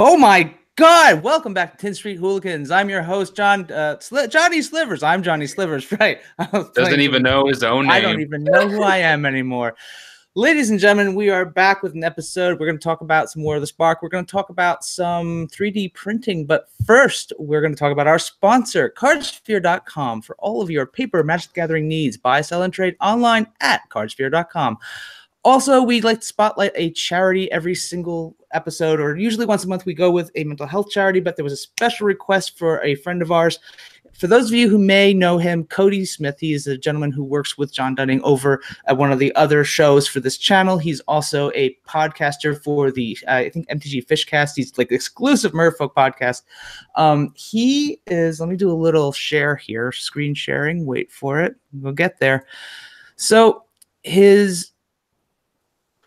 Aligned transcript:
Oh 0.00 0.16
my 0.16 0.54
God! 0.76 1.24
Welcome 1.24 1.52
back 1.52 1.72
to 1.72 1.76
Tin 1.76 1.92
Street 1.92 2.18
Hooligans. 2.18 2.70
I'm 2.70 2.88
your 2.88 3.02
host, 3.02 3.34
John 3.34 3.62
uh, 3.62 3.96
Sli- 3.96 4.30
Johnny 4.30 4.62
Slivers. 4.62 5.02
I'm 5.02 5.24
Johnny 5.24 5.48
Slivers, 5.48 5.90
right? 5.98 6.20
Doesn't 6.52 7.00
even 7.00 7.24
know 7.24 7.48
his 7.48 7.64
own 7.64 7.86
name. 7.86 7.90
I 7.90 8.00
don't 8.00 8.20
even 8.20 8.44
know 8.44 8.68
who 8.68 8.84
I 8.84 8.98
am 8.98 9.26
anymore. 9.26 9.74
Ladies 10.36 10.70
and 10.70 10.78
gentlemen, 10.78 11.16
we 11.16 11.30
are 11.30 11.44
back 11.44 11.82
with 11.82 11.94
an 11.94 12.04
episode. 12.04 12.60
We're 12.60 12.66
going 12.66 12.78
to 12.78 12.84
talk 12.84 13.00
about 13.00 13.28
some 13.28 13.42
more 13.42 13.56
of 13.56 13.60
the 13.60 13.66
Spark. 13.66 14.00
We're 14.00 14.08
going 14.08 14.24
to 14.24 14.30
talk 14.30 14.50
about 14.50 14.84
some 14.84 15.48
3D 15.48 15.94
printing. 15.94 16.46
But 16.46 16.68
first, 16.86 17.32
we're 17.40 17.60
going 17.60 17.74
to 17.74 17.78
talk 17.78 17.90
about 17.90 18.06
our 18.06 18.20
sponsor, 18.20 18.94
cardsphere.com, 18.96 20.22
for 20.22 20.36
all 20.38 20.62
of 20.62 20.70
your 20.70 20.86
paper 20.86 21.24
Magic 21.24 21.54
Gathering 21.54 21.88
needs. 21.88 22.16
Buy, 22.16 22.42
sell, 22.42 22.62
and 22.62 22.72
trade 22.72 22.94
online 23.00 23.48
at 23.60 23.80
cardsphere.com. 23.90 24.78
Also, 25.44 25.82
we 25.82 26.00
like 26.00 26.20
to 26.20 26.26
spotlight 26.26 26.72
a 26.74 26.90
charity 26.90 27.50
every 27.52 27.74
single 27.74 28.36
episode, 28.52 29.00
or 29.00 29.16
usually 29.16 29.46
once 29.46 29.64
a 29.64 29.68
month, 29.68 29.86
we 29.86 29.94
go 29.94 30.10
with 30.10 30.30
a 30.34 30.44
mental 30.44 30.66
health 30.66 30.90
charity. 30.90 31.20
But 31.20 31.36
there 31.36 31.44
was 31.44 31.52
a 31.52 31.56
special 31.56 32.06
request 32.06 32.58
for 32.58 32.82
a 32.82 32.96
friend 32.96 33.22
of 33.22 33.30
ours. 33.30 33.58
For 34.18 34.26
those 34.26 34.48
of 34.48 34.54
you 34.54 34.68
who 34.68 34.78
may 34.78 35.14
know 35.14 35.38
him, 35.38 35.62
Cody 35.62 36.04
Smith, 36.04 36.40
he 36.40 36.52
is 36.52 36.66
a 36.66 36.76
gentleman 36.76 37.12
who 37.12 37.22
works 37.22 37.56
with 37.56 37.72
John 37.72 37.94
Dunning 37.94 38.20
over 38.24 38.60
at 38.86 38.96
one 38.96 39.12
of 39.12 39.20
the 39.20 39.32
other 39.36 39.62
shows 39.62 40.08
for 40.08 40.18
this 40.18 40.36
channel. 40.36 40.76
He's 40.76 40.98
also 41.00 41.52
a 41.54 41.76
podcaster 41.86 42.60
for 42.60 42.90
the, 42.90 43.16
uh, 43.28 43.34
I 43.34 43.50
think, 43.50 43.68
MTG 43.68 44.06
Fishcast. 44.06 44.54
He's 44.56 44.76
like 44.76 44.90
exclusive 44.90 45.52
Merfolk 45.52 45.94
podcast. 45.94 46.42
Um, 46.96 47.32
he 47.36 48.00
is, 48.08 48.40
let 48.40 48.48
me 48.48 48.56
do 48.56 48.72
a 48.72 48.74
little 48.74 49.12
share 49.12 49.54
here, 49.54 49.92
screen 49.92 50.34
sharing. 50.34 50.84
Wait 50.84 51.12
for 51.12 51.40
it. 51.40 51.54
We'll 51.72 51.92
get 51.92 52.18
there. 52.18 52.44
So 53.14 53.66
his 54.02 54.72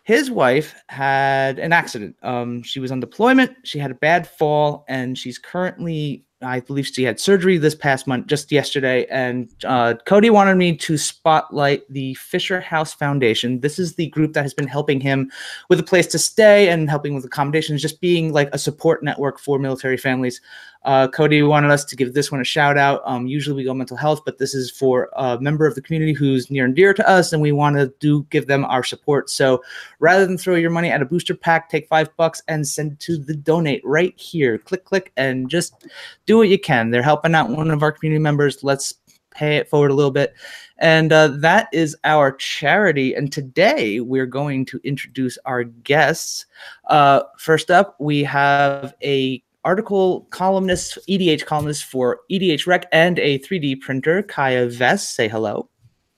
his 0.04 0.30
wife 0.30 0.74
had 0.88 1.58
an 1.58 1.72
accident. 1.72 2.16
Um, 2.22 2.62
she 2.62 2.80
was 2.80 2.90
on 2.90 3.00
deployment. 3.00 3.56
She 3.64 3.78
had 3.78 3.90
a 3.90 3.94
bad 3.94 4.26
fall, 4.26 4.84
and 4.88 5.16
she's 5.16 5.38
currently, 5.38 6.24
I 6.42 6.58
believe, 6.58 6.88
she 6.88 7.04
had 7.04 7.20
surgery 7.20 7.56
this 7.56 7.76
past 7.76 8.08
month, 8.08 8.26
just 8.26 8.50
yesterday. 8.50 9.06
And 9.10 9.48
uh, 9.64 9.94
Cody 10.04 10.28
wanted 10.28 10.56
me 10.56 10.76
to 10.76 10.98
spotlight 10.98 11.82
the 11.88 12.14
Fisher 12.14 12.60
House 12.60 12.92
Foundation. 12.92 13.60
This 13.60 13.78
is 13.78 13.94
the 13.94 14.08
group 14.08 14.32
that 14.32 14.42
has 14.42 14.54
been 14.54 14.66
helping 14.66 15.00
him 15.00 15.30
with 15.68 15.78
a 15.78 15.84
place 15.84 16.08
to 16.08 16.18
stay 16.18 16.68
and 16.68 16.90
helping 16.90 17.14
with 17.14 17.24
accommodations, 17.24 17.80
just 17.80 18.00
being 18.00 18.32
like 18.32 18.48
a 18.52 18.58
support 18.58 19.04
network 19.04 19.38
for 19.38 19.60
military 19.60 19.96
families. 19.96 20.40
Uh, 20.84 21.08
Cody 21.08 21.42
wanted 21.42 21.70
us 21.70 21.84
to 21.84 21.96
give 21.96 22.14
this 22.14 22.32
one 22.32 22.40
a 22.40 22.44
shout 22.44 22.76
out. 22.76 23.02
Um, 23.04 23.26
usually 23.26 23.56
we 23.56 23.64
go 23.64 23.74
mental 23.74 23.96
health, 23.96 24.22
but 24.24 24.38
this 24.38 24.54
is 24.54 24.70
for 24.70 25.10
a 25.16 25.40
member 25.40 25.66
of 25.66 25.74
the 25.74 25.82
community 25.82 26.12
who's 26.12 26.50
near 26.50 26.64
and 26.64 26.74
dear 26.74 26.92
to 26.94 27.08
us, 27.08 27.32
and 27.32 27.40
we 27.40 27.52
want 27.52 27.76
to 27.76 27.92
do 28.00 28.26
give 28.30 28.46
them 28.46 28.64
our 28.64 28.82
support. 28.82 29.30
So 29.30 29.62
rather 30.00 30.26
than 30.26 30.38
throw 30.38 30.56
your 30.56 30.70
money 30.70 30.90
at 30.90 31.02
a 31.02 31.06
booster 31.06 31.34
pack, 31.34 31.70
take 31.70 31.88
five 31.88 32.14
bucks 32.16 32.42
and 32.48 32.66
send 32.66 32.98
to 33.00 33.16
the 33.16 33.34
donate 33.34 33.82
right 33.84 34.18
here. 34.18 34.58
Click, 34.58 34.84
click, 34.84 35.12
and 35.16 35.48
just 35.48 35.86
do 36.26 36.38
what 36.38 36.48
you 36.48 36.58
can. 36.58 36.90
They're 36.90 37.02
helping 37.02 37.34
out 37.34 37.50
one 37.50 37.70
of 37.70 37.82
our 37.82 37.92
community 37.92 38.20
members. 38.20 38.64
Let's 38.64 38.94
pay 39.34 39.56
it 39.56 39.68
forward 39.68 39.90
a 39.90 39.94
little 39.94 40.10
bit. 40.10 40.34
And 40.78 41.12
uh, 41.12 41.28
that 41.38 41.68
is 41.72 41.96
our 42.04 42.32
charity. 42.32 43.14
And 43.14 43.32
today 43.32 44.00
we're 44.00 44.26
going 44.26 44.66
to 44.66 44.80
introduce 44.84 45.38
our 45.44 45.64
guests. 45.64 46.46
Uh, 46.88 47.22
first 47.38 47.70
up, 47.70 47.96
we 47.98 48.24
have 48.24 48.94
a 49.02 49.42
article 49.64 50.22
columnist, 50.30 50.98
EDH 51.08 51.46
columnist 51.46 51.84
for 51.84 52.20
EDH 52.30 52.66
Rec 52.66 52.86
and 52.92 53.18
a 53.18 53.38
3D 53.40 53.80
printer, 53.80 54.22
Kaya 54.22 54.66
Vest. 54.68 55.14
Say 55.14 55.28
hello. 55.28 55.68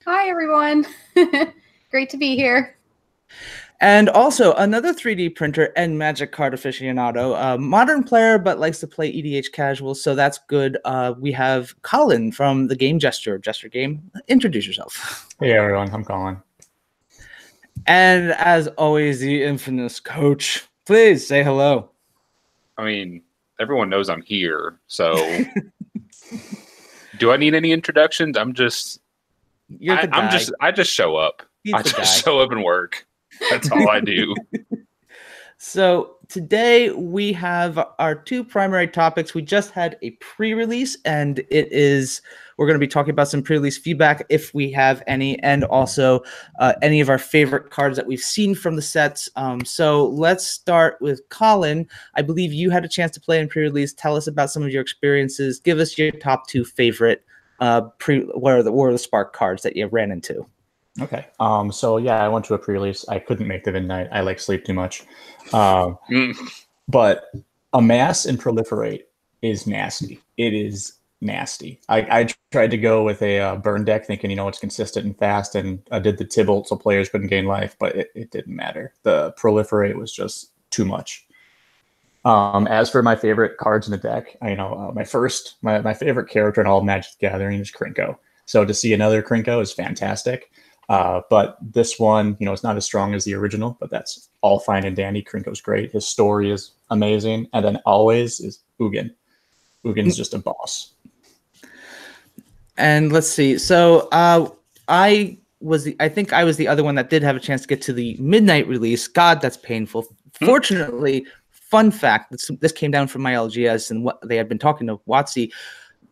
Hi, 0.05 0.29
everyone. 0.29 0.85
Great 1.91 2.09
to 2.09 2.17
be 2.17 2.35
here. 2.35 2.77
And 3.81 4.07
also 4.09 4.53
another 4.53 4.93
3D 4.93 5.35
printer 5.35 5.73
and 5.75 5.97
Magic 5.97 6.31
card 6.31 6.53
aficionado, 6.53 7.35
a 7.37 7.57
modern 7.57 8.03
player 8.03 8.37
but 8.37 8.59
likes 8.59 8.79
to 8.79 8.87
play 8.87 9.11
EDH 9.11 9.51
casual, 9.51 9.93
so 9.93 10.15
that's 10.15 10.39
good. 10.47 10.77
Uh, 10.85 11.13
we 11.19 11.31
have 11.33 11.79
Colin 11.81 12.31
from 12.31 12.67
the 12.67 12.75
Game 12.75 12.99
Gesture, 12.99 13.37
Gesture 13.37 13.67
Game. 13.67 14.09
Introduce 14.27 14.65
yourself. 14.65 15.27
Hey 15.39 15.51
everyone, 15.51 15.93
I'm 15.93 16.05
Colin. 16.05 16.41
And 17.87 18.31
as 18.31 18.67
always, 18.69 19.19
the 19.19 19.43
infamous 19.43 19.99
coach. 19.99 20.65
Please 20.85 21.27
say 21.27 21.43
hello. 21.43 21.89
I 22.77 22.85
mean, 22.85 23.21
everyone 23.59 23.89
knows 23.89 24.09
I'm 24.09 24.21
here, 24.21 24.79
so 24.87 25.15
do 27.19 27.31
I 27.31 27.37
need 27.37 27.53
any 27.53 27.71
introductions? 27.71 28.37
I'm 28.37 28.53
just 28.53 28.99
You're 29.67 29.97
I. 29.97 30.07
I'm 30.11 30.31
just 30.31 30.51
I 30.61 30.71
just 30.71 30.91
show 30.91 31.15
up. 31.15 31.43
He's 31.63 31.73
I 31.73 31.81
just 31.81 31.97
guy. 31.97 32.03
show 32.03 32.39
up 32.39 32.51
and 32.51 32.63
work. 32.63 33.05
That's 33.49 33.69
all 33.71 33.89
I 33.89 33.99
do. 33.99 34.33
So 35.67 36.17
today 36.27 36.91
we 36.91 37.33
have 37.33 37.83
our 37.97 38.13
two 38.13 38.43
primary 38.43 38.87
topics. 38.87 39.33
We 39.33 39.41
just 39.41 39.71
had 39.71 39.97
a 40.03 40.11
pre-release, 40.11 40.95
and 41.05 41.39
it 41.39 41.71
is 41.71 42.21
we're 42.55 42.67
going 42.67 42.79
to 42.79 42.85
be 42.85 42.87
talking 42.87 43.09
about 43.09 43.29
some 43.29 43.41
pre-release 43.41 43.75
feedback 43.75 44.23
if 44.29 44.53
we 44.53 44.71
have 44.73 45.01
any, 45.07 45.39
and 45.39 45.63
also 45.63 46.21
uh, 46.59 46.73
any 46.83 47.01
of 47.01 47.09
our 47.09 47.17
favorite 47.17 47.71
cards 47.71 47.97
that 47.97 48.05
we've 48.05 48.19
seen 48.19 48.53
from 48.53 48.75
the 48.75 48.81
sets. 48.83 49.27
Um, 49.37 49.65
so 49.65 50.09
let's 50.09 50.45
start 50.45 50.97
with 51.01 51.27
Colin. 51.29 51.89
I 52.13 52.21
believe 52.21 52.53
you 52.53 52.69
had 52.69 52.85
a 52.85 52.87
chance 52.87 53.11
to 53.13 53.19
play 53.19 53.39
in 53.39 53.49
pre-release. 53.49 53.91
Tell 53.91 54.15
us 54.15 54.27
about 54.27 54.51
some 54.51 54.61
of 54.61 54.69
your 54.69 54.83
experiences. 54.83 55.59
Give 55.59 55.79
us 55.79 55.97
your 55.97 56.11
top 56.11 56.47
two 56.47 56.63
favorite 56.63 57.25
uh, 57.59 57.81
pre. 57.97 58.19
What 58.19 58.53
are 58.53 58.61
the 58.61 58.71
what 58.71 58.85
are 58.85 58.93
the 58.93 58.99
Spark 58.99 59.33
cards 59.33 59.63
that 59.63 59.75
you 59.75 59.87
ran 59.87 60.11
into? 60.11 60.45
Okay. 61.01 61.27
Um. 61.39 61.71
So 61.71 61.97
yeah, 61.97 62.23
I 62.23 62.27
went 62.29 62.45
to 62.45 62.53
a 62.53 62.57
pre-release. 62.57 63.05
I 63.09 63.19
couldn't 63.19 63.47
make 63.47 63.63
the 63.63 63.71
midnight. 63.71 64.07
I 64.11 64.21
like 64.21 64.39
sleep 64.39 64.65
too 64.65 64.73
much. 64.73 65.03
Um. 65.53 65.97
Mm, 66.09 66.35
But 66.87 67.31
amass 67.73 68.25
and 68.25 68.39
proliferate 68.39 69.03
is 69.41 69.67
nasty. 69.67 70.21
It 70.37 70.53
is 70.53 70.93
nasty. 71.21 71.79
I, 71.89 71.99
I 72.21 72.27
tried 72.51 72.71
to 72.71 72.77
go 72.77 73.03
with 73.03 73.21
a 73.21 73.39
uh, 73.39 73.55
burn 73.55 73.83
deck, 73.83 74.05
thinking 74.05 74.29
you 74.29 74.35
know 74.35 74.47
it's 74.47 74.59
consistent 74.59 75.05
and 75.05 75.17
fast, 75.17 75.55
and 75.55 75.81
I 75.91 75.99
did 75.99 76.17
the 76.17 76.25
Tibalt 76.25 76.67
so 76.67 76.75
players 76.75 77.09
couldn't 77.09 77.27
gain 77.27 77.45
life, 77.45 77.75
but 77.79 77.95
it, 77.95 78.11
it 78.15 78.31
didn't 78.31 78.55
matter. 78.55 78.93
The 79.03 79.33
proliferate 79.37 79.95
was 79.95 80.13
just 80.13 80.51
too 80.69 80.85
much. 80.85 81.25
Um, 82.23 82.65
as 82.67 82.89
for 82.89 83.03
my 83.03 83.15
favorite 83.15 83.57
cards 83.57 83.87
in 83.87 83.91
the 83.91 83.97
deck, 83.97 84.35
I 84.41 84.55
know 84.55 84.73
uh, 84.73 84.91
my 84.93 85.03
first, 85.03 85.55
my, 85.61 85.79
my 85.81 85.93
favorite 85.93 86.27
character 86.27 86.59
in 86.59 86.65
all 86.67 86.79
of 86.79 86.83
Magic 86.83 87.11
the 87.19 87.27
Gathering 87.29 87.59
is 87.59 87.71
Krenko. 87.71 88.17
So 88.45 88.65
to 88.65 88.73
see 88.73 88.93
another 88.93 89.21
Krenko 89.21 89.61
is 89.61 89.71
fantastic. 89.71 90.51
Uh, 90.89 91.21
but 91.29 91.57
this 91.61 91.99
one, 91.99 92.37
you 92.39 92.45
know, 92.45 92.53
it's 92.53 92.63
not 92.63 92.77
as 92.77 92.85
strong 92.85 93.13
as 93.13 93.23
the 93.23 93.33
original, 93.33 93.75
but 93.79 93.89
that's 93.89 94.29
all 94.41 94.59
fine 94.59 94.85
and 94.85 94.95
dandy. 94.95 95.23
Krenko's 95.23 95.61
great. 95.61 95.91
His 95.91 96.05
story 96.05 96.51
is 96.51 96.71
amazing. 96.91 97.47
And 97.53 97.65
then 97.65 97.81
always 97.85 98.39
is 98.39 98.59
Ugin. 98.79 99.13
Ugin's 99.83 100.17
just 100.17 100.33
a 100.33 100.39
boss. 100.39 100.93
And 102.77 103.11
let's 103.11 103.27
see. 103.27 103.57
So 103.57 104.09
uh, 104.11 104.49
I 104.87 105.37
was 105.61 105.83
the 105.83 105.95
I 105.99 106.09
think 106.09 106.33
I 106.33 106.43
was 106.43 106.57
the 106.57 106.67
other 106.67 106.83
one 106.83 106.95
that 106.95 107.09
did 107.09 107.23
have 107.23 107.35
a 107.35 107.39
chance 107.39 107.61
to 107.61 107.67
get 107.67 107.81
to 107.83 107.93
the 107.93 108.17
midnight 108.19 108.67
release. 108.67 109.07
God, 109.07 109.41
that's 109.41 109.57
painful. 109.57 110.03
Hmm. 110.39 110.45
Fortunately, 110.45 111.25
fun 111.51 111.91
fact: 111.91 112.31
this, 112.31 112.51
this 112.59 112.71
came 112.71 112.91
down 112.91 113.07
from 113.07 113.21
my 113.21 113.33
LGS 113.33 113.91
and 113.91 114.03
what 114.03 114.19
they 114.27 114.35
had 114.35 114.49
been 114.49 114.59
talking 114.59 114.87
to 114.87 114.97
WotC. 115.07 115.51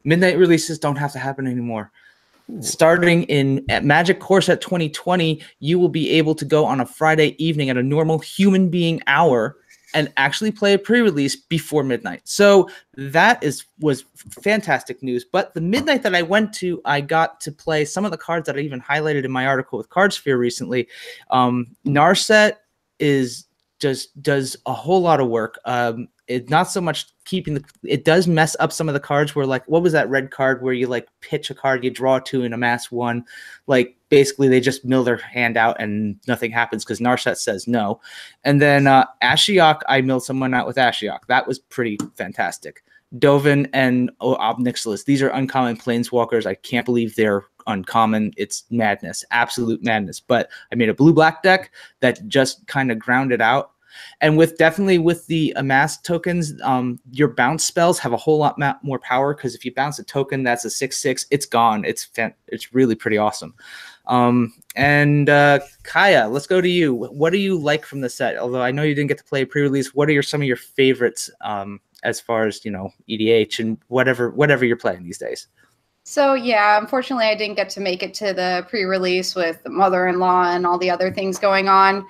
Midnight 0.06 0.38
releases 0.38 0.80
don't 0.80 0.98
have 0.98 1.12
to 1.14 1.20
happen 1.20 1.48
anymore. 1.48 1.92
Starting 2.62 3.24
in 3.24 3.66
at 3.70 3.84
Magic 3.84 4.18
at 4.18 4.62
2020, 4.62 5.42
you 5.60 5.80
will 5.80 5.90
be 5.90 6.10
able 6.12 6.36
to 6.36 6.46
go 6.46 6.66
on 6.66 6.80
a 6.80 6.86
Friday 6.86 7.36
evening 7.44 7.70
at 7.70 7.78
a 7.78 7.84
normal 7.84 8.20
human 8.20 8.70
being 8.70 9.02
hour 9.08 9.58
and 9.94 10.12
actually 10.18 10.52
play 10.52 10.74
a 10.74 10.80
pre-release 10.80 11.36
before 11.36 11.84
midnight. 11.84 12.22
So 12.24 12.70
that 12.96 13.44
is 13.44 13.66
was 13.80 14.06
fantastic 14.42 15.04
news. 15.04 15.26
But 15.26 15.54
the 15.54 15.62
midnight 15.62 16.04
that 16.04 16.16
I 16.16 16.22
went 16.22 16.54
to, 16.56 16.82
I 16.86 17.02
got 17.02 17.40
to 17.42 17.52
play 17.52 17.86
some 17.86 18.06
of 18.06 18.12
the 18.12 18.18
cards 18.18 18.48
that 18.48 18.58
I 18.58 18.60
even 18.60 18.82
highlighted 18.82 19.26
in 19.26 19.32
my 19.32 19.46
article 19.46 19.78
with 19.78 19.90
Cardsphere 19.90 20.38
recently. 20.38 20.88
Um, 21.30 21.76
Narset 21.86 22.54
is 23.00 23.46
just 23.80 24.22
does 24.22 24.56
a 24.66 24.74
whole 24.74 25.02
lot 25.02 25.20
of 25.20 25.28
work. 25.28 25.60
Um, 25.66 26.08
it 26.28 26.50
not 26.50 26.64
so 26.64 26.80
much 26.80 27.08
keeping 27.26 27.54
the 27.54 27.64
it 27.84 28.06
does 28.06 28.28
mess 28.28 28.56
up 28.60 28.72
some 28.72 28.88
of 28.88 28.94
the 28.94 29.00
cards 29.00 29.36
where 29.36 29.46
like 29.46 29.68
what 29.68 29.82
was 29.82 29.94
that 29.94 30.10
red 30.10 30.32
card 30.32 30.62
where 30.62 30.74
you 30.74 30.88
like 30.88 31.08
pitch 31.22 31.50
a 31.50 31.56
card 31.56 31.84
you 31.84 31.90
draw 31.90 32.20
two 32.20 32.44
and 32.44 32.54
amass 32.54 32.92
one? 32.92 33.26
Like 33.68 33.96
basically 34.10 34.48
they 34.48 34.60
just 34.60 34.86
mill 34.86 35.04
their 35.04 35.18
hand 35.18 35.58
out 35.58 35.76
and 35.80 36.18
nothing 36.28 36.52
happens 36.52 36.84
because 36.84 37.00
Narset 37.00 37.38
says 37.38 37.68
no. 37.68 38.00
And 38.44 38.62
then 38.62 38.88
uh 38.88 39.06
Ashiok 39.22 39.82
I 39.88 40.02
milled 40.02 40.24
someone 40.24 40.54
out 40.54 40.68
with 40.68 40.78
Ashiok. 40.78 41.20
That 41.28 41.48
was 41.48 41.60
pretty 41.60 41.98
fantastic. 42.16 42.84
Dovin 43.18 43.70
and 43.74 44.10
oh, 44.22 44.36
Ob 44.36 44.60
Nixilis 44.60 45.06
these 45.06 45.22
are 45.22 45.30
uncommon 45.30 45.78
planeswalkers. 45.78 46.46
I 46.46 46.56
can't 46.56 46.86
believe 46.86 47.16
they're 47.16 47.46
uncommon. 47.68 48.34
It's 48.38 48.64
madness 48.70 49.26
absolute 49.32 49.84
madness. 49.84 50.20
But 50.20 50.50
I 50.72 50.76
made 50.76 50.90
a 50.90 50.94
blue 50.94 51.14
black 51.14 51.44
deck 51.44 51.72
that 52.00 52.26
just 52.28 52.66
kind 52.68 52.92
of 52.92 53.00
grounded 53.00 53.42
out 53.42 53.73
and 54.22 54.38
with 54.38 54.58
definitely 54.58 54.98
with 54.98 55.26
the 55.28 55.54
amassed 55.56 56.06
tokens 56.06 56.54
um 56.62 57.00
your 57.12 57.28
bounce 57.28 57.64
spells 57.64 58.00
have 58.00 58.14
a 58.14 58.18
whole 58.18 58.38
lot 58.38 58.58
more 58.84 59.00
power 59.00 59.34
because 59.34 59.56
if 59.56 59.66
you 59.66 59.74
bounce 59.74 60.00
a 60.00 60.04
token 60.04 60.44
that's 60.44 60.66
a 60.66 60.70
six 60.70 60.98
six 60.98 61.26
it's 61.32 61.46
gone 61.46 61.84
it's 61.86 62.10
it's 62.48 62.74
really 62.74 62.96
pretty 62.96 63.18
awesome 63.18 63.54
um 64.08 64.54
and 64.76 65.30
uh, 65.30 65.60
Kaya, 65.84 66.28
let's 66.28 66.48
go 66.48 66.60
to 66.60 66.68
you. 66.68 66.94
What 66.94 67.32
do 67.32 67.38
you 67.38 67.58
like 67.58 67.86
from 67.86 68.02
the 68.02 68.10
set? 68.10 68.38
Although 68.38 68.62
I 68.62 68.72
know 68.72 68.84
you 68.84 68.96
didn't 68.96 69.10
get 69.10 69.20
to 69.20 69.24
play 69.24 69.46
pre-release, 69.46 69.94
what 69.94 70.10
are 70.10 70.14
your 70.14 70.24
some 70.24 70.42
of 70.42 70.48
your 70.48 70.58
favorites 70.58 71.30
um, 71.42 71.80
as 72.04 72.20
far 72.20 72.48
as 72.48 72.66
you 72.66 72.72
know 72.72 72.90
EDH 73.08 73.60
and 73.60 73.78
whatever 73.88 74.32
whatever 74.32 74.66
you're 74.66 74.78
playing 74.78 75.04
these 75.04 75.20
days? 75.20 75.48
So 76.06 76.34
yeah, 76.34 76.80
unfortunately, 76.80 77.28
I 77.28 77.36
didn't 77.36 77.56
get 77.56 77.70
to 77.72 77.80
make 77.80 78.02
it 78.04 78.14
to 78.16 78.34
the 78.34 78.66
pre-release 78.70 79.36
with 79.36 79.62
mother-in-law 79.66 80.54
and 80.54 80.66
all 80.66 80.78
the 80.78 80.90
other 80.90 81.14
things 81.14 81.38
going 81.38 81.70
on. 81.70 82.06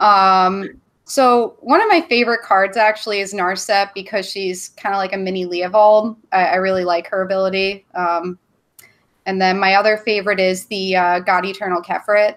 Um, 0.00 0.80
so 1.04 1.56
one 1.60 1.82
of 1.82 1.88
my 1.88 2.00
favorite 2.00 2.42
cards 2.42 2.76
actually 2.76 3.20
is 3.20 3.34
Narset 3.34 3.92
because 3.94 4.28
she's 4.28 4.70
kind 4.70 4.94
of 4.94 4.98
like 4.98 5.12
a 5.12 5.18
mini 5.18 5.44
Leovold. 5.44 6.16
I, 6.32 6.46
I, 6.46 6.54
really 6.56 6.84
like 6.84 7.06
her 7.08 7.22
ability. 7.22 7.84
Um, 7.94 8.38
and 9.26 9.40
then 9.40 9.58
my 9.58 9.74
other 9.74 9.98
favorite 9.98 10.40
is 10.40 10.64
the 10.66 10.96
uh, 10.96 11.20
God 11.20 11.44
Eternal 11.44 11.82
Kefnet, 11.82 12.36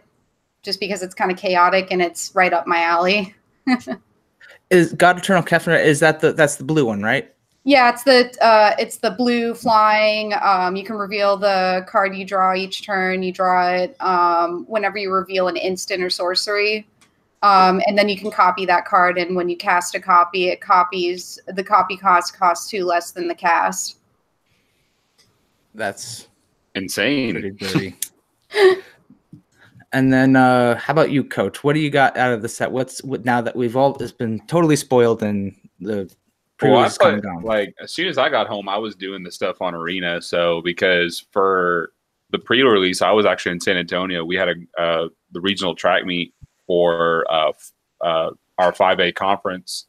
just 0.63 0.79
because 0.81 1.01
it's 1.01 1.15
kind 1.15 1.31
of 1.31 1.37
chaotic 1.37 1.87
and 1.91 2.01
it's 2.01 2.33
right 2.35 2.51
up 2.51 2.67
my 2.67 2.81
alley. 2.81 3.33
is 4.69 4.93
God 4.93 5.17
Eternal 5.17 5.43
Kefnet? 5.43 5.85
Is 5.85 6.01
that 6.01 6.19
the 6.19 6.33
that's 6.33 6.57
the 6.57 6.63
blue 6.65 6.85
one, 6.85 7.01
right? 7.01 7.33
Yeah, 7.63 7.89
it's 7.89 8.03
the 8.03 8.33
uh, 8.41 8.75
it's 8.79 8.97
the 8.97 9.11
blue 9.11 9.53
flying. 9.53 10.33
Um, 10.41 10.77
you 10.77 10.85
can 10.85 10.95
reveal 10.95 11.35
the 11.35 11.85
card 11.87 12.15
you 12.15 12.23
draw 12.23 12.53
each 12.53 12.85
turn. 12.85 13.23
You 13.23 13.33
draw 13.33 13.69
it 13.69 13.95
um, 14.01 14.65
whenever 14.67 14.97
you 14.97 15.11
reveal 15.11 15.49
an 15.49 15.57
instant 15.57 16.01
or 16.01 16.09
sorcery, 16.09 16.87
um, 17.43 17.81
and 17.85 17.97
then 17.97 18.09
you 18.09 18.17
can 18.17 18.31
copy 18.31 18.65
that 18.65 18.85
card. 18.85 19.17
And 19.17 19.35
when 19.35 19.49
you 19.49 19.57
cast 19.57 19.95
a 19.95 19.99
copy, 19.99 20.49
it 20.49 20.61
copies 20.61 21.39
the 21.47 21.63
copy 21.63 21.95
cost 21.97 22.37
costs 22.37 22.69
two 22.69 22.83
less 22.83 23.11
than 23.11 23.27
the 23.27 23.35
cast. 23.35 23.99
That's 25.75 26.27
insane. 26.73 27.57
and 29.93 30.11
then, 30.11 30.35
uh, 30.35 30.75
how 30.77 30.91
about 30.91 31.11
you, 31.11 31.23
Coach? 31.23 31.63
What 31.63 31.73
do 31.73 31.79
you 31.79 31.91
got 31.91 32.17
out 32.17 32.33
of 32.33 32.41
the 32.41 32.49
set? 32.49 32.71
What's 32.71 33.03
what 33.03 33.23
now 33.23 33.41
that 33.41 33.55
we've 33.55 33.75
all 33.75 33.95
it's 34.01 34.11
been 34.11 34.39
totally 34.47 34.75
spoiled 34.75 35.21
and 35.21 35.55
the 35.79 36.11
well, 36.61 36.79
I 36.79 36.89
put, 36.89 37.43
like 37.43 37.75
as 37.79 37.91
soon 37.91 38.07
as 38.07 38.17
I 38.17 38.29
got 38.29 38.47
home, 38.47 38.67
I 38.67 38.77
was 38.77 38.95
doing 38.95 39.21
the 39.21 39.31
stuff 39.31 39.61
on 39.61 39.75
Arena. 39.75 40.19
So 40.21 40.61
because 40.63 41.23
for 41.31 41.91
the 42.31 42.39
pre-release, 42.39 43.03
I 43.03 43.11
was 43.11 43.27
actually 43.27 43.51
in 43.53 43.59
San 43.61 43.77
Antonio. 43.77 44.25
We 44.25 44.35
had 44.35 44.49
a 44.49 44.81
uh, 44.81 45.07
the 45.33 45.41
regional 45.41 45.75
track 45.75 46.05
meet 46.05 46.33
for 46.67 47.25
uh, 47.31 47.53
uh, 48.01 48.31
our 48.57 48.71
5A 48.71 49.15
conference. 49.15 49.87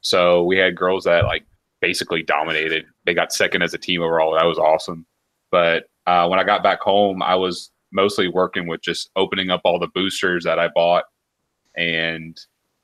So 0.00 0.44
we 0.44 0.56
had 0.56 0.76
girls 0.76 1.04
that 1.04 1.24
like 1.24 1.44
basically 1.80 2.22
dominated. 2.22 2.86
They 3.04 3.14
got 3.14 3.32
second 3.32 3.62
as 3.62 3.74
a 3.74 3.78
team 3.78 4.00
overall. 4.00 4.34
That 4.34 4.46
was 4.46 4.58
awesome. 4.58 5.04
But 5.50 5.84
uh, 6.06 6.26
when 6.28 6.38
I 6.38 6.44
got 6.44 6.62
back 6.62 6.80
home, 6.80 7.22
I 7.22 7.34
was 7.34 7.70
mostly 7.92 8.28
working 8.28 8.66
with 8.66 8.82
just 8.82 9.10
opening 9.16 9.50
up 9.50 9.60
all 9.64 9.78
the 9.78 9.88
boosters 9.88 10.44
that 10.44 10.58
I 10.58 10.68
bought. 10.68 11.04
And, 11.76 12.38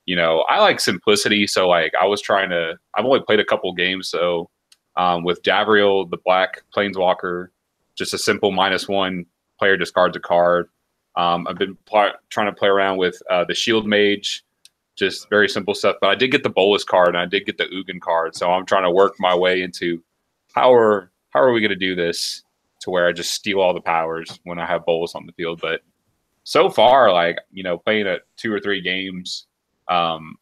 you 0.05 0.15
know, 0.15 0.41
I 0.49 0.59
like 0.59 0.79
simplicity. 0.79 1.47
So, 1.47 1.67
like, 1.67 1.93
I 1.99 2.05
was 2.05 2.21
trying 2.21 2.49
to, 2.49 2.77
I've 2.95 3.05
only 3.05 3.21
played 3.21 3.39
a 3.39 3.45
couple 3.45 3.73
games. 3.73 4.09
So, 4.09 4.49
um, 4.95 5.23
with 5.23 5.43
Davriel, 5.43 6.09
the 6.09 6.17
black 6.25 6.61
planeswalker, 6.75 7.47
just 7.95 8.13
a 8.13 8.17
simple 8.17 8.51
minus 8.51 8.87
one 8.87 9.25
player 9.59 9.77
discards 9.77 10.17
a 10.17 10.19
card. 10.19 10.69
Um, 11.15 11.47
I've 11.47 11.57
been 11.57 11.77
pl- 11.85 12.13
trying 12.29 12.47
to 12.47 12.53
play 12.53 12.69
around 12.69 12.97
with 12.97 13.21
uh, 13.29 13.43
the 13.43 13.53
Shield 13.53 13.85
Mage, 13.85 14.43
just 14.95 15.29
very 15.29 15.49
simple 15.49 15.73
stuff. 15.73 15.97
But 15.99 16.09
I 16.09 16.15
did 16.15 16.31
get 16.31 16.43
the 16.43 16.49
Bolas 16.49 16.83
card 16.83 17.09
and 17.09 17.17
I 17.17 17.25
did 17.25 17.45
get 17.45 17.57
the 17.57 17.65
Ugin 17.65 17.99
card. 17.99 18.35
So 18.35 18.51
I'm 18.51 18.65
trying 18.65 18.83
to 18.83 18.91
work 18.91 19.15
my 19.19 19.35
way 19.35 19.61
into 19.61 20.01
how 20.53 20.73
are 20.73 21.11
how 21.29 21.41
are 21.41 21.51
we 21.51 21.61
going 21.61 21.69
to 21.69 21.75
do 21.75 21.95
this? 21.95 22.43
to 22.81 22.89
where 22.89 23.07
I 23.07 23.11
just 23.11 23.31
steal 23.31 23.61
all 23.61 23.73
the 23.73 23.81
powers 23.81 24.39
when 24.43 24.59
I 24.59 24.65
have 24.65 24.85
Bolas 24.85 25.15
on 25.15 25.25
the 25.25 25.31
field. 25.33 25.61
But 25.61 25.81
so 26.43 26.69
far, 26.69 27.11
like 27.13 27.37
you 27.51 27.63
know, 27.63 27.77
playing 27.77 28.07
at 28.07 28.21
two 28.35 28.51
or 28.51 28.59
three 28.59 28.81
games, 28.81 29.47
um, 29.87 30.35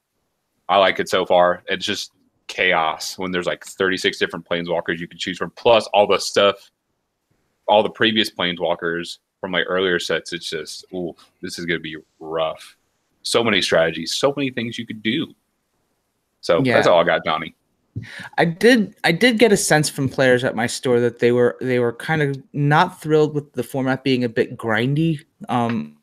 I 0.67 0.77
like 0.77 0.99
it 0.99 1.09
so 1.09 1.25
far. 1.25 1.63
It's 1.67 1.85
just 1.85 2.11
chaos 2.47 3.17
when 3.17 3.31
there's 3.31 3.45
like 3.45 3.63
36 3.63 4.17
different 4.17 4.47
planeswalkers 4.47 4.99
you 4.99 5.07
can 5.07 5.19
choose 5.19 5.37
from, 5.37 5.51
plus 5.51 5.85
all 5.87 6.07
the 6.07 6.17
stuff, 6.17 6.71
all 7.67 7.83
the 7.83 7.89
previous 7.89 8.31
planeswalkers 8.31 9.19
from 9.39 9.51
like 9.51 9.65
earlier 9.67 9.99
sets. 9.99 10.33
It's 10.33 10.49
just, 10.49 10.85
ooh, 10.93 11.15
this 11.41 11.59
is 11.59 11.65
gonna 11.65 11.79
be 11.79 11.97
rough. 12.19 12.75
So 13.23 13.43
many 13.43 13.61
strategies, 13.61 14.13
so 14.13 14.33
many 14.35 14.49
things 14.51 14.77
you 14.77 14.85
could 14.85 15.03
do. 15.03 15.33
So 16.41 16.61
yeah. 16.63 16.75
that's 16.75 16.87
all 16.87 16.99
I 16.99 17.03
got, 17.03 17.25
Johnny. 17.25 17.55
I 18.37 18.45
did 18.45 18.95
I 19.03 19.11
did 19.11 19.39
get 19.39 19.51
a 19.51 19.57
sense 19.57 19.89
from 19.89 20.07
players 20.07 20.43
at 20.43 20.55
my 20.55 20.67
store 20.67 20.99
that 20.99 21.19
they 21.19 21.31
were 21.31 21.57
they 21.59 21.79
were 21.79 21.93
kind 21.93 22.21
of 22.21 22.41
not 22.53 23.01
thrilled 23.01 23.33
with 23.33 23.51
the 23.53 23.63
format 23.63 24.03
being 24.03 24.23
a 24.23 24.29
bit 24.29 24.57
grindy. 24.57 25.19
Um, 25.49 25.97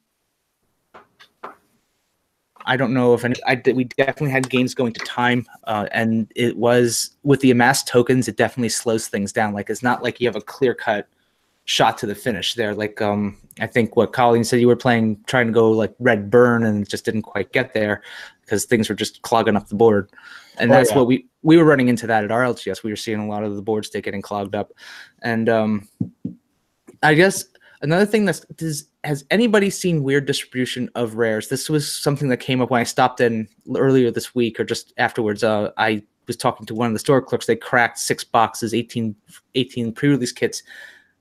I 2.67 2.77
don't 2.77 2.93
know 2.93 3.15
if 3.15 3.25
any. 3.25 3.37
I 3.47 3.55
did, 3.55 3.77
we 3.77 3.85
definitely 3.85 4.31
had 4.31 4.51
games 4.51 4.75
going 4.75 4.93
to 4.95 5.01
time, 5.05 5.47
uh, 5.65 5.87
and 5.93 6.31
it 6.35 6.57
was 6.57 7.11
with 7.23 7.41
the 7.41 7.53
amassed 7.53 7.87
tokens. 7.87 8.27
It 8.27 8.37
definitely 8.37 8.71
slows 8.71 9.07
things 9.07 9.33
down. 9.33 9.55
Like 9.55 9.71
it's 9.71 9.85
not 9.85 10.03
like 10.03 10.21
you 10.21 10.27
have 10.27 10.37
a 10.37 10.41
clear 10.41 10.75
cut 10.75 11.07
shot 11.67 11.99
to 11.99 12.07
the 12.07 12.15
finish 12.15 12.55
there. 12.55 12.75
Like 12.75 13.01
um, 13.03 13.37
I 13.61 13.67
think 13.67 13.95
what 13.95 14.13
Colin 14.13 14.45
said, 14.45 14.61
you 14.61 14.69
were 14.69 14.77
playing 14.77 15.23
trying 15.27 15.47
to 15.47 15.53
go 15.53 15.71
like 15.71 15.95
red 15.99 16.31
burn, 16.31 16.65
and 16.65 16.89
just 16.89 17.05
didn't 17.05 17.23
quite 17.23 17.53
get 17.53 17.75
there 17.75 18.03
because 18.41 18.65
things 18.65 18.89
were 18.89 18.95
just 18.95 19.23
clogging 19.23 19.57
up 19.57 19.69
the 19.69 19.75
board 19.75 20.11
and 20.59 20.71
oh, 20.71 20.75
that's 20.75 20.91
yeah. 20.91 20.97
what 20.97 21.07
we 21.07 21.27
we 21.43 21.57
were 21.57 21.65
running 21.65 21.89
into 21.89 22.07
that 22.07 22.25
at 22.25 22.31
our 22.31 22.43
LGS. 22.43 22.83
We 22.83 22.91
were 22.91 22.97
seeing 22.97 23.21
a 23.21 23.29
lot 23.29 23.45
of 23.45 23.57
the 23.57 23.63
board 23.63 23.85
state 23.85 24.05
getting 24.05 24.23
clogged 24.23 24.55
up, 24.55 24.73
and 25.23 25.49
um, 25.49 25.89
I 27.03 27.15
guess 27.15 27.45
another 27.83 28.07
thing 28.07 28.25
that's 28.25 28.41
does 28.57 28.89
has 29.05 29.25
anybody 29.31 29.71
seen 29.71 30.03
weird 30.03 30.27
distribution 30.27 30.91
of 30.95 31.15
rares? 31.15 31.49
This 31.49 31.69
was 31.71 31.91
something 31.91 32.29
that 32.29 32.39
came 32.39 32.61
up 32.61 32.71
when 32.71 32.81
I 32.81 32.85
stopped 32.85 33.21
in 33.21 33.49
earlier 33.75 34.11
this 34.11 34.35
week 34.35 34.59
or 34.59 34.65
just 34.65 34.93
afterwards. 34.99 35.45
Uh, 35.45 35.71
I 35.77 36.03
was 36.27 36.37
talking 36.37 36.67
to 36.67 36.75
one 36.75 36.89
of 36.89 36.93
the 36.93 36.99
store 36.99 37.23
clerks. 37.23 37.47
They 37.47 37.55
cracked 37.55 38.01
six 38.01 38.25
boxes, 38.25 38.75
18, 38.75 39.15
18 39.55 39.93
pre-release 39.93 40.33
kits, 40.33 40.65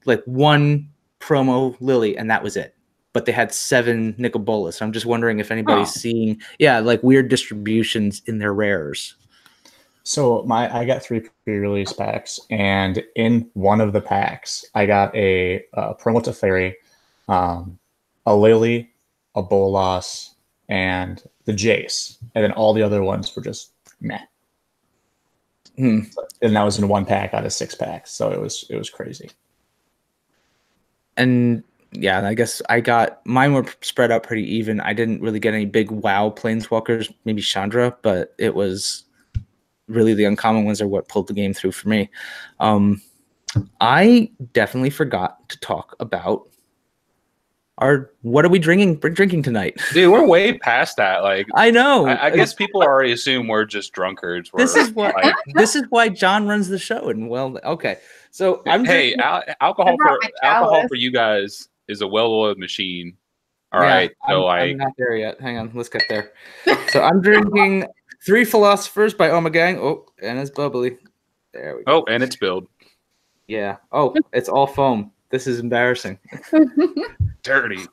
like 0.06 0.24
one 0.26 0.90
promo 1.20 1.76
Lily, 1.80 2.18
and 2.18 2.30
that 2.30 2.44
was 2.44 2.56
it 2.56 2.76
but 3.16 3.26
they 3.26 3.32
had 3.32 3.54
seven 3.54 4.14
Nicol 4.18 4.42
Bolas. 4.42 4.82
I'm 4.82 4.92
just 4.92 5.06
wondering 5.06 5.40
if 5.40 5.50
anybody's 5.50 5.88
oh. 5.88 6.00
seeing, 6.02 6.42
yeah, 6.60 6.80
like 6.80 7.02
weird 7.02 7.30
distributions 7.30 8.22
in 8.26 8.40
their 8.40 8.54
rares. 8.54 9.16
So 10.04 10.44
my 10.44 10.70
I 10.78 10.84
got 10.84 11.02
three 11.02 11.22
pre-release 11.46 11.94
packs, 11.94 12.42
and 12.50 13.02
in 13.16 13.50
one 13.54 13.80
of 13.80 13.94
the 13.94 14.02
packs, 14.02 14.66
I 14.76 14.86
got 14.86 15.16
a, 15.16 15.64
a 15.74 15.96
promo 15.96 16.22
Teferi, 16.22 16.74
um, 17.30 17.80
a 18.26 18.36
Lily, 18.36 18.92
a 19.34 19.42
Bolas, 19.42 20.36
and 20.68 21.24
the 21.46 21.54
Jace, 21.54 22.18
and 22.36 22.44
then 22.44 22.52
all 22.52 22.74
the 22.74 22.84
other 22.84 23.02
ones 23.02 23.34
were 23.34 23.42
just 23.42 23.72
meh. 24.02 24.20
Hmm. 25.78 26.02
And 26.42 26.54
that 26.54 26.64
was 26.64 26.78
in 26.78 26.90
one 26.90 27.06
pack 27.06 27.34
out 27.34 27.46
of 27.46 27.54
six 27.54 27.76
packs, 27.76 28.12
so 28.12 28.30
it 28.30 28.42
was 28.42 28.66
it 28.70 28.76
was 28.76 28.90
crazy. 28.90 29.30
And 31.18 31.64
yeah, 31.92 32.26
I 32.26 32.34
guess 32.34 32.62
I 32.70 32.82
got 32.82 33.26
mine 33.26 33.54
were 33.54 33.66
spread 33.82 34.12
out 34.12 34.24
pretty 34.24 34.44
even. 34.56 34.80
I 34.82 34.94
didn't 34.94 35.22
really 35.22 35.40
get 35.40 35.54
any 35.54 35.66
big 35.66 35.92
wow 35.92 36.34
planeswalkers, 36.36 37.14
maybe 37.26 37.42
Chandra, 37.42 37.96
but 38.02 38.34
it 38.38 38.56
was 38.56 39.04
really 39.88 40.14
the 40.14 40.26
uncommon 40.26 40.66
ones 40.66 40.82
are 40.82 40.88
what 40.88 41.08
pulled 41.08 41.28
the 41.28 41.34
game 41.34 41.54
through 41.54 41.72
for 41.72 41.90
me. 41.90 42.10
Um, 42.60 43.02
I 43.80 44.32
definitely 44.54 44.90
forgot 44.90 45.48
to 45.50 45.60
talk 45.60 45.96
about 46.00 46.48
our 47.78 48.12
what 48.22 48.46
are 48.46 48.50
we 48.50 48.60
drinking 48.60 49.00
drinking 49.00 49.44
tonight? 49.44 49.80
Dude, 49.94 50.12
we're 50.12 50.26
way 50.26 50.58
past 50.58 50.98
that. 50.98 51.24
Like 51.24 51.48
I 51.56 51.72
know. 51.72 52.06
I, 52.06 52.28
I 52.28 52.30
guess 52.30 52.54
people 52.54 52.82
already 52.82 53.12
assume 53.12 53.48
we're 53.48 53.66
just 53.66 53.92
drunkards. 53.92 54.52
We're, 54.52 54.60
this 54.60 54.76
is 54.76 54.92
why 54.92 55.12
like, 55.12 55.36
this 55.56 55.76
is 55.76 55.84
why 55.90 56.10
John 56.10 56.48
runs 56.48 56.70
the 56.70 56.80
show. 56.80 57.10
And 57.10 57.30
well, 57.30 57.60
okay. 57.64 57.98
So 58.36 58.62
I'm 58.68 58.84
hey, 58.84 59.16
al- 59.16 59.46
alcohol 59.62 59.96
for 59.96 60.20
alcohol 60.44 60.90
for 60.90 60.96
you 60.96 61.10
guys 61.10 61.70
is 61.88 62.02
a 62.02 62.08
well-oiled 62.08 62.58
machine. 62.58 63.16
All 63.72 63.82
yeah, 63.82 63.88
right, 63.88 64.12
so 64.28 64.50
I'm, 64.50 64.60
I, 64.60 64.64
I'm 64.72 64.78
not 64.78 64.92
there 64.98 65.16
yet. 65.16 65.40
Hang 65.40 65.58
on, 65.58 65.72
let's 65.74 65.88
get 65.88 66.04
there. 66.10 66.34
So 66.90 67.02
I'm 67.02 67.22
drinking 67.22 67.86
Three 68.26 68.44
Philosophers 68.44 69.14
by 69.14 69.30
Ommegang. 69.30 69.78
Oh, 69.78 70.08
and 70.22 70.38
it's 70.38 70.50
bubbly. 70.50 70.98
There 71.54 71.78
we 71.78 71.86
go. 71.86 72.04
Oh, 72.04 72.12
and 72.12 72.22
it's 72.22 72.36
build. 72.36 72.68
Yeah. 73.48 73.78
Oh, 73.94 74.14
it's 74.34 74.50
all 74.50 74.68
foam. 74.68 75.12
This 75.30 75.48
is 75.48 75.62
embarrassing. 75.62 76.20
Dirty. 77.44 77.86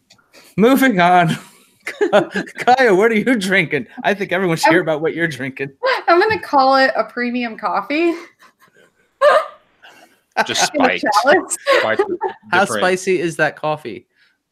Moving 0.57 0.99
on. 0.99 1.29
Kaya, 2.11 2.93
what 2.93 3.13
are 3.13 3.15
you 3.15 3.37
drinking? 3.37 3.87
I 4.03 4.13
think 4.13 4.33
everyone 4.33 4.57
should 4.57 4.73
hear 4.73 4.83
about 4.83 5.03
what 5.03 5.15
you're 5.15 5.29
drinking. 5.29 5.71
I'm 6.09 6.19
gonna 6.19 6.41
call 6.41 6.75
it 6.75 6.91
a 6.97 7.05
premium 7.05 7.57
coffee. 7.57 8.13
Just 10.47 10.67
spiked. 10.75 11.05
How 12.51 12.65
spicy 12.65 13.21
is 13.21 13.37
that 13.37 13.57
coffee? 13.57 14.07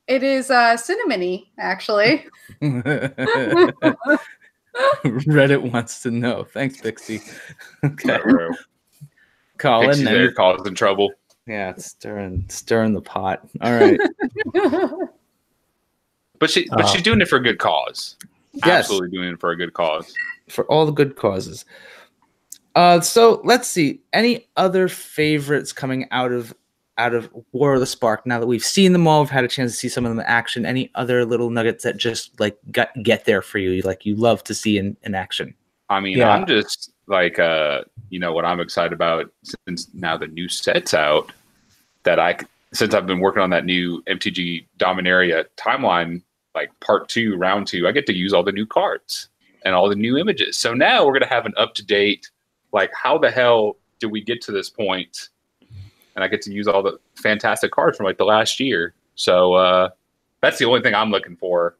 It 0.06 0.22
is 0.22 0.50
uh, 0.50 0.76
cinnamony, 0.76 1.46
actually. 1.58 2.26
Reddit 5.04 5.72
wants 5.72 6.02
to 6.02 6.10
know. 6.10 6.44
Thanks, 6.44 6.80
Pixie. 6.80 7.20
Okay. 7.84 8.18
Colin, 9.58 9.88
Pixie 9.88 10.04
there 10.04 10.32
causing 10.32 10.74
trouble. 10.74 11.12
Yeah, 11.46 11.70
it's 11.70 11.86
stirring 11.86 12.44
stirring 12.48 12.94
the 12.94 13.00
pot. 13.00 13.48
All 13.60 13.72
right. 13.72 13.98
But 16.40 16.50
she, 16.50 16.66
but 16.70 16.84
uh, 16.84 16.86
she's 16.86 17.02
doing 17.02 17.20
it 17.20 17.28
for 17.28 17.36
a 17.36 17.42
good 17.42 17.58
cause. 17.58 18.16
Yes. 18.54 18.86
Absolutely 18.86 19.10
doing 19.10 19.28
it 19.34 19.40
for 19.40 19.50
a 19.50 19.56
good 19.56 19.74
cause. 19.74 20.12
For 20.48 20.64
all 20.64 20.86
the 20.86 20.92
good 20.92 21.14
causes. 21.14 21.64
Uh, 22.74 23.00
so 23.00 23.40
let's 23.44 23.68
see. 23.68 24.00
Any 24.12 24.46
other 24.56 24.88
favorites 24.88 25.72
coming 25.72 26.06
out 26.10 26.32
of 26.32 26.54
out 26.98 27.14
of 27.14 27.30
War 27.52 27.74
of 27.74 27.80
the 27.80 27.86
Spark? 27.86 28.26
Now 28.26 28.38
that 28.38 28.46
we've 28.46 28.64
seen 28.64 28.92
them 28.92 29.06
all, 29.06 29.22
we've 29.22 29.30
had 29.30 29.44
a 29.44 29.48
chance 29.48 29.72
to 29.72 29.76
see 29.76 29.88
some 29.88 30.04
of 30.04 30.10
them 30.10 30.20
in 30.20 30.26
action. 30.26 30.66
Any 30.66 30.90
other 30.94 31.24
little 31.24 31.50
nuggets 31.50 31.82
that 31.84 31.96
just 31.96 32.38
like 32.38 32.58
got, 32.70 32.90
get 33.02 33.24
there 33.24 33.42
for 33.42 33.58
you? 33.58 33.82
Like 33.82 34.06
you 34.06 34.14
love 34.14 34.44
to 34.44 34.54
see 34.54 34.78
in, 34.78 34.96
in 35.02 35.14
action. 35.14 35.54
I 35.88 35.98
mean, 35.98 36.18
yeah. 36.18 36.30
I'm 36.30 36.46
just 36.46 36.92
like 37.08 37.38
uh, 37.38 37.82
you 38.10 38.20
know 38.20 38.32
what 38.32 38.44
I'm 38.44 38.60
excited 38.60 38.92
about 38.92 39.30
since 39.66 39.88
now 39.92 40.16
the 40.16 40.28
new 40.28 40.48
set's 40.48 40.94
out. 40.94 41.32
That 42.04 42.18
I 42.18 42.38
since 42.72 42.94
I've 42.94 43.06
been 43.06 43.20
working 43.20 43.42
on 43.42 43.50
that 43.50 43.64
new 43.64 44.02
MTG 44.04 44.66
Dominaria 44.78 45.44
timeline, 45.56 46.22
like 46.54 46.70
part 46.80 47.08
two, 47.08 47.36
round 47.36 47.66
two, 47.66 47.88
I 47.88 47.92
get 47.92 48.06
to 48.06 48.14
use 48.14 48.32
all 48.32 48.44
the 48.44 48.52
new 48.52 48.64
cards 48.64 49.28
and 49.64 49.74
all 49.74 49.88
the 49.88 49.96
new 49.96 50.16
images. 50.16 50.56
So 50.56 50.72
now 50.72 51.04
we're 51.04 51.12
gonna 51.12 51.26
have 51.26 51.46
an 51.46 51.54
up 51.56 51.74
to 51.74 51.84
date 51.84 52.30
like 52.72 52.90
how 52.94 53.18
the 53.18 53.30
hell 53.30 53.76
did 53.98 54.10
we 54.10 54.22
get 54.22 54.40
to 54.42 54.52
this 54.52 54.70
point? 54.70 55.28
And 56.14 56.24
I 56.24 56.28
get 56.28 56.42
to 56.42 56.52
use 56.52 56.66
all 56.66 56.82
the 56.82 56.98
fantastic 57.16 57.70
cards 57.70 57.96
from 57.96 58.06
like 58.06 58.18
the 58.18 58.24
last 58.24 58.60
year. 58.60 58.94
So 59.14 59.54
uh, 59.54 59.90
that's 60.40 60.58
the 60.58 60.64
only 60.64 60.80
thing 60.80 60.94
I'm 60.94 61.10
looking 61.10 61.36
for 61.36 61.76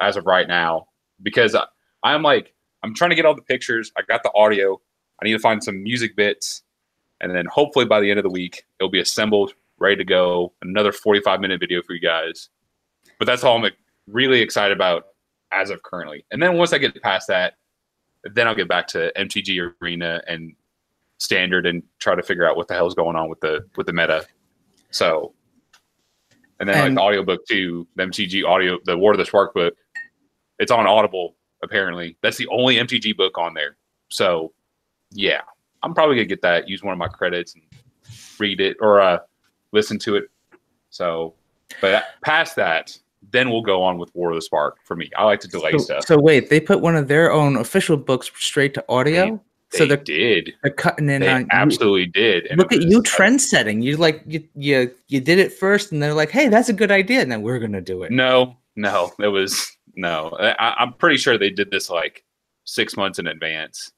as 0.00 0.16
of 0.16 0.26
right 0.26 0.48
now 0.48 0.88
because 1.22 1.54
I, 1.54 1.64
I'm 2.02 2.22
like 2.22 2.54
I'm 2.82 2.94
trying 2.94 3.10
to 3.10 3.16
get 3.16 3.24
all 3.24 3.34
the 3.34 3.42
pictures. 3.42 3.92
I 3.96 4.02
got 4.02 4.22
the 4.22 4.32
audio. 4.34 4.80
I 5.20 5.24
need 5.24 5.32
to 5.32 5.38
find 5.38 5.62
some 5.62 5.82
music 5.82 6.16
bits, 6.16 6.62
and 7.20 7.34
then 7.34 7.46
hopefully 7.46 7.86
by 7.86 8.00
the 8.00 8.10
end 8.10 8.18
of 8.18 8.24
the 8.24 8.30
week 8.30 8.64
it'll 8.78 8.90
be 8.90 9.00
assembled, 9.00 9.54
ready 9.78 9.96
to 9.96 10.04
go. 10.04 10.52
Another 10.62 10.92
45 10.92 11.40
minute 11.40 11.60
video 11.60 11.82
for 11.82 11.94
you 11.94 12.00
guys. 12.00 12.50
But 13.18 13.26
that's 13.26 13.44
all 13.44 13.56
I'm 13.56 13.70
really 14.06 14.40
excited 14.40 14.76
about 14.76 15.08
as 15.52 15.70
of 15.70 15.82
currently. 15.82 16.24
And 16.30 16.42
then 16.42 16.58
once 16.58 16.72
I 16.72 16.78
get 16.78 17.00
past 17.02 17.28
that, 17.28 17.54
then 18.32 18.48
I'll 18.48 18.54
get 18.54 18.68
back 18.68 18.86
to 18.88 19.12
MTG 19.16 19.72
Arena 19.82 20.22
and 20.26 20.54
Standard 21.18 21.66
and 21.66 21.82
try 22.00 22.14
to 22.14 22.22
figure 22.22 22.48
out 22.48 22.56
what 22.56 22.68
the 22.68 22.74
hell's 22.74 22.94
going 22.94 23.16
on 23.16 23.28
with 23.28 23.40
the 23.40 23.64
with 23.76 23.86
the 23.86 23.92
meta. 23.92 24.26
So, 24.90 25.32
and 26.60 26.68
then 26.68 26.76
and, 26.76 26.84
like 26.84 26.94
the 26.94 27.00
audiobook 27.00 27.46
too, 27.46 27.86
the 27.96 28.04
MTG 28.04 28.44
audio, 28.44 28.78
the 28.84 28.98
War 28.98 29.12
of 29.12 29.18
the 29.18 29.24
Spark 29.24 29.54
book, 29.54 29.74
it's 30.58 30.72
on 30.72 30.86
Audible 30.86 31.36
apparently. 31.62 32.16
That's 32.22 32.36
the 32.36 32.48
only 32.48 32.76
MTG 32.76 33.16
book 33.16 33.38
on 33.38 33.54
there. 33.54 33.76
So, 34.10 34.52
yeah, 35.10 35.42
I'm 35.82 35.94
probably 35.94 36.16
gonna 36.16 36.26
get 36.26 36.42
that, 36.42 36.68
use 36.68 36.82
one 36.82 36.92
of 36.92 36.98
my 36.98 37.08
credits 37.08 37.54
and 37.54 37.62
read 38.38 38.60
it 38.60 38.76
or 38.80 39.00
uh, 39.00 39.18
listen 39.72 39.98
to 40.00 40.16
it. 40.16 40.24
So, 40.90 41.34
but 41.80 42.04
past 42.22 42.56
that, 42.56 42.98
then 43.30 43.50
we'll 43.50 43.62
go 43.62 43.82
on 43.82 43.98
with 43.98 44.14
War 44.14 44.30
of 44.30 44.36
the 44.36 44.42
Spark 44.42 44.76
for 44.84 44.96
me. 44.96 45.10
I 45.16 45.24
like 45.24 45.40
to 45.40 45.48
delay 45.48 45.72
so, 45.72 45.78
stuff. 45.78 46.06
So 46.06 46.18
wait, 46.18 46.50
they 46.50 46.60
put 46.60 46.80
one 46.80 46.96
of 46.96 47.08
their 47.08 47.32
own 47.32 47.56
official 47.56 47.96
books 47.96 48.30
straight 48.36 48.74
to 48.74 48.84
audio. 48.88 49.40
They, 49.70 49.78
so 49.78 49.86
they 49.86 49.96
did. 49.96 50.54
They're 50.62 50.72
cutting 50.72 51.08
in 51.08 51.22
they 51.22 51.28
on. 51.28 51.48
Absolutely 51.50 52.02
you. 52.02 52.06
did. 52.06 52.46
And 52.46 52.58
Look 52.58 52.72
at 52.72 52.82
you, 52.82 53.02
trend 53.02 53.40
setting. 53.40 53.82
You 53.82 53.96
like 53.96 54.22
you, 54.26 54.46
you 54.54 54.90
you 55.08 55.20
did 55.20 55.38
it 55.38 55.52
first, 55.52 55.92
and 55.92 56.02
they're 56.02 56.14
like, 56.14 56.30
"Hey, 56.30 56.48
that's 56.48 56.68
a 56.68 56.72
good 56.72 56.90
idea," 56.90 57.20
and 57.20 57.30
then 57.30 57.42
we're 57.42 57.58
gonna 57.58 57.80
do 57.80 58.02
it. 58.04 58.12
No, 58.12 58.56
no, 58.76 59.12
it 59.18 59.28
was 59.28 59.76
no. 59.96 60.36
I, 60.38 60.74
I'm 60.78 60.92
pretty 60.92 61.16
sure 61.16 61.38
they 61.38 61.50
did 61.50 61.70
this 61.70 61.90
like 61.90 62.24
six 62.64 62.96
months 62.96 63.18
in 63.18 63.26
advance. 63.26 63.90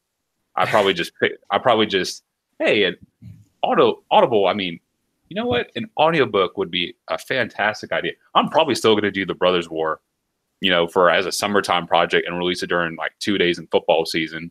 I 0.56 0.64
probably 0.64 0.94
just 0.94 1.12
I 1.50 1.58
probably 1.58 1.86
just 1.86 2.22
hey, 2.58 2.94
auto 3.62 4.02
audible. 4.10 4.46
I 4.46 4.54
mean, 4.54 4.80
you 5.28 5.34
know 5.36 5.46
what? 5.46 5.70
An 5.76 5.88
audiobook 5.98 6.56
would 6.56 6.70
be 6.70 6.94
a 7.08 7.18
fantastic 7.18 7.92
idea. 7.92 8.12
I'm 8.34 8.48
probably 8.48 8.74
still 8.74 8.94
going 8.94 9.02
to 9.02 9.10
do 9.10 9.26
the 9.26 9.34
Brothers 9.34 9.68
War, 9.68 10.00
you 10.60 10.70
know, 10.70 10.86
for 10.86 11.10
as 11.10 11.26
a 11.26 11.32
summertime 11.32 11.86
project 11.86 12.26
and 12.26 12.38
release 12.38 12.62
it 12.62 12.68
during 12.68 12.96
like 12.96 13.12
two 13.18 13.38
days 13.38 13.58
in 13.58 13.66
football 13.68 14.06
season 14.06 14.50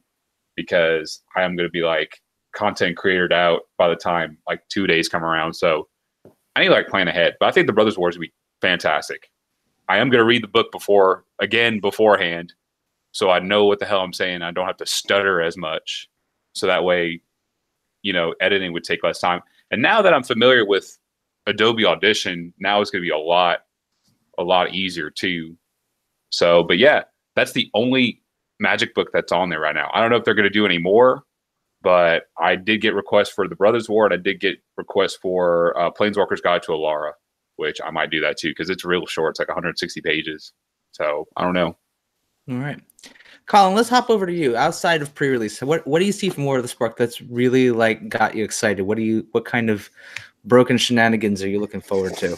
because 0.55 1.22
I 1.36 1.44
am 1.44 1.55
going 1.55 1.67
to 1.67 1.72
be 1.72 1.82
like 1.82 2.22
content 2.55 2.98
created 2.98 3.34
out 3.34 3.63
by 3.77 3.89
the 3.89 3.96
time 3.96 4.38
like 4.48 4.62
two 4.70 4.88
days 4.88 5.10
come 5.10 5.24
around. 5.24 5.53
So 5.53 5.88
I 6.55 6.62
need 6.62 6.67
to 6.67 6.74
like 6.74 6.88
plan 6.88 7.08
ahead. 7.08 7.36
But 7.39 7.48
I 7.48 7.51
think 7.51 7.67
the 7.67 7.74
Brothers 7.74 7.98
Wars 7.98 8.17
would 8.17 8.24
be 8.24 8.34
fantastic. 8.62 9.29
I 9.88 9.98
am 9.98 10.10
going 10.10 10.20
to 10.20 10.25
read 10.25 10.44
the 10.44 10.48
book 10.48 10.72
before, 10.72 11.25
again, 11.39 11.79
beforehand. 11.79 12.53
So 13.12 13.29
I 13.29 13.39
know 13.39 13.65
what 13.65 13.79
the 13.79 13.86
hell 13.86 14.01
I'm 14.01 14.13
saying. 14.13 14.41
I 14.41 14.51
don't 14.51 14.65
have 14.65 14.77
to 14.77 14.86
stutter 14.86 15.41
as 15.41 15.58
much. 15.58 16.10
So 16.53 16.67
that 16.67 16.84
way, 16.84 17.22
you 18.01 18.13
know, 18.13 18.34
editing 18.41 18.74
would 18.74 18.84
take 18.84 19.03
less 19.03 19.20
time. 19.20 19.41
And 19.75 19.82
now 19.82 20.01
that 20.03 20.13
I'm 20.13 20.24
familiar 20.24 20.65
with 20.65 20.98
Adobe 21.48 21.84
Audition, 21.84 22.53
now 22.58 22.79
it's 22.79 22.91
going 22.91 23.01
to 23.01 23.05
be 23.05 23.12
a 23.12 23.17
lot, 23.17 23.60
a 24.39 24.44
lot 24.44 24.74
easier 24.74 25.10
too. 25.10 25.58
So, 26.29 26.63
but 26.63 26.77
yeah, 26.77 27.03
that's 27.36 27.51
the 27.51 27.70
only 27.74 28.22
magic 28.58 28.96
book 28.96 29.10
that's 29.12 29.34
on 29.34 29.50
there 29.50 29.60
right 29.60 29.75
now. 29.75 29.91
I 29.94 30.00
don't 30.00 30.12
know 30.12 30.15
if 30.15 30.24
they're 30.24 30.34
going 30.34 30.48
to 30.48 30.50
do 30.50 30.65
any 30.65 30.77
more, 30.77 31.24
but 31.82 32.24
I 32.39 32.55
did 32.55 32.79
get 32.79 32.94
requests 32.94 33.32
for 33.32 33.50
the 33.50 33.55
Brothers 33.58 33.89
War, 33.89 34.05
and 34.05 34.13
I 34.13 34.17
did 34.17 34.39
get 34.39 34.60
requests 34.77 35.17
for 35.17 35.77
uh, 35.77 35.91
Planeswalker's 35.91 36.39
Guide 36.39 36.63
to 36.63 36.72
Alara, 36.72 37.12
which 37.58 37.82
I 37.84 37.91
might 37.91 38.12
do 38.12 38.22
that 38.22 38.38
too 38.38 38.51
because 38.51 38.70
it's 38.70 38.86
real 38.86 39.05
short. 39.05 39.32
It's 39.32 39.39
like 39.39 39.50
160 39.50 40.00
pages. 40.00 40.53
So 40.94 41.27
I 41.36 41.44
don't 41.44 41.53
know. 41.53 41.75
All 42.50 42.60
right. 42.60 42.79
Colin, 43.47 43.75
let's 43.75 43.89
hop 43.89 44.09
over 44.09 44.25
to 44.25 44.33
you. 44.33 44.57
Outside 44.57 45.01
of 45.01 45.13
pre-release, 45.13 45.61
what 45.61 45.85
what 45.85 45.99
do 45.99 46.05
you 46.05 46.11
see 46.11 46.29
from 46.29 46.45
War 46.45 46.57
of 46.57 46.63
the 46.63 46.67
Spark 46.67 46.97
that's 46.97 47.21
really 47.21 47.71
like 47.71 48.09
got 48.09 48.35
you 48.35 48.43
excited? 48.43 48.83
What 48.83 48.97
do 48.97 49.03
you 49.03 49.27
what 49.31 49.45
kind 49.45 49.69
of 49.69 49.89
broken 50.45 50.77
shenanigans 50.77 51.43
are 51.43 51.49
you 51.49 51.59
looking 51.59 51.81
forward 51.81 52.17
to? 52.17 52.37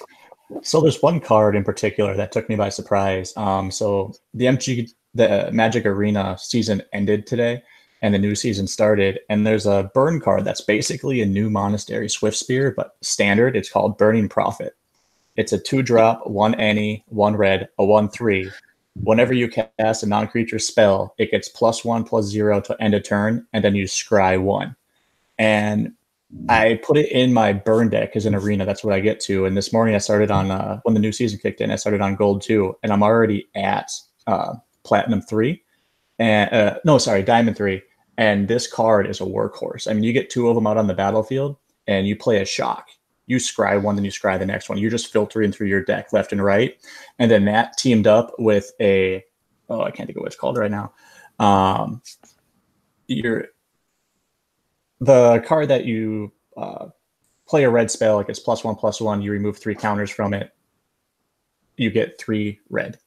So 0.64 0.82
there's 0.82 1.02
one 1.02 1.20
card 1.20 1.56
in 1.56 1.64
particular 1.64 2.16
that 2.16 2.32
took 2.32 2.50
me 2.50 2.56
by 2.56 2.70
surprise. 2.70 3.36
Um, 3.38 3.72
so 3.72 4.14
the 4.34 4.46
MG 4.46 4.90
the 5.14 5.50
Magic 5.52 5.86
Arena 5.86 6.38
season 6.40 6.84
ended 6.92 7.26
today, 7.26 7.64
and 8.02 8.14
the 8.14 8.20
new 8.20 8.36
season 8.36 8.68
started. 8.68 9.20
And 9.30 9.48
there's 9.48 9.66
a 9.66 9.90
burn 9.94 10.20
card 10.20 10.44
that's 10.44 10.62
basically 10.62 11.22
a 11.22 11.26
new 11.26 11.50
Monastery 11.50 12.08
Swiftspear, 12.08 12.76
but 12.76 12.98
standard. 13.02 13.56
It's 13.56 13.70
called 13.70 13.98
Burning 13.98 14.28
Prophet. 14.28 14.76
It's 15.38 15.54
a 15.54 15.60
two 15.60 15.84
drop, 15.84 16.28
one 16.28 16.56
any, 16.56 17.04
one 17.08 17.36
red, 17.36 17.70
a 17.78 17.86
one 17.86 18.10
three 18.10 18.52
Whenever 19.04 19.34
you 19.34 19.50
cast 19.50 20.04
a 20.04 20.06
non-creature 20.06 20.60
spell, 20.60 21.14
it 21.18 21.32
gets 21.32 21.50
plus 21.50 21.86
one 21.86 22.04
plus 22.04 22.26
zero 22.26 22.60
to 22.62 22.82
end 22.82 22.94
a 22.94 23.00
turn, 23.00 23.46
and 23.54 23.64
then 23.64 23.76
you 23.76 23.86
scry 23.86 24.42
one. 24.42 24.76
And 25.38 25.94
I 26.50 26.80
put 26.84 26.98
it 26.98 27.12
in 27.12 27.34
my 27.34 27.54
burn 27.54 27.90
deck 27.90 28.16
as 28.16 28.26
an 28.26 28.36
arena. 28.36 28.66
That's 28.66 28.84
what 28.84 28.94
I 28.94 29.00
get 29.00 29.20
to. 29.22 29.46
And 29.46 29.56
this 29.56 29.72
morning 29.72 29.96
I 29.96 30.00
started 30.00 30.30
on 30.30 30.52
uh, 30.52 30.82
when 30.84 30.94
the 30.94 31.00
new 31.00 31.12
season 31.12 31.40
kicked 31.40 31.62
in. 31.62 31.72
I 31.72 31.78
started 31.78 32.02
on 32.02 32.16
gold 32.16 32.42
two, 32.42 32.76
and 32.84 32.92
I'm 32.92 33.04
already 33.04 33.48
at 33.56 33.92
uh, 34.26 34.56
platinum 34.84 35.22
three, 35.22 35.64
and 36.20 36.52
uh, 36.54 36.80
no, 36.84 36.98
sorry, 36.98 37.24
diamond 37.24 37.56
three. 37.56 37.82
And 38.18 38.48
this 38.48 38.68
card 38.68 39.08
is 39.08 39.22
a 39.22 39.26
workhorse. 39.26 39.90
I 39.90 39.94
mean, 39.94 40.04
you 40.04 40.12
get 40.12 40.30
two 40.30 40.50
of 40.50 40.56
them 40.56 40.66
out 40.66 40.78
on 40.78 40.88
the 40.88 40.94
battlefield, 40.94 41.56
and 41.86 42.08
you 42.08 42.16
play 42.16 42.42
a 42.42 42.46
shock 42.46 42.88
you 43.28 43.38
scry 43.38 43.80
one, 43.80 43.96
then 43.96 44.06
you 44.06 44.12
scry 44.12 44.40
the 44.40 44.46
next 44.46 44.70
one. 44.70 44.78
You're 44.78 44.90
just 44.90 45.12
filtering 45.12 45.52
through 45.52 45.68
your 45.68 45.84
deck 45.84 46.12
left 46.14 46.32
and 46.32 46.44
right. 46.44 46.78
And 47.20 47.30
then 47.30 47.46
that 47.46 47.78
teamed 47.78 48.08
up 48.08 48.34
with 48.40 48.72
a 48.82 49.24
oh, 49.70 49.82
I 49.82 49.92
can't 49.92 50.08
think 50.08 50.18
of 50.18 50.22
what 50.22 50.28
it's 50.28 50.36
called 50.36 50.58
right 50.58 50.72
now. 50.72 50.94
Um, 51.40 52.02
your 53.08 53.50
the 55.00 55.44
card 55.46 55.68
that 55.68 55.86
you 55.86 56.32
uh, 56.56 56.88
play 57.48 57.66
a 57.66 57.70
red 57.70 57.92
spell, 57.92 58.16
like 58.16 58.30
it's 58.30 58.40
plus 58.40 58.64
one 58.64 58.76
plus 58.76 59.00
one. 59.00 59.22
You 59.22 59.32
remove 59.32 59.58
three 59.58 59.76
counters 59.76 60.10
from 60.10 60.34
it. 60.34 60.52
You 61.76 61.92
get 61.92 62.20
three 62.20 62.60
red. 62.70 62.98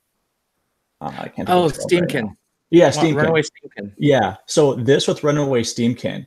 Uh, 1.00 1.12
I 1.19 1.29
can't. 1.29 1.49
Oh, 1.49 1.69
Steamkin. 1.69 2.25
Right 2.25 2.37
yeah, 2.71 2.91
Steamkin. 2.91 3.17
Runaway 3.17 3.43
Steamkin. 3.43 3.93
Yeah. 3.97 4.37
So 4.47 4.75
this 4.75 5.09
with 5.09 5.25
Runaway 5.25 5.62
Steamkin 5.62 6.27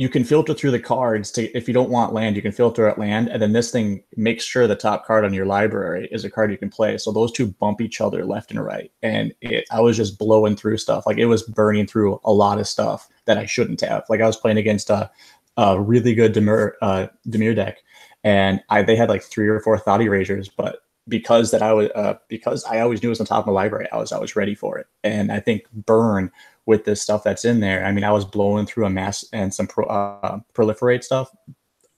you 0.00 0.08
can 0.08 0.24
filter 0.24 0.54
through 0.54 0.70
the 0.70 0.80
cards 0.80 1.30
to 1.30 1.54
if 1.54 1.68
you 1.68 1.74
don't 1.74 1.90
want 1.90 2.14
land 2.14 2.34
you 2.34 2.40
can 2.40 2.52
filter 2.52 2.88
at 2.88 2.98
land 2.98 3.28
and 3.28 3.42
then 3.42 3.52
this 3.52 3.70
thing 3.70 4.02
makes 4.16 4.42
sure 4.42 4.66
the 4.66 4.74
top 4.74 5.04
card 5.04 5.26
on 5.26 5.34
your 5.34 5.44
library 5.44 6.08
is 6.10 6.24
a 6.24 6.30
card 6.30 6.50
you 6.50 6.56
can 6.56 6.70
play. 6.70 6.96
So 6.96 7.12
those 7.12 7.30
two 7.30 7.48
bump 7.48 7.82
each 7.82 8.00
other 8.00 8.24
left 8.24 8.50
and 8.50 8.64
right 8.64 8.90
and 9.02 9.34
it, 9.42 9.66
i 9.70 9.78
was 9.78 9.98
just 9.98 10.18
blowing 10.18 10.56
through 10.56 10.78
stuff. 10.78 11.04
Like 11.04 11.18
it 11.18 11.26
was 11.26 11.42
burning 11.42 11.86
through 11.86 12.18
a 12.24 12.32
lot 12.32 12.58
of 12.58 12.66
stuff 12.66 13.10
that 13.26 13.36
i 13.36 13.44
shouldn't 13.44 13.82
have. 13.82 14.04
Like 14.08 14.22
i 14.22 14.26
was 14.26 14.38
playing 14.38 14.56
against 14.56 14.88
a, 14.88 15.10
a 15.58 15.78
really 15.78 16.14
good 16.14 16.34
uh, 16.38 17.08
Dimir 17.28 17.54
deck 17.54 17.82
and 18.24 18.62
I, 18.70 18.82
they 18.82 18.96
had 18.96 19.10
like 19.10 19.22
three 19.22 19.48
or 19.48 19.60
four 19.60 19.78
thought 19.78 20.00
erasures 20.00 20.48
but 20.48 20.78
because 21.08 21.50
that 21.50 21.60
i 21.60 21.74
was 21.74 21.90
uh, 21.94 22.14
because 22.28 22.64
i 22.64 22.80
always 22.80 23.02
knew 23.02 23.10
it 23.10 23.16
was 23.18 23.20
on 23.20 23.26
top 23.26 23.40
of 23.40 23.48
my 23.48 23.52
library 23.52 23.86
i 23.92 23.98
was 23.98 24.12
i 24.12 24.18
was 24.18 24.34
ready 24.34 24.54
for 24.54 24.78
it. 24.78 24.86
And 25.04 25.30
i 25.30 25.40
think 25.40 25.64
burn 25.72 26.32
with 26.70 26.84
this 26.84 27.02
stuff 27.02 27.24
that's 27.24 27.44
in 27.44 27.58
there. 27.58 27.84
I 27.84 27.90
mean, 27.90 28.04
I 28.04 28.12
was 28.12 28.24
blowing 28.24 28.64
through 28.64 28.86
a 28.86 28.90
mass 28.90 29.24
and 29.32 29.52
some 29.52 29.66
pro, 29.66 29.86
uh, 29.86 30.38
proliferate 30.54 31.02
stuff 31.02 31.28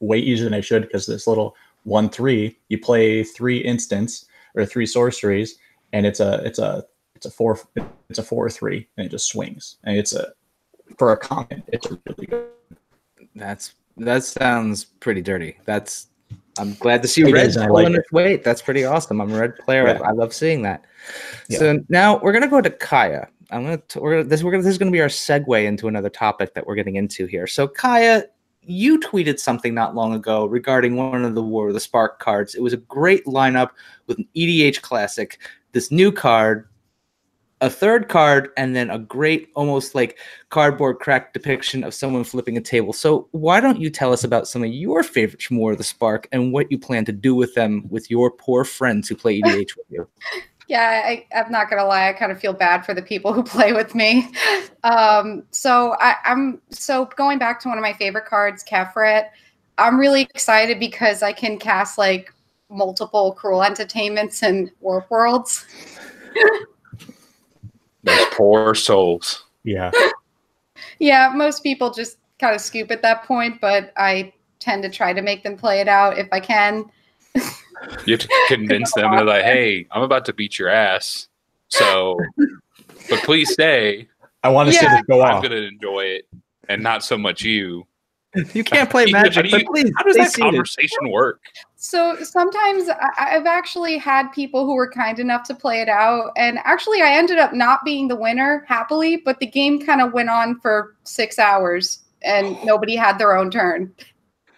way 0.00 0.16
easier 0.16 0.44
than 0.44 0.54
I 0.54 0.62
should 0.62 0.80
because 0.80 1.04
this 1.04 1.26
little 1.26 1.54
one 1.84 2.08
three, 2.08 2.56
you 2.70 2.78
play 2.78 3.22
three 3.22 3.58
instants 3.58 4.24
or 4.54 4.64
three 4.64 4.86
sorceries, 4.86 5.58
and 5.92 6.06
it's 6.06 6.20
a 6.20 6.40
it's 6.46 6.58
a 6.58 6.86
it's 7.14 7.26
a 7.26 7.30
four 7.30 7.60
it's 8.08 8.18
a 8.18 8.22
four 8.22 8.48
three, 8.48 8.88
and 8.96 9.04
it 9.04 9.10
just 9.10 9.26
swings, 9.26 9.76
and 9.84 9.98
it's 9.98 10.14
a 10.14 10.32
for 10.96 11.12
a 11.12 11.18
common, 11.18 11.62
it's 11.66 11.86
really 11.90 12.26
good. 12.26 12.46
That's 13.34 13.74
that 13.98 14.24
sounds 14.24 14.84
pretty 14.84 15.20
dirty. 15.20 15.58
That's 15.66 16.08
I'm 16.58 16.72
glad 16.76 17.02
to 17.02 17.08
see 17.08 17.28
it 17.28 17.32
red 17.32 17.52
pulling 17.52 17.92
like 17.92 18.00
its 18.00 18.10
weight. 18.10 18.42
That's 18.42 18.62
pretty 18.62 18.86
awesome. 18.86 19.20
I'm 19.20 19.30
a 19.30 19.38
red 19.38 19.56
player. 19.58 19.86
Yeah. 19.86 20.00
I, 20.02 20.08
I, 20.08 20.12
love 20.12 20.32
seeing 20.32 20.62
that. 20.62 20.86
Yeah. 21.48 21.58
So 21.58 21.84
now 21.90 22.20
we're 22.20 22.32
gonna 22.32 22.48
go 22.48 22.62
to 22.62 22.70
Kaya. 22.70 23.28
I'm 23.52 23.64
gonna 23.64 23.82
we're 23.96 24.24
this 24.24 24.42
we're 24.42 24.50
gonna 24.50 24.62
this 24.62 24.72
is 24.72 24.78
gonna 24.78 24.90
be 24.90 25.00
our 25.00 25.08
segue 25.08 25.64
into 25.64 25.88
another 25.88 26.10
topic 26.10 26.54
that 26.54 26.66
we're 26.66 26.74
getting 26.74 26.96
into 26.96 27.26
here. 27.26 27.46
So 27.46 27.68
Kaya, 27.68 28.24
you 28.62 28.98
tweeted 28.98 29.38
something 29.38 29.74
not 29.74 29.94
long 29.94 30.14
ago 30.14 30.46
regarding 30.46 30.96
one 30.96 31.24
of 31.24 31.34
the 31.34 31.42
War 31.42 31.68
of 31.68 31.74
the 31.74 31.80
Spark 31.80 32.18
cards. 32.18 32.54
It 32.54 32.62
was 32.62 32.72
a 32.72 32.78
great 32.78 33.24
lineup 33.26 33.70
with 34.06 34.18
an 34.18 34.28
EDH 34.36 34.82
classic, 34.82 35.38
this 35.72 35.90
new 35.90 36.12
card, 36.12 36.68
a 37.60 37.70
third 37.70 38.08
card, 38.08 38.50
and 38.56 38.74
then 38.74 38.90
a 38.90 38.98
great, 38.98 39.48
almost 39.54 39.94
like 39.94 40.18
cardboard 40.50 40.98
crack 40.98 41.32
depiction 41.32 41.84
of 41.84 41.94
someone 41.94 42.24
flipping 42.24 42.56
a 42.56 42.60
table. 42.60 42.92
So, 42.92 43.28
why 43.30 43.60
don't 43.60 43.80
you 43.80 43.90
tell 43.90 44.12
us 44.12 44.24
about 44.24 44.48
some 44.48 44.64
of 44.64 44.70
your 44.70 45.02
favorites 45.02 45.44
from 45.44 45.58
War 45.58 45.72
of 45.72 45.78
the 45.78 45.84
Spark 45.84 46.28
and 46.32 46.52
what 46.52 46.70
you 46.70 46.78
plan 46.78 47.04
to 47.04 47.12
do 47.12 47.34
with 47.34 47.54
them 47.54 47.84
with 47.88 48.10
your 48.10 48.30
poor 48.30 48.64
friends 48.64 49.08
who 49.08 49.14
play 49.14 49.40
EDH 49.40 49.76
with 49.76 49.86
you? 49.90 50.08
Yeah, 50.72 51.02
I, 51.04 51.26
am 51.32 51.52
not 51.52 51.68
gonna 51.68 51.84
lie. 51.84 52.08
I 52.08 52.14
kind 52.14 52.32
of 52.32 52.40
feel 52.40 52.54
bad 52.54 52.86
for 52.86 52.94
the 52.94 53.02
people 53.02 53.34
who 53.34 53.42
play 53.56 53.74
with 53.74 53.94
me. 53.94 54.30
Um, 54.84 55.42
so 55.50 55.96
I, 56.00 56.16
am 56.24 56.62
so 56.70 57.04
going 57.14 57.38
back 57.38 57.60
to 57.60 57.68
one 57.68 57.76
of 57.76 57.82
my 57.82 57.92
favorite 57.92 58.24
cards, 58.24 58.64
Kefnet. 58.64 59.28
I'm 59.76 60.00
really 60.00 60.22
excited 60.22 60.80
because 60.80 61.22
I 61.22 61.34
can 61.34 61.58
cast 61.58 61.98
like 61.98 62.32
multiple 62.70 63.32
cruel 63.34 63.62
entertainments 63.62 64.42
and 64.42 64.70
warp 64.80 65.10
worlds. 65.10 65.66
Those 68.02 68.26
poor 68.30 68.74
souls. 68.74 69.44
Yeah. 69.64 69.90
yeah, 70.98 71.32
most 71.34 71.62
people 71.62 71.90
just 71.90 72.16
kind 72.38 72.54
of 72.54 72.62
scoop 72.62 72.90
at 72.90 73.02
that 73.02 73.24
point, 73.24 73.60
but 73.60 73.92
I 73.98 74.32
tend 74.58 74.84
to 74.84 74.88
try 74.88 75.12
to 75.12 75.20
make 75.20 75.42
them 75.42 75.58
play 75.58 75.82
it 75.82 75.88
out 75.88 76.16
if 76.16 76.28
I 76.32 76.40
can. 76.40 76.90
you 78.06 78.12
have 78.12 78.20
to 78.20 78.44
convince 78.48 78.92
them. 78.94 79.10
They're 79.14 79.24
like, 79.24 79.44
"Hey, 79.44 79.86
I'm 79.90 80.02
about 80.02 80.24
to 80.26 80.32
beat 80.32 80.58
your 80.58 80.68
ass, 80.68 81.28
so, 81.68 82.18
but 83.08 83.20
please 83.24 83.52
stay." 83.52 84.08
I 84.44 84.48
want 84.48 84.68
to 84.68 84.74
yeah. 84.74 84.80
see 84.80 84.86
this 84.86 85.02
go 85.08 85.22
I'm 85.22 85.42
gonna 85.42 85.56
enjoy 85.56 86.00
it, 86.04 86.28
and 86.68 86.82
not 86.82 87.04
so 87.04 87.16
much 87.16 87.42
you. 87.42 87.86
You 88.54 88.64
can't 88.64 88.88
play 88.88 89.06
magic, 89.12 89.52
you, 89.52 89.64
please. 89.66 89.92
How 89.94 90.04
does 90.04 90.16
that 90.16 90.32
conversation 90.32 91.10
work? 91.10 91.42
So 91.76 92.16
sometimes 92.22 92.88
I've 93.18 93.44
actually 93.44 93.98
had 93.98 94.28
people 94.32 94.64
who 94.64 94.74
were 94.74 94.90
kind 94.90 95.18
enough 95.18 95.42
to 95.48 95.54
play 95.54 95.82
it 95.82 95.88
out, 95.88 96.32
and 96.36 96.58
actually 96.64 97.02
I 97.02 97.10
ended 97.10 97.38
up 97.38 97.52
not 97.52 97.84
being 97.84 98.08
the 98.08 98.16
winner 98.16 98.64
happily, 98.66 99.18
but 99.18 99.38
the 99.38 99.46
game 99.46 99.84
kind 99.84 100.00
of 100.00 100.14
went 100.14 100.30
on 100.30 100.58
for 100.60 100.96
six 101.04 101.38
hours, 101.38 102.04
and 102.22 102.56
oh. 102.56 102.64
nobody 102.64 102.96
had 102.96 103.18
their 103.18 103.36
own 103.36 103.50
turn. 103.50 103.92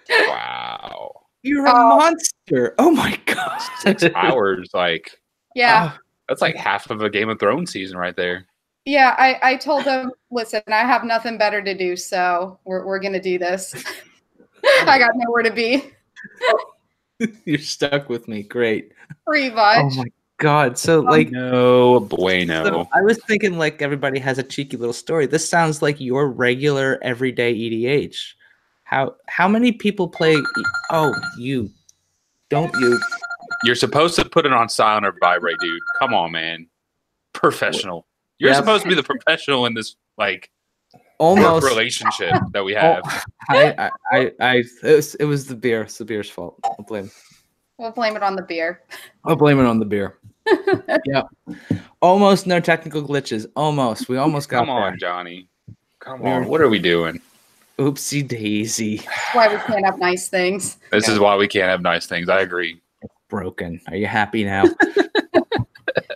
Wow. 0.08 1.23
You're 1.44 1.66
a 1.66 1.70
uh, 1.70 1.96
monster. 1.96 2.74
Oh 2.78 2.90
my 2.90 3.20
god. 3.26 3.60
Six 3.78 4.04
hours, 4.16 4.70
like 4.72 5.20
yeah. 5.54 5.92
Uh, 5.94 5.98
that's 6.28 6.40
like 6.40 6.56
half 6.56 6.90
of 6.90 7.02
a 7.02 7.10
Game 7.10 7.28
of 7.28 7.38
Thrones 7.38 7.70
season 7.70 7.98
right 7.98 8.16
there. 8.16 8.46
Yeah, 8.86 9.14
I, 9.18 9.38
I 9.42 9.56
told 9.56 9.84
them, 9.84 10.10
listen, 10.30 10.62
I 10.68 10.80
have 10.80 11.04
nothing 11.04 11.38
better 11.38 11.62
to 11.62 11.74
do, 11.76 11.96
so 11.96 12.58
we're 12.64 12.84
we're 12.86 12.98
gonna 12.98 13.20
do 13.20 13.38
this. 13.38 13.74
I 14.86 14.98
got 14.98 15.10
nowhere 15.14 15.42
to 15.42 15.52
be. 15.52 15.92
You're 17.44 17.58
stuck 17.58 18.08
with 18.08 18.26
me. 18.26 18.42
Great. 18.42 18.92
Pretty 19.26 19.54
much. 19.54 19.76
Oh 19.80 19.96
my 19.96 20.04
god. 20.38 20.78
So 20.78 21.00
um, 21.00 21.06
like 21.06 21.30
no 21.30 22.00
bueno. 22.00 22.64
So 22.64 22.88
I 22.94 23.02
was 23.02 23.18
thinking 23.24 23.58
like 23.58 23.82
everybody 23.82 24.18
has 24.18 24.38
a 24.38 24.42
cheeky 24.42 24.78
little 24.78 24.94
story. 24.94 25.26
This 25.26 25.46
sounds 25.46 25.82
like 25.82 26.00
your 26.00 26.28
regular 26.28 26.98
everyday 27.02 27.54
EDH. 27.54 28.16
How 28.84 29.16
how 29.28 29.48
many 29.48 29.72
people 29.72 30.08
play? 30.08 30.36
Oh, 30.90 31.14
you 31.36 31.70
don't 32.50 32.72
you? 32.78 33.00
You're 33.64 33.74
supposed 33.74 34.14
to 34.16 34.24
put 34.24 34.46
it 34.46 34.52
on 34.52 34.68
silent 34.68 35.06
or 35.06 35.14
vibrate, 35.20 35.58
dude. 35.60 35.80
Come 35.98 36.14
on, 36.14 36.32
man. 36.32 36.66
Professional. 37.32 38.06
You're 38.38 38.50
yep. 38.50 38.58
supposed 38.58 38.82
to 38.82 38.88
be 38.88 38.94
the 38.94 39.02
professional 39.02 39.66
in 39.66 39.74
this 39.74 39.96
like 40.18 40.50
almost 41.18 41.64
relationship 41.66 42.34
that 42.52 42.64
we 42.64 42.76
oh, 42.76 42.80
have. 42.80 43.24
I, 43.48 43.90
I, 44.12 44.32
I, 44.40 44.54
it 44.82 44.96
was, 44.96 45.14
it 45.16 45.24
was 45.24 45.46
the 45.46 45.56
beer. 45.56 45.82
It's 45.82 45.98
the 45.98 46.04
beer's 46.04 46.30
fault. 46.30 46.58
I'll 46.64 46.84
blame. 46.86 47.10
We'll 47.78 47.90
blame 47.90 48.16
it 48.16 48.22
on 48.22 48.36
the 48.36 48.42
beer. 48.42 48.82
I'll 49.24 49.36
blame 49.36 49.58
it 49.58 49.66
on 49.66 49.78
the 49.78 49.84
beer. 49.84 50.18
yeah. 51.06 51.22
Almost 52.00 52.46
no 52.46 52.60
technical 52.60 53.02
glitches. 53.02 53.46
Almost. 53.56 54.08
We 54.08 54.16
almost 54.16 54.48
got 54.48 54.60
Come 54.60 54.70
on, 54.70 54.92
there. 54.92 54.96
Johnny. 54.96 55.48
Come 56.00 56.24
on. 56.24 56.46
What 56.46 56.60
are 56.60 56.68
we 56.68 56.78
doing? 56.78 57.20
Oopsie 57.78 58.26
daisy. 58.26 58.98
That's 58.98 59.34
why 59.34 59.48
we 59.48 59.60
can't 59.60 59.84
have 59.84 59.98
nice 59.98 60.28
things. 60.28 60.76
This 60.90 61.08
yeah. 61.08 61.14
is 61.14 61.20
why 61.20 61.36
we 61.36 61.48
can't 61.48 61.68
have 61.68 61.82
nice 61.82 62.06
things. 62.06 62.28
I 62.28 62.40
agree. 62.40 62.80
It's 63.02 63.14
broken. 63.28 63.80
Are 63.88 63.96
you 63.96 64.06
happy 64.06 64.44
now? 64.44 64.64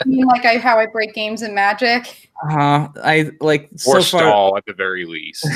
you 0.07 0.19
mean 0.19 0.27
like 0.27 0.45
I 0.45 0.59
how 0.59 0.79
I 0.79 0.87
break 0.87 1.15
games 1.15 1.43
in 1.43 1.55
Magic? 1.55 2.31
Uh 2.45 2.53
huh. 2.53 2.89
I 3.03 3.31
like 3.41 3.71
or 3.87 4.01
so 4.01 4.19
stall 4.19 4.51
far, 4.51 4.59
at 4.59 4.67
the 4.67 4.73
very 4.73 5.05
least. 5.05 5.43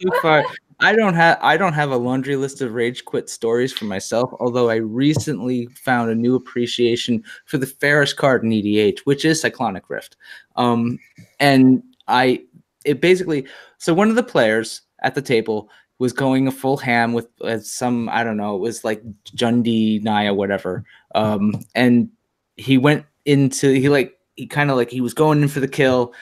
so 0.00 0.20
far, 0.20 0.44
I 0.80 0.94
don't 0.94 1.14
have 1.14 1.38
I 1.40 1.56
don't 1.56 1.72
have 1.72 1.92
a 1.92 1.96
laundry 1.96 2.34
list 2.34 2.60
of 2.60 2.74
rage 2.74 3.04
quit 3.04 3.30
stories 3.30 3.72
for 3.72 3.84
myself. 3.84 4.32
Although 4.40 4.70
I 4.70 4.76
recently 4.76 5.66
found 5.66 6.10
a 6.10 6.14
new 6.14 6.34
appreciation 6.34 7.22
for 7.46 7.58
the 7.58 7.66
fairest 7.66 8.16
card 8.16 8.42
in 8.42 8.50
EDH, 8.50 9.00
which 9.00 9.24
is 9.24 9.40
Cyclonic 9.40 9.88
Rift. 9.88 10.16
Um, 10.56 10.98
and 11.38 11.82
I 12.08 12.42
it 12.84 13.00
basically 13.00 13.46
so 13.78 13.94
one 13.94 14.10
of 14.10 14.16
the 14.16 14.22
players 14.22 14.82
at 15.02 15.14
the 15.14 15.22
table 15.22 15.70
was 15.98 16.12
going 16.12 16.46
a 16.46 16.52
full 16.52 16.76
ham 16.76 17.12
with 17.12 17.28
uh, 17.42 17.58
some 17.58 18.08
I 18.08 18.22
don't 18.22 18.36
know 18.36 18.54
it 18.54 18.60
was 18.60 18.84
like 18.84 19.02
Jundi 19.36 20.02
Naya 20.02 20.34
whatever. 20.34 20.84
Um 21.14 21.54
and 21.74 22.08
he 22.56 22.78
went 22.78 23.04
into 23.24 23.72
he 23.72 23.88
like 23.88 24.16
he 24.36 24.46
kind 24.46 24.70
of 24.70 24.76
like 24.76 24.90
he 24.90 25.00
was 25.00 25.14
going 25.14 25.42
in 25.42 25.48
for 25.48 25.60
the 25.60 25.68
kill. 25.68 26.12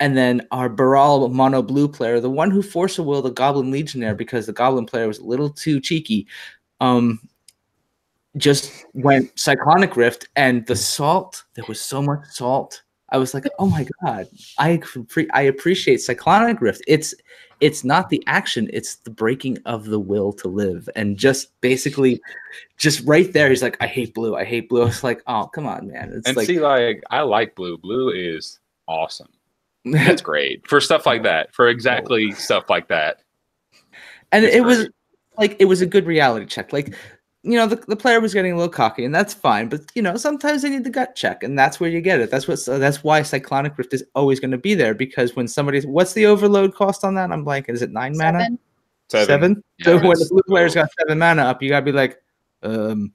And 0.00 0.16
then 0.16 0.46
our 0.50 0.68
Baral 0.68 1.28
mono 1.28 1.62
blue 1.62 1.88
player 1.88 2.20
the 2.20 2.30
one 2.30 2.50
who 2.50 2.62
force 2.62 2.98
a 2.98 3.02
will 3.02 3.22
the 3.22 3.30
Goblin 3.30 3.70
Legionnaire 3.70 4.14
because 4.14 4.46
the 4.46 4.52
Goblin 4.52 4.86
player 4.86 5.08
was 5.08 5.18
a 5.18 5.24
little 5.24 5.50
too 5.50 5.80
cheeky 5.80 6.26
um 6.80 7.20
just 8.36 8.84
went 8.94 9.36
cyclonic 9.38 9.96
rift 9.96 10.28
and 10.36 10.66
the 10.66 10.74
salt 10.76 11.44
there 11.54 11.64
was 11.68 11.80
so 11.80 12.02
much 12.02 12.24
salt 12.26 12.83
I 13.14 13.16
was 13.16 13.32
like, 13.32 13.46
oh 13.60 13.66
my 13.66 13.86
god, 14.02 14.26
I 14.58 14.82
I 15.32 15.40
appreciate 15.42 16.00
Cyclonic 16.00 16.60
Rift. 16.60 16.82
It's 16.88 17.14
it's 17.60 17.84
not 17.84 18.08
the 18.08 18.20
action, 18.26 18.68
it's 18.72 18.96
the 18.96 19.10
breaking 19.10 19.58
of 19.66 19.84
the 19.84 20.00
will 20.00 20.32
to 20.32 20.48
live, 20.48 20.88
and 20.96 21.16
just 21.16 21.60
basically, 21.60 22.20
just 22.76 23.06
right 23.06 23.32
there, 23.32 23.50
he's 23.50 23.62
like, 23.62 23.76
I 23.80 23.86
hate 23.86 24.14
blue, 24.14 24.34
I 24.34 24.42
hate 24.44 24.68
blue. 24.68 24.82
I 24.82 24.86
was 24.86 25.04
like, 25.04 25.22
oh 25.28 25.46
come 25.46 25.64
on, 25.64 25.92
man. 25.92 26.12
It's 26.12 26.26
and 26.26 26.36
like, 26.36 26.48
see, 26.48 26.58
like 26.58 27.04
I 27.08 27.20
like 27.20 27.54
blue. 27.54 27.78
Blue 27.78 28.10
is 28.10 28.58
awesome. 28.88 29.28
That's 29.84 30.20
great 30.30 30.66
for 30.66 30.80
stuff 30.80 31.06
like 31.06 31.22
that. 31.22 31.54
For 31.54 31.68
exactly 31.68 32.32
stuff 32.32 32.68
like 32.68 32.88
that. 32.88 33.18
And 34.32 34.44
it 34.44 34.64
great. 34.64 34.66
was 34.66 34.88
like 35.38 35.56
it 35.60 35.66
was 35.66 35.80
a 35.80 35.86
good 35.86 36.06
reality 36.06 36.46
check. 36.46 36.72
Like 36.72 36.96
you 37.44 37.58
know, 37.58 37.66
the, 37.66 37.76
the 37.76 37.96
player 37.96 38.20
was 38.20 38.32
getting 38.32 38.52
a 38.52 38.56
little 38.56 38.72
cocky, 38.72 39.04
and 39.04 39.14
that's 39.14 39.34
fine. 39.34 39.68
But 39.68 39.82
you 39.94 40.00
know, 40.00 40.16
sometimes 40.16 40.62
they 40.62 40.70
need 40.70 40.84
the 40.84 40.90
gut 40.90 41.14
check, 41.14 41.42
and 41.42 41.58
that's 41.58 41.78
where 41.78 41.90
you 41.90 42.00
get 42.00 42.20
it. 42.20 42.30
That's 42.30 42.48
what. 42.48 42.58
So 42.58 42.78
that's 42.78 43.04
why 43.04 43.22
Cyclonic 43.22 43.76
Rift 43.76 43.92
is 43.92 44.02
always 44.14 44.40
going 44.40 44.50
to 44.52 44.58
be 44.58 44.74
there 44.74 44.94
because 44.94 45.36
when 45.36 45.46
somebody's 45.46 45.86
what's 45.86 46.14
the 46.14 46.24
overload 46.24 46.74
cost 46.74 47.04
on 47.04 47.14
that? 47.16 47.30
I'm 47.30 47.44
blanking. 47.44 47.70
Is 47.70 47.82
it 47.82 47.92
nine 47.92 48.14
seven. 48.14 48.34
mana? 48.34 48.58
Seven. 49.10 49.26
seven? 49.26 49.64
Yeah, 49.78 49.84
so 49.84 49.92
when 49.98 50.18
the 50.18 50.26
blue 50.30 50.42
player's 50.48 50.74
got 50.74 50.88
seven 50.98 51.18
mana 51.18 51.42
up, 51.42 51.62
you 51.62 51.68
gotta 51.68 51.84
be 51.84 51.92
like, 51.92 52.22
um, 52.62 53.12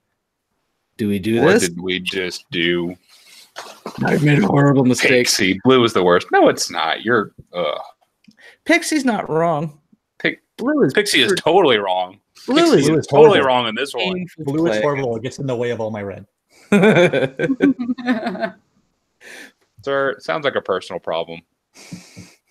do 0.97 1.07
we 1.07 1.17
do 1.17 1.41
what 1.41 1.53
this? 1.53 1.63
What 1.63 1.69
did 1.69 1.81
we 1.81 1.99
just 1.99 2.45
do? 2.51 2.95
I've 4.05 4.23
made 4.23 4.43
a 4.43 4.47
horrible 4.47 4.85
mistake. 4.85 5.09
Pixie, 5.09 5.59
blue 5.63 5.83
is 5.83 5.93
the 5.93 6.03
worst. 6.03 6.27
No, 6.31 6.49
it's 6.49 6.69
not. 6.69 7.03
You're. 7.03 7.31
uh 7.51 7.79
Pixie's 8.65 9.03
not 9.03 9.27
wrong. 9.27 9.79
Pick, 10.19 10.43
blue 10.57 10.83
is. 10.83 10.93
Pixie 10.93 11.21
is 11.21 11.33
totally 11.35 11.77
wrong. 11.77 12.19
Blue 12.49 12.73
is, 12.73 12.87
blue 12.87 12.97
is 12.97 13.07
totally 13.07 13.41
wrong 13.41 13.67
in 13.67 13.75
this 13.75 13.93
one. 13.93 14.25
Blue 14.39 14.67
is 14.67 14.81
horrible. 14.81 15.15
It 15.15 15.23
gets 15.23 15.37
in 15.37 15.45
the 15.45 15.55
way 15.55 15.69
of 15.69 15.79
all 15.79 15.91
my 15.91 16.01
red. 16.01 16.25
Sir, 19.83 20.15
sounds 20.19 20.45
like 20.45 20.55
a 20.55 20.61
personal 20.61 20.99
problem. 20.99 21.41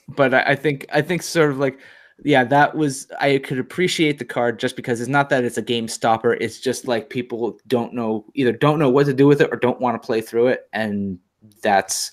But 0.09 0.35
I, 0.35 0.43
I 0.43 0.55
think 0.55 0.87
I 0.93 1.03
think 1.03 1.23
sort 1.23 1.51
of 1.51 1.59
like 1.59 1.81
yeah, 2.25 2.45
that 2.45 2.77
was 2.77 3.11
I 3.21 3.39
could 3.39 3.59
appreciate 3.59 4.19
the 4.19 4.25
card 4.25 4.59
just 4.59 4.77
because 4.77 5.01
it's 5.01 5.09
not 5.09 5.29
that 5.31 5.45
it's 5.45 5.59
a 5.59 5.63
game 5.63 5.89
stopper. 5.89 6.35
It's 6.35 6.61
just 6.61 6.89
like 6.89 7.11
people 7.11 7.59
don't 7.67 7.93
know 7.93 8.25
either 8.35 8.53
don't 8.53 8.79
know 8.79 8.91
what 8.91 9.07
to 9.07 9.15
do 9.15 9.27
with 9.27 9.41
it 9.41 9.51
or 9.53 9.57
don't 9.57 9.81
want 9.81 10.01
to 10.01 10.07
play 10.07 10.21
through 10.21 10.49
it, 10.49 10.69
and 10.73 11.19
that's 11.63 12.13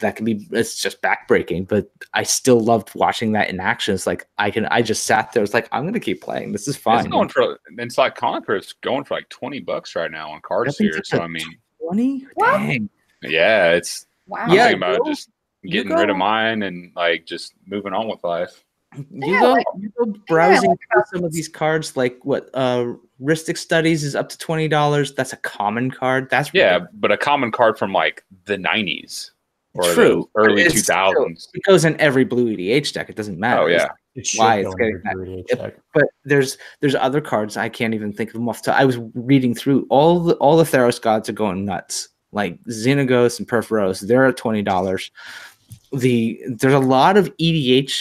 that 0.00 0.16
can 0.16 0.24
be 0.24 0.46
it's 0.50 0.80
just 0.80 1.00
backbreaking 1.02 1.66
but 1.68 1.88
i 2.14 2.22
still 2.22 2.60
loved 2.60 2.90
watching 2.94 3.32
that 3.32 3.48
in 3.48 3.60
action. 3.60 3.94
It's 3.94 4.06
like 4.06 4.26
i 4.38 4.50
can 4.50 4.66
i 4.66 4.82
just 4.82 5.04
sat 5.04 5.32
there 5.32 5.42
it's 5.42 5.54
like 5.54 5.68
i'm 5.72 5.84
gonna 5.84 6.00
keep 6.00 6.20
playing 6.20 6.52
this 6.52 6.66
is 6.66 6.76
fine. 6.76 7.00
it's 7.00 7.08
going 7.08 7.28
for 7.28 7.58
it's 7.78 7.98
like 7.98 8.16
conqueror's 8.16 8.72
going 8.80 9.04
for 9.04 9.14
like 9.14 9.28
20 9.28 9.60
bucks 9.60 9.94
right 9.94 10.10
now 10.10 10.30
on 10.30 10.40
Cardsphere 10.42 11.00
so 11.04 11.20
i 11.20 11.28
mean 11.28 11.46
20 11.80 12.26
dang. 12.38 12.90
Yeah 13.22 13.72
it's 13.72 14.06
wow. 14.26 14.46
Yeah, 14.48 14.68
thinking 14.68 14.82
about 14.82 15.06
just 15.06 15.30
getting 15.64 15.92
rid 15.92 16.10
of 16.10 16.16
mine 16.16 16.62
and 16.62 16.92
like 16.94 17.26
just 17.26 17.54
moving 17.66 17.92
on 17.92 18.08
with 18.08 18.22
life. 18.24 18.64
You 18.96 19.06
yeah, 19.12 19.40
go 19.40 19.52
like, 19.52 19.66
you 19.78 19.92
go 19.98 20.14
browsing 20.28 20.70
yeah, 20.70 21.02
some 21.12 21.24
of 21.24 21.32
these 21.32 21.48
cards 21.48 21.96
like 21.96 22.16
what 22.22 22.48
uh 22.54 22.92
Rhystic 23.20 23.58
Studies 23.58 24.04
is 24.04 24.14
up 24.14 24.28
to 24.28 24.38
twenty 24.38 24.68
dollars. 24.68 25.14
That's 25.14 25.32
a 25.32 25.36
common 25.38 25.90
card. 25.90 26.30
That's 26.30 26.50
yeah, 26.54 26.80
but 26.92 27.10
a 27.10 27.16
common 27.16 27.50
card 27.50 27.76
from 27.76 27.92
like 27.92 28.24
the 28.44 28.56
nineties 28.56 29.32
or 29.74 29.84
True. 29.92 30.28
the 30.34 30.40
early 30.40 30.68
two 30.68 30.80
thousands. 30.80 31.48
It 31.54 31.62
goes 31.64 31.84
in 31.84 32.00
every 32.00 32.24
blue 32.24 32.46
EDH 32.56 32.92
deck. 32.92 33.08
It 33.10 33.16
doesn't 33.16 33.38
matter. 33.38 33.62
Oh 33.62 33.66
yeah, 33.66 33.88
It 34.14 34.28
Why 34.36 34.56
it's 34.58 34.70
in 34.70 34.76
getting 34.78 35.00
that- 35.04 35.14
Druid 35.14 35.28
Age 35.40 35.44
Yep. 35.50 35.58
deck. 35.58 35.74
But 35.92 36.04
there's 36.24 36.58
there's 36.80 36.94
other 36.94 37.20
cards 37.20 37.56
I 37.56 37.68
can't 37.68 37.94
even 37.94 38.12
think 38.12 38.30
of 38.30 38.34
them 38.34 38.48
off 38.48 38.62
the 38.62 38.70
top. 38.70 38.80
I 38.80 38.84
was 38.84 38.98
reading 39.14 39.54
through 39.54 39.86
all 39.90 40.20
the 40.20 40.34
all 40.36 40.56
the 40.56 40.64
Theros 40.64 41.00
gods 41.00 41.28
are 41.28 41.32
going 41.32 41.64
nuts. 41.64 42.08
Like 42.32 42.62
Xenagos 42.64 43.38
and 43.38 43.48
Purphoros, 43.48 44.00
they're 44.06 44.26
at 44.26 44.36
twenty 44.36 44.62
dollars. 44.62 45.10
The 45.92 46.40
there's 46.48 46.74
a 46.74 46.78
lot 46.80 47.16
of 47.16 47.34
EDH 47.38 47.92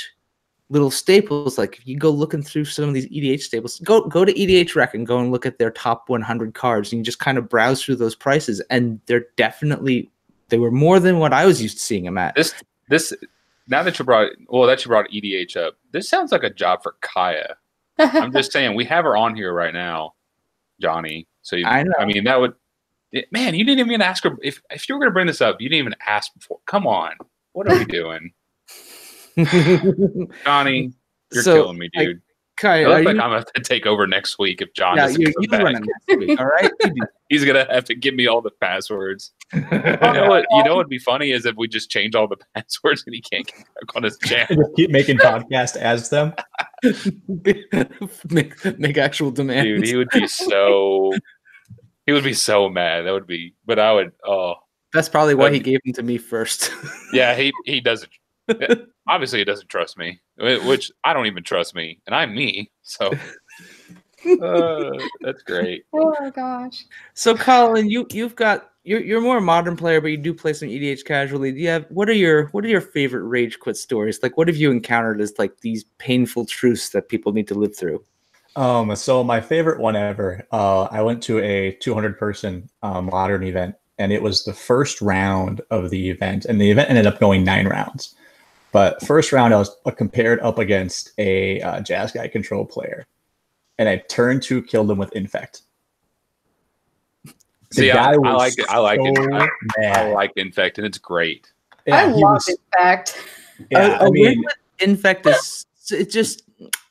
little 0.69 0.89
staples. 0.89 1.57
Like 1.59 1.77
if 1.77 1.87
you 1.87 1.97
go 1.97 2.09
looking 2.09 2.41
through 2.41 2.65
some 2.65 2.85
of 2.87 2.93
these 2.95 3.07
EDH 3.09 3.41
staples, 3.41 3.79
go 3.81 4.07
go 4.07 4.25
to 4.25 4.33
EDH 4.33 4.75
Rec 4.75 4.95
and 4.95 5.05
go 5.05 5.19
and 5.19 5.31
look 5.31 5.45
at 5.45 5.59
their 5.59 5.69
top 5.69 6.09
100 6.09 6.53
cards, 6.55 6.91
and 6.91 6.97
you 6.99 7.03
just 7.03 7.19
kind 7.19 7.37
of 7.37 7.47
browse 7.49 7.83
through 7.83 7.97
those 7.97 8.15
prices, 8.15 8.59
and 8.71 8.99
they're 9.05 9.25
definitely 9.37 10.09
they 10.53 10.59
were 10.59 10.69
more 10.69 10.99
than 10.99 11.17
what 11.17 11.33
I 11.33 11.47
was 11.47 11.59
used 11.63 11.79
to 11.79 11.83
seeing 11.83 12.03
them 12.03 12.19
at. 12.19 12.35
this 12.35 12.53
this 12.89 13.11
now 13.67 13.81
that 13.81 13.97
you 13.97 14.05
brought 14.05 14.29
well 14.49 14.67
that 14.67 14.85
you 14.85 14.89
brought 14.89 15.09
EDH 15.09 15.57
up, 15.57 15.77
this 15.91 16.07
sounds 16.07 16.31
like 16.31 16.43
a 16.43 16.49
job 16.51 16.83
for 16.83 16.95
Kaya. 17.01 17.55
I'm 17.97 18.31
just 18.31 18.51
saying 18.51 18.75
we 18.75 18.85
have 18.85 19.03
her 19.03 19.17
on 19.17 19.35
here 19.35 19.51
right 19.51 19.73
now, 19.73 20.13
Johnny. 20.79 21.27
So 21.41 21.55
you, 21.55 21.65
I 21.65 21.81
know. 21.81 21.93
I 21.99 22.05
mean 22.05 22.23
that 22.25 22.39
would 22.39 22.53
it- 23.11 23.31
man, 23.31 23.55
you 23.55 23.65
didn't 23.65 23.87
even 23.87 24.01
ask 24.03 24.23
her 24.25 24.37
if 24.43 24.61
if 24.69 24.87
you 24.87 24.93
were 24.93 25.01
gonna 25.01 25.11
bring 25.11 25.25
this 25.25 25.41
up, 25.41 25.59
you 25.59 25.69
didn't 25.69 25.79
even 25.79 25.95
ask 26.05 26.31
before. 26.35 26.59
Come 26.67 26.85
on, 26.85 27.13
what 27.53 27.67
are 27.67 27.75
we 27.75 27.85
doing, 27.85 28.31
Johnny? 30.45 30.93
You're 31.31 31.41
So, 31.43 31.63
killing 31.63 31.79
me, 31.79 31.89
like, 31.95 32.05
dude. 32.07 32.21
Kaya, 32.55 32.83
I 32.83 32.85
are 32.85 32.89
look 32.89 32.99
you, 32.99 33.05
like 33.05 33.13
I'm 33.15 33.29
gonna 33.31 33.35
have 33.37 33.51
to 33.53 33.61
take 33.61 33.87
over 33.87 34.05
next 34.05 34.37
week 34.37 34.61
if 34.61 34.71
John 34.75 34.95
yeah, 34.97 35.07
doesn't 35.07 35.21
you, 35.21 35.33
come 35.33 35.41
you 35.41 35.47
back. 35.49 35.83
next 36.07 36.19
week, 36.19 36.39
all 36.39 36.45
right? 36.45 36.71
He's 37.29 37.43
gonna 37.43 37.65
have 37.73 37.85
to 37.85 37.95
give 37.95 38.13
me 38.13 38.27
all 38.27 38.41
the 38.41 38.51
passwords. 38.51 39.31
You 39.53 39.61
know 39.61 40.27
what? 40.27 40.45
You 40.51 40.63
know 40.63 40.75
what'd 40.75 40.89
be 40.89 40.99
funny 40.99 41.31
is 41.31 41.45
if 41.45 41.55
we 41.55 41.67
just 41.67 41.89
change 41.89 42.15
all 42.15 42.27
the 42.27 42.37
passwords 42.55 43.03
and 43.05 43.13
he 43.15 43.21
can't 43.21 43.45
get 43.45 43.57
back 43.57 43.95
on 43.95 44.03
his 44.03 44.17
channel. 44.23 44.55
Just 44.55 44.75
keep 44.75 44.89
making 44.89 45.17
podcasts 45.17 45.75
as 45.75 46.09
them. 46.09 46.33
make, 48.29 48.79
make 48.79 48.97
actual 48.97 49.31
demands. 49.31 49.63
Dude, 49.65 49.85
he 49.85 49.95
would 49.95 50.09
be 50.09 50.27
so. 50.27 51.13
He 52.05 52.11
would 52.11 52.23
be 52.23 52.33
so 52.33 52.69
mad. 52.69 53.03
That 53.03 53.11
would 53.11 53.27
be. 53.27 53.53
But 53.65 53.79
I 53.79 53.93
would. 53.93 54.11
Oh, 54.25 54.55
That's 54.91 55.09
probably 55.09 55.35
why 55.35 55.51
he 55.51 55.59
gave 55.59 55.79
them 55.85 55.93
to 55.93 56.03
me 56.03 56.17
first. 56.17 56.71
yeah. 57.13 57.35
He 57.35 57.53
he 57.65 57.79
doesn't. 57.79 58.11
Obviously, 59.07 59.39
he 59.39 59.45
doesn't 59.45 59.69
trust 59.69 59.97
me, 59.97 60.21
which 60.37 60.91
I 61.03 61.13
don't 61.13 61.27
even 61.27 61.43
trust 61.43 61.75
me, 61.75 61.99
and 62.07 62.15
I'm 62.15 62.33
me. 62.33 62.71
So. 62.81 63.11
Uh, 64.41 64.91
that's 65.19 65.43
great. 65.43 65.83
oh 65.91 66.15
my 66.17 66.29
gosh. 66.29 66.85
so, 67.13 67.35
Colin, 67.35 67.89
you 67.89 68.07
you've 68.09 68.37
got 68.37 68.71
you're 68.83 69.01
you're 69.01 69.21
more 69.21 69.37
a 69.37 69.41
modern 69.41 69.77
player, 69.77 70.01
but 70.01 70.07
you 70.07 70.17
do 70.17 70.33
play 70.33 70.53
some 70.53 70.67
EDH 70.67 71.05
casually. 71.05 71.51
Do 71.51 71.59
you 71.59 71.69
have 71.69 71.85
what 71.89 72.09
are 72.09 72.13
your 72.13 72.47
what 72.47 72.65
are 72.65 72.69
your 72.69 72.81
favorite 72.81 73.23
rage 73.23 73.59
quit 73.59 73.77
stories? 73.77 74.21
Like, 74.21 74.37
what 74.37 74.47
have 74.47 74.57
you 74.57 74.71
encountered 74.71 75.21
as 75.21 75.33
like 75.39 75.61
these 75.61 75.85
painful 75.97 76.45
truths 76.45 76.89
that 76.89 77.09
people 77.09 77.31
need 77.31 77.47
to 77.47 77.55
live 77.55 77.75
through? 77.75 78.03
Um, 78.55 78.95
so 78.95 79.23
my 79.23 79.41
favorite 79.41 79.79
one 79.79 79.95
ever, 79.95 80.45
uh, 80.51 80.83
I 80.83 81.01
went 81.01 81.23
to 81.23 81.39
a 81.39 81.71
200 81.81 82.19
person 82.19 82.69
uh, 82.83 83.01
modern 83.01 83.43
event, 83.43 83.75
and 83.97 84.11
it 84.11 84.21
was 84.21 84.43
the 84.43 84.53
first 84.53 85.01
round 85.01 85.61
of 85.71 85.89
the 85.89 86.09
event, 86.09 86.45
and 86.45 86.61
the 86.61 86.69
event 86.69 86.89
ended 86.89 87.07
up 87.07 87.19
going 87.19 87.43
nine 87.43 87.67
rounds. 87.67 88.15
But 88.71 89.01
first 89.05 89.31
round, 89.31 89.53
I 89.53 89.57
was 89.57 89.75
uh, 89.85 89.91
compared 89.91 90.39
up 90.41 90.59
against 90.59 91.13
a 91.17 91.61
uh, 91.61 91.79
Jeskai 91.79 92.31
control 92.31 92.65
player, 92.65 93.07
and 93.77 93.87
I 93.87 93.97
turned 94.09 94.43
to 94.43 94.61
killed 94.61 94.91
him 94.91 94.97
with 94.97 95.13
infect. 95.13 95.61
The 97.75 97.81
See, 97.81 97.91
I, 97.91 97.95
guy 97.95 98.13
I 98.13 98.17
was 98.17 98.37
like 98.37 98.59
it. 98.59 98.65
I 98.69 98.77
like 98.77 98.99
it. 99.01 99.17
I, 99.17 99.43
I 99.45 99.49
mad. 99.77 100.13
like 100.13 100.31
Infect, 100.35 100.77
and 100.77 100.85
it's 100.85 100.97
great. 100.97 101.51
Yeah, 101.85 101.95
I 101.97 102.05
love 102.05 102.19
was- 102.35 102.47
it. 102.49 102.59
Fact. 102.77 103.17
Yeah, 103.71 103.99
a, 103.99 104.03
a 104.03 104.05
I 104.05 104.09
win 104.09 104.13
mean, 104.13 104.39
with 104.43 104.53
infect 104.79 105.25
is 105.27 105.65
it 105.91 106.09
just 106.09 106.43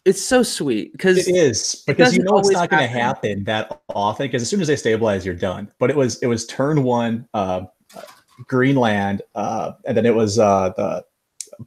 it's 0.04 0.20
so 0.22 0.42
sweet 0.42 0.92
because 0.92 1.26
It 1.28 1.34
is 1.36 1.82
because 1.86 2.16
you 2.16 2.22
know 2.22 2.38
it's 2.38 2.50
not 2.50 2.70
going 2.70 2.82
to 2.82 2.86
happen. 2.88 3.30
happen 3.30 3.44
that 3.44 3.80
often. 3.88 4.26
Because 4.26 4.42
as 4.42 4.48
soon 4.50 4.60
as 4.60 4.68
they 4.68 4.76
stabilize, 4.76 5.24
you're 5.26 5.34
done. 5.34 5.70
But 5.78 5.90
it 5.90 5.96
was 5.96 6.18
it 6.22 6.26
was 6.26 6.46
turn 6.46 6.82
one, 6.84 7.28
uh, 7.34 7.62
Greenland, 8.46 9.22
uh, 9.34 9.72
and 9.86 9.96
then 9.96 10.06
it 10.06 10.14
was 10.14 10.38
uh, 10.38 10.70
the 10.76 11.04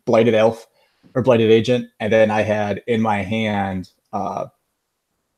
blighted 0.06 0.34
elf 0.36 0.68
or 1.14 1.22
blighted 1.22 1.52
agent, 1.52 1.90
and 2.00 2.12
then 2.12 2.32
I 2.32 2.42
had 2.42 2.84
in 2.88 3.02
my 3.02 3.22
hand. 3.22 3.90
Uh, 4.14 4.48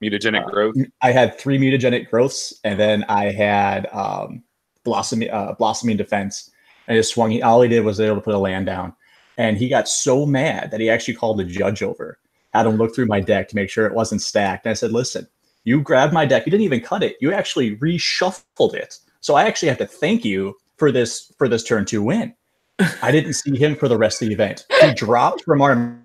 Mutagenic 0.03 0.45
Uh, 0.45 0.49
growth. 0.49 0.75
I 1.01 1.11
had 1.11 1.37
three 1.37 1.57
mutagenic 1.57 2.09
growths, 2.09 2.53
and 2.63 2.79
then 2.79 3.03
I 3.09 3.31
had 3.31 3.87
um, 3.91 4.43
blossoming 4.83 5.29
uh, 5.29 5.53
blossoming 5.57 5.97
defense. 5.97 6.51
And 6.87 6.95
I 6.95 6.99
just 6.99 7.13
swung. 7.13 7.41
All 7.41 7.61
he 7.61 7.69
did 7.69 7.83
was 7.83 7.99
able 7.99 8.15
to 8.15 8.21
put 8.21 8.35
a 8.35 8.39
land 8.39 8.65
down, 8.65 8.93
and 9.37 9.57
he 9.57 9.69
got 9.69 9.87
so 9.87 10.25
mad 10.25 10.71
that 10.71 10.79
he 10.79 10.89
actually 10.89 11.15
called 11.15 11.39
the 11.39 11.43
judge 11.43 11.81
over. 11.81 12.19
Had 12.53 12.65
him 12.65 12.77
look 12.77 12.95
through 12.95 13.07
my 13.07 13.19
deck 13.19 13.47
to 13.49 13.55
make 13.55 13.69
sure 13.69 13.85
it 13.85 13.93
wasn't 13.93 14.21
stacked. 14.21 14.65
And 14.65 14.71
I 14.71 14.73
said, 14.75 14.91
"Listen, 14.91 15.27
you 15.63 15.81
grabbed 15.81 16.13
my 16.13 16.25
deck. 16.25 16.45
You 16.45 16.51
didn't 16.51 16.63
even 16.63 16.81
cut 16.81 17.03
it. 17.03 17.17
You 17.19 17.33
actually 17.33 17.75
reshuffled 17.77 18.73
it. 18.73 18.99
So 19.19 19.35
I 19.35 19.43
actually 19.45 19.69
have 19.69 19.77
to 19.79 19.87
thank 19.87 20.23
you 20.23 20.55
for 20.77 20.91
this 20.91 21.31
for 21.37 21.49
this 21.49 21.63
turn 21.63 21.85
two 21.85 22.03
win. 22.03 22.33
I 23.01 23.11
didn't 23.11 23.33
see 23.33 23.57
him 23.57 23.75
for 23.75 23.87
the 23.87 23.97
rest 23.97 24.21
of 24.21 24.27
the 24.27 24.33
event. 24.33 24.65
He 24.81 24.93
dropped 24.93 25.43
from 25.43 25.61
our 25.61 25.99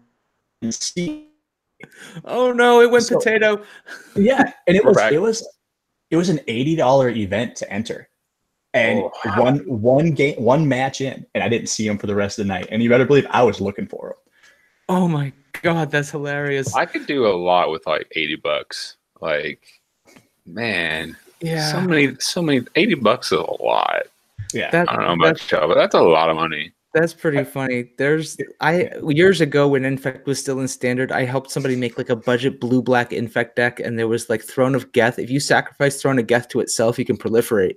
seat 0.71 1.29
oh 2.25 2.53
no, 2.53 2.81
it 2.81 2.91
went 2.91 3.05
So- 3.05 3.19
potato. 3.19 3.63
yeah, 4.17 4.53
and 4.67 4.77
it 4.77 4.85
We're 4.85 4.91
was 4.91 4.97
back. 4.97 5.13
it 5.13 5.19
was 5.19 5.47
it 6.11 6.17
was 6.17 6.29
an 6.29 6.41
eighty 6.49 6.77
dollar 6.77 7.09
event 7.09 7.57
to 7.57 7.73
enter, 7.73 8.09
and 8.75 9.01
Oh. 9.01 9.41
one 9.43 9.59
one 9.67 10.13
game 10.13 10.37
one 10.43 10.67
match 10.69 11.01
in, 11.01 11.25
and 11.35 11.43
I 11.43 11.49
didn't 11.49 11.69
see 11.69 11.87
him 11.87 11.99
for 11.99 12.07
the 12.07 12.15
rest 12.15 12.39
of 12.39 12.47
the 12.47 12.49
night. 12.53 12.69
And 12.71 12.83
you 12.83 12.89
better 12.89 13.07
believe 13.07 13.27
I 13.31 13.43
was 13.43 13.61
looking 13.61 13.87
for 13.87 14.09
him. 14.09 14.17
Oh 14.89 15.09
my 15.09 15.33
god, 15.63 15.91
that's 15.91 16.11
hilarious. 16.11 16.75
I 16.75 16.87
could 16.87 17.07
do 17.07 17.27
a 17.27 17.33
lot 17.37 17.71
with 17.71 17.87
like 17.87 18.07
eighty 18.17 18.37
bucks. 18.37 18.97
Like, 19.21 19.61
man, 20.45 21.17
yeah, 21.41 21.71
so 21.71 21.81
many, 21.81 22.17
so 22.19 22.43
many. 22.43 22.67
Eighty 22.75 22.95
bucks 22.95 23.33
is 23.33 23.39
a 23.39 23.63
lot. 23.63 24.03
Yeah, 24.53 24.71
that, 24.71 24.91
I 24.91 24.97
don't 24.97 25.05
know 25.19 25.25
about 25.25 25.51
y'all, 25.51 25.69
but 25.69 25.77
that's 25.77 25.95
a 25.95 26.03
lot 26.03 26.29
of 26.29 26.37
money. 26.37 26.73
That's 26.95 27.15
pretty 27.15 27.45
funny. 27.45 27.91
There's 27.97 28.37
I 28.61 28.91
years 29.09 29.41
ago 29.41 29.69
when 29.69 29.85
Infect 29.85 30.27
was 30.27 30.39
still 30.39 30.61
in 30.61 30.69
standard, 30.69 31.11
I 31.11 31.25
helped 31.25 31.51
somebody 31.51 31.77
make 31.77 31.97
like 31.97 32.11
a 32.11 32.17
budget 32.17 32.61
blue 32.61 32.83
black 32.83 33.13
Infect 33.13 33.57
deck, 33.57 33.81
and 33.81 33.99
there 33.99 34.09
was 34.09 34.29
like 34.29 34.43
Throne 34.43 34.75
of 34.75 34.93
Geth. 34.93 35.19
If 35.19 35.31
you 35.31 35.41
sacrifice 35.41 36.01
Throne 36.01 36.19
of 36.19 36.27
Geth 36.27 36.49
to 36.49 36.61
itself, 36.61 36.99
you 36.99 37.05
can 37.05 37.17
proliferate, 37.17 37.77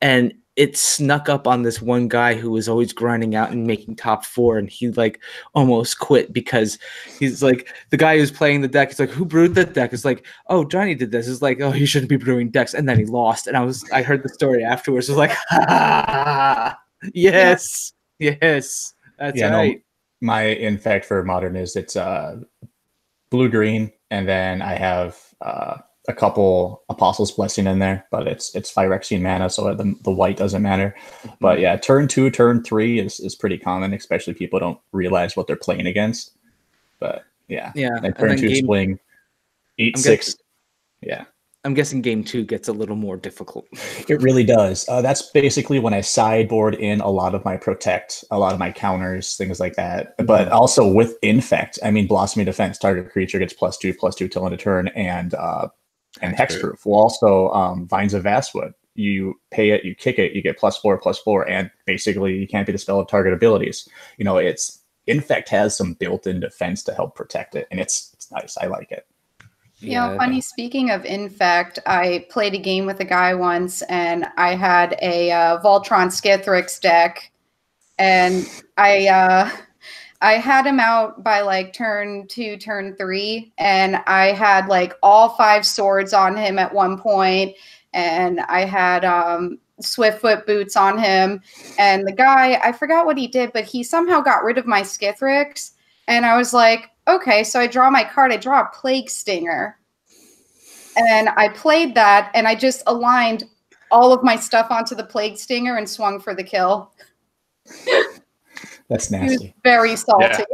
and 0.00 0.32
it 0.56 0.74
snuck 0.74 1.28
up 1.28 1.46
on 1.46 1.62
this 1.62 1.82
one 1.82 2.08
guy 2.08 2.34
who 2.34 2.50
was 2.50 2.66
always 2.66 2.90
grinding 2.92 3.34
out 3.34 3.50
and 3.50 3.66
making 3.66 3.94
top 3.94 4.24
four, 4.24 4.56
and 4.56 4.70
he 4.70 4.90
like 4.92 5.20
almost 5.54 5.98
quit 5.98 6.32
because 6.32 6.78
he's 7.18 7.42
like 7.42 7.68
the 7.90 7.98
guy 7.98 8.16
who's 8.16 8.30
playing 8.30 8.62
the 8.62 8.68
deck. 8.68 8.88
He's 8.88 9.00
like, 9.00 9.10
"Who 9.10 9.26
brewed 9.26 9.54
that 9.56 9.74
deck?" 9.74 9.92
It's 9.92 10.06
like, 10.06 10.26
"Oh, 10.48 10.64
Johnny 10.64 10.94
did 10.94 11.12
this." 11.12 11.28
It's 11.28 11.42
like, 11.42 11.60
"Oh, 11.60 11.72
he 11.72 11.84
shouldn't 11.84 12.08
be 12.08 12.16
brewing 12.16 12.50
decks," 12.50 12.72
and 12.72 12.88
then 12.88 12.98
he 12.98 13.04
lost. 13.04 13.46
And 13.46 13.56
I 13.56 13.62
was, 13.64 13.84
I 13.92 14.02
heard 14.02 14.22
the 14.22 14.30
story 14.30 14.64
afterwards. 14.64 15.08
It 15.10 15.12
was 15.12 15.18
like, 15.18 15.32
"Ha, 15.50 16.78
yes, 17.12 17.92
yes, 18.42 18.94
that's 19.18 19.38
Yeah, 19.38 19.50
no, 19.50 19.58
right." 19.58 19.82
my 20.20 20.42
infect 20.42 21.04
for 21.04 21.22
modern 21.24 21.56
is 21.56 21.76
it's 21.76 21.96
uh 21.96 22.38
blue 23.30 23.48
green, 23.48 23.92
and 24.10 24.28
then 24.28 24.62
I 24.62 24.74
have 24.74 25.18
uh, 25.40 25.78
a 26.08 26.14
couple 26.14 26.82
apostles 26.88 27.32
blessing 27.32 27.66
in 27.66 27.78
there, 27.80 28.06
but 28.10 28.26
it's 28.28 28.54
it's 28.54 28.72
Phyrexian 28.72 29.22
mana, 29.22 29.50
so 29.50 29.74
the, 29.74 29.94
the 30.04 30.10
white 30.10 30.36
doesn't 30.36 30.62
matter. 30.62 30.94
But 31.40 31.60
yeah, 31.60 31.76
turn 31.76 32.08
two, 32.08 32.30
turn 32.30 32.62
three 32.62 32.98
is 33.00 33.20
is 33.20 33.34
pretty 33.34 33.58
common, 33.58 33.92
especially 33.92 34.34
people 34.34 34.58
don't 34.58 34.78
realize 34.92 35.36
what 35.36 35.46
they're 35.46 35.56
playing 35.56 35.86
against. 35.86 36.32
But 37.00 37.24
yeah, 37.48 37.72
Yeah, 37.74 37.96
and 38.02 38.16
and 38.16 38.16
turn 38.16 38.28
then 38.30 38.38
two 38.38 38.48
game, 38.48 38.64
swing, 38.64 38.98
eight 39.78 39.96
I'm 39.96 40.02
six. 40.02 40.36
Yeah, 41.02 41.24
I'm 41.66 41.74
guessing 41.74 42.00
game 42.00 42.22
two 42.22 42.44
gets 42.44 42.68
a 42.68 42.72
little 42.72 42.94
more 42.94 43.16
difficult. 43.16 43.66
it 44.08 44.22
really 44.22 44.44
does. 44.44 44.88
Uh, 44.88 45.02
that's 45.02 45.30
basically 45.32 45.80
when 45.80 45.92
I 45.92 46.00
sideboard 46.00 46.76
in 46.76 47.00
a 47.00 47.10
lot 47.10 47.34
of 47.34 47.44
my 47.44 47.56
protect, 47.56 48.24
a 48.30 48.38
lot 48.38 48.52
of 48.52 48.60
my 48.60 48.70
counters, 48.70 49.34
things 49.34 49.58
like 49.58 49.74
that. 49.74 50.14
But 50.24 50.48
also 50.48 50.86
with 50.86 51.18
infect, 51.22 51.80
I 51.82 51.90
mean, 51.90 52.06
blossoming 52.06 52.46
defense, 52.46 52.78
target 52.78 53.10
creature 53.10 53.40
gets 53.40 53.52
plus 53.52 53.76
two, 53.76 53.92
plus 53.92 54.14
two 54.14 54.28
till 54.28 54.44
end 54.44 54.54
of 54.54 54.60
turn, 54.60 54.88
and 54.88 55.34
uh, 55.34 55.68
and 56.22 56.36
That's 56.38 56.54
hexproof. 56.54 56.86
Well, 56.86 57.00
also 57.00 57.50
um, 57.50 57.88
vines 57.88 58.14
of 58.14 58.22
vastwood. 58.22 58.72
You 58.94 59.34
pay 59.50 59.70
it, 59.70 59.84
you 59.84 59.96
kick 59.96 60.20
it, 60.20 60.32
you 60.32 60.42
get 60.42 60.58
plus 60.58 60.78
four, 60.78 60.96
plus 60.98 61.18
four, 61.18 61.48
and 61.50 61.68
basically 61.84 62.38
you 62.38 62.46
can't 62.46 62.66
be 62.66 62.72
the 62.72 62.78
spell 62.78 63.00
of 63.00 63.08
target 63.08 63.32
abilities. 63.32 63.88
You 64.18 64.24
know, 64.24 64.36
it's 64.36 64.84
infect 65.08 65.48
has 65.48 65.76
some 65.76 65.94
built-in 65.94 66.40
defense 66.40 66.84
to 66.84 66.94
help 66.94 67.16
protect 67.16 67.56
it, 67.56 67.66
and 67.72 67.80
it's 67.80 68.12
it's 68.14 68.30
nice. 68.30 68.56
I 68.56 68.66
like 68.66 68.92
it. 68.92 69.04
You 69.78 69.94
know, 69.94 70.16
funny. 70.16 70.40
Speaking 70.40 70.90
of 70.90 71.04
infect, 71.04 71.78
I 71.84 72.26
played 72.30 72.54
a 72.54 72.58
game 72.58 72.86
with 72.86 73.00
a 73.00 73.04
guy 73.04 73.34
once, 73.34 73.82
and 73.82 74.26
I 74.38 74.54
had 74.54 74.98
a 75.02 75.30
uh, 75.30 75.62
Voltron 75.62 76.08
Skithiryx 76.08 76.80
deck, 76.80 77.30
and 77.98 78.48
I 78.78 79.08
uh, 79.08 79.50
I 80.22 80.34
had 80.34 80.66
him 80.66 80.80
out 80.80 81.22
by 81.22 81.42
like 81.42 81.74
turn 81.74 82.26
two, 82.26 82.56
turn 82.56 82.96
three, 82.96 83.52
and 83.58 83.96
I 84.06 84.32
had 84.32 84.68
like 84.68 84.94
all 85.02 85.30
five 85.30 85.66
swords 85.66 86.14
on 86.14 86.36
him 86.36 86.58
at 86.58 86.72
one 86.72 86.98
point, 86.98 87.54
and 87.92 88.40
I 88.40 88.64
had 88.64 89.04
um, 89.04 89.58
Swiftfoot 89.80 90.46
boots 90.46 90.76
on 90.76 90.98
him. 90.98 91.42
And 91.78 92.06
the 92.06 92.12
guy, 92.12 92.60
I 92.64 92.72
forgot 92.72 93.06
what 93.06 93.18
he 93.18 93.26
did, 93.26 93.52
but 93.52 93.64
he 93.64 93.82
somehow 93.82 94.20
got 94.20 94.44
rid 94.44 94.58
of 94.58 94.66
my 94.66 94.82
Skithiryx. 94.82 95.72
And 96.08 96.24
I 96.24 96.36
was 96.36 96.54
like, 96.54 96.90
okay, 97.08 97.44
so 97.44 97.60
I 97.60 97.66
draw 97.66 97.90
my 97.90 98.04
card, 98.04 98.32
I 98.32 98.36
draw 98.36 98.60
a 98.60 98.70
Plague 98.72 99.10
Stinger. 99.10 99.78
And 100.96 101.28
I 101.30 101.50
played 101.50 101.94
that, 101.94 102.30
and 102.34 102.48
I 102.48 102.54
just 102.54 102.82
aligned 102.86 103.44
all 103.90 104.12
of 104.12 104.22
my 104.22 104.36
stuff 104.36 104.70
onto 104.70 104.94
the 104.94 105.04
Plague 105.04 105.36
Stinger 105.36 105.76
and 105.76 105.88
swung 105.88 106.20
for 106.20 106.34
the 106.34 106.42
kill. 106.42 106.92
That's 108.88 109.10
nasty. 109.10 109.54
very 109.64 109.96
salty. 109.96 110.44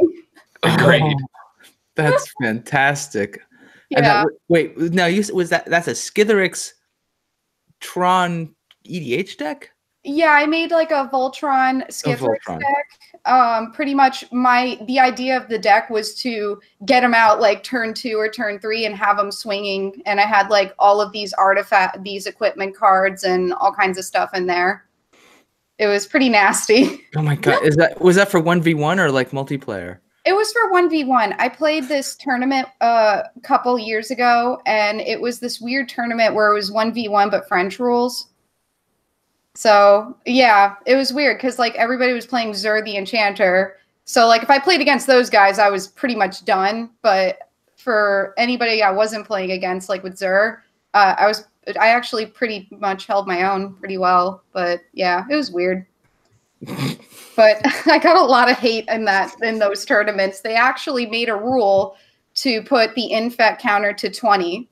Yeah. 0.63 0.77
Great. 0.77 1.15
That's 1.95 2.33
fantastic. 2.41 3.39
Yeah. 3.89 4.01
That, 4.01 4.27
wait, 4.47 4.77
now 4.77 5.05
you 5.05 5.23
was 5.33 5.49
that 5.49 5.65
that's 5.67 5.87
a 5.87 5.91
Skithiryx 5.91 6.71
Tron 7.79 8.55
EDH 8.85 9.37
deck? 9.37 9.69
Yeah, 10.03 10.31
I 10.31 10.47
made 10.47 10.71
like 10.71 10.89
a 10.89 11.09
Voltron 11.13 11.85
Skithiryx 11.89 12.59
deck. 12.59 13.12
Um, 13.25 13.71
pretty 13.71 13.93
much 13.93 14.29
my 14.33 14.77
the 14.85 14.99
idea 14.99 15.37
of 15.37 15.47
the 15.47 15.57
deck 15.57 15.89
was 15.89 16.13
to 16.15 16.59
get 16.85 17.01
them 17.01 17.13
out 17.13 17.39
like 17.39 17.63
turn 17.63 17.93
two 17.93 18.17
or 18.17 18.29
turn 18.29 18.59
three 18.59 18.85
and 18.85 18.95
have 18.95 19.15
them 19.15 19.31
swinging. 19.31 20.01
And 20.05 20.19
I 20.19 20.25
had 20.25 20.49
like 20.49 20.73
all 20.77 20.99
of 20.99 21.13
these 21.13 21.31
artifact, 21.33 22.03
these 22.03 22.27
equipment 22.27 22.75
cards, 22.75 23.23
and 23.23 23.53
all 23.53 23.73
kinds 23.73 23.97
of 23.97 24.03
stuff 24.03 24.31
in 24.33 24.47
there. 24.47 24.85
It 25.79 25.87
was 25.87 26.05
pretty 26.05 26.29
nasty. 26.29 27.01
Oh 27.15 27.21
my 27.21 27.35
god! 27.35 27.63
Is 27.63 27.75
that 27.75 28.01
was 28.01 28.15
that 28.15 28.31
for 28.31 28.39
one 28.39 28.59
v 28.59 28.73
one 28.73 28.99
or 28.99 29.11
like 29.11 29.29
multiplayer? 29.31 29.99
It 30.25 30.33
was 30.33 30.51
for 30.51 30.71
one 30.71 30.89
v 30.89 31.03
one. 31.03 31.33
I 31.37 31.47
played 31.47 31.87
this 31.87 32.15
tournament 32.15 32.67
uh, 32.81 33.23
a 33.35 33.39
couple 33.41 33.77
years 33.77 34.09
ago, 34.09 34.61
and 34.65 34.99
it 34.99 35.21
was 35.21 35.39
this 35.39 35.61
weird 35.61 35.89
tournament 35.89 36.33
where 36.33 36.49
it 36.49 36.55
was 36.55 36.71
one 36.71 36.91
v 36.91 37.07
one 37.07 37.29
but 37.29 37.47
French 37.47 37.77
rules. 37.77 38.32
So 39.55 40.17
yeah, 40.25 40.75
it 40.85 40.95
was 40.95 41.13
weird 41.13 41.37
because 41.37 41.59
like 41.59 41.75
everybody 41.75 42.13
was 42.13 42.25
playing 42.25 42.53
Zur 42.53 42.81
the 42.81 42.97
Enchanter. 42.97 43.77
So 44.05 44.27
like 44.27 44.43
if 44.43 44.49
I 44.49 44.59
played 44.59 44.81
against 44.81 45.07
those 45.07 45.29
guys, 45.29 45.59
I 45.59 45.69
was 45.69 45.87
pretty 45.87 46.15
much 46.15 46.43
done. 46.45 46.89
But 47.01 47.49
for 47.77 48.33
anybody 48.37 48.81
I 48.81 48.91
wasn't 48.91 49.27
playing 49.27 49.51
against, 49.51 49.89
like 49.89 50.03
with 50.03 50.17
Zur, 50.17 50.63
uh, 50.93 51.15
I 51.17 51.27
was 51.27 51.47
I 51.79 51.89
actually 51.89 52.25
pretty 52.25 52.67
much 52.71 53.05
held 53.05 53.27
my 53.27 53.43
own 53.43 53.73
pretty 53.75 53.97
well. 53.97 54.43
But 54.53 54.81
yeah, 54.93 55.25
it 55.29 55.35
was 55.35 55.51
weird. 55.51 55.85
but 57.35 57.61
I 57.85 57.99
got 57.99 58.17
a 58.17 58.23
lot 58.23 58.49
of 58.49 58.57
hate 58.57 58.87
in 58.89 59.05
that 59.05 59.35
in 59.41 59.59
those 59.59 59.85
tournaments. 59.85 60.41
They 60.41 60.55
actually 60.55 61.05
made 61.05 61.29
a 61.29 61.35
rule 61.35 61.95
to 62.35 62.63
put 62.63 62.95
the 62.95 63.11
infect 63.11 63.61
counter 63.61 63.93
to 63.93 64.09
20. 64.09 64.67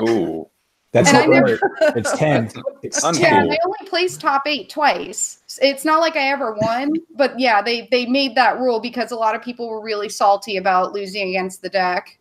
Ooh. 0.00 0.48
That's 0.92 1.12
not 1.12 1.28
right. 1.28 1.58
It's 1.96 2.12
10. 2.16 2.50
It's 2.82 3.04
uncool. 3.04 3.20
Yeah, 3.20 3.38
I 3.38 3.56
only 3.64 3.88
placed 3.88 4.20
top 4.20 4.42
eight 4.46 4.70
twice. 4.70 5.42
It's 5.62 5.84
not 5.84 6.00
like 6.00 6.16
I 6.16 6.30
ever 6.30 6.56
won, 6.60 6.94
but 7.16 7.38
yeah, 7.38 7.62
they 7.62 7.88
they 7.90 8.06
made 8.06 8.34
that 8.34 8.58
rule 8.58 8.80
because 8.80 9.12
a 9.12 9.16
lot 9.16 9.34
of 9.34 9.42
people 9.42 9.68
were 9.68 9.80
really 9.80 10.08
salty 10.08 10.56
about 10.56 10.92
losing 10.92 11.28
against 11.28 11.62
the 11.62 11.68
deck. 11.68 12.18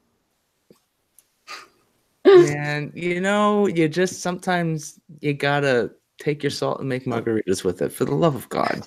And 2.25 2.91
you 2.93 3.21
know, 3.21 3.67
you 3.67 3.89
just 3.89 4.21
sometimes 4.21 4.99
you 5.21 5.33
gotta 5.33 5.91
take 6.19 6.43
your 6.43 6.51
salt 6.51 6.79
and 6.79 6.87
make 6.87 7.05
margaritas 7.05 7.63
with 7.63 7.81
it 7.81 7.91
for 7.91 8.05
the 8.05 8.13
love 8.13 8.35
of 8.35 8.47
God. 8.49 8.85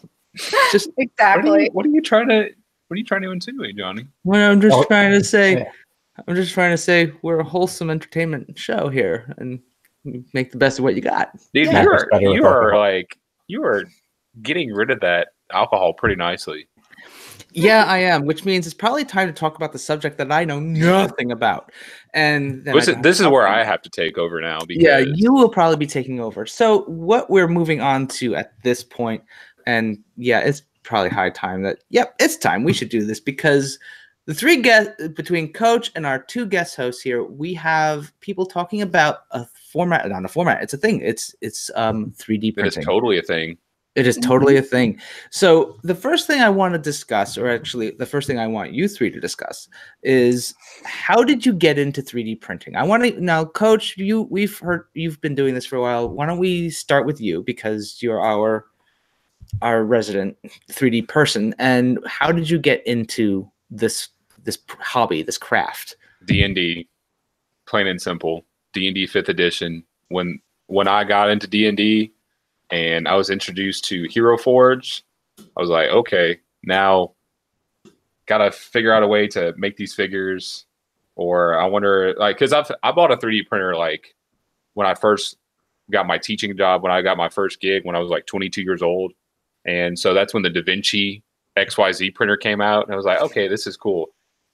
Just 0.71 0.91
exactly. 0.99 1.51
What 1.51 1.59
are 1.59 1.63
you, 1.63 1.71
what 1.73 1.87
are 1.87 1.91
you 1.91 2.03
trying 2.03 2.29
to 2.29 2.51
what 2.87 2.95
are 2.95 2.99
you 2.99 3.05
trying 3.05 3.23
to 3.23 3.33
insinuate, 3.33 3.77
Johnny? 3.77 4.07
Well, 4.23 4.53
I'm 4.53 4.61
just 4.61 4.77
oh, 4.77 4.85
trying 4.85 5.11
to 5.11 5.25
say 5.25 5.67
I'm 6.29 6.37
just 6.37 6.53
trying 6.53 6.71
to 6.71 6.79
say 6.79 7.13
we're 7.23 7.41
a 7.41 7.45
wholesome 7.45 7.91
entertainment 7.91 8.57
show 8.57 8.89
here 8.89 9.35
and 9.39 9.61
make 10.05 10.51
the 10.51 10.59
best 10.59 10.79
of 10.79 10.85
what 10.85 10.95
you 10.95 11.01
got. 11.01 11.33
Dude, 11.55 11.67
yeah. 11.67 11.83
you 11.83 11.91
are 11.91 12.09
you 12.21 12.47
are 12.47 12.77
like 12.77 13.19
you 13.47 13.65
are 13.65 13.85
getting 14.43 14.73
rid 14.73 14.91
of 14.91 15.01
that 15.01 15.29
alcohol 15.53 15.93
pretty 15.93 16.17
nicely. 16.17 16.67
Yeah, 17.55 17.85
I 17.85 17.99
am, 17.99 18.25
which 18.25 18.45
means 18.47 18.67
it's 18.67 18.75
probably 18.75 19.05
time 19.05 19.29
to 19.29 19.33
talk 19.33 19.57
about 19.57 19.73
the 19.73 19.79
subject 19.79 20.17
that 20.19 20.33
I 20.33 20.45
know 20.45 20.59
nothing 20.59 21.33
about. 21.33 21.71
And 22.15 22.65
this, 22.65 22.89
is, 22.89 22.97
this 23.03 23.21
is 23.21 23.27
where 23.27 23.47
I 23.47 23.63
have 23.63 23.83
to 23.83 23.91
take 23.91 24.17
over 24.17 24.41
now. 24.41 24.61
Because... 24.61 24.83
Yeah, 24.83 24.99
you 25.01 25.35
will 25.35 25.51
probably 25.51 25.77
be 25.77 25.87
taking 25.87 26.19
over. 26.19 26.47
So, 26.47 26.85
what 26.85 27.29
we're 27.29 27.49
moving 27.49 27.83
on 27.83 28.07
to 28.09 28.35
at 28.37 28.55
this 28.63 28.83
point, 28.83 29.23
and 29.67 29.99
yeah, 30.17 30.41
it's 30.41 30.63
probably 30.83 31.11
high 31.11 31.29
time 31.29 31.63
that, 31.65 31.79
yep, 31.91 32.15
it's 32.19 32.37
time 32.37 32.65
we 32.65 32.73
should 32.73 32.89
do 32.89 33.05
this 33.05 33.21
because 33.21 33.79
the 34.27 34.35
three 34.35 34.63
guests 34.63 35.09
between 35.09 35.53
coach 35.53 35.91
and 35.95 36.07
our 36.07 36.23
two 36.23 36.47
guest 36.47 36.77
hosts 36.77 37.03
here 37.03 37.25
we 37.25 37.55
have 37.55 38.13
people 38.21 38.47
talking 38.47 38.83
about 38.83 39.21
a 39.33 39.45
format 39.73 40.09
not 40.09 40.25
a 40.25 40.29
format 40.29 40.63
it's 40.63 40.75
a 40.75 40.77
thing. 40.77 41.01
It's 41.01 41.35
it's 41.41 41.71
um 41.75 42.13
3d 42.19 42.55
printing. 42.55 42.67
it's 42.67 42.87
totally 42.87 43.19
a 43.19 43.23
thing. 43.23 43.57
It 43.95 44.07
is 44.07 44.17
totally 44.17 44.57
a 44.57 44.63
thing. 44.63 44.99
So 45.31 45.77
the 45.83 45.95
first 45.95 46.27
thing 46.27 46.41
i 46.41 46.49
want 46.49 46.73
to 46.75 46.79
discuss 46.79 47.37
or 47.37 47.49
actually 47.49 47.91
the 47.91 48.07
first 48.07 48.27
thing 48.27 48.39
i 48.39 48.47
want 48.47 48.73
you 48.73 48.89
three 48.89 49.11
to 49.11 49.21
discuss 49.21 49.69
is 50.03 50.55
how 50.85 51.23
did 51.23 51.45
you 51.45 51.53
get 51.53 51.79
into 51.79 52.03
3d 52.03 52.41
printing? 52.41 52.77
I 52.77 52.85
want 52.85 53.03
to 53.05 53.21
now 53.21 53.45
coach 53.45 53.97
you 53.97 54.23
we've 54.23 54.59
heard 54.59 54.85
you've 54.95 55.21
been 55.21 55.35
doing 55.35 55.55
this 55.55 55.67
for 55.67 55.77
a 55.77 55.81
while. 55.81 56.09
Why 56.09 56.27
don't 56.27 56.39
we 56.39 56.71
start 56.71 57.07
with 57.07 57.21
you 57.21 57.43
because 57.43 58.03
you're 58.03 58.21
our 58.21 58.67
our 59.61 59.85
resident 59.85 60.37
3d 60.71 61.09
person 61.09 61.55
and 61.59 61.99
how 62.07 62.33
did 62.33 62.49
you 62.49 62.59
get 62.59 62.87
into 62.87 63.51
this 63.71 64.09
this 64.45 64.59
hobby, 64.81 65.23
this 65.23 65.39
craft? 65.39 65.97
D 66.27 66.43
and 66.43 66.55
D, 66.55 66.89
plain 67.67 67.87
and 67.87 68.01
simple. 68.01 68.45
D 68.73 68.87
and 68.87 68.95
D 68.95 69.07
Fifth 69.07 69.29
Edition. 69.29 69.85
When 70.09 70.41
when 70.67 70.89
I 70.89 71.05
got 71.05 71.31
into 71.31 71.47
D 71.47 71.67
and 71.67 71.77
D, 71.77 72.13
and 72.71 73.07
I 73.07 73.15
was 73.15 73.31
introduced 73.31 73.85
to 73.87 74.05
Hero 74.09 74.39
Forge, 74.39 75.05
I 75.39 75.61
was 75.61 75.71
like, 75.71 75.91
okay, 75.91 76.41
now 76.65 77.13
gotta 78.27 78.51
figure 78.51 78.93
out 78.93 79.03
a 79.03 79.09
way 79.09 79.27
to 79.29 79.55
make 79.57 79.77
these 79.77 79.95
figures. 79.95 80.67
Or 81.15 81.59
I 81.59 81.67
wonder, 81.67 82.15
like, 82.17 82.37
because 82.37 82.53
I've 82.53 82.71
I 82.83 82.91
bought 82.93 83.13
a 83.13 83.17
3D 83.17 83.47
printer 83.47 83.77
like 83.77 84.15
when 84.75 84.87
I 84.87 84.95
first 84.95 85.37
got 85.91 86.07
my 86.07 86.17
teaching 86.17 86.57
job, 86.57 86.83
when 86.83 86.93
I 86.93 87.03
got 87.03 87.19
my 87.19 87.29
first 87.29 87.61
gig, 87.61 87.85
when 87.85 87.95
I 87.95 87.99
was 87.99 88.09
like 88.09 88.27
22 88.27 88.63
years 88.63 88.83
old, 88.83 89.13
and 89.67 89.99
so 89.99 90.15
that's 90.15 90.33
when 90.33 90.43
the 90.43 90.51
Da 90.51 90.63
Vinci 90.63 91.23
XYZ 91.59 92.15
printer 92.15 92.39
came 92.39 92.63
out, 92.63 92.87
and 92.87 92.95
I 92.95 92.97
was 92.97 93.05
like, 93.05 93.21
okay, 93.21 93.47
this 93.47 93.67
is 93.67 93.77
cool. 93.77 94.07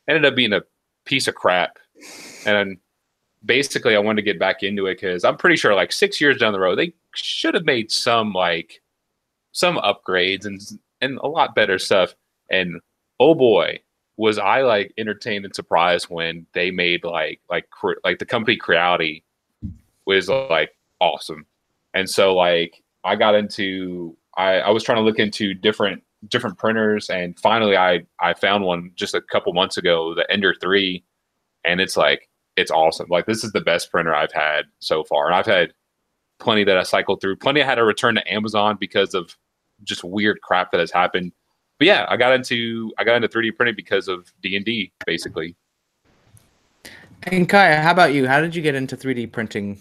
Ended 0.09 0.25
up 0.25 0.35
being 0.35 0.53
a 0.53 0.63
piece 1.05 1.29
of 1.29 1.37
crap, 1.37 1.79
and 2.45 2.79
basically, 3.45 3.97
I 3.97 4.01
wanted 4.01 4.23
to 4.23 4.31
get 4.31 4.39
back 4.39 4.63
into 4.63 4.87
it 4.87 4.97
because 4.97 5.25
I'm 5.25 5.37
pretty 5.37 5.57
sure, 5.57 5.75
like 5.75 5.93
six 5.93 6.21
years 6.21 6.39
down 6.39 6.53
the 6.53 6.61
road, 6.61 6.79
they 6.79 6.93
should 7.15 7.55
have 7.55 7.65
made 7.65 7.91
some 7.91 8.33
like 8.33 8.81
some 9.53 9.77
upgrades 9.79 10.47
and 10.47 10.61
and 11.01 11.19
a 11.19 11.29
lot 11.29 11.55
better 11.55 11.79
stuff. 11.79 12.15
And 12.51 12.81
oh 13.21 13.35
boy, 13.35 13.81
was 14.17 14.39
I 14.39 14.63
like 14.63 14.93
entertained 14.99 15.45
and 15.45 15.55
surprised 15.55 16.07
when 16.07 16.47
they 16.53 16.71
made 16.71 17.05
like 17.05 17.41
like 17.49 17.69
like 18.05 18.19
the 18.19 18.27
company 18.27 18.57
Creality 18.57 19.25
was 20.07 20.29
like 20.29 20.71
awesome. 21.01 21.47
And 21.95 22.09
so 22.09 22.35
like 22.35 22.83
I 23.05 23.17
got 23.17 23.35
into 23.35 24.17
I, 24.37 24.61
I 24.61 24.71
was 24.71 24.83
trying 24.83 24.99
to 24.99 25.03
look 25.03 25.19
into 25.19 25.55
different 25.55 26.03
different 26.29 26.59
printers 26.59 27.09
and 27.11 27.39
finally 27.39 27.77
I 27.77 28.01
I 28.21 28.35
found 28.35 28.65
one 28.65 28.91
just 28.97 29.15
a 29.15 29.21
couple 29.21 29.53
months 29.53 29.77
ago, 29.77 30.15
the 30.15 30.29
Ender 30.31 30.55
3 30.61 31.03
and 31.65 31.81
it's 31.81 31.97
like 31.97 32.29
it's 32.59 32.73
awesome. 32.73 33.07
Like 33.09 33.27
this 33.27 33.45
is 33.45 33.53
the 33.53 33.61
best 33.61 33.91
printer 33.91 34.15
I've 34.15 34.33
had 34.33 34.65
so 34.81 35.05
far. 35.05 35.27
And 35.27 35.35
I've 35.35 35.47
had 35.47 35.73
plenty 36.41 36.65
that 36.65 36.77
I 36.77 36.83
cycled 36.83 37.21
through. 37.21 37.37
Plenty 37.37 37.63
I 37.63 37.65
had 37.65 37.77
to 37.77 37.85
return 37.85 38.17
to 38.17 38.33
Amazon 38.33 38.77
because 38.79 39.15
of 39.15 39.37
just 39.85 40.03
weird 40.03 40.41
crap 40.43 40.73
that 40.73 40.81
has 40.81 40.91
happened. 40.91 41.33
But 41.79 41.87
yeah, 41.87 42.07
I 42.09 42.17
got 42.17 42.33
into 42.33 42.93
I 42.99 43.05
got 43.05 43.15
into 43.15 43.29
3D 43.29 43.57
printing 43.57 43.77
because 43.77 44.09
of 44.09 44.33
D&D 44.43 44.93
basically. 45.07 45.55
And 47.25 47.49
Kaya, 47.49 47.81
how 47.81 47.93
about 47.93 48.13
you? 48.13 48.27
How 48.27 48.41
did 48.41 48.55
you 48.55 48.63
get 48.63 48.75
into 48.75 48.97
3D 48.97 49.31
printing? 49.31 49.79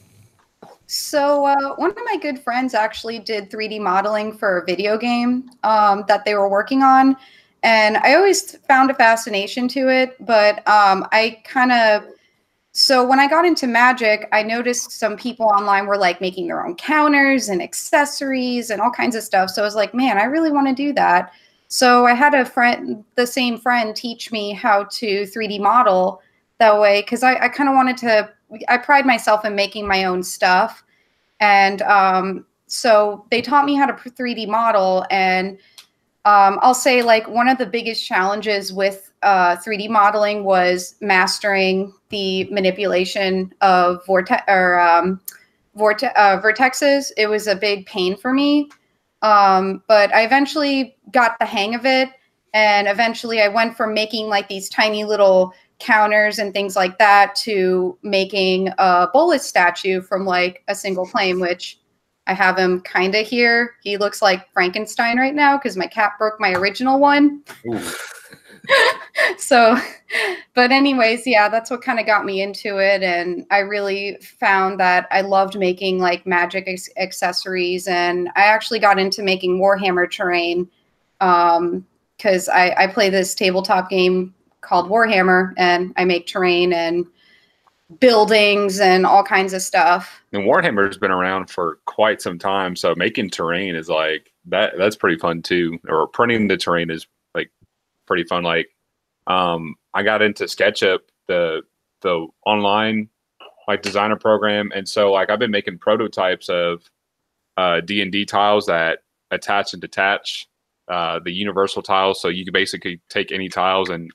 So 0.86 1.46
uh, 1.46 1.76
one 1.76 1.90
of 1.90 1.98
my 2.06 2.18
good 2.22 2.40
friends 2.40 2.74
actually 2.74 3.20
did 3.20 3.50
3D 3.50 3.82
modeling 3.82 4.38
for 4.38 4.60
a 4.60 4.66
video 4.66 4.98
game 4.98 5.50
um, 5.64 6.06
that 6.08 6.26
they 6.26 6.36
were 6.36 6.48
working 6.48 6.82
on, 6.82 7.18
and 7.64 7.98
I 7.98 8.16
always 8.16 8.56
found 8.68 8.90
a 8.90 8.94
fascination 8.94 9.68
to 9.70 9.90
it. 9.90 10.16
But 10.26 10.68
um, 10.68 11.08
I 11.12 11.42
kind 11.44 11.72
of 11.72 12.06
so 12.78 13.04
when 13.04 13.20
I 13.20 13.28
got 13.28 13.44
into 13.44 13.66
Magic, 13.66 14.30
I 14.32 14.44
noticed 14.44 14.92
some 14.92 15.18
people 15.18 15.48
online 15.48 15.88
were 15.88 15.98
like 15.98 16.22
making 16.22 16.46
their 16.46 16.64
own 16.64 16.76
counters 16.76 17.50
and 17.50 17.60
accessories 17.60 18.70
and 18.70 18.80
all 18.80 18.92
kinds 18.92 19.16
of 19.16 19.24
stuff. 19.24 19.50
So 19.50 19.64
I 19.64 19.66
was 19.66 19.74
like, 19.74 19.96
man, 19.96 20.20
I 20.20 20.26
really 20.26 20.52
want 20.52 20.68
to 20.68 20.76
do 20.76 20.94
that. 20.94 21.34
So 21.70 22.06
I 22.06 22.14
had 22.14 22.36
a 22.36 22.46
friend, 22.46 23.04
the 23.16 23.26
same 23.26 23.58
friend, 23.58 23.96
teach 23.96 24.32
me 24.32 24.54
how 24.54 24.84
to 24.92 25.24
3D 25.24 25.60
model 25.60 26.22
that 26.60 26.80
way 26.80 27.02
because 27.02 27.24
I, 27.24 27.46
I 27.46 27.50
kind 27.50 27.68
of 27.68 27.74
wanted 27.74 27.98
to 27.98 28.32
I 28.68 28.78
pride 28.78 29.08
myself 29.08 29.44
in 29.44 29.56
making 29.56 29.88
my 29.88 30.04
own 30.04 30.22
stuff. 30.22 30.84
And 31.40 31.82
um, 31.82 32.46
so 32.68 33.26
they 33.32 33.42
taught 33.42 33.66
me 33.66 33.74
how 33.74 33.88
to 33.88 33.94
3D 33.94 34.48
model. 34.48 35.04
And 35.10 35.58
um, 36.26 36.60
I'll 36.62 36.76
say 36.76 37.02
like 37.02 37.28
one 37.28 37.48
of 37.48 37.58
the 37.58 37.66
biggest 37.66 38.06
challenges 38.06 38.72
with 38.72 39.07
uh, 39.24 39.56
3D 39.58 39.90
modeling 39.90 40.44
was 40.44 40.96
mastering 41.02 41.94
the 42.10 42.46
manipulation 42.46 43.54
of 43.62 44.06
vortex 44.06 44.44
or 44.48 44.80
um, 44.80 45.20
vorte- 45.78 46.14
uh, 46.16 46.40
vertexes. 46.42 47.12
It 47.18 47.28
was 47.28 47.48
a 47.48 47.56
big 47.56 47.86
pain 47.86 48.16
for 48.16 48.34
me, 48.34 48.70
um, 49.22 49.84
but 49.88 50.14
I 50.14 50.24
eventually 50.24 50.96
got 51.12 51.38
the 51.40 51.46
hang 51.46 51.76
of 51.76 51.86
it, 51.86 52.10
and 52.54 52.88
eventually 52.88 53.42
I 53.42 53.48
went 53.48 53.76
from 53.76 53.94
making 53.94 54.28
like 54.28 54.48
these 54.48 54.70
tiny 54.70 55.04
little 55.04 55.54
counters 55.80 56.40
and 56.40 56.54
things 56.54 56.76
like 56.76 56.98
that 56.98 57.36
to 57.36 57.98
making 58.02 58.70
a 58.78 59.08
Bolas 59.14 59.46
statue 59.46 60.02
from 60.02 60.26
like 60.26 60.64
a 60.68 60.76
single 60.76 61.06
plane, 61.06 61.40
which 61.40 61.80
I 62.28 62.34
have 62.34 62.58
him 62.58 62.82
kind 62.82 63.16
of 63.16 63.26
here. 63.26 63.76
He 63.82 63.98
looks 63.98 64.22
like 64.22 64.52
Frankenstein 64.52 65.18
right 65.18 65.36
now 65.36 65.58
because 65.58 65.78
my 65.78 65.88
cat 65.88 66.14
broke 66.18 66.40
my 66.40 66.54
original 66.54 67.00
one. 67.00 67.44
so, 69.38 69.78
but 70.54 70.72
anyways, 70.72 71.26
yeah, 71.26 71.50
that's 71.50 71.70
what 71.70 71.82
kind 71.82 72.00
of 72.00 72.06
got 72.06 72.26
me 72.26 72.42
into 72.42 72.78
it. 72.78 73.04
And 73.04 73.46
I 73.52 73.60
really 73.60 74.18
found 74.22 74.80
that 74.80 75.08
I 75.12 75.22
loved 75.22 75.58
making 75.58 76.00
like 76.00 76.26
magic 76.26 76.68
accessories. 76.98 77.88
And 77.88 78.30
I 78.36 78.44
actually 78.44 78.80
got 78.80 79.00
into 79.00 79.24
making 79.24 79.60
Warhammer 79.60 80.10
terrain 80.10 80.70
because 81.20 82.50
um, 82.50 82.54
I, 82.56 82.74
I 82.78 82.88
play 82.88 83.10
this 83.10 83.34
tabletop 83.36 83.90
game 83.90 84.34
called 84.62 84.90
Warhammer 84.90 85.54
and 85.58 85.94
I 85.98 86.06
make 86.06 86.28
terrain 86.28 86.74
and 86.74 87.06
buildings 88.00 88.80
and 88.80 89.06
all 89.06 89.24
kinds 89.24 89.54
of 89.54 89.62
stuff. 89.62 90.22
And 90.34 90.44
Warhammer's 90.44 90.98
been 90.98 91.12
around 91.12 91.50
for 91.50 91.80
quite 91.86 92.22
some 92.22 92.38
time, 92.38 92.76
so 92.76 92.94
making 92.96 93.30
terrain 93.30 93.76
is 93.76 93.90
like 93.90 94.32
that. 94.46 94.74
That's 94.78 94.96
pretty 94.96 95.18
fun 95.18 95.42
too. 95.42 95.80
Or 95.88 96.08
printing 96.08 96.48
the 96.48 96.58
terrain 96.58 96.90
is 96.90 97.08
pretty 98.08 98.24
fun. 98.24 98.44
Like, 98.44 98.70
um, 99.28 99.76
I 99.94 100.04
got 100.04 100.22
into 100.22 100.46
SketchUp, 100.46 101.00
the 101.28 101.62
the 102.02 102.28
online 102.46 103.10
like 103.68 103.82
designer 103.82 104.16
program, 104.16 104.72
and 104.74 104.88
so 104.88 105.12
like 105.12 105.30
I've 105.30 105.40
been 105.40 105.52
making 105.52 105.80
prototypes 105.80 106.50
of 106.50 106.84
uh, 107.58 107.82
D 107.82 108.02
and 108.02 108.12
D 108.12 108.26
tiles 108.26 108.66
that 108.68 109.00
attach 109.32 109.74
and 109.74 109.82
detach 109.82 110.48
uh, 110.88 111.20
the 111.24 111.32
universal 111.32 111.82
tiles. 111.82 112.22
So 112.22 112.30
you 112.30 112.46
can 112.46 112.54
basically 112.54 113.02
take 113.10 113.32
any 113.32 113.50
tiles 113.50 113.90
and 113.90 114.12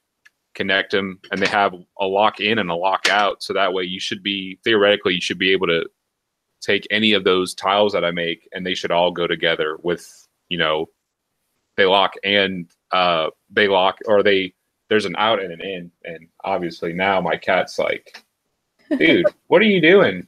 connect 0.54 0.90
them 0.90 1.18
and 1.30 1.40
they 1.40 1.46
have 1.48 1.74
a 1.98 2.06
lock 2.06 2.40
in 2.40 2.58
and 2.58 2.70
a 2.70 2.74
lock 2.74 3.08
out 3.08 3.42
so 3.42 3.52
that 3.52 3.72
way 3.72 3.82
you 3.82 3.98
should 3.98 4.22
be 4.22 4.58
theoretically 4.64 5.14
you 5.14 5.20
should 5.20 5.38
be 5.38 5.52
able 5.52 5.66
to 5.66 5.84
take 6.60 6.86
any 6.90 7.12
of 7.12 7.24
those 7.24 7.54
tiles 7.54 7.92
that 7.92 8.04
i 8.04 8.10
make 8.10 8.48
and 8.52 8.64
they 8.66 8.74
should 8.74 8.90
all 8.90 9.10
go 9.10 9.26
together 9.26 9.78
with 9.82 10.28
you 10.48 10.58
know 10.58 10.86
they 11.76 11.86
lock 11.86 12.14
and 12.22 12.70
uh 12.92 13.28
they 13.50 13.68
lock 13.68 13.98
or 14.06 14.22
they 14.22 14.52
there's 14.88 15.04
an 15.04 15.14
out 15.16 15.42
and 15.42 15.52
an 15.52 15.60
in 15.60 15.90
and 16.04 16.28
obviously 16.44 16.92
now 16.92 17.20
my 17.20 17.36
cat's 17.36 17.78
like 17.78 18.22
dude 18.98 19.26
what 19.48 19.62
are 19.62 19.66
you 19.66 19.80
doing 19.80 20.26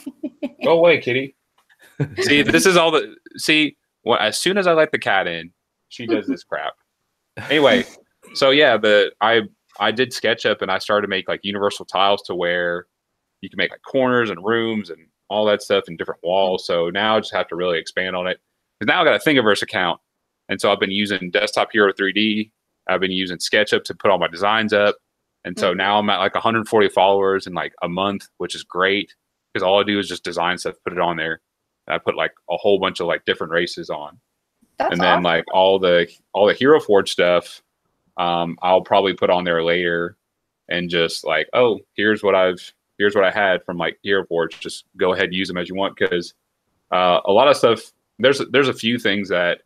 go 0.64 0.78
away 0.78 1.00
kitty 1.00 1.34
see 2.20 2.42
this 2.42 2.64
is 2.64 2.76
all 2.76 2.90
the 2.90 3.14
see 3.36 3.76
well, 4.04 4.18
as 4.18 4.38
soon 4.38 4.56
as 4.56 4.66
i 4.66 4.72
let 4.72 4.92
the 4.92 4.98
cat 4.98 5.26
in 5.26 5.50
she 5.88 6.06
does 6.06 6.26
this 6.26 6.44
crap 6.50 6.74
anyway 7.48 7.84
so 8.34 8.50
yeah 8.50 8.76
the 8.76 9.12
i 9.20 9.42
I 9.78 9.90
did 9.90 10.10
SketchUp 10.10 10.62
and 10.62 10.70
I 10.70 10.78
started 10.78 11.06
to 11.06 11.10
make 11.10 11.28
like 11.28 11.40
universal 11.42 11.84
tiles 11.84 12.22
to 12.22 12.34
where 12.34 12.86
you 13.40 13.48
can 13.48 13.56
make 13.56 13.70
like 13.70 13.82
corners 13.82 14.30
and 14.30 14.44
rooms 14.44 14.90
and 14.90 15.06
all 15.28 15.44
that 15.46 15.62
stuff 15.62 15.84
and 15.86 15.96
different 15.96 16.22
walls. 16.22 16.66
So 16.66 16.90
now 16.90 17.16
I 17.16 17.20
just 17.20 17.32
have 17.32 17.48
to 17.48 17.56
really 17.56 17.78
expand 17.78 18.16
on 18.16 18.26
it. 18.26 18.40
Because 18.78 18.92
now 18.92 19.00
I 19.00 19.04
got 19.04 19.14
a 19.14 19.18
Thingiverse 19.18 19.62
account. 19.62 20.00
And 20.48 20.60
so 20.60 20.72
I've 20.72 20.80
been 20.80 20.90
using 20.90 21.30
Desktop 21.30 21.70
Hero 21.72 21.92
3D. 21.92 22.50
I've 22.88 23.00
been 23.00 23.12
using 23.12 23.36
SketchUp 23.36 23.84
to 23.84 23.94
put 23.94 24.10
all 24.10 24.18
my 24.18 24.28
designs 24.28 24.72
up. 24.72 24.96
And 25.44 25.58
so 25.58 25.70
mm-hmm. 25.70 25.78
now 25.78 25.98
I'm 25.98 26.10
at 26.10 26.18
like 26.18 26.34
140 26.34 26.88
followers 26.88 27.46
in 27.46 27.54
like 27.54 27.74
a 27.82 27.88
month, 27.88 28.28
which 28.38 28.54
is 28.54 28.62
great 28.62 29.14
because 29.52 29.62
all 29.62 29.80
I 29.80 29.84
do 29.84 29.98
is 29.98 30.08
just 30.08 30.24
design 30.24 30.58
stuff, 30.58 30.76
put 30.84 30.92
it 30.92 30.98
on 30.98 31.16
there. 31.16 31.40
And 31.86 31.94
I 31.94 31.98
put 31.98 32.16
like 32.16 32.32
a 32.50 32.56
whole 32.56 32.78
bunch 32.78 33.00
of 33.00 33.06
like 33.06 33.24
different 33.24 33.52
races 33.52 33.90
on. 33.90 34.18
That's 34.78 34.92
and 34.92 35.00
then 35.00 35.08
awesome. 35.08 35.24
like 35.24 35.44
all 35.52 35.78
the 35.78 36.08
all 36.32 36.46
the 36.46 36.54
Hero 36.54 36.80
Forge 36.80 37.10
stuff, 37.10 37.62
um, 38.16 38.58
I'll 38.62 38.82
probably 38.82 39.14
put 39.14 39.30
on 39.30 39.44
there 39.44 39.62
later 39.62 40.16
and 40.68 40.88
just 40.88 41.24
like, 41.24 41.48
oh, 41.52 41.80
here's 41.94 42.22
what 42.22 42.34
I've 42.34 42.72
here's 42.98 43.14
what 43.14 43.24
I 43.24 43.30
had 43.30 43.64
from 43.64 43.76
like 43.76 43.98
Hero 44.02 44.24
Forge. 44.26 44.60
Just 44.60 44.84
go 44.96 45.14
ahead 45.14 45.34
use 45.34 45.48
them 45.48 45.58
as 45.58 45.68
you 45.68 45.74
want 45.74 45.96
because 45.96 46.34
uh, 46.92 47.20
a 47.24 47.32
lot 47.32 47.48
of 47.48 47.56
stuff 47.56 47.92
there's 48.18 48.40
there's 48.50 48.68
a 48.68 48.74
few 48.74 48.98
things 48.98 49.28
that 49.28 49.62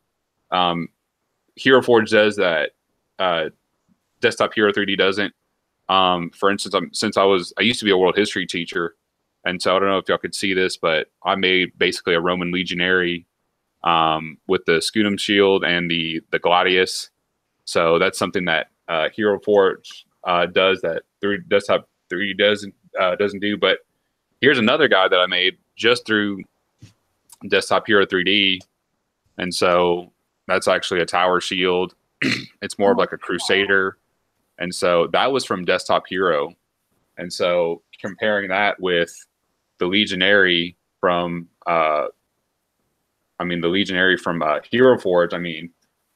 um, 0.53 0.88
Hero 1.57 1.83
Forge 1.83 2.11
does 2.11 2.37
that 2.37 2.71
uh, 3.19 3.51
Desktop 4.21 4.55
Hero 4.55 4.73
3D 4.73 4.97
doesn't. 4.97 5.35
Um, 5.88 6.31
for 6.31 6.51
instance, 6.51 6.75
I'm, 6.75 6.93
since 6.95 7.17
I 7.17 7.25
was 7.25 7.53
I 7.59 7.62
used 7.62 7.81
to 7.81 7.85
be 7.85 7.91
a 7.91 7.99
world 7.99 8.17
history 8.17 8.47
teacher, 8.47 8.95
and 9.45 9.61
so 9.61 9.77
I 9.77 9.79
don't 9.79 9.88
know 9.88 9.99
if 9.99 10.09
y'all 10.09 10.19
could 10.19 10.35
see 10.35 10.55
this, 10.55 10.77
but 10.77 11.09
I 11.25 11.35
made 11.35 11.77
basically 11.77 12.15
a 12.15 12.21
Roman 12.21 12.53
legionary 12.53 13.27
um, 13.85 14.38
with 14.47 14.65
the 14.67 14.75
scutum 14.75 15.19
shield 15.19 15.65
and 15.65 15.91
the 15.91 16.23
the 16.31 16.38
gladius 16.38 17.11
so 17.65 17.99
that's 17.99 18.19
something 18.19 18.45
that 18.47 18.69
uh, 18.88 19.09
Hero 19.15 19.38
Forge 19.41 20.07
uh, 20.25 20.47
does 20.47 20.81
that 20.83 21.03
three 21.21 21.38
desktop 21.49 21.88
3D 22.12 22.37
doesn't 22.37 22.75
uh, 23.01 23.17
doesn't 23.17 23.41
do. 23.41 23.57
But 23.57 23.79
here's 24.41 24.59
another 24.59 24.88
guy 24.88 25.09
that 25.09 25.19
I 25.19 25.27
made 25.27 25.59
just 25.77 26.07
through 26.07 26.43
Desktop 27.49 27.87
Hero 27.87 28.05
3D, 28.05 28.59
and 29.38 29.55
so 29.55 30.12
that's 30.49 30.69
actually 30.69 31.01
a 31.01 31.07
tower 31.07 31.41
shield. 31.41 31.95
it's 32.63 32.79
more 32.79 32.93
of 32.93 32.99
like 32.99 33.13
a 33.13 33.19
crusader, 33.19 33.99
and 34.59 34.75
so 34.75 35.09
that 35.13 35.33
was 35.33 35.45
from 35.45 35.65
Desktop 35.65 36.07
Hero, 36.09 36.55
and 37.19 37.33
so 37.33 37.83
comparing 38.01 38.49
that 38.49 38.81
with 38.81 39.15
the 39.79 39.87
Legionary 39.87 40.77
from, 41.01 41.49
uh, 41.67 42.07
I 43.39 43.45
mean 43.45 43.61
the 43.61 43.69
Legionary 43.69 44.17
from 44.17 44.43
uh, 44.43 44.61
Hero 44.71 44.99
Forge. 44.99 45.35
I 45.35 45.39
mean 45.39 45.71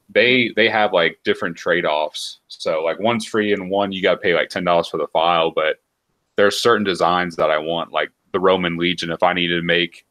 they 0.09 0.51
they 0.55 0.69
have 0.69 0.93
like 0.93 1.19
different 1.23 1.57
trade-offs. 1.57 2.39
So 2.47 2.83
like 2.83 2.99
one's 2.99 3.25
free 3.25 3.53
and 3.53 3.69
one 3.69 3.91
you 3.91 4.01
got 4.01 4.13
to 4.13 4.17
pay 4.19 4.33
like 4.33 4.49
ten 4.49 4.63
dollars 4.63 4.87
for 4.87 4.97
the 4.97 5.07
file. 5.07 5.51
But 5.51 5.77
there 6.35 6.47
are 6.47 6.51
certain 6.51 6.83
designs 6.83 7.35
that 7.35 7.51
I 7.51 7.57
want, 7.57 7.91
like 7.91 8.11
the 8.31 8.39
Roman 8.39 8.77
Legion. 8.77 9.11
If 9.11 9.23
I 9.23 9.33
needed 9.33 9.57
to 9.57 9.63
make 9.63 10.05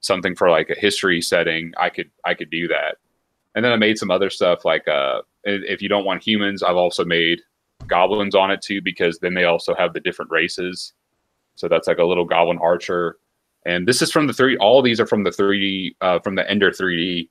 something 0.00 0.34
for 0.34 0.50
like 0.50 0.70
a 0.70 0.78
history 0.78 1.20
setting, 1.20 1.72
I 1.78 1.90
could 1.90 2.10
I 2.24 2.34
could 2.34 2.50
do 2.50 2.66
that. 2.68 2.96
And 3.56 3.64
then 3.64 3.72
I 3.72 3.76
made 3.76 3.98
some 3.98 4.10
other 4.10 4.30
stuff 4.30 4.64
like 4.64 4.86
uh, 4.86 5.22
if 5.44 5.80
you 5.80 5.88
don't 5.88 6.04
want 6.04 6.24
humans, 6.24 6.62
I've 6.62 6.76
also 6.76 7.04
made 7.04 7.40
goblins 7.86 8.34
on 8.34 8.50
it 8.50 8.60
too 8.62 8.80
because 8.82 9.18
then 9.18 9.34
they 9.34 9.44
also 9.44 9.74
have 9.74 9.94
the 9.94 10.00
different 10.00 10.30
races. 10.30 10.92
So 11.54 11.66
that's 11.66 11.88
like 11.88 11.98
a 11.98 12.04
little 12.04 12.26
goblin 12.26 12.58
archer. 12.58 13.16
And 13.64 13.88
this 13.88 14.02
is 14.02 14.12
from 14.12 14.26
the 14.26 14.32
three. 14.32 14.56
All 14.58 14.82
these 14.82 15.00
are 15.00 15.06
from 15.06 15.24
the 15.24 15.30
3D 15.30 15.96
uh, 16.00 16.18
from 16.20 16.34
the 16.34 16.48
Ender 16.48 16.70
3D 16.70 17.28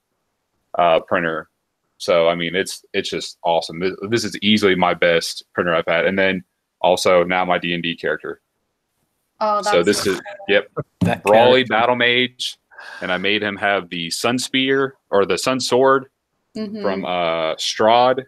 uh, 0.77 0.99
printer. 1.01 1.49
So 1.97 2.27
I 2.27 2.35
mean, 2.35 2.55
it's 2.55 2.83
it's 2.93 3.09
just 3.09 3.37
awesome. 3.43 3.79
This, 3.79 3.93
this 4.09 4.23
is 4.25 4.37
easily 4.41 4.75
my 4.75 4.93
best 4.93 5.45
printer 5.53 5.73
I've 5.73 5.85
had, 5.87 6.05
and 6.05 6.19
then 6.19 6.43
also 6.81 7.23
now 7.23 7.45
my 7.45 7.57
D 7.57 7.73
and 7.73 7.81
D 7.81 7.95
character. 7.95 8.41
Oh, 9.39 9.61
so 9.61 9.83
this 9.83 10.03
so 10.03 10.11
is 10.11 10.21
yep, 10.49 10.69
that 11.01 11.23
Brawly 11.23 11.63
character. 11.63 11.71
Battle 11.71 11.95
Mage, 11.95 12.57
and 13.01 13.13
I 13.13 13.17
made 13.17 13.41
him 13.41 13.55
have 13.55 13.89
the 13.89 14.09
Sun 14.09 14.39
Spear 14.39 14.95
or 15.09 15.25
the 15.25 15.37
Sun 15.37 15.61
Sword 15.61 16.07
mm-hmm. 16.55 16.81
from 16.81 17.05
uh, 17.05 17.55
Strahd, 17.55 18.23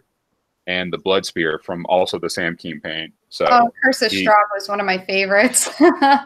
and 0.66 0.92
the 0.92 0.98
Blood 0.98 1.24
Spear 1.24 1.60
from 1.64 1.86
also 1.86 2.18
the 2.18 2.28
Sam 2.28 2.56
campaign. 2.56 3.12
So 3.30 3.46
oh, 3.50 3.70
Curse 3.82 4.02
of 4.02 4.12
Strahd 4.12 4.34
was 4.54 4.68
one 4.68 4.80
of 4.80 4.86
my 4.86 4.98
favorites. 4.98 5.68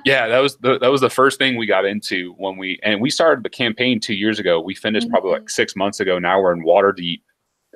yeah, 0.05 0.27
that 0.29 0.41
was 0.41 0.57
the, 0.59 0.79
that 0.79 0.91
was 0.91 1.01
the 1.01 1.11
first 1.11 1.39
thing 1.39 1.57
we 1.57 1.67
got 1.67 1.85
into 1.85 2.33
when 2.39 2.57
we 2.57 2.79
and 2.83 3.01
we 3.01 3.11
started 3.11 3.45
the 3.45 3.51
campaign 3.51 4.01
two 4.01 4.15
years 4.15 4.39
ago. 4.39 4.61
We 4.61 4.75
finished 4.75 5.07
mm-hmm. 5.07 5.13
probably 5.13 5.33
like 5.33 5.49
six 5.51 5.77
months 5.77 6.01
ago. 6.01 6.19
Now 6.19 6.41
we're 6.41 6.53
in 6.53 6.65
Waterdeep 6.65 7.23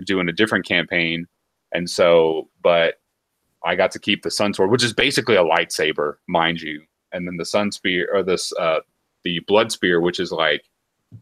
doing 0.05 0.29
a 0.29 0.33
different 0.33 0.67
campaign. 0.67 1.27
And 1.73 1.89
so, 1.89 2.49
but 2.63 3.01
I 3.65 3.75
got 3.75 3.91
to 3.93 3.99
keep 3.99 4.23
the 4.23 4.31
Sun 4.31 4.55
Sword, 4.55 4.71
which 4.71 4.85
is 4.85 4.93
basically 4.93 5.37
a 5.37 5.45
lightsaber, 5.45 6.15
mind 6.27 6.61
you. 6.61 6.83
And 7.13 7.27
then 7.27 7.37
the 7.37 7.45
Sun 7.45 7.73
Spear 7.73 8.09
or 8.13 8.23
this, 8.23 8.53
uh, 8.59 8.81
the 9.25 9.41
Blood 9.41 9.73
Spear, 9.73 10.01
which 10.01 10.21
is 10.21 10.33
like, 10.33 10.65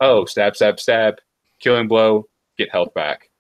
oh, 0.01 0.25
stab, 0.25 0.57
stab, 0.57 0.81
stab, 0.81 1.21
killing 1.61 1.89
blow, 1.89 2.27
get 2.59 2.71
health 2.71 2.93
back. 2.95 3.31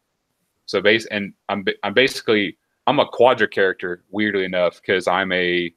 So 0.66 0.80
base, 0.80 1.06
and 1.06 1.32
I'm 1.48 1.64
I'm 1.82 1.94
basically 1.94 2.56
I'm 2.86 3.00
a 3.00 3.06
quadra 3.06 3.48
character, 3.48 4.04
weirdly 4.10 4.44
enough, 4.44 4.80
because 4.80 5.06
I'm 5.06 5.32
a 5.32 5.74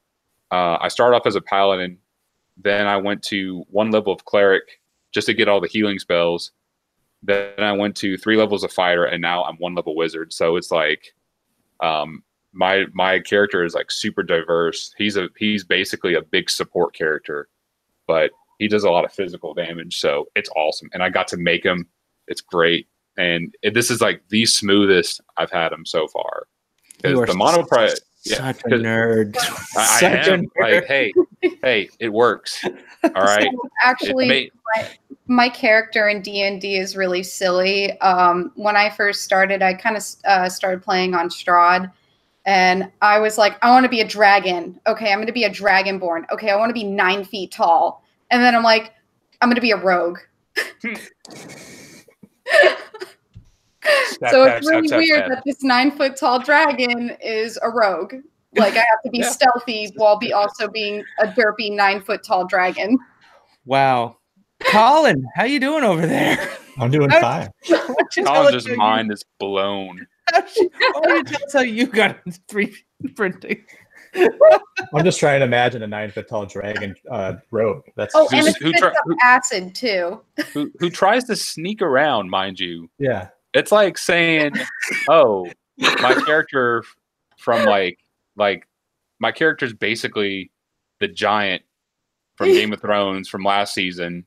uh, 0.52 0.78
I 0.80 0.88
start 0.88 1.14
off 1.14 1.26
as 1.26 1.36
a 1.36 1.42
paladin, 1.42 1.98
then 2.56 2.88
I 2.88 2.98
went 2.98 3.22
to 3.24 3.66
one 3.70 3.92
level 3.92 4.14
of 4.14 4.26
cleric 4.26 4.82
just 5.12 5.28
to 5.28 5.34
get 5.34 5.48
all 5.48 5.60
the 5.60 5.68
healing 5.68 6.00
spells, 6.00 6.52
then 7.24 7.54
I 7.58 7.72
went 7.72 7.96
to 7.98 8.18
three 8.18 8.38
levels 8.38 8.64
of 8.64 8.72
fighter, 8.72 9.06
and 9.06 9.22
now 9.22 9.44
I'm 9.44 9.58
one 9.58 9.76
level 9.76 9.96
wizard. 9.96 10.32
So 10.34 10.56
it's 10.56 10.72
like, 10.72 11.14
um, 11.82 12.24
my 12.54 12.86
my 12.94 13.20
character 13.20 13.64
is 13.64 13.74
like 13.74 13.92
super 13.92 14.24
diverse. 14.24 14.94
He's 14.98 15.18
a 15.18 15.30
he's 15.38 15.64
basically 15.64 16.16
a 16.16 16.22
big 16.22 16.50
support 16.50 16.96
character, 16.96 17.50
but 18.08 18.32
he 18.60 18.68
does 18.68 18.84
a 18.84 18.90
lot 18.90 19.06
of 19.06 19.14
physical 19.14 19.54
damage. 19.54 20.00
So 20.00 20.28
it's 20.36 20.50
awesome, 20.56 20.90
and 20.94 21.04
I 21.04 21.10
got 21.10 21.28
to 21.30 21.38
make 21.38 21.64
him. 21.64 21.88
It's 22.28 22.42
great, 22.42 22.88
and 23.18 23.56
it, 23.62 23.74
this 23.74 23.90
is 23.92 24.02
like 24.02 24.22
the 24.30 24.46
smoothest 24.46 25.22
I've 25.38 25.52
had 25.52 25.70
them 25.70 25.86
so 25.86 26.08
far. 26.08 26.48
Because 26.98 27.20
the 27.28 27.34
monoprice, 27.34 28.00
yeah, 28.24 28.38
such 28.38 28.62
a 28.66 28.70
nerd. 28.70 29.36
I, 29.76 30.00
I 30.02 30.06
am. 30.06 30.46
Nerd. 30.46 30.48
Like, 30.60 30.86
hey, 30.86 31.14
hey, 31.62 31.90
it 32.00 32.10
works. 32.10 32.64
All 33.04 33.24
right. 33.24 33.50
So 33.52 33.70
actually, 33.84 34.28
made- 34.28 34.52
my, 34.76 34.90
my, 35.28 35.50
character 35.50 36.08
in 36.08 36.22
D 36.22 36.44
and 36.44 36.60
D 36.60 36.78
is 36.78 36.98
really 36.98 37.24
silly. 37.24 38.00
Um, 38.00 38.52
when 38.56 38.76
I 38.76 38.90
first 38.90 39.22
started, 39.22 39.62
I 39.62 39.74
kind 39.74 39.96
of 39.96 40.04
uh, 40.26 40.50
started 40.50 40.82
playing 40.82 41.14
on 41.14 41.30
Strahd, 41.30 41.92
and 42.46 42.92
I 43.02 43.20
was 43.20 43.38
like, 43.38 43.58
I 43.64 43.70
want 43.70 43.84
to 43.84 43.90
be 43.90 44.02
a 44.02 44.08
dragon. 44.08 44.80
Okay, 44.88 45.12
I'm 45.12 45.20
going 45.20 45.28
to 45.28 45.34
be 45.34 45.46
a 45.46 45.50
dragonborn. 45.50 46.24
Okay, 46.32 46.50
I 46.50 46.56
want 46.56 46.70
to 46.70 46.74
be 46.74 46.84
nine 46.84 47.24
feet 47.24 47.52
tall, 47.52 48.04
and 48.32 48.42
then 48.42 48.56
I'm 48.56 48.64
like, 48.64 48.94
I'm 49.42 49.50
going 49.50 49.56
to 49.56 49.62
be 49.62 49.72
a 49.72 49.78
rogue. 49.78 50.18
So 54.30 54.44
it's 54.44 54.68
really 54.68 54.90
weird 54.90 55.32
that 55.32 55.44
this 55.46 55.64
nine 55.64 55.92
foot 55.92 56.16
tall 56.18 56.40
dragon 56.40 57.16
is 57.22 57.58
a 57.62 57.70
rogue. 57.70 58.16
Like 58.56 58.74
I 58.74 58.78
have 58.78 59.02
to 59.06 59.10
be 59.12 59.20
yeah. 59.22 59.30
stealthy 59.30 59.92
while 59.96 60.18
be 60.18 60.34
also 60.34 60.68
being 60.68 61.04
a 61.20 61.28
derpy 61.28 61.76
nine 61.76 62.02
foot 62.02 62.24
tall 62.24 62.46
dragon. 62.46 62.98
Wow. 63.66 64.18
Colin, 64.66 65.24
how 65.36 65.44
you 65.44 65.60
doing 65.60 65.84
over 65.84 66.06
there? 66.06 66.38
I'm 66.80 66.92
doing 66.92 67.10
fine. 67.10 67.50
Colin's 68.26 68.68
mind 68.76 69.12
is 69.12 69.24
blown. 69.40 70.08
Why 70.34 70.42
don't 71.04 71.30
you 71.30 71.38
tell 71.38 71.46
us 71.46 71.54
how 71.54 71.62
you 71.62 71.88
got 71.88 72.18
3D 72.26 72.76
printing? 73.16 73.64
I'm 74.16 75.04
just 75.04 75.20
trying 75.20 75.40
to 75.40 75.46
imagine 75.46 75.84
a 75.84 75.88
nine 75.88 76.12
foot 76.12 76.28
tall 76.28 76.46
dragon 76.46 76.96
uh, 77.10 77.36
robe. 77.52 77.84
That's 77.96 78.14
oh, 78.16 78.28
and 78.32 78.48
it's 78.48 78.58
who, 78.58 78.72
who 79.06 79.18
acid 79.24 79.76
too. 79.76 80.22
Who, 80.54 80.72
who 80.80 80.90
tries 80.90 81.26
to 81.26 81.36
sneak 81.36 81.82
around, 81.82 82.30
mind 82.30 82.60
you? 82.60 82.90
Yeah, 83.00 83.30
it's 83.54 83.72
like 83.72 83.98
saying, 83.98 84.54
"Oh, 85.10 85.48
my 85.78 86.14
character 86.26 86.84
from 87.38 87.66
like 87.66 88.00
like 88.36 88.68
my 89.20 89.32
character's 89.32 89.74
basically 89.74 90.52
the 91.00 91.08
giant 91.08 91.64
from 92.36 92.48
Game 92.50 92.74
of 92.74 92.82
Thrones 92.82 93.28
from 93.28 93.44
last 93.44 93.74
season, 93.74 94.26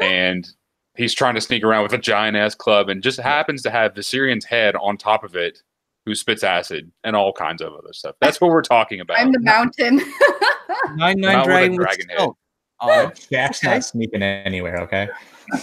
and 0.00 0.48
he's 0.96 1.14
trying 1.14 1.34
to 1.34 1.40
sneak 1.40 1.62
around 1.62 1.84
with 1.84 1.92
a 1.92 1.98
giant 1.98 2.36
ass 2.36 2.54
club, 2.54 2.88
and 2.88 3.02
just 3.02 3.20
happens 3.20 3.62
to 3.62 3.70
have 3.70 3.94
Viserion's 3.94 4.44
head 4.44 4.74
on 4.76 4.96
top 4.96 5.24
of 5.24 5.36
it, 5.36 5.62
who 6.06 6.14
spits 6.14 6.42
acid 6.42 6.90
and 7.04 7.14
all 7.14 7.32
kinds 7.32 7.62
of 7.62 7.72
other 7.72 7.92
stuff. 7.92 8.16
That's 8.20 8.40
what 8.40 8.50
we're 8.50 8.62
talking 8.62 9.00
about. 9.00 9.18
I'm 9.18 9.32
the 9.32 9.40
mountain. 9.40 9.96
nine 10.94 11.20
nine 11.20 11.44
dragon, 11.44 11.76
dragon 11.76 12.08
head. 12.08 12.28
Oh, 12.82 13.12
Jack's 13.30 13.62
okay. 13.62 13.74
not 13.74 13.84
sneaking 13.84 14.22
anywhere. 14.22 14.78
Okay. 14.78 15.06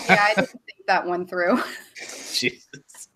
Yeah, 0.07 0.23
I 0.23 0.33
didn't 0.35 0.49
think 0.49 0.85
that 0.85 1.03
one 1.03 1.25
through. 1.25 1.59
Jesus. 2.31 3.09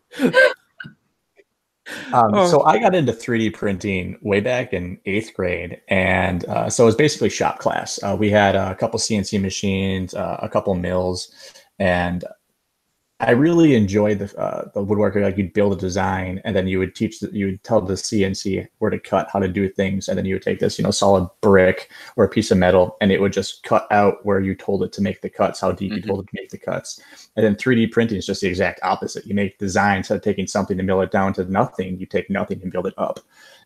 Um, 2.11 2.33
oh. 2.33 2.47
So 2.49 2.63
I 2.63 2.79
got 2.79 2.95
into 2.95 3.13
3D 3.13 3.53
printing 3.53 4.17
way 4.23 4.39
back 4.39 4.73
in 4.73 4.99
eighth 5.05 5.35
grade, 5.35 5.81
and 5.87 6.45
uh, 6.45 6.67
so 6.67 6.83
it 6.83 6.87
was 6.87 6.95
basically 6.95 7.29
shop 7.29 7.59
class. 7.59 7.99
Uh, 8.01 8.15
we 8.19 8.31
had 8.31 8.55
a 8.55 8.73
couple 8.73 8.99
CNC 8.99 9.39
machines, 9.39 10.15
uh, 10.15 10.39
a 10.41 10.49
couple 10.49 10.73
mills, 10.73 11.31
and 11.77 12.23
I 13.21 13.31
really 13.31 13.75
enjoyed 13.75 14.17
the 14.17 14.39
uh, 14.39 14.69
the 14.73 14.83
woodworker. 14.83 15.21
Like 15.21 15.37
you'd 15.37 15.53
build 15.53 15.73
a 15.73 15.75
design, 15.75 16.41
and 16.43 16.55
then 16.55 16.67
you 16.67 16.79
would 16.79 16.95
teach, 16.95 17.19
the, 17.19 17.29
you 17.31 17.45
would 17.45 17.63
tell 17.63 17.79
the 17.79 17.93
CNC 17.93 18.67
where 18.79 18.89
to 18.89 18.99
cut, 18.99 19.29
how 19.31 19.37
to 19.37 19.47
do 19.47 19.69
things, 19.69 20.09
and 20.09 20.17
then 20.17 20.25
you 20.25 20.35
would 20.35 20.41
take 20.41 20.59
this, 20.59 20.79
you 20.79 20.83
know, 20.83 20.89
solid 20.89 21.29
brick 21.41 21.91
or 22.15 22.23
a 22.23 22.29
piece 22.29 22.49
of 22.49 22.57
metal, 22.57 22.97
and 22.99 23.11
it 23.11 23.21
would 23.21 23.31
just 23.31 23.61
cut 23.61 23.87
out 23.91 24.25
where 24.25 24.39
you 24.39 24.55
told 24.55 24.81
it 24.81 24.91
to 24.93 25.03
make 25.03 25.21
the 25.21 25.29
cuts, 25.29 25.61
how 25.61 25.71
deep 25.71 25.91
mm-hmm. 25.91 25.97
you 25.97 26.01
told 26.01 26.21
it 26.21 26.27
to 26.27 26.41
make 26.41 26.49
the 26.49 26.57
cuts. 26.57 26.99
And 27.35 27.45
then 27.45 27.55
3D 27.55 27.91
printing 27.91 28.17
is 28.17 28.25
just 28.25 28.41
the 28.41 28.47
exact 28.47 28.79
opposite. 28.81 29.27
You 29.27 29.35
make 29.35 29.59
designs 29.59 30.05
instead 30.05 30.15
of 30.15 30.23
taking 30.23 30.47
something 30.47 30.77
to 30.77 30.83
mill 30.83 31.01
it 31.01 31.11
down 31.11 31.33
to 31.33 31.45
nothing, 31.45 31.99
you 31.99 32.07
take 32.07 32.29
nothing 32.29 32.59
and 32.63 32.71
build 32.71 32.87
it 32.87 32.95
up, 32.97 33.19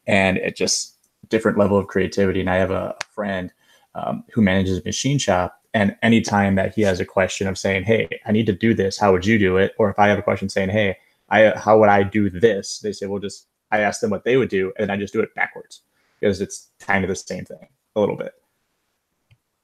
and 0.06 0.38
it 0.38 0.58
just 0.58 0.97
different 1.30 1.58
level 1.58 1.78
of 1.78 1.88
creativity. 1.88 2.41
And 2.41 2.49
I 2.49 2.58
have 2.58 2.72
a 2.72 2.95
friend 3.10 3.53
um, 3.95 4.26
who 4.34 4.41
manages 4.41 4.80
a 4.80 4.84
machine 4.84 5.18
shop 5.18 5.62
and 5.76 5.93
anytime 6.01 6.55
that 6.55 6.73
he 6.73 6.82
has 6.84 7.01
a 7.01 7.05
question 7.05 7.47
of 7.47 7.57
saying, 7.57 7.84
"Hey, 7.84 8.07
I 8.26 8.32
need 8.32 8.45
to 8.45 8.53
do 8.53 8.73
this. 8.73 8.97
How 8.97 9.11
would 9.11 9.26
you 9.26 9.38
do 9.38 9.57
it?" 9.57 9.73
Or 9.78 9.89
if 9.89 9.99
I 9.99 10.07
have 10.07 10.17
a 10.17 10.23
question 10.23 10.47
saying, 10.47 10.69
"Hey, 10.69 10.97
I 11.30 11.49
how 11.49 11.78
would 11.78 11.89
I 11.89 12.01
do 12.01 12.30
this?" 12.30 12.80
They 12.80 12.93
say, 12.93 13.07
"Well, 13.07 13.19
just 13.19 13.47
I 13.71 13.82
ask 13.82 13.99
them 13.99 14.09
what 14.09 14.23
they 14.23 14.38
would 14.38 14.49
do, 14.49 14.71
and 14.80 14.89
I 14.89 14.95
just 14.95 15.13
do 15.13 15.19
it 15.19 15.36
backwards 15.36 15.82
because 16.19 16.39
it's 16.39 16.69
kind 16.80 17.03
of 17.03 17.09
the 17.09 17.15
same 17.15 17.43
thing 17.43 17.67
a 17.95 17.99
little 17.99 18.15
bit." 18.15 18.34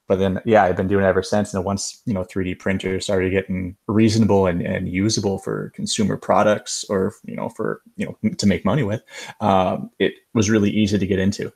But 0.06 0.18
then, 0.18 0.42
yeah, 0.44 0.64
I've 0.64 0.76
been 0.76 0.88
doing 0.88 1.04
it 1.04 1.08
ever 1.08 1.22
since. 1.22 1.54
And 1.54 1.64
once 1.64 2.02
you 2.04 2.12
know, 2.12 2.24
3D 2.24 2.58
printers 2.58 3.04
started 3.04 3.30
getting 3.30 3.74
reasonable 3.86 4.46
and, 4.46 4.60
and 4.60 4.86
usable 4.86 5.38
for 5.38 5.70
consumer 5.70 6.18
products, 6.18 6.84
or 6.90 7.14
you 7.24 7.36
know, 7.36 7.48
for 7.48 7.80
you 7.96 8.04
know, 8.04 8.30
to 8.34 8.46
make 8.46 8.66
money 8.66 8.82
with, 8.82 9.02
um, 9.40 9.90
it 9.98 10.12
was 10.34 10.50
really 10.50 10.70
easy 10.70 10.98
to 10.98 11.06
get 11.06 11.18
into. 11.18 11.50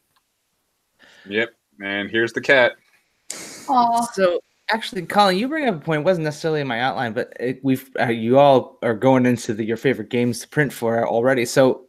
Yep, 1.28 1.50
and 1.84 2.10
here's 2.10 2.32
the 2.32 2.40
cat. 2.40 2.72
Aww. 3.66 4.12
So 4.14 4.40
actually, 4.70 5.06
Colin, 5.06 5.38
you 5.38 5.48
bring 5.48 5.68
up 5.68 5.76
a 5.76 5.78
point. 5.78 6.00
It 6.00 6.04
wasn't 6.04 6.24
necessarily 6.24 6.60
in 6.60 6.66
my 6.66 6.80
outline, 6.80 7.12
but 7.12 7.32
it, 7.38 7.60
we've 7.62 7.88
uh, 8.00 8.06
you 8.06 8.38
all 8.38 8.78
are 8.82 8.94
going 8.94 9.26
into 9.26 9.54
the, 9.54 9.64
your 9.64 9.76
favorite 9.76 10.10
games 10.10 10.40
to 10.40 10.48
print 10.48 10.72
for 10.72 11.06
already. 11.06 11.44
So 11.44 11.86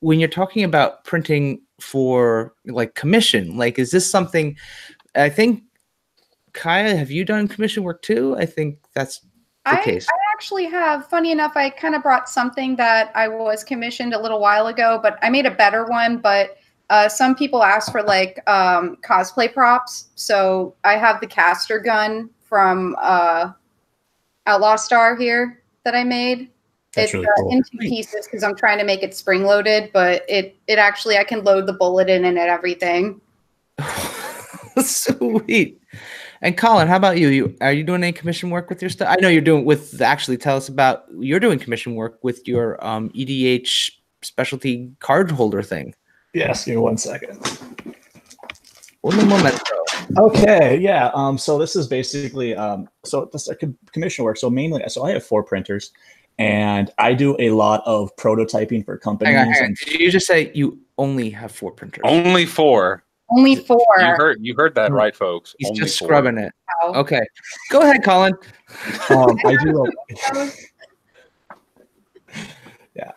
when 0.00 0.20
you're 0.20 0.28
talking 0.28 0.64
about 0.64 1.04
printing 1.04 1.62
for 1.80 2.54
like 2.66 2.94
commission, 2.94 3.56
like 3.56 3.78
is 3.78 3.90
this 3.90 4.10
something? 4.10 4.56
I 5.14 5.28
think 5.28 5.62
Kaya, 6.52 6.96
have 6.96 7.10
you 7.10 7.24
done 7.24 7.48
commission 7.48 7.82
work 7.82 8.02
too? 8.02 8.36
I 8.36 8.46
think 8.46 8.78
that's 8.94 9.20
the 9.64 9.80
I, 9.80 9.84
case. 9.84 10.06
I 10.08 10.16
actually 10.34 10.66
have. 10.66 11.06
Funny 11.08 11.32
enough, 11.32 11.52
I 11.56 11.70
kind 11.70 11.94
of 11.94 12.02
brought 12.02 12.28
something 12.28 12.76
that 12.76 13.12
I 13.14 13.28
was 13.28 13.64
commissioned 13.64 14.14
a 14.14 14.20
little 14.20 14.40
while 14.40 14.66
ago, 14.66 15.00
but 15.02 15.18
I 15.22 15.30
made 15.30 15.46
a 15.46 15.50
better 15.50 15.84
one. 15.86 16.18
But 16.18 16.57
uh, 16.90 17.08
some 17.08 17.34
people 17.34 17.62
ask 17.62 17.92
for 17.92 18.02
like 18.02 18.42
um, 18.48 18.96
cosplay 19.02 19.52
props. 19.52 20.08
So 20.14 20.74
I 20.84 20.96
have 20.96 21.20
the 21.20 21.26
caster 21.26 21.78
gun 21.78 22.30
from 22.40 22.96
uh, 23.00 23.52
Outlaw 24.46 24.76
Star 24.76 25.16
here 25.16 25.62
that 25.84 25.94
I 25.94 26.04
made. 26.04 26.50
That's 26.94 27.12
it's 27.12 27.14
really 27.14 27.26
uh, 27.26 27.48
in 27.50 27.62
two 27.62 27.78
pieces 27.78 28.26
because 28.26 28.42
I'm 28.42 28.56
trying 28.56 28.78
to 28.78 28.84
make 28.84 29.02
it 29.02 29.14
spring 29.14 29.44
loaded, 29.44 29.90
but 29.92 30.24
it 30.28 30.56
it 30.66 30.78
actually 30.78 31.18
I 31.18 31.24
can 31.24 31.44
load 31.44 31.66
the 31.66 31.74
bullet 31.74 32.08
in 32.08 32.24
and 32.24 32.38
everything. 32.38 33.20
Sweet. 34.82 35.80
And 36.40 36.56
Colin, 36.56 36.88
how 36.88 36.96
about 36.96 37.18
you? 37.18 37.28
You 37.28 37.56
are 37.60 37.72
you 37.72 37.84
doing 37.84 38.02
any 38.02 38.12
commission 38.12 38.48
work 38.48 38.70
with 38.70 38.80
your 38.80 38.88
stuff? 38.88 39.08
I 39.10 39.20
know 39.20 39.28
you're 39.28 39.42
doing 39.42 39.64
with 39.64 40.00
actually 40.00 40.38
tell 40.38 40.56
us 40.56 40.68
about 40.68 41.04
you're 41.18 41.40
doing 41.40 41.58
commission 41.58 41.94
work 41.94 42.18
with 42.22 42.46
your 42.48 42.82
um, 42.84 43.10
EDH 43.10 43.90
specialty 44.22 44.90
card 45.00 45.30
holder 45.30 45.62
thing. 45.62 45.94
Yes, 46.34 46.64
give 46.64 46.74
me 46.76 46.80
one 46.80 46.98
second. 46.98 47.38
Okay, 50.18 50.78
yeah. 50.78 51.10
Um, 51.14 51.38
so 51.38 51.58
this 51.58 51.76
is 51.76 51.86
basically 51.86 52.54
um, 52.54 52.88
so 53.04 53.28
this 53.32 53.48
a 53.48 53.56
commission 53.92 54.24
work. 54.24 54.36
So 54.36 54.50
mainly, 54.50 54.82
so 54.88 55.04
I 55.04 55.12
have 55.12 55.24
four 55.24 55.42
printers, 55.42 55.92
and 56.38 56.90
I 56.98 57.14
do 57.14 57.36
a 57.38 57.50
lot 57.50 57.82
of 57.86 58.14
prototyping 58.16 58.84
for 58.84 58.98
companies. 58.98 59.36
Hang 59.36 59.48
on, 59.48 59.52
hang 59.52 59.64
on. 59.64 59.74
Did 59.84 60.00
you 60.00 60.10
just 60.10 60.26
say 60.26 60.50
you 60.54 60.78
only 60.98 61.30
have 61.30 61.52
four 61.52 61.72
printers? 61.72 62.02
Only 62.04 62.44
four. 62.46 63.04
Only 63.30 63.56
four. 63.56 63.84
You 63.98 64.06
heard 64.16 64.38
you 64.40 64.54
heard 64.56 64.74
that 64.74 64.90
right, 64.90 65.14
folks. 65.14 65.54
He's 65.58 65.68
only 65.68 65.80
just 65.80 65.98
four. 65.98 66.08
scrubbing 66.08 66.38
it. 66.38 66.52
Okay, 66.84 67.22
go 67.70 67.82
ahead, 67.82 68.02
Colin. 68.02 68.32
Um, 69.10 69.38
I 69.44 69.56
do. 69.62 69.84
A, 69.84 69.90
yeah, 70.10 70.50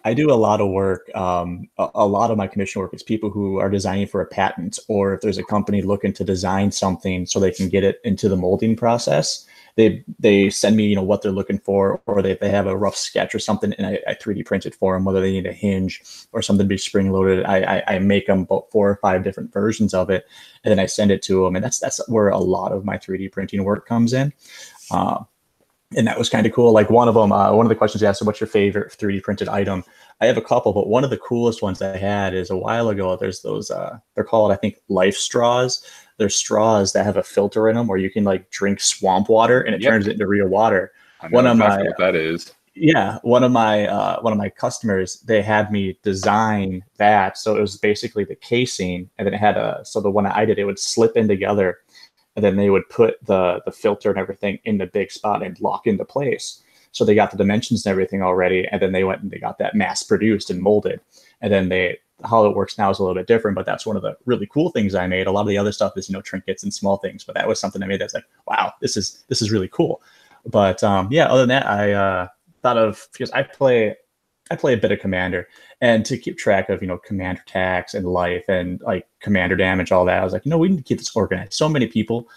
I 0.03 0.13
do 0.13 0.31
a 0.31 0.35
lot 0.35 0.61
of 0.61 0.69
work. 0.69 1.09
Um, 1.15 1.67
a, 1.77 1.89
a, 1.95 2.07
lot 2.07 2.31
of 2.31 2.37
my 2.37 2.47
commission 2.47 2.81
work 2.81 2.93
is 2.93 3.03
people 3.03 3.29
who 3.29 3.57
are 3.57 3.69
designing 3.69 4.07
for 4.07 4.21
a 4.21 4.25
patent, 4.25 4.77
or 4.87 5.13
if 5.13 5.21
there's 5.21 5.37
a 5.37 5.43
company 5.43 5.81
looking 5.81 6.13
to 6.13 6.23
design 6.23 6.71
something 6.71 7.25
so 7.25 7.39
they 7.39 7.51
can 7.51 7.69
get 7.69 7.83
it 7.83 7.99
into 8.03 8.29
the 8.29 8.35
molding 8.35 8.75
process. 8.75 9.45
They 9.77 10.03
they 10.19 10.49
send 10.49 10.75
me 10.75 10.85
you 10.85 10.95
know 10.95 11.03
what 11.03 11.21
they're 11.21 11.31
looking 11.31 11.59
for, 11.59 12.01
or 12.05 12.21
they, 12.21 12.35
they 12.35 12.49
have 12.49 12.67
a 12.67 12.75
rough 12.75 12.95
sketch 12.95 13.33
or 13.33 13.39
something, 13.39 13.73
and 13.73 13.87
I, 13.87 13.99
I 14.07 14.13
3D 14.15 14.45
print 14.45 14.65
it 14.65 14.75
for 14.75 14.93
them. 14.93 15.05
Whether 15.05 15.21
they 15.21 15.31
need 15.31 15.45
a 15.45 15.53
hinge 15.53 16.01
or 16.33 16.41
something 16.41 16.65
to 16.65 16.69
be 16.69 16.77
spring 16.77 17.11
loaded, 17.11 17.45
I, 17.45 17.77
I, 17.77 17.95
I 17.95 17.99
make 17.99 18.27
them 18.27 18.41
about 18.41 18.69
four 18.69 18.89
or 18.89 18.97
five 18.97 19.23
different 19.23 19.53
versions 19.53 19.93
of 19.93 20.09
it, 20.09 20.25
and 20.63 20.71
then 20.71 20.79
I 20.79 20.87
send 20.87 21.11
it 21.11 21.21
to 21.23 21.45
them, 21.45 21.55
and 21.55 21.63
that's 21.63 21.79
that's 21.79 22.05
where 22.09 22.27
a 22.27 22.37
lot 22.37 22.73
of 22.73 22.83
my 22.83 22.97
3D 22.97 23.31
printing 23.31 23.63
work 23.63 23.87
comes 23.87 24.13
in. 24.13 24.33
Uh, 24.91 25.23
and 25.95 26.07
that 26.07 26.17
was 26.17 26.29
kind 26.29 26.45
of 26.45 26.53
cool. 26.53 26.71
Like 26.71 26.89
one 26.89 27.07
of 27.07 27.15
them, 27.15 27.31
uh, 27.31 27.53
one 27.53 27.65
of 27.65 27.69
the 27.69 27.75
questions 27.75 28.01
you 28.01 28.07
asked, 28.07 28.21
"What's 28.21 28.39
your 28.39 28.47
favorite 28.47 28.91
3D 28.91 29.21
printed 29.21 29.49
item?" 29.49 29.83
I 30.21 30.27
have 30.27 30.37
a 30.37 30.41
couple, 30.41 30.71
but 30.71 30.87
one 30.87 31.03
of 31.03 31.09
the 31.09 31.17
coolest 31.17 31.63
ones 31.63 31.81
I 31.81 31.97
had 31.97 32.35
is 32.35 32.51
a 32.51 32.57
while 32.57 32.89
ago. 32.89 33.15
There's 33.15 33.41
those, 33.41 33.71
uh, 33.71 33.97
they're 34.13 34.23
called, 34.23 34.51
I 34.51 34.55
think, 34.55 34.77
life 34.87 35.15
straws. 35.15 35.83
They're 36.17 36.29
straws 36.29 36.93
that 36.93 37.05
have 37.05 37.17
a 37.17 37.23
filter 37.23 37.67
in 37.67 37.75
them 37.75 37.87
where 37.87 37.97
you 37.97 38.11
can 38.11 38.23
like 38.23 38.51
drink 38.51 38.79
swamp 38.79 39.29
water 39.29 39.61
and 39.61 39.73
it 39.73 39.81
yep. 39.81 39.91
turns 39.91 40.07
it 40.07 40.13
into 40.13 40.27
real 40.27 40.47
water. 40.47 40.91
one 41.31 41.47
of 41.47 41.57
my, 41.57 41.81
what 41.81 41.97
that 41.97 42.15
is. 42.15 42.53
Yeah, 42.75 43.17
one 43.23 43.43
of 43.43 43.51
my 43.51 43.87
uh, 43.87 44.21
one 44.21 44.31
of 44.31 44.37
my 44.37 44.49
customers, 44.49 45.19
they 45.21 45.41
had 45.41 45.71
me 45.71 45.97
design 46.03 46.83
that. 46.97 47.37
So 47.37 47.57
it 47.57 47.61
was 47.61 47.77
basically 47.77 48.23
the 48.23 48.35
casing, 48.35 49.09
and 49.17 49.25
then 49.25 49.33
it 49.33 49.39
had 49.39 49.57
a. 49.57 49.81
So 49.83 49.99
the 49.99 50.11
one 50.11 50.27
I 50.27 50.45
did, 50.45 50.59
it 50.59 50.65
would 50.65 50.79
slip 50.79 51.17
in 51.17 51.27
together 51.27 51.79
and 52.35 52.45
then 52.45 52.55
they 52.55 52.69
would 52.69 52.87
put 52.89 53.23
the 53.25 53.61
the 53.65 53.71
filter 53.71 54.09
and 54.09 54.19
everything 54.19 54.59
in 54.63 54.77
the 54.77 54.85
big 54.85 55.11
spot 55.11 55.43
and 55.43 55.59
lock 55.59 55.87
into 55.87 56.05
place. 56.05 56.63
So 56.93 57.05
they 57.05 57.15
got 57.15 57.31
the 57.31 57.37
dimensions 57.37 57.85
and 57.85 57.91
everything 57.91 58.21
already, 58.21 58.67
and 58.67 58.81
then 58.81 58.91
they 58.91 59.03
went 59.03 59.21
and 59.21 59.31
they 59.31 59.39
got 59.39 59.57
that 59.59 59.75
mass 59.75 60.03
produced 60.03 60.49
and 60.49 60.61
molded, 60.61 60.99
and 61.41 61.51
then 61.51 61.69
they 61.69 61.99
how 62.23 62.45
it 62.45 62.55
works 62.55 62.77
now 62.77 62.89
is 62.91 62.99
a 62.99 63.03
little 63.03 63.15
bit 63.15 63.27
different. 63.27 63.55
But 63.55 63.65
that's 63.65 63.85
one 63.85 63.95
of 63.95 64.01
the 64.01 64.15
really 64.25 64.47
cool 64.47 64.71
things 64.71 64.93
I 64.93 65.07
made. 65.07 65.27
A 65.27 65.31
lot 65.31 65.41
of 65.41 65.47
the 65.47 65.57
other 65.57 65.71
stuff 65.71 65.97
is 65.97 66.09
you 66.09 66.13
know 66.13 66.21
trinkets 66.21 66.63
and 66.63 66.73
small 66.73 66.97
things, 66.97 67.23
but 67.23 67.35
that 67.35 67.47
was 67.47 67.59
something 67.59 67.81
I 67.81 67.87
made 67.87 68.01
that's 68.01 68.13
like 68.13 68.25
wow, 68.47 68.73
this 68.81 68.97
is 68.97 69.23
this 69.27 69.41
is 69.41 69.51
really 69.51 69.69
cool. 69.69 70.01
But 70.45 70.83
um, 70.83 71.07
yeah, 71.11 71.25
other 71.27 71.41
than 71.41 71.49
that, 71.49 71.67
I 71.67 71.91
uh, 71.93 72.27
thought 72.61 72.77
of 72.77 73.07
because 73.11 73.31
I 73.31 73.43
play 73.43 73.95
I 74.51 74.55
play 74.55 74.73
a 74.73 74.77
bit 74.77 74.91
of 74.91 74.99
Commander, 74.99 75.47
and 75.79 76.05
to 76.05 76.17
keep 76.17 76.37
track 76.37 76.69
of 76.69 76.81
you 76.81 76.87
know 76.87 76.97
Commander 76.97 77.41
tax 77.45 77.93
and 77.93 78.05
life 78.05 78.43
and 78.49 78.81
like 78.81 79.07
Commander 79.21 79.55
damage, 79.55 79.91
all 79.91 80.05
that. 80.05 80.19
I 80.19 80.23
was 80.23 80.33
like, 80.33 80.45
know, 80.45 80.57
we 80.57 80.67
need 80.67 80.77
to 80.77 80.83
keep 80.83 80.97
this 80.97 81.15
organized. 81.15 81.53
So 81.53 81.69
many 81.69 81.87
people 81.87 82.27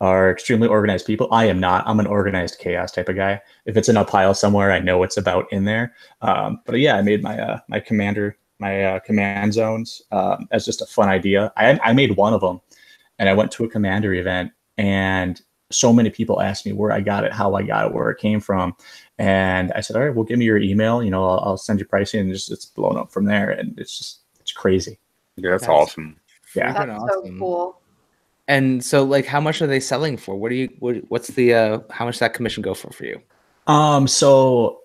are 0.00 0.30
extremely 0.30 0.68
organized 0.68 1.06
people. 1.06 1.28
I 1.30 1.44
am 1.44 1.60
not. 1.60 1.86
I'm 1.86 2.00
an 2.00 2.06
organized 2.06 2.58
chaos 2.58 2.90
type 2.90 3.10
of 3.10 3.16
guy. 3.16 3.42
If 3.66 3.76
it's 3.76 3.90
in 3.90 3.96
a 3.96 4.04
pile 4.04 4.34
somewhere, 4.34 4.72
I 4.72 4.80
know 4.80 5.02
it's 5.02 5.18
about 5.18 5.52
in 5.52 5.66
there. 5.66 5.94
Um, 6.22 6.60
but 6.64 6.76
yeah, 6.76 6.96
I 6.96 7.02
made 7.02 7.22
my 7.22 7.38
uh, 7.38 7.60
my 7.68 7.78
commander 7.78 8.38
my 8.58 8.84
uh, 8.84 8.98
command 9.00 9.52
zones 9.52 10.00
um, 10.12 10.48
as 10.50 10.64
just 10.64 10.80
a 10.80 10.86
fun 10.86 11.10
idea. 11.10 11.52
I 11.58 11.78
I 11.84 11.92
made 11.92 12.16
one 12.16 12.32
of 12.32 12.40
them, 12.40 12.62
and 13.18 13.28
I 13.28 13.34
went 13.34 13.52
to 13.52 13.64
a 13.64 13.68
commander 13.68 14.14
event, 14.14 14.50
and 14.78 15.40
so 15.74 15.92
many 15.92 16.10
people 16.10 16.40
asked 16.40 16.66
me 16.66 16.72
where 16.72 16.92
I 16.92 17.00
got 17.00 17.24
it, 17.24 17.32
how 17.32 17.54
I 17.54 17.62
got 17.62 17.86
it, 17.86 17.94
where 17.94 18.10
it 18.10 18.18
came 18.18 18.40
from, 18.40 18.74
and 19.18 19.72
I 19.72 19.80
said, 19.80 19.96
all 19.96 20.02
right, 20.02 20.14
well, 20.14 20.24
give 20.24 20.38
me 20.38 20.44
your 20.44 20.58
email. 20.58 21.02
You 21.02 21.10
know, 21.10 21.26
I'll, 21.26 21.40
I'll 21.40 21.56
send 21.56 21.80
you 21.80 21.86
pricing, 21.86 22.20
and 22.20 22.32
just 22.32 22.50
it's 22.50 22.66
blown 22.66 22.96
up 22.96 23.12
from 23.12 23.24
there, 23.24 23.50
and 23.50 23.78
it's 23.78 23.98
just 23.98 24.20
it's 24.40 24.52
crazy. 24.52 24.98
Yeah, 25.36 25.50
that's, 25.50 25.62
that's 25.62 25.70
awesome. 25.70 26.16
Yeah, 26.54 26.72
that's 26.72 26.90
awesome. 26.90 27.26
so 27.26 27.38
cool. 27.38 27.80
And 28.46 28.84
so, 28.84 29.04
like, 29.04 29.24
how 29.24 29.40
much 29.40 29.62
are 29.62 29.66
they 29.66 29.80
selling 29.80 30.16
for? 30.16 30.36
What 30.36 30.50
do 30.50 30.54
you? 30.56 30.68
What, 30.78 30.96
what's 31.08 31.28
the? 31.28 31.54
uh 31.54 31.78
How 31.90 32.04
much 32.04 32.18
that 32.18 32.34
commission 32.34 32.62
go 32.62 32.74
for 32.74 32.90
for 32.90 33.04
you? 33.04 33.20
Um. 33.66 34.06
So 34.06 34.80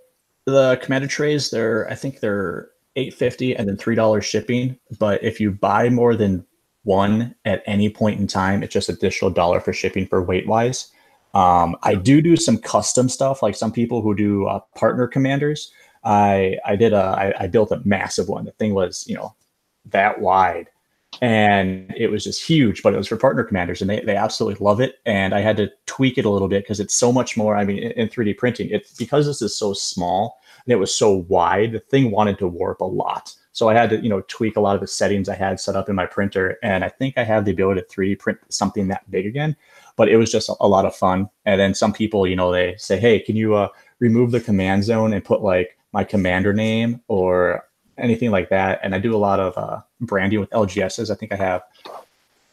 the 0.45 0.79
commander 0.81 1.07
trays, 1.07 1.49
they're 1.49 1.89
I 1.89 1.95
think 1.95 2.19
they're 2.19 2.69
eight 2.95 3.13
fifty 3.13 3.55
and 3.55 3.67
then 3.67 3.77
three 3.77 3.95
dollars 3.95 4.25
shipping. 4.25 4.77
But 4.97 5.23
if 5.23 5.39
you 5.39 5.51
buy 5.51 5.89
more 5.89 6.15
than 6.15 6.45
one 6.83 7.35
at 7.45 7.63
any 7.65 7.89
point 7.89 8.19
in 8.19 8.27
time, 8.27 8.63
it's 8.63 8.73
just 8.73 8.89
additional 8.89 9.31
dollar 9.31 9.59
for 9.59 9.73
shipping 9.73 10.07
for 10.07 10.23
weight 10.23 10.47
wise. 10.47 10.91
Um, 11.33 11.75
I 11.83 11.95
do 11.95 12.21
do 12.21 12.35
some 12.35 12.57
custom 12.57 13.09
stuff, 13.09 13.43
like 13.43 13.55
some 13.55 13.71
people 13.71 14.01
who 14.01 14.15
do 14.15 14.47
uh, 14.47 14.59
partner 14.75 15.07
commanders. 15.07 15.71
I 16.03 16.57
I 16.65 16.75
did 16.75 16.93
a 16.93 17.33
I, 17.37 17.43
I 17.43 17.47
built 17.47 17.71
a 17.71 17.81
massive 17.85 18.29
one. 18.29 18.45
The 18.45 18.51
thing 18.53 18.73
was 18.73 19.05
you 19.07 19.15
know 19.15 19.35
that 19.85 20.21
wide 20.21 20.69
and 21.21 21.93
it 21.97 22.09
was 22.11 22.23
just 22.23 22.45
huge 22.45 22.83
but 22.83 22.93
it 22.93 22.97
was 22.97 23.07
for 23.07 23.17
partner 23.17 23.43
commanders 23.43 23.81
and 23.81 23.89
they, 23.89 23.99
they 24.01 24.15
absolutely 24.15 24.63
love 24.63 24.79
it 24.79 24.99
and 25.05 25.33
i 25.33 25.39
had 25.39 25.57
to 25.57 25.69
tweak 25.85 26.17
it 26.17 26.25
a 26.25 26.29
little 26.29 26.47
bit 26.47 26.63
because 26.63 26.79
it's 26.79 26.93
so 26.93 27.11
much 27.11 27.35
more 27.35 27.55
i 27.55 27.65
mean 27.65 27.79
in, 27.79 27.91
in 27.93 28.07
3d 28.07 28.37
printing 28.37 28.69
it's 28.69 28.93
because 28.93 29.25
this 29.25 29.41
is 29.41 29.57
so 29.57 29.73
small 29.73 30.39
and 30.65 30.71
it 30.71 30.77
was 30.77 30.93
so 30.93 31.25
wide 31.27 31.71
the 31.71 31.79
thing 31.79 32.11
wanted 32.11 32.37
to 32.37 32.47
warp 32.47 32.79
a 32.79 32.85
lot 32.85 33.33
so 33.59 33.69
i 33.69 33.73
had 33.73 33.89
to 33.89 33.97
you 34.01 34.09
know 34.09 34.21
tweak 34.27 34.55
a 34.55 34.61
lot 34.61 34.75
of 34.75 34.81
the 34.81 34.87
settings 34.87 35.29
i 35.29 35.35
had 35.35 35.59
set 35.59 35.75
up 35.75 35.89
in 35.89 35.95
my 35.95 36.05
printer 36.05 36.57
and 36.63 36.83
i 36.83 36.89
think 36.89 37.17
i 37.17 37.23
have 37.23 37.45
the 37.45 37.51
ability 37.51 37.81
to 37.81 37.87
3d 37.87 38.17
print 38.19 38.39
something 38.49 38.87
that 38.87 39.09
big 39.11 39.25
again 39.25 39.55
but 39.95 40.07
it 40.07 40.17
was 40.17 40.31
just 40.31 40.49
a, 40.61 40.67
lot 40.67 40.85
of 40.85 40.95
fun 40.95 41.29
and 41.45 41.59
then 41.59 41.73
some 41.73 41.91
people 41.91 42.25
you 42.25 42.35
know 42.35 42.51
they 42.51 42.75
say 42.77 42.97
hey 42.97 43.19
can 43.19 43.35
you 43.35 43.55
uh, 43.55 43.67
remove 43.99 44.31
the 44.31 44.39
command 44.39 44.83
zone 44.83 45.13
and 45.13 45.23
put 45.25 45.41
like 45.41 45.77
my 45.91 46.03
commander 46.03 46.53
name 46.53 47.01
or 47.07 47.65
anything 47.99 48.31
like 48.31 48.49
that. 48.49 48.79
And 48.83 48.95
I 48.95 48.99
do 48.99 49.15
a 49.15 49.17
lot 49.17 49.39
of 49.39 49.57
uh, 49.57 49.81
branding 50.01 50.39
with 50.39 50.49
LGSs. 50.51 51.09
I 51.09 51.15
think 51.15 51.31
I 51.31 51.35
have 51.35 51.63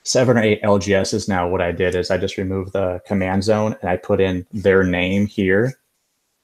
seven 0.03 0.37
or 0.37 0.43
eight 0.43 0.63
LGSs 0.63 1.29
now. 1.29 1.49
What 1.49 1.61
I 1.61 1.73
did 1.73 1.95
is 1.95 2.11
I 2.11 2.19
just 2.19 2.37
removed 2.37 2.73
the 2.73 3.01
command 3.07 3.45
zone 3.45 3.77
and 3.81 3.91
I 3.91 3.97
put 3.97 4.21
in 4.21 4.47
their 4.53 4.85
name 4.85 5.27
here 5.27 5.79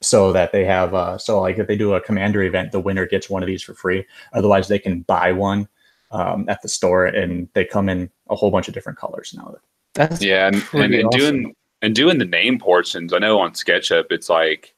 so 0.02 0.32
that 0.32 0.52
they 0.52 0.64
have 0.64 0.94
uh, 0.94 1.16
so 1.18 1.40
like 1.40 1.58
if 1.58 1.66
they 1.66 1.76
do 1.76 1.94
a 1.94 2.00
commander 2.00 2.42
event, 2.42 2.72
the 2.72 2.80
winner 2.80 3.06
gets 3.06 3.30
one 3.30 3.42
of 3.42 3.46
these 3.46 3.62
for 3.62 3.74
free. 3.74 4.06
Otherwise, 4.32 4.68
they 4.68 4.78
can 4.78 5.02
buy 5.02 5.32
one 5.32 5.68
um, 6.10 6.44
at 6.48 6.62
the 6.62 6.68
store 6.68 7.06
and 7.06 7.48
they 7.54 7.64
come 7.64 7.88
in 7.88 8.10
a 8.28 8.36
whole 8.36 8.50
bunch 8.50 8.68
of 8.68 8.74
different 8.74 8.98
colors 8.98 9.34
now. 9.36 9.54
That's 9.94 10.22
yeah, 10.22 10.46
and, 10.46 10.64
and, 10.72 10.94
and 10.94 11.06
awesome. 11.06 11.18
doing 11.18 11.54
and 11.82 11.94
doing 11.94 12.18
the 12.18 12.24
name 12.24 12.58
portions. 12.58 13.12
I 13.12 13.18
know 13.18 13.40
on 13.40 13.52
SketchUp 13.52 14.06
it's 14.10 14.28
like 14.28 14.74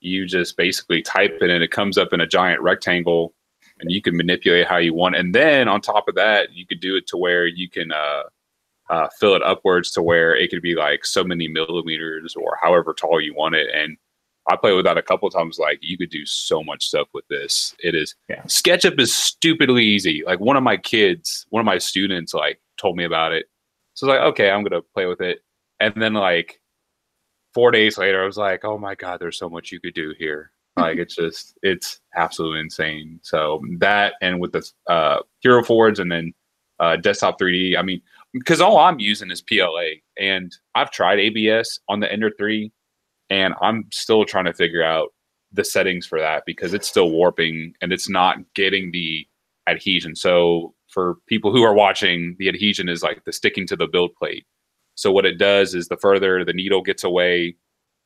you 0.00 0.26
just 0.26 0.56
basically 0.56 1.02
type 1.02 1.38
it 1.40 1.50
and 1.50 1.62
it 1.62 1.70
comes 1.70 1.98
up 1.98 2.12
in 2.12 2.20
a 2.20 2.26
giant 2.26 2.60
rectangle 2.62 3.34
and 3.80 3.90
you 3.90 4.00
can 4.00 4.16
manipulate 4.16 4.66
how 4.66 4.76
you 4.76 4.94
want. 4.94 5.16
And 5.16 5.34
then 5.34 5.68
on 5.68 5.80
top 5.80 6.08
of 6.08 6.14
that, 6.14 6.52
you 6.52 6.66
could 6.66 6.80
do 6.80 6.96
it 6.96 7.06
to 7.08 7.16
where 7.16 7.46
you 7.46 7.68
can 7.68 7.92
uh, 7.92 8.22
uh, 8.88 9.08
fill 9.18 9.34
it 9.34 9.42
upwards 9.42 9.90
to 9.92 10.02
where 10.02 10.34
it 10.34 10.50
could 10.50 10.62
be 10.62 10.74
like 10.74 11.04
so 11.04 11.24
many 11.24 11.48
millimeters 11.48 12.36
or 12.36 12.58
however 12.62 12.94
tall 12.94 13.20
you 13.20 13.34
want 13.34 13.54
it. 13.54 13.68
And 13.74 13.96
I 14.48 14.56
played 14.56 14.74
with 14.74 14.84
that 14.84 14.98
a 14.98 15.02
couple 15.02 15.28
times. 15.30 15.58
Like 15.58 15.78
you 15.82 15.98
could 15.98 16.10
do 16.10 16.24
so 16.24 16.62
much 16.62 16.86
stuff 16.86 17.08
with 17.12 17.26
this. 17.28 17.74
It 17.80 17.94
is 17.94 18.14
yeah. 18.28 18.42
SketchUp 18.42 19.00
is 19.00 19.14
stupidly 19.14 19.84
easy. 19.84 20.22
Like 20.24 20.40
one 20.40 20.56
of 20.56 20.62
my 20.62 20.76
kids, 20.76 21.46
one 21.50 21.60
of 21.60 21.66
my 21.66 21.78
students, 21.78 22.34
like 22.34 22.60
told 22.76 22.96
me 22.96 23.04
about 23.04 23.32
it. 23.32 23.46
So 23.94 24.06
I 24.06 24.10
was 24.10 24.18
like, 24.18 24.26
okay, 24.32 24.50
I'm 24.50 24.62
gonna 24.62 24.82
play 24.94 25.06
with 25.06 25.20
it. 25.20 25.40
And 25.80 25.94
then 25.96 26.14
like 26.14 26.60
four 27.54 27.70
days 27.70 27.98
later, 27.98 28.22
I 28.22 28.26
was 28.26 28.36
like, 28.36 28.64
oh 28.64 28.78
my 28.78 28.94
god, 28.94 29.20
there's 29.20 29.38
so 29.38 29.48
much 29.48 29.72
you 29.72 29.80
could 29.80 29.94
do 29.94 30.14
here. 30.18 30.50
Like 30.78 30.98
it's 30.98 31.16
just 31.16 31.58
it's 31.62 32.00
absolutely 32.16 32.60
insane. 32.60 33.18
So 33.22 33.62
that 33.78 34.12
and 34.20 34.38
with 34.38 34.52
the 34.52 34.70
uh, 34.86 35.20
Hero 35.40 35.64
Forge 35.64 36.00
and 36.00 36.12
then 36.12 36.34
uh, 36.80 36.96
desktop 36.96 37.38
3D. 37.38 37.78
I 37.78 37.82
mean, 37.82 38.02
because 38.32 38.60
all 38.60 38.78
I'm 38.78 38.98
using 38.98 39.30
is 39.30 39.40
PLA, 39.40 40.00
and 40.18 40.54
I've 40.74 40.90
tried 40.90 41.18
ABS 41.18 41.80
on 41.88 42.00
the 42.00 42.10
Ender 42.10 42.30
3, 42.36 42.70
and 43.30 43.54
I'm 43.60 43.88
still 43.92 44.24
trying 44.24 44.44
to 44.46 44.52
figure 44.52 44.82
out 44.82 45.08
the 45.52 45.64
settings 45.64 46.06
for 46.06 46.18
that 46.20 46.44
because 46.46 46.74
it's 46.74 46.88
still 46.88 47.10
warping 47.10 47.74
and 47.80 47.92
it's 47.92 48.08
not 48.08 48.38
getting 48.54 48.90
the 48.92 49.26
adhesion. 49.68 50.14
So 50.14 50.74
for 50.88 51.16
people 51.26 51.52
who 51.52 51.62
are 51.62 51.74
watching, 51.74 52.36
the 52.38 52.48
adhesion 52.48 52.88
is 52.88 53.02
like 53.02 53.24
the 53.24 53.32
sticking 53.32 53.66
to 53.68 53.76
the 53.76 53.86
build 53.86 54.14
plate. 54.14 54.46
So 54.94 55.12
what 55.12 55.26
it 55.26 55.38
does 55.38 55.74
is 55.74 55.88
the 55.88 55.96
further 55.96 56.44
the 56.44 56.52
needle 56.52 56.82
gets 56.82 57.04
away, 57.04 57.56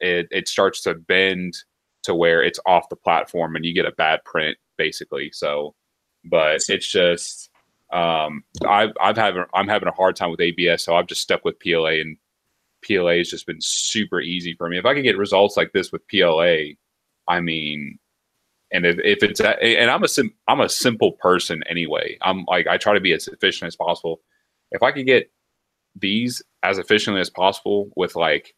it, 0.00 0.28
it 0.30 0.48
starts 0.48 0.80
to 0.82 0.94
bend 0.94 1.54
to 2.02 2.14
where 2.14 2.42
it's 2.42 2.60
off 2.66 2.88
the 2.88 2.96
platform 2.96 3.56
and 3.56 3.64
you 3.64 3.74
get 3.74 3.86
a 3.86 3.92
bad 3.92 4.24
print 4.24 4.56
basically. 4.78 5.30
So, 5.32 5.74
but 6.24 6.60
it's 6.68 6.90
just 6.90 7.50
um, 7.92 8.44
I've 8.66 8.92
I've 9.00 9.16
having 9.16 9.44
I'm 9.54 9.68
having 9.68 9.88
a 9.88 9.92
hard 9.92 10.16
time 10.16 10.30
with 10.30 10.40
ABS, 10.40 10.84
so 10.84 10.94
I've 10.94 11.06
just 11.06 11.22
stuck 11.22 11.44
with 11.44 11.58
PLA 11.60 12.00
and 12.00 12.16
PLA 12.86 13.18
has 13.18 13.30
just 13.30 13.46
been 13.46 13.60
super 13.60 14.20
easy 14.20 14.54
for 14.54 14.68
me. 14.68 14.78
If 14.78 14.86
I 14.86 14.94
can 14.94 15.02
get 15.02 15.18
results 15.18 15.56
like 15.56 15.72
this 15.72 15.92
with 15.92 16.06
PLA, 16.08 16.74
I 17.28 17.40
mean, 17.40 17.98
and 18.72 18.86
if, 18.86 18.98
if 19.00 19.22
it's 19.22 19.40
and 19.40 19.90
I'm 19.90 20.04
a 20.04 20.08
sim, 20.08 20.32
I'm 20.48 20.60
a 20.60 20.68
simple 20.68 21.12
person 21.12 21.62
anyway. 21.68 22.16
I'm 22.22 22.44
like 22.46 22.66
I 22.66 22.78
try 22.78 22.94
to 22.94 23.00
be 23.00 23.12
as 23.12 23.28
efficient 23.28 23.66
as 23.66 23.76
possible. 23.76 24.20
If 24.70 24.82
I 24.82 24.92
could 24.92 25.06
get 25.06 25.30
these 25.96 26.42
as 26.62 26.78
efficiently 26.78 27.20
as 27.20 27.30
possible 27.30 27.90
with 27.96 28.14
like, 28.16 28.54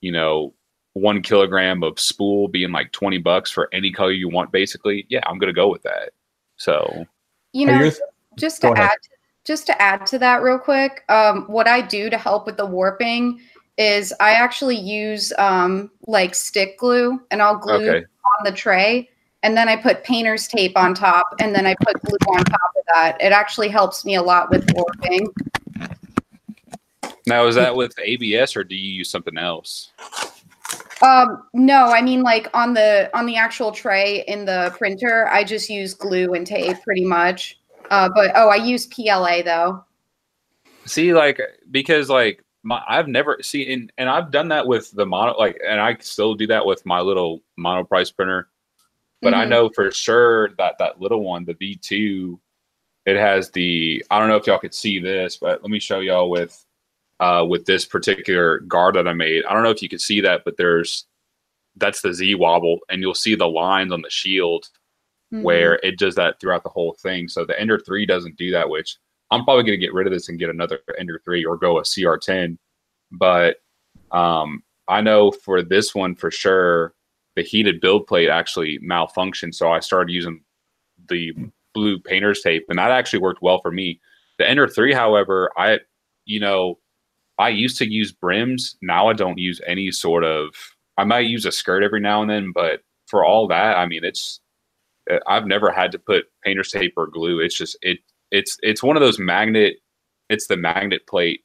you 0.00 0.12
know, 0.12 0.54
one 0.94 1.22
kilogram 1.22 1.82
of 1.82 1.98
spool 1.98 2.48
being 2.48 2.72
like 2.72 2.92
20 2.92 3.18
bucks 3.18 3.50
for 3.50 3.68
any 3.72 3.92
color 3.92 4.12
you 4.12 4.28
want, 4.28 4.52
basically, 4.52 5.06
yeah, 5.08 5.20
I'm 5.26 5.38
going 5.38 5.52
to 5.52 5.54
go 5.54 5.68
with 5.68 5.82
that. 5.82 6.10
So, 6.56 7.04
you 7.52 7.66
know, 7.66 7.90
just 8.38 8.60
to 8.62 8.72
add, 8.76 8.96
just 9.44 9.66
to 9.66 9.82
add 9.82 10.06
to 10.06 10.18
that 10.20 10.42
real 10.42 10.58
quick, 10.58 11.04
um, 11.08 11.44
what 11.46 11.66
I 11.66 11.80
do 11.80 12.10
to 12.10 12.16
help 12.16 12.46
with 12.46 12.56
the 12.56 12.66
warping 12.66 13.40
is 13.76 14.12
I 14.20 14.32
actually 14.32 14.76
use 14.76 15.32
um, 15.38 15.90
like 16.06 16.34
stick 16.34 16.78
glue 16.78 17.20
and 17.30 17.42
I'll 17.42 17.56
glue 17.56 17.88
okay. 17.88 18.06
on 18.38 18.44
the 18.44 18.52
tray 18.52 19.08
and 19.42 19.56
then 19.56 19.68
I 19.68 19.76
put 19.76 20.04
painter's 20.04 20.48
tape 20.48 20.76
on 20.76 20.94
top 20.94 21.26
and 21.40 21.54
then 21.54 21.66
I 21.66 21.74
put 21.82 22.00
glue 22.02 22.34
on 22.34 22.44
top 22.44 22.70
of 22.76 22.84
that. 22.94 23.20
It 23.20 23.32
actually 23.32 23.68
helps 23.68 24.04
me 24.04 24.14
a 24.14 24.22
lot 24.22 24.50
with 24.50 24.68
warping. 24.74 25.28
Now, 27.26 27.46
is 27.46 27.54
that 27.54 27.74
with 27.74 27.94
ABS 27.98 28.56
or 28.56 28.64
do 28.64 28.74
you 28.74 28.92
use 28.92 29.10
something 29.10 29.36
else? 29.36 29.92
Um, 31.02 31.42
no, 31.52 31.86
I 31.86 32.00
mean 32.00 32.22
like 32.22 32.48
on 32.54 32.72
the 32.74 33.10
on 33.12 33.26
the 33.26 33.36
actual 33.36 33.72
tray 33.72 34.24
in 34.28 34.44
the 34.44 34.74
printer, 34.78 35.28
I 35.28 35.44
just 35.44 35.68
use 35.68 35.92
glue 35.92 36.32
and 36.34 36.46
tape 36.46 36.76
pretty 36.82 37.04
much. 37.04 37.58
Uh, 37.90 38.08
but 38.14 38.32
oh, 38.34 38.48
I 38.48 38.56
use 38.56 38.86
PLA 38.86 39.42
though. 39.42 39.84
See, 40.86 41.12
like 41.12 41.40
because 41.70 42.08
like 42.08 42.43
my 42.64 42.82
I've 42.88 43.08
never 43.08 43.38
seen 43.42 43.70
and, 43.70 43.92
and 43.98 44.08
I've 44.08 44.30
done 44.30 44.48
that 44.48 44.66
with 44.66 44.90
the 44.92 45.06
mono 45.06 45.36
like 45.38 45.60
and 45.66 45.80
I 45.80 45.96
still 46.00 46.34
do 46.34 46.46
that 46.48 46.66
with 46.66 46.84
my 46.84 47.00
little 47.00 47.42
Monoprice 47.58 48.14
printer. 48.14 48.48
But 49.22 49.32
mm-hmm. 49.32 49.40
I 49.40 49.44
know 49.44 49.70
for 49.70 49.90
sure 49.90 50.50
that 50.58 50.76
that 50.78 51.00
little 51.00 51.22
one, 51.22 51.44
the 51.44 51.54
V2, 51.54 52.38
it 53.06 53.16
has 53.16 53.50
the 53.50 54.04
I 54.10 54.18
don't 54.18 54.28
know 54.28 54.36
if 54.36 54.46
y'all 54.46 54.58
could 54.58 54.74
see 54.74 54.98
this, 54.98 55.36
but 55.36 55.62
let 55.62 55.70
me 55.70 55.78
show 55.78 56.00
y'all 56.00 56.30
with 56.30 56.64
uh, 57.20 57.44
with 57.48 57.64
this 57.66 57.84
particular 57.84 58.60
guard 58.60 58.96
that 58.96 59.06
I 59.06 59.12
made. 59.12 59.44
I 59.44 59.54
don't 59.54 59.62
know 59.62 59.70
if 59.70 59.82
you 59.82 59.88
can 59.88 59.98
see 59.98 60.20
that, 60.22 60.42
but 60.44 60.56
there's 60.56 61.06
that's 61.76 62.00
the 62.00 62.12
Z 62.12 62.34
wobble, 62.34 62.78
and 62.88 63.02
you'll 63.02 63.14
see 63.14 63.34
the 63.34 63.48
lines 63.48 63.92
on 63.92 64.02
the 64.02 64.10
shield 64.10 64.68
mm-hmm. 65.32 65.42
where 65.42 65.74
it 65.82 65.98
does 65.98 66.14
that 66.16 66.40
throughout 66.40 66.62
the 66.62 66.70
whole 66.70 66.96
thing. 67.00 67.28
So 67.28 67.44
the 67.44 67.58
Ender 67.58 67.78
3 67.78 68.06
doesn't 68.06 68.36
do 68.36 68.50
that, 68.52 68.68
which 68.68 68.96
I'm 69.30 69.44
probably 69.44 69.64
going 69.64 69.78
to 69.78 69.84
get 69.84 69.94
rid 69.94 70.06
of 70.06 70.12
this 70.12 70.28
and 70.28 70.38
get 70.38 70.50
another 70.50 70.80
Ender 70.98 71.20
3 71.24 71.44
or 71.44 71.56
go 71.56 71.78
a 71.78 71.82
CR10. 71.82 72.58
But 73.10 73.56
um, 74.12 74.62
I 74.88 75.00
know 75.00 75.30
for 75.30 75.62
this 75.62 75.94
one 75.94 76.14
for 76.14 76.30
sure, 76.30 76.94
the 77.36 77.42
heated 77.42 77.80
build 77.80 78.06
plate 78.06 78.28
actually 78.28 78.78
malfunctioned. 78.78 79.54
So 79.54 79.72
I 79.72 79.80
started 79.80 80.12
using 80.12 80.42
the 81.08 81.32
blue 81.72 81.98
painter's 81.98 82.40
tape, 82.40 82.66
and 82.68 82.78
that 82.78 82.90
actually 82.90 83.20
worked 83.20 83.42
well 83.42 83.60
for 83.60 83.72
me. 83.72 84.00
The 84.38 84.48
Ender 84.48 84.68
3, 84.68 84.92
however, 84.92 85.50
I, 85.56 85.80
you 86.24 86.40
know, 86.40 86.78
I 87.38 87.48
used 87.48 87.78
to 87.78 87.90
use 87.90 88.12
brims. 88.12 88.76
Now 88.82 89.08
I 89.08 89.12
don't 89.12 89.38
use 89.38 89.60
any 89.66 89.90
sort 89.90 90.24
of, 90.24 90.54
I 90.96 91.04
might 91.04 91.26
use 91.26 91.46
a 91.46 91.52
skirt 91.52 91.82
every 91.82 92.00
now 92.00 92.22
and 92.22 92.30
then, 92.30 92.52
but 92.54 92.80
for 93.06 93.24
all 93.24 93.48
that, 93.48 93.76
I 93.76 93.86
mean, 93.86 94.04
it's, 94.04 94.40
uh, 95.10 95.18
I've 95.26 95.46
never 95.46 95.70
had 95.70 95.92
to 95.92 95.98
put 95.98 96.26
painter's 96.42 96.70
tape 96.70 96.94
or 96.96 97.06
glue. 97.06 97.40
It's 97.40 97.56
just, 97.56 97.76
it, 97.82 97.98
it's, 98.34 98.58
it's 98.62 98.82
one 98.82 98.96
of 98.96 99.00
those 99.00 99.18
magnet, 99.18 99.76
it's 100.28 100.46
the 100.46 100.56
magnet 100.56 101.06
plate. 101.06 101.42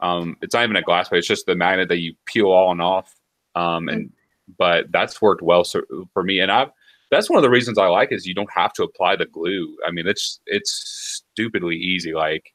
Um, 0.00 0.36
it's 0.40 0.54
not 0.54 0.64
even 0.64 0.76
a 0.76 0.82
glass 0.82 1.08
plate. 1.08 1.18
It's 1.18 1.26
just 1.26 1.46
the 1.46 1.54
magnet 1.54 1.88
that 1.88 1.98
you 1.98 2.14
peel 2.26 2.50
on 2.50 2.72
and 2.72 2.82
off. 2.82 3.14
Um, 3.54 3.88
and, 3.88 4.12
but 4.58 4.90
that's 4.90 5.20
worked 5.20 5.42
well 5.42 5.64
so, 5.64 5.82
for 6.12 6.22
me. 6.22 6.40
And 6.40 6.50
I've, 6.50 6.70
that's 7.10 7.28
one 7.28 7.36
of 7.36 7.42
the 7.42 7.50
reasons 7.50 7.76
I 7.76 7.88
like 7.88 8.12
is 8.12 8.26
you 8.26 8.34
don't 8.34 8.50
have 8.54 8.72
to 8.74 8.84
apply 8.84 9.16
the 9.16 9.26
glue. 9.26 9.76
I 9.86 9.90
mean, 9.90 10.06
it's 10.06 10.40
it's 10.46 11.22
stupidly 11.32 11.76
easy. 11.76 12.14
Like, 12.14 12.52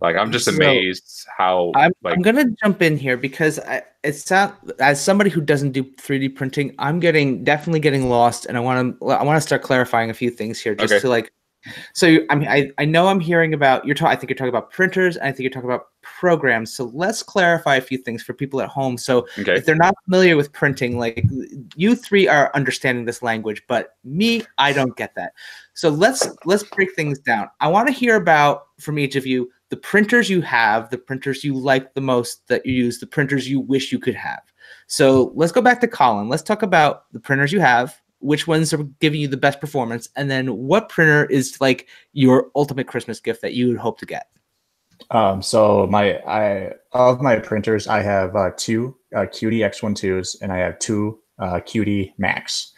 like 0.00 0.16
I'm 0.16 0.32
just 0.32 0.48
amazed 0.48 1.04
so, 1.06 1.30
how. 1.36 1.72
I'm, 1.76 1.92
like, 2.02 2.16
I'm 2.16 2.22
gonna 2.22 2.50
jump 2.62 2.82
in 2.82 2.98
here 2.98 3.16
because 3.16 3.60
I, 3.60 3.82
it's 4.02 4.28
not 4.30 4.58
as 4.80 5.02
somebody 5.02 5.30
who 5.30 5.40
doesn't 5.40 5.72
do 5.72 5.84
3D 5.84 6.34
printing. 6.34 6.74
I'm 6.78 6.98
getting 6.98 7.44
definitely 7.44 7.80
getting 7.80 8.08
lost, 8.08 8.46
and 8.46 8.56
I 8.56 8.60
want 8.60 9.00
to 9.00 9.06
I 9.06 9.22
want 9.22 9.36
to 9.36 9.40
start 9.40 9.62
clarifying 9.62 10.10
a 10.10 10.14
few 10.14 10.30
things 10.30 10.60
here 10.60 10.74
just 10.74 10.92
okay. 10.92 11.00
to 11.00 11.08
like 11.08 11.32
so 11.92 12.18
I 12.30 12.34
mean, 12.34 12.48
I, 12.48 12.70
I 12.78 12.84
know 12.84 13.08
I'm 13.08 13.20
hearing 13.20 13.54
about 13.54 13.84
you're 13.84 13.94
talking. 13.94 14.12
I 14.12 14.16
think 14.16 14.30
you're 14.30 14.36
talking 14.36 14.50
about 14.50 14.70
printers, 14.70 15.16
and 15.16 15.26
I 15.26 15.32
think 15.32 15.40
you're 15.40 15.50
talking 15.50 15.68
about 15.68 15.86
programs. 16.02 16.74
So 16.74 16.90
let's 16.92 17.22
clarify 17.22 17.76
a 17.76 17.80
few 17.80 17.98
things 17.98 18.22
for 18.22 18.34
people 18.34 18.60
at 18.60 18.68
home. 18.68 18.98
So 18.98 19.26
okay. 19.38 19.54
if 19.54 19.64
they're 19.64 19.74
not 19.74 19.94
familiar 20.04 20.36
with 20.36 20.52
printing, 20.52 20.98
like 20.98 21.24
you 21.76 21.96
three 21.96 22.28
are 22.28 22.50
understanding 22.54 23.04
this 23.04 23.22
language, 23.22 23.62
but 23.68 23.96
me, 24.04 24.42
I 24.58 24.72
don't 24.72 24.96
get 24.96 25.14
that. 25.14 25.32
So 25.74 25.88
let's 25.88 26.28
let's 26.44 26.62
break 26.62 26.94
things 26.94 27.18
down. 27.18 27.48
I 27.60 27.68
want 27.68 27.88
to 27.88 27.92
hear 27.92 28.16
about 28.16 28.66
from 28.78 28.98
each 28.98 29.16
of 29.16 29.26
you 29.26 29.50
the 29.70 29.76
printers 29.76 30.30
you 30.30 30.40
have, 30.40 30.90
the 30.90 30.98
printers 30.98 31.42
you 31.42 31.54
like 31.54 31.94
the 31.94 32.00
most 32.00 32.46
that 32.48 32.64
you 32.64 32.72
use, 32.72 33.00
the 33.00 33.06
printers 33.06 33.48
you 33.48 33.60
wish 33.60 33.90
you 33.90 33.98
could 33.98 34.14
have. 34.14 34.42
So 34.86 35.32
let's 35.34 35.52
go 35.52 35.62
back 35.62 35.80
to 35.80 35.88
Colin. 35.88 36.28
Let's 36.28 36.42
talk 36.42 36.62
about 36.62 37.10
the 37.12 37.20
printers 37.20 37.52
you 37.52 37.60
have, 37.60 38.00
which 38.24 38.46
ones 38.46 38.72
are 38.72 38.82
giving 39.00 39.20
you 39.20 39.28
the 39.28 39.36
best 39.36 39.60
performance, 39.60 40.08
and 40.16 40.30
then 40.30 40.56
what 40.56 40.88
printer 40.88 41.26
is 41.26 41.60
like 41.60 41.86
your 42.12 42.50
ultimate 42.56 42.86
Christmas 42.86 43.20
gift 43.20 43.42
that 43.42 43.52
you 43.52 43.68
would 43.68 43.76
hope 43.76 43.98
to 43.98 44.06
get. 44.06 44.28
Um, 45.10 45.42
so 45.42 45.86
my 45.88 46.16
I 46.20 46.72
of 46.92 47.20
my 47.20 47.38
printers, 47.38 47.86
I 47.86 48.00
have 48.02 48.34
uh, 48.34 48.50
two 48.56 48.96
uh, 49.14 49.26
QD 49.26 49.58
X12s 49.58 50.40
and 50.40 50.52
I 50.52 50.58
have 50.58 50.78
two 50.78 51.18
uh, 51.38 51.60
QD 51.60 52.14
Max, 52.16 52.72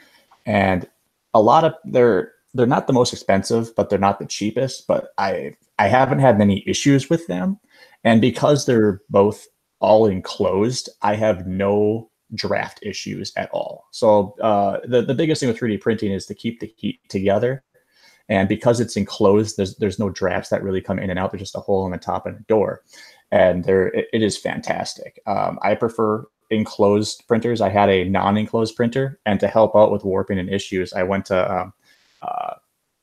and 0.45 0.89
a 1.33 1.41
lot 1.41 1.65
of 1.65 1.75
they're 1.85 2.33
they're 2.53 2.67
not 2.67 2.89
the 2.89 2.93
most 2.93 3.13
expensive, 3.13 3.75
but 3.77 3.89
they're 3.89 3.99
not 3.99 4.19
the 4.19 4.27
cheapest. 4.27 4.87
But 4.89 5.11
I 5.17 5.55
I 5.79 5.87
haven't 5.87 6.19
had 6.19 6.39
many 6.39 6.65
issues 6.67 7.09
with 7.09 7.27
them, 7.29 7.61
and 8.03 8.21
because 8.21 8.67
they're 8.67 9.01
both 9.11 9.47
all 9.79 10.07
enclosed, 10.07 10.89
I 11.03 11.15
have 11.15 11.47
no 11.47 12.11
draft 12.35 12.81
issues 12.83 13.33
at 13.37 13.51
all. 13.51 13.87
So 13.91 14.35
uh, 14.43 14.81
the 14.87 15.03
the 15.03 15.15
biggest 15.15 15.41
thing 15.41 15.49
with 15.49 15.59
3D 15.59 15.81
printing 15.81 16.13
is 16.13 16.27
to 16.27 16.35
keep 16.35 16.61
the 16.61 16.73
heat 16.77 17.01
together, 17.09 17.63
and 18.29 18.49
because 18.49 18.81
it's 18.81 18.97
enclosed, 18.97 19.57
there's 19.57 19.77
there's 19.77 19.99
no 19.99 20.11
drafts 20.11 20.51
that 20.51 20.63
really 20.63 20.81
come 20.81 20.99
in 20.99 21.11
and 21.11 21.19
out. 21.19 21.31
There's 21.31 21.43
just 21.43 21.57
a 21.57 21.61
hole 21.61 21.87
in 21.87 21.93
the 21.93 21.99
top 21.99 22.27
and 22.27 22.37
a 22.37 22.43
door, 22.43 22.83
and 23.31 23.65
there 23.65 23.89
it, 23.89 24.09
it 24.13 24.23
is 24.23 24.37
fantastic. 24.37 25.21
Um, 25.27 25.59
I 25.63 25.75
prefer 25.75 26.25
enclosed 26.51 27.25
printers. 27.27 27.61
I 27.61 27.69
had 27.69 27.89
a 27.89 28.05
non-enclosed 28.05 28.77
printer, 28.77 29.19
and 29.27 29.41
to 29.41 29.49
help 29.49 29.75
out 29.75 29.93
with 29.93 30.05
warping 30.05 30.39
and 30.39 30.51
issues, 30.51 30.93
I 30.93 31.03
went 31.03 31.27
to 31.27 31.61
um, 31.61 31.73
uh, 32.23 32.55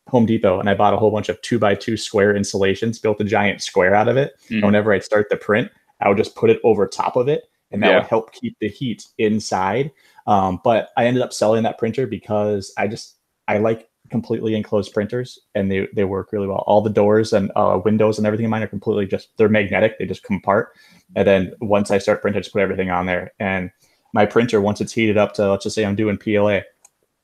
Home 0.09 0.25
Depot 0.25 0.59
and 0.59 0.69
I 0.69 0.75
bought 0.75 0.93
a 0.93 0.97
whole 0.97 1.11
bunch 1.11 1.29
of 1.29 1.41
two 1.41 1.59
by 1.59 1.75
two 1.75 1.97
square 1.97 2.35
insulations, 2.35 2.99
built 2.99 3.21
a 3.21 3.25
giant 3.25 3.61
square 3.61 3.95
out 3.95 4.07
of 4.07 4.17
it. 4.17 4.33
Mm-hmm. 4.49 4.65
whenever 4.65 4.93
I'd 4.93 5.03
start 5.03 5.27
the 5.29 5.37
print, 5.37 5.71
I 6.01 6.09
would 6.09 6.17
just 6.17 6.35
put 6.35 6.49
it 6.49 6.59
over 6.63 6.85
top 6.85 7.15
of 7.15 7.27
it 7.27 7.49
and 7.73 7.81
that 7.83 7.89
yeah. 7.89 7.97
would 7.97 8.07
help 8.07 8.31
keep 8.31 8.55
the 8.59 8.69
heat 8.69 9.07
inside. 9.17 9.91
Um, 10.27 10.61
but 10.63 10.89
I 10.95 11.05
ended 11.05 11.23
up 11.23 11.33
selling 11.33 11.63
that 11.63 11.77
printer 11.77 12.07
because 12.07 12.71
I 12.77 12.87
just 12.87 13.17
I 13.47 13.57
like 13.57 13.89
completely 14.09 14.55
enclosed 14.55 14.93
printers 14.93 15.39
and 15.55 15.71
they, 15.71 15.87
they 15.95 16.03
work 16.03 16.31
really 16.31 16.47
well. 16.47 16.63
All 16.67 16.81
the 16.81 16.89
doors 16.89 17.33
and 17.33 17.51
uh, 17.55 17.81
windows 17.83 18.17
and 18.17 18.27
everything 18.27 18.45
in 18.45 18.51
mine 18.51 18.63
are 18.63 18.67
completely 18.67 19.07
just 19.07 19.35
they're 19.37 19.49
magnetic. 19.49 19.97
They 19.97 20.05
just 20.05 20.23
come 20.23 20.37
apart. 20.37 20.73
And 21.15 21.27
then 21.27 21.53
once 21.61 21.91
I 21.91 21.97
start 21.97 22.21
printing, 22.21 22.37
I 22.37 22.41
just 22.41 22.53
put 22.53 22.61
everything 22.61 22.91
on 22.91 23.05
there. 23.05 23.33
And 23.39 23.71
my 24.13 24.25
printer, 24.25 24.61
once 24.61 24.79
it's 24.79 24.93
heated 24.93 25.17
up 25.17 25.33
to 25.33 25.49
let's 25.49 25.63
just 25.63 25.75
say 25.75 25.83
I'm 25.83 25.95
doing 25.95 26.17
PLA, 26.17 26.61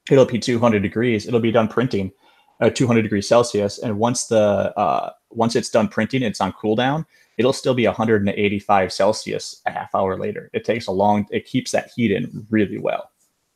it'll 0.09 0.25
be 0.25 0.39
200 0.39 0.81
degrees. 0.81 1.27
It'll 1.27 1.39
be 1.39 1.51
done 1.51 1.67
printing 1.67 2.11
at 2.59 2.75
200 2.75 3.03
degrees 3.03 3.27
Celsius. 3.27 3.77
And 3.77 3.99
once 3.99 4.25
the 4.25 4.73
uh, 4.75 5.11
once 5.29 5.55
it's 5.55 5.69
done 5.69 5.87
printing, 5.87 6.23
it's 6.23 6.41
on 6.41 6.53
cooldown 6.53 7.05
it'll 7.39 7.53
still 7.53 7.73
be 7.73 7.87
185 7.87 8.91
Celsius 8.91 9.61
a 9.65 9.71
half 9.71 9.95
hour 9.95 10.17
later. 10.17 10.49
It 10.53 10.65
takes 10.65 10.87
a 10.87 10.91
long, 10.91 11.25
it 11.31 11.45
keeps 11.45 11.71
that 11.71 11.89
heat 11.95 12.11
in 12.11 12.45
really 12.49 12.77
well. 12.77 13.11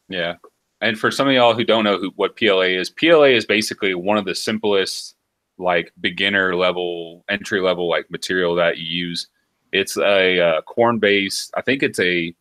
Yeah. 0.08 0.36
And 0.80 0.98
for 0.98 1.12
some 1.12 1.28
of 1.28 1.34
y'all 1.34 1.54
who 1.54 1.66
don't 1.66 1.84
know 1.84 1.98
who, 2.00 2.12
what 2.16 2.38
PLA 2.38 2.62
is, 2.62 2.90
PLA 2.90 3.26
is 3.26 3.46
basically 3.46 3.94
one 3.94 4.18
of 4.18 4.24
the 4.24 4.36
simplest, 4.36 5.16
like 5.58 5.92
beginner 6.00 6.56
level, 6.56 7.26
entry 7.28 7.60
level, 7.60 7.90
like 7.90 8.10
material 8.10 8.56
that 8.56 8.78
you 8.78 8.86
use. 8.86 9.28
It's 9.74 9.98
a 9.98 10.40
uh, 10.40 10.62
corn 10.62 11.00
based, 11.00 11.54
I 11.58 11.62
think 11.62 11.84
it's 11.84 12.00
a 12.00 12.34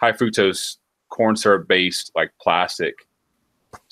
high 0.00 0.12
fructose 0.12 0.76
corn 1.08 1.34
syrup 1.34 1.66
based 1.66 2.12
like 2.14 2.30
plastic. 2.42 3.06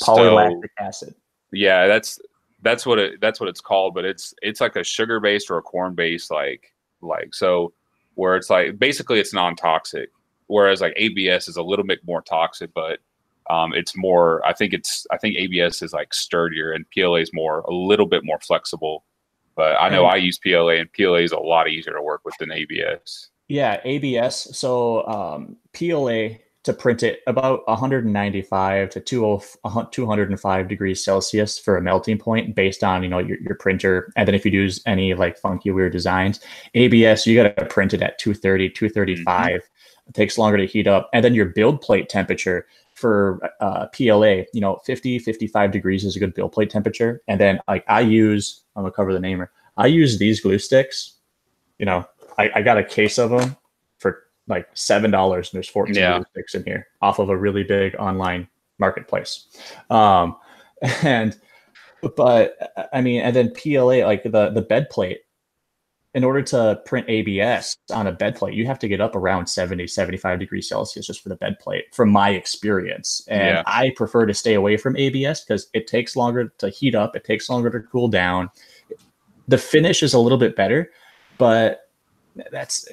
Polylactic 0.02 0.68
so, 0.78 0.84
acid. 0.84 1.14
Yeah, 1.52 1.86
that's 1.86 2.20
that's 2.60 2.84
what 2.84 2.98
it 2.98 3.20
that's 3.20 3.40
what 3.40 3.48
it's 3.48 3.62
called, 3.62 3.94
but 3.94 4.04
it's 4.04 4.34
it's 4.42 4.60
like 4.60 4.76
a 4.76 4.84
sugar 4.84 5.20
based 5.20 5.50
or 5.50 5.56
a 5.56 5.62
corn 5.62 5.94
based 5.94 6.30
like 6.30 6.74
like 7.02 7.34
so 7.34 7.72
where 8.14 8.36
it's 8.36 8.50
like 8.50 8.78
basically 8.78 9.20
it's 9.20 9.32
non-toxic 9.32 10.10
whereas 10.46 10.80
like 10.80 10.96
abs 10.98 11.48
is 11.48 11.56
a 11.56 11.62
little 11.62 11.84
bit 11.84 12.00
more 12.04 12.22
toxic 12.22 12.72
but 12.74 12.98
um, 13.50 13.72
it's 13.72 13.96
more 13.96 14.44
i 14.46 14.52
think 14.52 14.72
it's 14.72 15.06
i 15.10 15.16
think 15.16 15.36
abs 15.36 15.82
is 15.82 15.92
like 15.92 16.12
sturdier 16.12 16.72
and 16.72 16.84
pla 16.90 17.14
is 17.14 17.30
more 17.32 17.60
a 17.60 17.72
little 17.72 18.06
bit 18.06 18.24
more 18.24 18.38
flexible. 18.40 19.04
But 19.56 19.76
i 19.80 19.88
know 19.88 20.04
i 20.04 20.16
use 20.16 20.38
pla 20.38 20.68
and 20.68 20.92
pla 20.92 21.14
is 21.14 21.32
a 21.32 21.38
lot 21.38 21.68
easier 21.68 21.94
to 21.94 22.02
work 22.02 22.20
with 22.24 22.34
than 22.38 22.52
abs 22.52 23.30
yeah 23.48 23.80
abs 23.84 24.56
so 24.56 25.06
um, 25.06 25.56
pla 25.72 26.28
to 26.68 26.74
print 26.74 27.02
it 27.02 27.22
about 27.26 27.66
195 27.66 28.90
to 28.90 29.00
205 29.00 30.68
degrees 30.68 31.02
Celsius 31.02 31.58
for 31.58 31.78
a 31.78 31.82
melting 31.82 32.18
point 32.18 32.54
based 32.54 32.84
on, 32.84 33.02
you 33.02 33.08
know, 33.08 33.18
your, 33.18 33.40
your 33.40 33.54
printer. 33.54 34.12
And 34.16 34.28
then 34.28 34.34
if 34.34 34.44
you 34.44 34.52
use 34.52 34.82
any 34.84 35.14
like 35.14 35.38
funky, 35.38 35.70
weird 35.70 35.92
designs, 35.92 36.40
ABS, 36.74 37.26
you 37.26 37.42
got 37.42 37.56
to 37.56 37.64
print 37.64 37.94
it 37.94 38.02
at 38.02 38.18
230, 38.18 38.68
235. 38.68 39.46
Mm-hmm. 39.46 39.56
It 40.08 40.14
takes 40.14 40.36
longer 40.36 40.58
to 40.58 40.66
heat 40.66 40.86
up. 40.86 41.08
And 41.14 41.24
then 41.24 41.34
your 41.34 41.46
build 41.46 41.80
plate 41.80 42.10
temperature 42.10 42.66
for 42.92 43.40
uh, 43.60 43.86
PLA, 43.86 44.42
you 44.52 44.60
know, 44.60 44.76
50, 44.84 45.20
55 45.20 45.70
degrees 45.70 46.04
is 46.04 46.16
a 46.16 46.18
good 46.18 46.34
build 46.34 46.52
plate 46.52 46.68
temperature. 46.68 47.22
And 47.28 47.40
then 47.40 47.60
like 47.66 47.84
I 47.88 48.00
use, 48.02 48.60
I'm 48.76 48.82
gonna 48.82 48.92
cover 48.92 49.14
the 49.14 49.20
namer. 49.20 49.50
I 49.78 49.86
use 49.86 50.18
these 50.18 50.42
glue 50.42 50.58
sticks. 50.58 51.14
You 51.78 51.86
know, 51.86 52.04
I, 52.36 52.50
I 52.56 52.62
got 52.62 52.76
a 52.76 52.84
case 52.84 53.16
of 53.16 53.30
them 53.30 53.56
like 54.48 54.68
seven 54.74 55.10
dollars 55.10 55.48
and 55.48 55.58
there's 55.58 55.68
14 55.68 55.94
yeah. 55.94 56.22
sticks 56.30 56.54
in 56.54 56.64
here 56.64 56.86
off 57.02 57.18
of 57.18 57.28
a 57.28 57.36
really 57.36 57.62
big 57.62 57.94
online 57.96 58.48
marketplace 58.78 59.46
um 59.90 60.36
and 61.02 61.38
but 62.16 62.56
i 62.92 63.00
mean 63.00 63.20
and 63.20 63.34
then 63.34 63.52
pla 63.52 64.06
like 64.06 64.22
the 64.22 64.50
the 64.50 64.62
bed 64.62 64.88
plate 64.90 65.20
in 66.14 66.24
order 66.24 66.40
to 66.42 66.80
print 66.86 67.08
abs 67.08 67.76
on 67.92 68.06
a 68.06 68.12
bed 68.12 68.34
plate 68.34 68.54
you 68.54 68.66
have 68.66 68.78
to 68.78 68.88
get 68.88 69.00
up 69.00 69.14
around 69.14 69.46
70 69.46 69.86
75 69.86 70.38
degrees 70.38 70.68
celsius 70.68 71.06
just 71.06 71.22
for 71.22 71.28
the 71.28 71.36
bed 71.36 71.58
plate 71.60 71.84
from 71.92 72.08
my 72.10 72.30
experience 72.30 73.22
and 73.28 73.56
yeah. 73.56 73.62
i 73.66 73.92
prefer 73.96 74.24
to 74.24 74.34
stay 74.34 74.54
away 74.54 74.76
from 74.76 74.96
abs 74.96 75.42
because 75.42 75.68
it 75.74 75.86
takes 75.86 76.16
longer 76.16 76.52
to 76.58 76.70
heat 76.70 76.94
up 76.94 77.14
it 77.14 77.24
takes 77.24 77.50
longer 77.50 77.70
to 77.70 77.80
cool 77.80 78.08
down 78.08 78.48
the 79.48 79.58
finish 79.58 80.02
is 80.02 80.14
a 80.14 80.18
little 80.18 80.38
bit 80.38 80.56
better 80.56 80.90
but 81.36 81.90
that's 82.50 82.88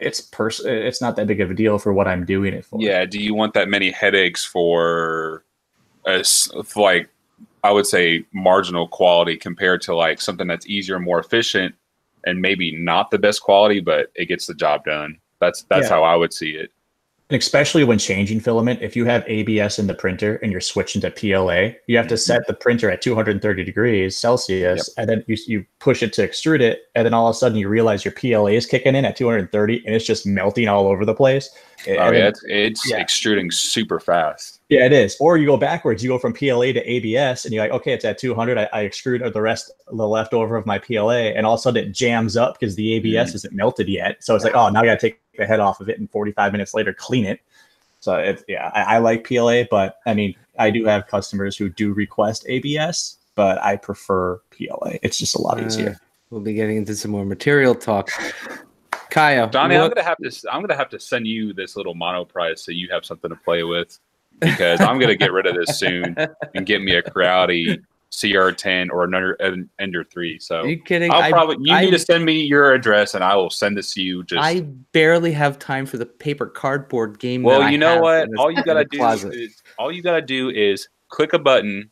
it's 0.00 0.20
pers- 0.20 0.64
it's 0.64 1.00
not 1.00 1.16
that 1.16 1.26
big 1.26 1.40
of 1.40 1.50
a 1.50 1.54
deal 1.54 1.78
for 1.78 1.92
what 1.92 2.06
I'm 2.06 2.24
doing 2.24 2.54
it 2.54 2.64
for. 2.64 2.80
Yeah. 2.80 3.04
Do 3.04 3.20
you 3.20 3.34
want 3.34 3.54
that 3.54 3.68
many 3.68 3.90
headaches 3.90 4.44
for 4.44 5.44
a, 6.06 6.24
like 6.76 7.08
I 7.64 7.72
would 7.72 7.86
say 7.86 8.24
marginal 8.32 8.88
quality 8.88 9.36
compared 9.36 9.82
to 9.82 9.94
like 9.94 10.20
something 10.20 10.46
that's 10.46 10.66
easier, 10.66 10.98
more 10.98 11.18
efficient, 11.18 11.74
and 12.24 12.40
maybe 12.40 12.76
not 12.76 13.10
the 13.10 13.18
best 13.18 13.42
quality, 13.42 13.80
but 13.80 14.10
it 14.14 14.26
gets 14.26 14.46
the 14.46 14.54
job 14.54 14.84
done. 14.84 15.18
That's 15.40 15.62
that's 15.64 15.88
yeah. 15.88 15.96
how 15.96 16.02
I 16.04 16.14
would 16.14 16.32
see 16.32 16.50
it. 16.50 16.72
And 17.30 17.40
especially 17.40 17.84
when 17.84 17.98
changing 17.98 18.40
filament, 18.40 18.80
if 18.80 18.96
you 18.96 19.04
have 19.04 19.22
ABS 19.26 19.78
in 19.78 19.86
the 19.86 19.94
printer 19.94 20.36
and 20.36 20.50
you're 20.50 20.62
switching 20.62 21.02
to 21.02 21.10
PLA, 21.10 21.74
you 21.86 21.96
have 21.98 22.08
to 22.08 22.14
mm-hmm. 22.14 22.16
set 22.16 22.46
the 22.46 22.54
printer 22.54 22.90
at 22.90 23.02
230 23.02 23.64
degrees 23.64 24.16
Celsius, 24.16 24.88
yep. 24.88 24.94
and 24.96 25.10
then 25.10 25.24
you, 25.26 25.36
you 25.46 25.66
push 25.78 26.02
it 26.02 26.14
to 26.14 26.26
extrude 26.26 26.60
it, 26.60 26.84
and 26.94 27.04
then 27.04 27.12
all 27.12 27.28
of 27.28 27.36
a 27.36 27.38
sudden 27.38 27.58
you 27.58 27.68
realize 27.68 28.02
your 28.04 28.12
PLA 28.12 28.52
is 28.52 28.64
kicking 28.64 28.94
in 28.94 29.04
at 29.04 29.16
230, 29.16 29.82
and 29.84 29.94
it's 29.94 30.06
just 30.06 30.26
melting 30.26 30.68
all 30.68 30.86
over 30.86 31.04
the 31.04 31.14
place. 31.14 31.50
Oh 31.86 31.92
and 31.92 32.16
yeah, 32.16 32.28
it's, 32.28 32.44
it's 32.46 32.90
yeah. 32.90 32.96
extruding 32.96 33.50
super 33.50 34.00
fast. 34.00 34.57
Yeah, 34.68 34.84
it 34.84 34.92
is. 34.92 35.16
Or 35.18 35.38
you 35.38 35.46
go 35.46 35.56
backwards. 35.56 36.02
You 36.02 36.10
go 36.10 36.18
from 36.18 36.34
PLA 36.34 36.72
to 36.72 36.82
ABS, 36.84 37.46
and 37.46 37.54
you're 37.54 37.64
like, 37.64 37.72
okay, 37.72 37.92
it's 37.92 38.04
at 38.04 38.18
200. 38.18 38.58
I, 38.58 38.68
I 38.72 38.84
extrude 38.84 39.32
the 39.32 39.40
rest, 39.40 39.70
the 39.86 40.06
leftover 40.06 40.56
of 40.56 40.66
my 40.66 40.78
PLA, 40.78 41.30
and 41.30 41.46
all 41.46 41.54
of 41.54 41.60
a 41.60 41.62
sudden 41.62 41.88
it 41.88 41.92
jams 41.92 42.36
up 42.36 42.58
because 42.58 42.76
the 42.76 42.92
ABS 42.94 43.32
mm. 43.32 43.34
isn't 43.36 43.54
melted 43.54 43.88
yet. 43.88 44.22
So 44.22 44.34
it's 44.34 44.44
like, 44.44 44.54
oh, 44.54 44.68
now 44.68 44.82
I 44.82 44.84
got 44.84 45.00
to 45.00 45.10
take 45.10 45.20
the 45.38 45.46
head 45.46 45.60
off 45.60 45.80
of 45.80 45.88
it, 45.88 45.98
and 45.98 46.10
45 46.10 46.52
minutes 46.52 46.74
later, 46.74 46.92
clean 46.92 47.24
it. 47.24 47.40
So 48.00 48.16
it's 48.16 48.44
yeah, 48.46 48.70
I, 48.74 48.96
I 48.96 48.98
like 48.98 49.26
PLA, 49.26 49.64
but 49.70 49.98
I 50.06 50.14
mean, 50.14 50.34
I 50.58 50.70
do 50.70 50.84
have 50.84 51.06
customers 51.06 51.56
who 51.56 51.70
do 51.70 51.94
request 51.94 52.44
ABS, 52.46 53.16
but 53.34 53.62
I 53.62 53.76
prefer 53.76 54.40
PLA. 54.50 54.98
It's 55.02 55.18
just 55.18 55.34
a 55.34 55.40
lot 55.40 55.60
uh, 55.60 55.64
easier. 55.64 55.98
We'll 56.30 56.42
be 56.42 56.52
getting 56.52 56.76
into 56.76 56.94
some 56.94 57.10
more 57.10 57.24
material 57.24 57.74
talk. 57.74 58.10
Kaya, 59.10 59.48
Donnie, 59.48 59.76
what? 59.76 59.84
I'm 59.84 59.88
gonna 59.88 60.02
have 60.02 60.18
to 60.18 60.52
I'm 60.52 60.60
gonna 60.60 60.76
have 60.76 60.90
to 60.90 61.00
send 61.00 61.26
you 61.26 61.54
this 61.54 61.74
little 61.74 61.94
Monoprice 61.94 62.58
so 62.58 62.70
you 62.70 62.88
have 62.92 63.06
something 63.06 63.30
to 63.30 63.36
play 63.36 63.62
with 63.62 63.98
because 64.40 64.80
I'm 64.80 64.98
gonna 64.98 65.16
get 65.16 65.32
rid 65.32 65.46
of 65.46 65.54
this 65.54 65.78
soon 65.78 66.16
and 66.54 66.66
get 66.66 66.82
me 66.82 66.94
a 66.94 67.02
Creality 67.02 67.78
CR10 68.10 68.90
or 68.90 69.04
another 69.04 69.36
Ender 69.78 70.04
3. 70.04 70.38
So 70.38 70.60
Are 70.60 70.66
you 70.66 70.80
kidding? 70.82 71.12
I'll 71.12 71.30
probably 71.30 71.56
you 71.60 71.74
I, 71.74 71.84
need 71.84 71.90
to 71.90 71.98
send 71.98 72.24
me 72.24 72.42
your 72.42 72.72
address 72.72 73.14
and 73.14 73.22
I 73.22 73.36
will 73.36 73.50
send 73.50 73.76
this 73.76 73.92
to 73.94 74.02
you. 74.02 74.24
Just 74.24 74.42
I 74.42 74.60
barely 74.92 75.32
have 75.32 75.58
time 75.58 75.86
for 75.86 75.98
the 75.98 76.06
paper 76.06 76.46
cardboard 76.46 77.18
game. 77.18 77.42
Well, 77.42 77.70
you 77.70 77.78
know 77.78 78.00
what? 78.00 78.28
All 78.38 78.50
you 78.50 78.62
gotta 78.64 78.84
do 78.84 79.04
is 79.04 79.62
all 79.78 79.92
you 79.92 80.02
gotta 80.02 80.22
do 80.22 80.50
is 80.50 80.88
click 81.08 81.32
a 81.32 81.38
button. 81.38 81.90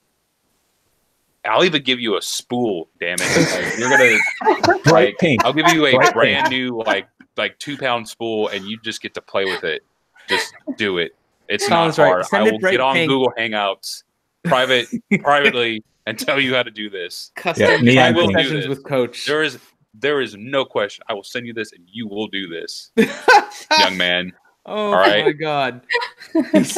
I'll 1.44 1.64
even 1.64 1.82
give 1.82 2.00
you 2.00 2.16
a 2.16 2.22
spool. 2.22 2.88
Damn 2.98 3.18
it! 3.20 3.52
Like, 3.52 3.78
you're 3.78 3.88
gonna 3.88 4.78
bright 4.84 5.08
like, 5.08 5.18
pink. 5.18 5.44
I'll 5.44 5.52
give 5.52 5.68
you 5.68 5.86
a 5.86 5.92
bright 5.92 6.12
brand 6.12 6.48
pink. 6.48 6.50
new 6.50 6.82
like 6.82 7.08
like 7.36 7.58
two 7.58 7.76
pound 7.76 8.08
spool, 8.08 8.48
and 8.48 8.64
you 8.64 8.78
just 8.82 9.00
get 9.00 9.14
to 9.14 9.20
play 9.20 9.44
with 9.44 9.62
it. 9.62 9.84
Just 10.28 10.52
do 10.76 10.98
it. 10.98 11.14
It's 11.48 11.66
Sounds 11.66 11.98
not 11.98 12.06
hard. 12.06 12.26
Right. 12.32 12.40
I 12.40 12.50
will 12.50 12.58
get 12.58 12.80
on 12.80 12.94
pink. 12.94 13.08
Google 13.08 13.32
Hangouts 13.38 14.02
private 14.44 14.88
privately 15.20 15.84
and 16.06 16.18
tell 16.18 16.40
you 16.40 16.54
how 16.54 16.62
to 16.62 16.70
do 16.70 16.88
this. 16.88 17.32
Custom 17.36 17.86
yeah, 17.86 18.06
I 18.06 18.10
will 18.12 18.28
do 18.28 18.48
this. 18.48 18.68
with 18.68 18.84
coach. 18.84 19.26
There 19.26 19.42
is 19.42 19.58
there 19.94 20.20
is 20.20 20.36
no 20.36 20.64
question. 20.64 21.04
I 21.08 21.14
will 21.14 21.24
send 21.24 21.46
you 21.46 21.52
this 21.52 21.72
and 21.72 21.82
you 21.86 22.06
will 22.06 22.28
do 22.28 22.48
this, 22.48 22.90
young 23.78 23.96
man. 23.96 24.32
Oh 24.64 24.90
my 24.90 25.32
god. 25.32 25.82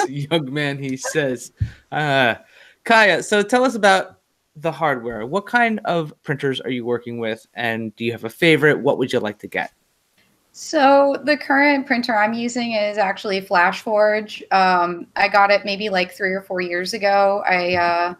young 0.09 0.53
man, 0.53 0.79
he 0.83 0.97
says. 0.97 1.53
Uh 1.93 2.37
Kaya, 2.85 3.23
so 3.23 3.43
tell 3.43 3.65
us 3.65 3.75
about 3.75 4.21
the 4.57 4.73
hardware. 4.73 5.25
What 5.27 5.47
kind 5.47 5.81
of 5.85 6.13
printers 6.23 6.61
are 6.61 6.71
you 6.71 6.85
working 6.85 7.19
with 7.19 7.47
and 7.55 7.95
do 7.97 8.05
you 8.05 8.13
have 8.13 8.25
a 8.25 8.31
favorite? 8.31 8.81
What 8.81 8.99
would 8.99 9.13
you 9.13 9.21
like 9.21 9.39
to 9.41 9.47
get? 9.47 9.73
So 10.61 11.15
the 11.23 11.37
current 11.37 11.87
printer 11.87 12.17
I'm 12.17 12.33
using 12.33 12.73
is 12.73 12.99
actually 12.99 13.41
FlashForge. 13.41 14.43
Um, 14.53 15.07
I 15.15 15.29
got 15.29 15.53
it 15.53 15.65
maybe 15.65 15.89
like 15.89 16.11
three 16.11 16.33
or 16.33 16.43
four 16.43 16.61
years 16.61 16.95
ago. 16.95 17.45
I 17.47 17.77
uh, 17.77 18.15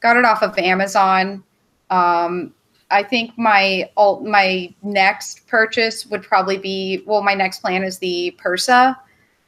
got 0.00 0.16
it 0.16 0.24
off 0.24 0.42
of 0.42 0.58
Amazon. 0.58 1.44
Um, 1.90 2.54
I 2.90 3.02
think 3.02 3.36
my 3.36 3.90
alt, 3.98 4.24
my 4.24 4.74
next 4.82 5.46
purchase 5.46 6.06
would 6.06 6.22
probably 6.22 6.56
be 6.56 7.02
well, 7.06 7.22
my 7.22 7.34
next 7.34 7.58
plan 7.58 7.84
is 7.84 7.98
the 7.98 8.34
Prusa. 8.42 8.96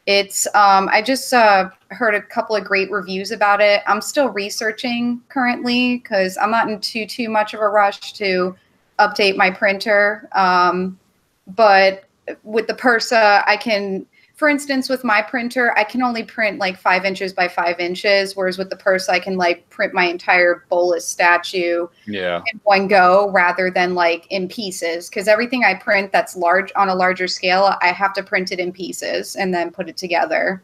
It's 0.05 0.47
um, 0.49 0.91
I 0.93 1.01
just 1.01 1.33
uh, 1.33 1.71
heard 1.93 2.15
a 2.15 2.21
couple 2.21 2.57
of 2.57 2.65
great 2.65 2.91
reviews 2.91 3.31
about 3.31 3.63
it. 3.63 3.81
I'm 3.87 4.03
still 4.03 4.29
researching 4.29 5.23
currently 5.31 5.97
because 5.97 6.37
I'm 6.37 6.51
not 6.51 6.69
in 6.69 6.79
too 6.79 7.07
too 7.07 7.31
much 7.31 7.55
of 7.55 7.61
a 7.61 7.69
rush 7.69 8.13
to 8.13 8.55
update 8.99 9.37
my 9.37 9.51
printer. 9.51 10.29
Um, 10.33 10.99
but 11.47 12.04
with 12.43 12.67
the 12.67 12.75
Prusa, 12.75 13.43
I 13.47 13.57
can, 13.57 14.07
for 14.35 14.49
instance, 14.49 14.89
with 14.89 15.05
my 15.05 15.23
printer, 15.23 15.77
I 15.79 15.85
can 15.85 16.03
only 16.03 16.25
print 16.25 16.59
like 16.59 16.77
five 16.77 17.05
inches 17.05 17.33
by 17.33 17.49
five 17.49 17.79
inches, 17.79 18.35
whereas 18.35 18.59
with 18.59 18.71
the 18.71 18.77
Prusa, 18.77 19.11
I 19.11 19.21
can 19.21 19.37
like 19.37 19.69
print 19.71 19.95
my 19.95 20.05
entire 20.05 20.65
Bolas 20.69 21.07
statue 21.07 21.87
yeah. 22.07 22.43
in 22.53 22.61
one 22.65 22.89
go 22.89 23.31
rather 23.31 23.71
than 23.71 23.95
like 23.95 24.27
in 24.31 24.49
pieces. 24.49 25.09
Because 25.09 25.29
everything 25.29 25.65
I 25.65 25.75
print 25.75 26.13
that's 26.13 26.37
large 26.37 26.73
on 26.75 26.89
a 26.89 26.95
larger 26.95 27.29
scale, 27.29 27.77
I 27.81 27.89
have 27.89 28.13
to 28.15 28.23
print 28.23 28.51
it 28.51 28.59
in 28.59 28.73
pieces 28.73 29.37
and 29.37 29.55
then 29.55 29.71
put 29.71 29.89
it 29.89 29.97
together. 29.97 30.63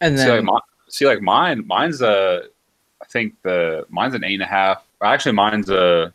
And 0.00 0.18
then, 0.18 0.26
see, 0.26 0.32
like, 0.32 0.44
my, 0.44 0.60
see, 0.88 1.06
like 1.06 1.22
mine, 1.22 1.66
mine's 1.66 2.02
a, 2.02 2.42
I 3.00 3.06
think 3.06 3.40
the 3.42 3.86
mine's 3.88 4.14
an 4.14 4.24
eight 4.24 4.34
and 4.34 4.42
a 4.42 4.46
half. 4.46 4.84
Actually, 5.02 5.32
mine's 5.32 5.70
a 5.70 6.12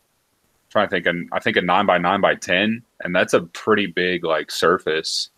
trying 0.70 0.86
to 0.86 0.90
think, 0.90 1.06
and 1.06 1.28
I 1.32 1.40
think 1.40 1.56
a 1.56 1.60
nine 1.60 1.86
by 1.86 1.98
nine 1.98 2.20
by 2.20 2.36
ten, 2.36 2.82
and 3.02 3.14
that's 3.14 3.34
a 3.34 3.42
pretty 3.42 3.86
big 3.86 4.24
like 4.24 4.50
surface. 4.50 5.30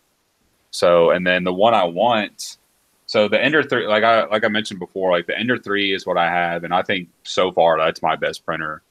So, 0.71 1.11
and 1.11 1.27
then 1.27 1.43
the 1.43 1.53
one 1.53 1.73
I 1.73 1.83
want, 1.83 2.57
so 3.05 3.27
the 3.27 3.41
Ender 3.41 3.63
three, 3.63 3.87
like 3.87 4.03
I 4.03 4.25
like 4.25 4.45
I 4.45 4.47
mentioned 4.47 4.79
before, 4.79 5.11
like 5.11 5.27
the 5.27 5.37
Ender 5.37 5.57
three 5.57 5.93
is 5.93 6.05
what 6.05 6.17
I 6.17 6.29
have, 6.29 6.63
and 6.63 6.73
I 6.73 6.83
think 6.83 7.09
so 7.23 7.51
far 7.51 7.77
that's 7.77 8.01
my 8.01 8.15
best 8.15 8.45
printer 8.45 8.81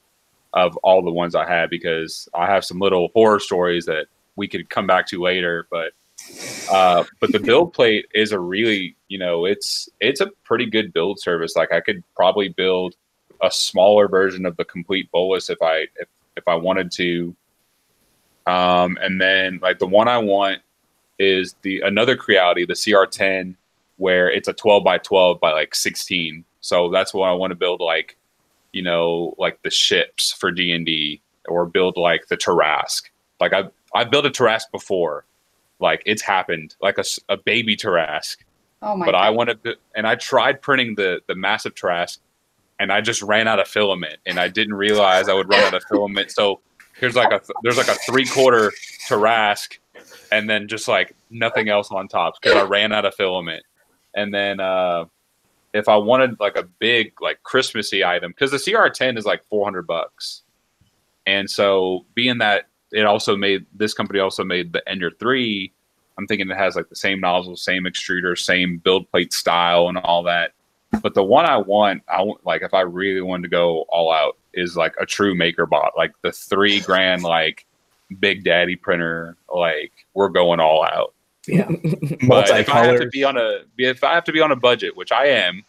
of 0.53 0.77
all 0.77 1.01
the 1.01 1.11
ones 1.11 1.33
I 1.33 1.47
have 1.47 1.69
because 1.69 2.29
I 2.33 2.45
have 2.45 2.63
some 2.63 2.79
little 2.79 3.09
horror 3.13 3.39
stories 3.39 3.85
that 3.85 4.05
we 4.35 4.47
could 4.47 4.69
come 4.69 4.85
back 4.85 5.07
to 5.07 5.21
later, 5.21 5.67
but. 5.71 5.93
Uh, 6.71 7.03
but 7.19 7.33
the 7.33 7.39
build 7.39 7.73
plate 7.73 8.05
is 8.13 8.31
a 8.31 8.39
really, 8.39 8.95
you 9.09 9.17
know, 9.17 9.45
it's 9.45 9.89
it's 9.99 10.21
a 10.21 10.29
pretty 10.45 10.65
good 10.65 10.93
build 10.93 11.19
service. 11.19 11.53
Like 11.55 11.73
I 11.73 11.81
could 11.81 12.01
probably 12.15 12.47
build 12.47 12.95
a 13.41 13.51
smaller 13.51 14.07
version 14.07 14.45
of 14.45 14.55
the 14.55 14.63
complete 14.63 15.11
Bolas 15.11 15.49
if 15.49 15.61
I 15.61 15.87
if 15.97 16.07
if 16.37 16.47
I 16.47 16.55
wanted 16.55 16.91
to. 16.93 17.35
Um, 18.45 18.97
and 19.01 19.21
then 19.21 19.59
like 19.61 19.79
the 19.79 19.87
one 19.87 20.07
I 20.07 20.17
want 20.17 20.61
is 21.19 21.55
the 21.61 21.81
another 21.81 22.15
Creality, 22.15 22.65
the 22.65 22.73
CR10, 22.73 23.55
where 23.97 24.29
it's 24.29 24.47
a 24.47 24.53
12 24.53 24.83
by 24.83 24.97
12 24.97 25.39
by 25.39 25.51
like 25.51 25.75
16. 25.75 26.43
So 26.61 26.89
that's 26.89 27.13
what 27.13 27.27
I 27.27 27.33
want 27.33 27.51
to 27.51 27.55
build 27.55 27.81
like, 27.81 28.17
you 28.71 28.81
know, 28.81 29.35
like 29.37 29.61
the 29.63 29.69
ships 29.69 30.33
for 30.33 30.51
D 30.51 30.71
and 30.71 30.85
D, 30.85 31.21
or 31.47 31.65
build 31.65 31.97
like 31.97 32.27
the 32.27 32.37
Tarrasque. 32.37 33.09
Like 33.39 33.53
I 33.53 33.65
I 33.93 34.03
built 34.03 34.25
a 34.25 34.29
Tarrasque 34.29 34.71
before, 34.71 35.25
like 35.79 36.01
it's 36.05 36.21
happened, 36.21 36.75
like 36.81 36.97
a, 36.97 37.03
a 37.29 37.37
baby 37.37 37.75
Tarrasque. 37.75 38.37
Oh 38.81 38.95
my! 38.95 39.05
But 39.05 39.11
God. 39.13 39.23
I 39.23 39.29
want 39.29 39.63
to, 39.63 39.75
and 39.95 40.07
I 40.07 40.15
tried 40.15 40.61
printing 40.61 40.95
the 40.95 41.21
the 41.27 41.35
massive 41.35 41.75
Tarrasque, 41.75 42.19
and 42.83 42.91
I 42.91 42.99
just 42.99 43.21
ran 43.21 43.47
out 43.47 43.59
of 43.59 43.67
filament, 43.67 44.17
and 44.25 44.37
I 44.37 44.49
didn't 44.49 44.73
realize 44.73 45.29
I 45.29 45.33
would 45.33 45.47
run 45.47 45.61
out 45.61 45.73
of 45.73 45.83
filament. 45.89 46.31
So 46.31 46.59
here's 46.99 47.15
like 47.15 47.31
a 47.31 47.41
there's 47.63 47.77
like 47.77 47.87
a 47.87 47.95
three 47.95 48.25
quarter 48.25 48.73
Tarrasque, 49.07 49.77
and 50.33 50.49
then 50.49 50.67
just 50.67 50.89
like 50.89 51.15
nothing 51.29 51.69
else 51.69 51.91
on 51.91 52.09
top 52.09 52.35
because 52.41 52.57
I 52.57 52.63
ran 52.63 52.91
out 52.91 53.05
of 53.05 53.15
filament. 53.15 53.63
And 54.13 54.33
then 54.33 54.59
uh, 54.59 55.05
if 55.73 55.87
I 55.87 55.95
wanted 55.95 56.37
like 56.41 56.57
a 56.57 56.63
big 56.63 57.21
like 57.21 57.41
Christmassy 57.43 58.03
item, 58.03 58.31
because 58.31 58.51
the 58.51 58.57
CR10 58.57 59.17
is 59.17 59.25
like 59.25 59.45
400 59.45 59.87
bucks, 59.87 60.43
and 61.25 61.49
so 61.49 62.05
being 62.15 62.39
that 62.39 62.67
it 62.91 63.05
also 63.05 63.37
made 63.37 63.65
this 63.73 63.93
company 63.93 64.19
also 64.19 64.43
made 64.43 64.73
the 64.73 64.87
Ender 64.89 65.09
three. 65.09 65.71
I'm 66.17 66.27
thinking 66.27 66.49
it 66.49 66.57
has 66.57 66.75
like 66.75 66.89
the 66.89 66.97
same 66.97 67.21
nozzle, 67.21 67.55
same 67.55 67.85
extruder, 67.85 68.37
same 68.37 68.77
build 68.77 69.09
plate 69.09 69.31
style, 69.31 69.87
and 69.87 69.97
all 69.99 70.23
that. 70.23 70.51
But 71.01 71.13
the 71.13 71.23
one 71.23 71.45
I 71.45 71.57
want, 71.57 72.03
I 72.07 72.21
want 72.21 72.45
like 72.45 72.61
if 72.61 72.73
I 72.73 72.81
really 72.81 73.21
wanted 73.21 73.43
to 73.43 73.49
go 73.49 73.85
all 73.89 74.11
out, 74.11 74.37
is 74.53 74.77
like 74.77 74.93
a 74.99 75.05
true 75.05 75.35
MakerBot, 75.35 75.91
like 75.97 76.13
the 76.21 76.31
three 76.31 76.79
grand 76.79 77.23
like 77.23 77.65
Big 78.19 78.43
Daddy 78.43 78.75
printer. 78.75 79.37
Like 79.53 79.91
we're 80.13 80.29
going 80.29 80.59
all 80.59 80.85
out. 80.85 81.13
Yeah. 81.47 81.67
but 82.27 82.49
if 82.51 82.69
I 82.69 82.85
have 82.85 82.99
to 82.99 83.07
be 83.07 83.23
on 83.23 83.37
a 83.37 83.61
if 83.77 84.03
I 84.03 84.13
have 84.13 84.23
to 84.25 84.31
be 84.31 84.41
on 84.41 84.51
a 84.51 84.55
budget, 84.55 84.95
which 84.95 85.11
I 85.11 85.27
am, 85.27 85.63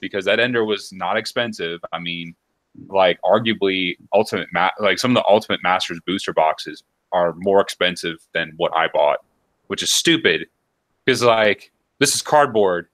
because 0.00 0.24
that 0.24 0.40
Ender 0.40 0.64
was 0.64 0.92
not 0.92 1.16
expensive. 1.16 1.80
I 1.92 1.98
mean, 1.98 2.34
like 2.88 3.20
arguably 3.22 3.96
ultimate 4.12 4.48
ma- 4.52 4.70
like 4.78 4.98
some 4.98 5.10
of 5.10 5.22
the 5.22 5.28
ultimate 5.28 5.62
masters 5.62 6.00
booster 6.06 6.32
boxes 6.32 6.82
are 7.12 7.34
more 7.36 7.60
expensive 7.60 8.18
than 8.32 8.52
what 8.56 8.74
I 8.76 8.88
bought, 8.88 9.18
which 9.66 9.82
is 9.82 9.90
stupid 9.90 10.46
because 11.04 11.22
like 11.22 11.72
this 11.98 12.14
is 12.14 12.22
cardboard 12.22 12.88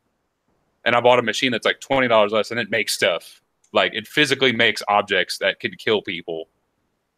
and 0.84 0.94
I 0.94 1.00
bought 1.00 1.18
a 1.18 1.22
machine 1.22 1.52
that's 1.52 1.64
like 1.64 1.80
twenty 1.80 2.08
dollars 2.08 2.32
less, 2.32 2.50
and 2.50 2.60
it 2.60 2.70
makes 2.70 2.92
stuff. 2.92 3.40
Like 3.72 3.94
it 3.94 4.06
physically 4.06 4.52
makes 4.52 4.82
objects 4.88 5.38
that 5.38 5.60
can 5.60 5.72
kill 5.72 6.02
people. 6.02 6.48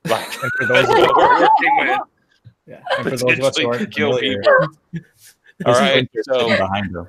Like 0.05 0.27
for 0.27 0.67
those 0.67 0.87
what 0.87 1.17
we're 1.17 1.41
working 1.41 1.77
with. 1.79 2.01
Yeah, 2.69 2.81
and 2.99 3.05
for 3.05 3.11
those 3.11 3.23
of 3.39 3.45
us 3.45 3.57
who 3.59 3.69
aren't 3.69 3.95
kill 3.95 4.19
people. 4.19 4.43
All 5.67 5.75
right, 5.75 6.11
so 6.23 6.49
behind 6.49 6.93
them. 6.93 7.07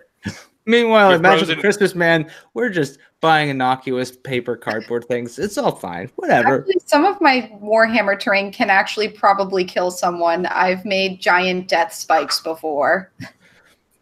Meanwhile, 0.67 1.13
at 1.13 1.21
Magic 1.21 1.47
frozen. 1.47 1.61
Christmas 1.61 1.95
Man, 1.95 2.29
we're 2.53 2.69
just 2.69 2.99
buying 3.21 3.49
innocuous 3.49 4.11
paper 4.11 4.57
cardboard 4.57 5.05
things. 5.05 5.39
It's 5.39 5.57
all 5.57 5.71
fine. 5.71 6.11
Whatever. 6.17 6.59
Actually, 6.59 6.81
some 6.85 7.05
of 7.05 7.19
my 7.21 7.49
Warhammer 7.63 8.19
terrain 8.19 8.51
can 8.51 8.69
actually 8.69 9.07
probably 9.07 9.63
kill 9.63 9.89
someone. 9.89 10.45
I've 10.45 10.83
made 10.85 11.21
giant 11.21 11.69
death 11.69 11.93
spikes 11.93 12.41
before 12.41 13.11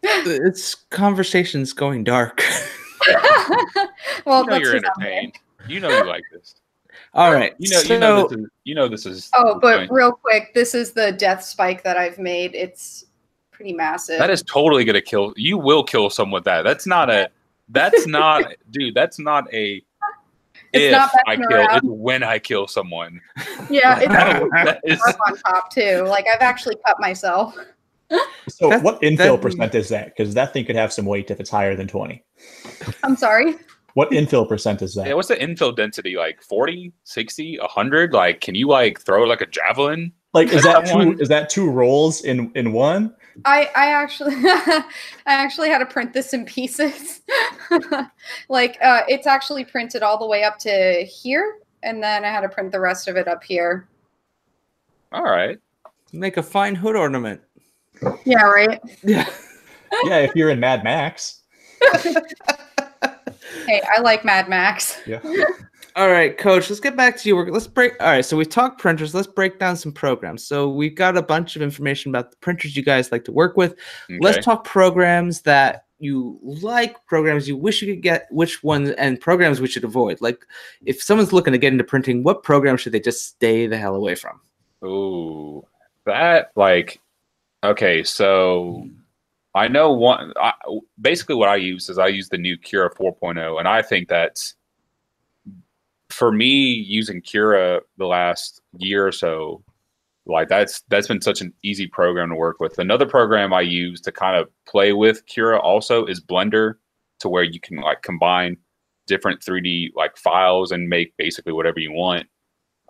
it's 0.06 0.74
conversations 0.74 1.72
going 1.72 2.04
dark. 2.04 2.42
well, 4.24 4.44
you 4.44 4.50
know 4.50 4.56
you're 4.56 4.76
entertained. 4.76 5.34
You 5.68 5.80
know 5.80 5.88
you 5.90 6.04
like 6.04 6.24
this. 6.32 6.54
All 7.14 7.32
right. 7.32 7.54
You 7.58 7.70
know, 7.70 7.78
so, 7.78 7.94
you 7.94 8.00
know 8.00 8.28
this 8.28 8.38
is 8.38 8.46
you 8.64 8.74
know 8.74 8.88
this 8.88 9.06
is 9.06 9.30
Oh, 9.34 9.58
but 9.60 9.90
real 9.90 10.12
quick, 10.12 10.52
this 10.54 10.74
is 10.74 10.92
the 10.92 11.12
death 11.12 11.42
spike 11.42 11.82
that 11.84 11.96
I've 11.96 12.18
made. 12.18 12.54
It's 12.54 13.06
pretty 13.52 13.72
massive. 13.72 14.18
That 14.18 14.30
is 14.30 14.42
totally 14.42 14.84
gonna 14.84 15.00
kill. 15.00 15.32
You 15.36 15.56
will 15.58 15.82
kill 15.84 16.10
someone 16.10 16.38
with 16.38 16.44
that. 16.44 16.62
That's 16.62 16.86
not 16.86 17.10
a. 17.10 17.30
That's 17.68 18.06
not, 18.08 18.44
dude. 18.70 18.94
That's 18.94 19.18
not 19.18 19.52
a. 19.52 19.82
It's 20.72 20.84
if 20.86 20.92
not 20.92 21.10
I 21.26 21.36
kill, 21.36 21.52
around. 21.52 21.76
it's 21.76 21.86
when 21.86 22.22
I 22.22 22.38
kill 22.38 22.66
someone. 22.66 23.20
yeah, 23.70 23.98
it's 24.00 24.08
That 24.08 24.80
is- 24.84 24.98
sharp 24.98 25.16
on 25.26 25.36
top 25.38 25.70
too. 25.70 26.02
Like 26.02 26.26
I've 26.32 26.42
actually 26.42 26.76
cut 26.84 26.96
myself. 27.00 27.56
So 28.48 28.68
That- 28.70 28.82
what 28.82 29.00
infill 29.02 29.16
that- 29.36 29.42
percent 29.42 29.74
is 29.74 29.88
that? 29.88 30.14
Because 30.16 30.34
that 30.34 30.52
thing 30.52 30.64
could 30.64 30.76
have 30.76 30.92
some 30.92 31.04
weight 31.04 31.30
if 31.30 31.40
it's 31.40 31.50
higher 31.50 31.74
than 31.74 31.88
20. 31.88 32.22
I'm 33.02 33.16
sorry. 33.16 33.56
What 33.94 34.10
infill 34.10 34.46
percent 34.46 34.82
is 34.82 34.94
that? 34.94 35.06
yeah, 35.08 35.14
what's 35.14 35.28
the 35.28 35.36
infill 35.36 35.74
density? 35.74 36.16
Like 36.16 36.42
40, 36.42 36.92
60, 37.04 37.58
100? 37.58 38.12
Like, 38.12 38.40
can 38.40 38.54
you 38.54 38.68
like 38.68 39.00
throw 39.00 39.24
like 39.24 39.40
a 39.40 39.46
javelin? 39.46 40.12
like 40.34 40.48
is 40.52 40.64
that 40.64 40.84
two 40.86 41.12
is 41.18 41.30
that 41.30 41.48
two 41.48 41.70
rolls 41.70 42.20
in 42.22 42.52
in 42.54 42.72
one? 42.74 43.14
I 43.46 43.70
I 43.74 43.86
actually 43.86 44.34
I 44.44 44.84
actually 45.24 45.70
had 45.70 45.78
to 45.78 45.86
print 45.86 46.12
this 46.12 46.34
in 46.34 46.44
pieces. 46.44 47.22
like 48.50 48.76
uh, 48.82 49.02
it's 49.08 49.26
actually 49.26 49.64
printed 49.64 50.02
all 50.02 50.18
the 50.18 50.26
way 50.26 50.44
up 50.44 50.58
to 50.58 51.04
here, 51.04 51.60
and 51.82 52.02
then 52.02 52.22
I 52.22 52.28
had 52.28 52.42
to 52.42 52.50
print 52.50 52.70
the 52.72 52.80
rest 52.80 53.08
of 53.08 53.16
it 53.16 53.26
up 53.26 53.42
here. 53.42 53.88
All 55.10 55.24
right. 55.24 55.58
Make 56.12 56.36
a 56.36 56.42
fine 56.42 56.74
hood 56.74 56.96
ornament. 56.96 57.40
Yeah, 58.24 58.42
right. 58.42 58.80
Yeah. 59.02 59.28
Yeah, 60.04 60.18
if 60.18 60.34
you're 60.34 60.50
in 60.50 60.60
Mad 60.60 60.84
Max. 60.84 61.42
Hey, 63.66 63.82
I 63.96 64.00
like 64.00 64.24
Mad 64.24 64.48
Max. 64.48 65.00
Yeah. 65.06 65.20
All 65.96 66.10
right, 66.10 66.36
coach, 66.36 66.68
let's 66.68 66.80
get 66.80 66.94
back 66.94 67.16
to 67.18 67.28
you. 67.28 67.42
Let's 67.50 67.66
break. 67.66 67.94
All 68.00 68.08
right, 68.08 68.24
so 68.24 68.36
we've 68.36 68.50
talked 68.50 68.78
printers. 68.78 69.14
Let's 69.14 69.26
break 69.26 69.58
down 69.58 69.76
some 69.76 69.92
programs. 69.92 70.44
So 70.44 70.68
we've 70.68 70.94
got 70.94 71.16
a 71.16 71.22
bunch 71.22 71.56
of 71.56 71.62
information 71.62 72.10
about 72.10 72.30
the 72.30 72.36
printers 72.38 72.76
you 72.76 72.82
guys 72.82 73.10
like 73.10 73.24
to 73.24 73.32
work 73.32 73.56
with. 73.56 73.72
Okay. 74.04 74.18
Let's 74.20 74.44
talk 74.44 74.64
programs 74.64 75.40
that 75.42 75.86
you 75.98 76.38
like, 76.42 76.96
programs 77.06 77.48
you 77.48 77.56
wish 77.56 77.80
you 77.80 77.94
could 77.94 78.02
get, 78.02 78.26
which 78.30 78.62
ones, 78.62 78.90
and 78.90 79.18
programs 79.18 79.58
we 79.58 79.68
should 79.68 79.84
avoid. 79.84 80.20
Like, 80.20 80.44
if 80.84 81.02
someone's 81.02 81.32
looking 81.32 81.52
to 81.52 81.58
get 81.58 81.72
into 81.72 81.84
printing, 81.84 82.22
what 82.22 82.42
program 82.42 82.76
should 82.76 82.92
they 82.92 83.00
just 83.00 83.24
stay 83.24 83.66
the 83.66 83.78
hell 83.78 83.94
away 83.94 84.16
from? 84.16 84.40
Ooh, 84.84 85.66
that 86.04 86.52
like 86.56 87.00
okay. 87.66 88.02
So 88.02 88.88
I 89.54 89.68
know 89.68 89.92
one. 89.92 90.32
I, 90.40 90.52
basically, 91.00 91.34
what 91.34 91.48
I 91.48 91.56
use 91.56 91.88
is 91.88 91.98
I 91.98 92.08
use 92.08 92.28
the 92.28 92.38
new 92.38 92.58
Cura 92.58 92.90
4.0, 92.94 93.58
and 93.58 93.66
I 93.66 93.82
think 93.82 94.08
that's 94.08 94.54
for 96.10 96.30
me 96.30 96.72
using 96.72 97.20
Cura 97.20 97.80
the 97.96 98.06
last 98.06 98.60
year 98.76 99.06
or 99.06 99.12
so. 99.12 99.62
Like 100.26 100.48
that's 100.48 100.82
that's 100.88 101.06
been 101.06 101.20
such 101.22 101.40
an 101.40 101.54
easy 101.62 101.86
program 101.86 102.30
to 102.30 102.34
work 102.34 102.58
with. 102.60 102.78
Another 102.78 103.06
program 103.06 103.52
I 103.52 103.60
use 103.60 104.00
to 104.02 104.12
kind 104.12 104.36
of 104.36 104.48
play 104.66 104.92
with 104.92 105.24
Cura 105.26 105.58
also 105.60 106.04
is 106.04 106.20
Blender, 106.20 106.74
to 107.20 107.28
where 107.28 107.44
you 107.44 107.60
can 107.60 107.78
like 107.78 108.02
combine 108.02 108.56
different 109.06 109.40
3D 109.40 109.92
like 109.94 110.16
files 110.16 110.72
and 110.72 110.88
make 110.88 111.16
basically 111.16 111.52
whatever 111.52 111.78
you 111.78 111.92
want. 111.92 112.26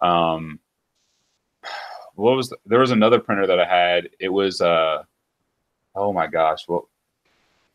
Um, 0.03 0.59
what 2.17 2.37
was 2.37 2.49
the, 2.51 2.57
there 2.67 2.81
was 2.81 2.91
another 2.91 3.19
printer 3.21 3.47
that 3.47 3.61
I 3.61 3.67
had. 3.67 4.09
It 4.19 4.29
was 4.31 4.61
uh 4.61 5.03
oh 5.95 6.13
my 6.13 6.27
gosh, 6.27 6.67
well 6.69 6.89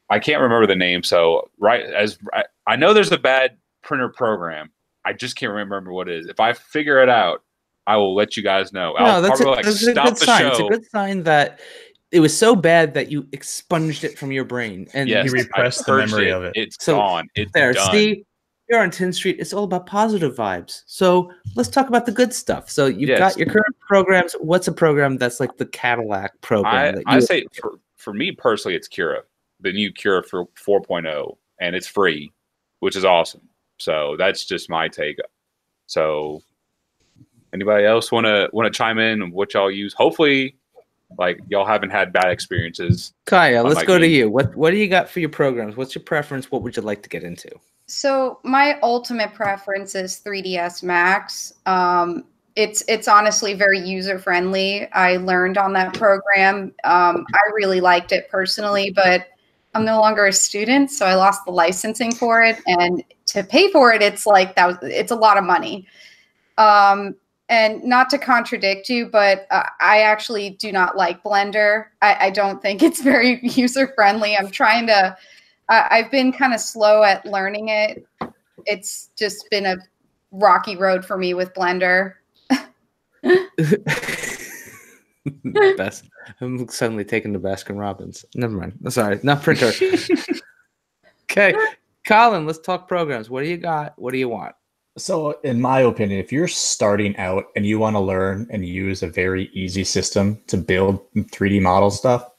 I 0.09 0.19
can't 0.19 0.41
remember 0.41 0.67
the 0.67 0.75
name. 0.75 1.03
So 1.03 1.49
right 1.59 1.85
as 1.85 2.17
I, 2.33 2.43
I 2.67 2.75
know 2.75 2.93
there's 2.93 3.11
a 3.11 3.17
bad 3.17 3.57
printer 3.81 4.09
program. 4.09 4.71
I 5.05 5.13
just 5.13 5.35
can't 5.35 5.51
remember 5.53 5.91
what 5.93 6.09
it 6.09 6.19
is. 6.19 6.27
If 6.27 6.39
I 6.39 6.53
figure 6.53 7.01
it 7.01 7.09
out, 7.09 7.43
I 7.87 7.97
will 7.97 8.13
let 8.13 8.37
you 8.37 8.43
guys 8.43 8.71
know. 8.71 8.93
No, 8.99 9.05
I'll 9.05 9.21
that's, 9.21 9.39
a, 9.39 9.47
like 9.49 9.65
that's 9.65 9.81
a 9.81 9.91
stop 9.91 10.05
good 10.09 10.15
the 10.17 10.25
sign. 10.25 10.41
show. 10.41 10.47
It's 10.49 10.59
a 10.59 10.63
good 10.67 10.85
sign 10.91 11.23
that 11.23 11.59
it 12.11 12.19
was 12.19 12.37
so 12.37 12.55
bad 12.55 12.93
that 12.93 13.09
you 13.09 13.25
expunged 13.31 14.03
it 14.03 14.19
from 14.19 14.31
your 14.31 14.43
brain. 14.45 14.87
And 14.93 15.09
yes, 15.09 15.25
You 15.25 15.31
repressed 15.31 15.85
the 15.85 15.97
memory 15.97 16.29
it. 16.29 16.33
of 16.33 16.43
it. 16.43 16.51
It's 16.55 16.83
So, 16.83 16.97
gone. 16.97 17.27
It's 17.35 17.51
there, 17.53 17.73
done. 17.73 17.91
see, 17.91 18.25
you're 18.72 18.82
on 18.82 18.89
10th 18.89 19.15
Street. 19.15 19.36
It's 19.38 19.51
all 19.51 19.65
about 19.65 19.86
positive 19.86 20.34
vibes. 20.34 20.84
So 20.86 21.30
let's 21.55 21.67
talk 21.67 21.89
about 21.89 22.05
the 22.05 22.11
good 22.13 22.34
stuff. 22.34 22.69
So 22.69 22.86
you've 22.86 23.09
Yes. 23.09 23.19
got 23.19 23.38
your 23.38 23.47
current 23.47 23.76
programs. 23.86 24.32
What's 24.39 24.69
a 24.69 24.72
program 24.72 25.17
that's 25.17 25.41
like 25.41 25.57
the 25.57 25.65
Cadillac 25.65 26.39
program? 26.39 26.74
I, 26.74 26.91
that 26.93 27.03
I 27.05 27.19
say 27.19 27.45
for, 27.51 27.74
for 27.97 28.13
me 28.13 28.32
personally, 28.32 28.78
it's 28.78 28.88
Cura, 28.88 29.24
the 29.59 29.74
new 29.74 29.91
Cura 29.91 30.24
for 30.24 30.45
4.0, 30.55 31.38
and 31.59 31.76
it's 31.76 31.86
free, 31.86 32.32
which 32.80 32.95
is 32.95 33.03
awesome. 33.03 33.41
So 33.78 34.15
that's 34.17 34.45
just 34.45 34.69
my 34.69 34.88
take. 34.88 35.19
So 35.88 36.41
anybody 37.53 37.86
else 37.86 38.09
want 38.09 38.26
to 38.26 38.49
want 38.53 38.72
to 38.74 38.78
chime 38.78 38.99
in 38.99 39.22
on 39.22 39.32
what 39.32 39.53
y'all 39.53 39.69
use? 39.69 39.93
Hopefully, 39.93 40.55
like 41.18 41.39
y'all 41.47 41.66
haven't 41.66 41.89
had 41.89 42.14
bad 42.14 42.30
experiences. 42.32 43.14
Kaya, 43.26 43.64
let's 43.64 43.74
Unlike 43.74 43.88
go 43.88 43.99
to 43.99 44.07
you. 44.07 44.30
What 44.30 44.55
What 44.55 44.72
do 44.72 44.78
you 44.78 44.88
got 44.88 45.09
for 45.09 45.20
your 45.20 45.30
programs? 45.30 45.76
What's 45.76 45.95
your 45.95 46.03
preference? 46.03 46.51
What 46.51 46.64
would 46.64 46.76
you 46.76 46.82
like 46.82 47.03
to 47.03 47.09
get 47.09 47.24
into? 47.24 47.49
So 47.88 48.39
my 48.43 48.80
ultimate 48.82 49.34
preference 49.34 49.95
is 49.95 50.22
3ds 50.26 50.82
Max. 50.82 51.53
Um, 51.66 52.24
it's 52.55 52.84
it's 52.88 53.07
honestly 53.07 53.53
very 53.53 53.80
user 53.80 54.20
friendly. 54.20 54.89
I 54.91 55.18
learned 55.18 55.57
on 55.57 55.74
that 55.74 55.93
program. 55.93 56.74
Um, 56.84 57.26
I 57.34 57.51
really 57.53 57.82
liked 57.82 58.12
it 58.12 58.30
personally, 58.30 58.91
but 58.91 59.28
I'm 59.74 59.86
no 59.86 59.99
longer 59.99 60.26
a 60.26 60.34
student, 60.34 60.91
so 60.91 61.05
I 61.05 61.16
lost 61.16 61.45
the 61.45 61.51
licensing 61.51 62.14
for 62.14 62.41
it, 62.41 62.59
and 62.66 63.03
to 63.28 63.43
pay 63.43 63.72
for 63.72 63.93
it, 63.93 64.01
it's 64.01 64.26
like 64.26 64.55
that. 64.55 64.68
Was, 64.68 64.78
it's 64.84 65.12
a 65.12 65.16
lot 65.16 65.38
of 65.38 65.45
money. 65.45 65.88
Um, 66.57 67.16
and 67.51 67.83
not 67.83 68.09
to 68.09 68.17
contradict 68.17 68.89
you, 68.89 69.07
but 69.07 69.45
uh, 69.51 69.63
I 69.81 70.01
actually 70.01 70.51
do 70.51 70.71
not 70.71 70.95
like 70.95 71.21
Blender. 71.21 71.87
I, 72.01 72.27
I 72.27 72.29
don't 72.31 72.61
think 72.61 72.81
it's 72.81 73.01
very 73.01 73.39
user 73.43 73.91
friendly. 73.93 74.35
I'm 74.35 74.49
trying 74.49 74.87
to. 74.87 75.15
I, 75.69 75.87
I've 75.91 76.09
been 76.09 76.31
kind 76.31 76.53
of 76.53 76.61
slow 76.61 77.03
at 77.03 77.25
learning 77.25 77.67
it. 77.67 78.07
It's 78.65 79.09
just 79.17 79.49
been 79.51 79.65
a 79.65 79.77
rocky 80.31 80.77
road 80.77 81.05
for 81.05 81.17
me 81.17 81.33
with 81.33 81.53
Blender. 81.53 82.13
Best. 85.77 86.05
I'm 86.39 86.67
suddenly 86.69 87.03
taking 87.03 87.33
the 87.33 87.39
Baskin 87.39 87.77
Robbins. 87.77 88.23
Never 88.33 88.55
mind. 88.55 88.79
Sorry, 88.89 89.19
not 89.23 89.43
printer. 89.43 89.73
okay, 91.29 91.53
Colin, 92.07 92.45
let's 92.45 92.59
talk 92.59 92.87
programs. 92.87 93.29
What 93.29 93.43
do 93.43 93.49
you 93.49 93.57
got? 93.57 93.93
What 93.97 94.13
do 94.13 94.19
you 94.19 94.29
want? 94.29 94.55
So, 95.01 95.39
in 95.41 95.59
my 95.59 95.79
opinion, 95.79 96.19
if 96.19 96.31
you're 96.31 96.47
starting 96.47 97.17
out 97.17 97.45
and 97.55 97.65
you 97.65 97.79
want 97.79 97.95
to 97.95 97.99
learn 97.99 98.47
and 98.51 98.63
use 98.63 99.01
a 99.01 99.09
very 99.09 99.49
easy 99.51 99.83
system 99.83 100.39
to 100.45 100.57
build 100.57 101.01
3D 101.15 101.59
model 101.59 101.89
stuff, 101.89 102.29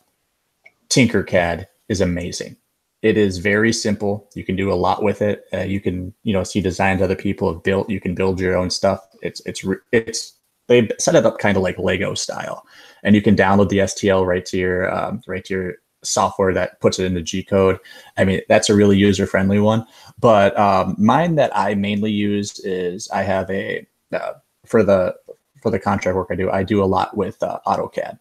Tinkercad 0.88 1.66
is 1.88 2.00
amazing. 2.00 2.56
It 3.02 3.18
is 3.18 3.38
very 3.38 3.72
simple. 3.72 4.30
You 4.36 4.44
can 4.44 4.54
do 4.54 4.72
a 4.72 4.74
lot 4.74 5.02
with 5.02 5.22
it. 5.22 5.44
Uh, 5.52 5.62
you 5.62 5.80
can, 5.80 6.14
you 6.22 6.32
know, 6.32 6.44
see 6.44 6.60
designs 6.60 7.02
other 7.02 7.16
people 7.16 7.52
have 7.52 7.64
built. 7.64 7.90
You 7.90 8.00
can 8.00 8.14
build 8.14 8.38
your 8.38 8.56
own 8.56 8.70
stuff. 8.70 9.04
It's 9.22 9.42
it's 9.44 9.66
it's 9.90 10.34
they 10.68 10.88
set 11.00 11.16
it 11.16 11.26
up 11.26 11.38
kind 11.38 11.56
of 11.56 11.64
like 11.64 11.78
Lego 11.78 12.14
style, 12.14 12.64
and 13.02 13.16
you 13.16 13.22
can 13.22 13.34
download 13.34 13.70
the 13.70 13.78
STL 13.78 14.24
right 14.24 14.46
to 14.46 14.56
your 14.56 14.94
um, 14.94 15.20
right 15.26 15.44
to 15.46 15.54
your 15.54 15.74
software 16.02 16.52
that 16.54 16.80
puts 16.80 16.98
it 16.98 17.06
into 17.06 17.22
G 17.22 17.42
code. 17.42 17.78
I 18.16 18.24
mean, 18.24 18.40
that's 18.48 18.68
a 18.70 18.74
really 18.74 18.96
user 18.96 19.26
friendly 19.26 19.60
one. 19.60 19.86
But 20.20 20.58
um, 20.58 20.96
mine 20.98 21.34
that 21.36 21.56
I 21.56 21.74
mainly 21.74 22.10
use 22.12 22.58
is 22.60 23.08
I 23.10 23.22
have 23.22 23.50
a 23.50 23.86
uh, 24.12 24.34
for 24.66 24.82
the 24.82 25.14
for 25.62 25.70
the 25.70 25.78
contract 25.78 26.16
work 26.16 26.28
I 26.30 26.34
do. 26.34 26.50
I 26.50 26.62
do 26.62 26.82
a 26.82 26.86
lot 26.86 27.16
with 27.16 27.42
uh, 27.42 27.60
AutoCAD. 27.66 28.18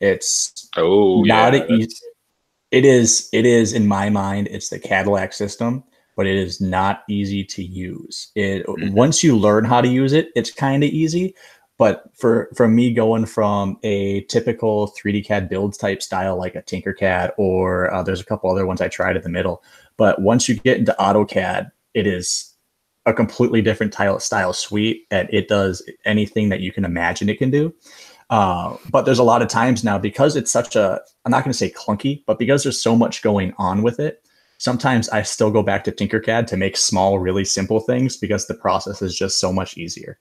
It's 0.00 0.68
Oh, 0.76 1.22
not 1.22 1.54
yeah, 1.54 1.66
easy. 1.66 1.96
It 2.70 2.84
is. 2.84 3.28
It 3.32 3.46
is 3.46 3.72
in 3.72 3.86
my 3.86 4.10
mind. 4.10 4.48
It's 4.50 4.68
the 4.68 4.78
Cadillac 4.78 5.32
system, 5.32 5.82
but 6.16 6.26
it 6.26 6.36
is 6.36 6.60
not 6.60 7.02
easy 7.08 7.44
to 7.44 7.62
use. 7.62 8.30
It 8.34 8.66
Mhm. 8.66 8.92
once 8.92 9.22
you 9.22 9.36
learn 9.36 9.64
how 9.64 9.80
to 9.80 9.88
use 9.88 10.12
it, 10.12 10.30
it's 10.36 10.50
kind 10.50 10.84
of 10.84 10.90
easy. 10.90 11.34
But 11.78 12.10
for 12.14 12.50
for 12.56 12.66
me, 12.66 12.92
going 12.92 13.24
from 13.24 13.78
a 13.84 14.22
typical 14.22 14.88
3D 14.88 15.24
CAD 15.24 15.48
builds 15.48 15.78
type 15.78 16.02
style 16.02 16.36
like 16.36 16.56
a 16.56 16.62
Tinkercad, 16.62 17.30
or 17.38 17.92
uh, 17.94 18.02
there's 18.02 18.20
a 18.20 18.24
couple 18.24 18.50
other 18.50 18.66
ones 18.66 18.80
I 18.80 18.88
tried 18.88 19.16
in 19.16 19.22
the 19.22 19.28
middle. 19.28 19.62
But 19.96 20.20
once 20.20 20.48
you 20.48 20.56
get 20.56 20.78
into 20.78 20.94
AutoCAD, 20.98 21.70
it 21.94 22.06
is 22.06 22.52
a 23.06 23.14
completely 23.14 23.62
different 23.62 23.92
tile 23.92 24.18
style 24.18 24.52
suite, 24.52 25.06
and 25.12 25.28
it 25.32 25.46
does 25.48 25.82
anything 26.04 26.48
that 26.48 26.60
you 26.60 26.72
can 26.72 26.84
imagine 26.84 27.28
it 27.28 27.38
can 27.38 27.50
do. 27.50 27.72
Uh, 28.28 28.76
but 28.90 29.04
there's 29.04 29.18
a 29.20 29.24
lot 29.24 29.40
of 29.40 29.48
times 29.48 29.82
now 29.82 29.98
because 29.98 30.36
it's 30.36 30.50
such 30.50 30.76
a 30.76 31.00
I'm 31.24 31.30
not 31.30 31.44
going 31.44 31.52
to 31.52 31.58
say 31.58 31.70
clunky, 31.70 32.24
but 32.26 32.40
because 32.40 32.64
there's 32.64 32.82
so 32.82 32.96
much 32.96 33.22
going 33.22 33.54
on 33.56 33.82
with 33.82 34.00
it, 34.00 34.26
sometimes 34.58 35.08
I 35.10 35.22
still 35.22 35.52
go 35.52 35.62
back 35.62 35.84
to 35.84 35.92
Tinkercad 35.92 36.48
to 36.48 36.56
make 36.56 36.76
small, 36.76 37.20
really 37.20 37.44
simple 37.44 37.78
things 37.80 38.16
because 38.16 38.48
the 38.48 38.54
process 38.54 39.00
is 39.00 39.16
just 39.16 39.38
so 39.38 39.52
much 39.52 39.78
easier. 39.78 40.18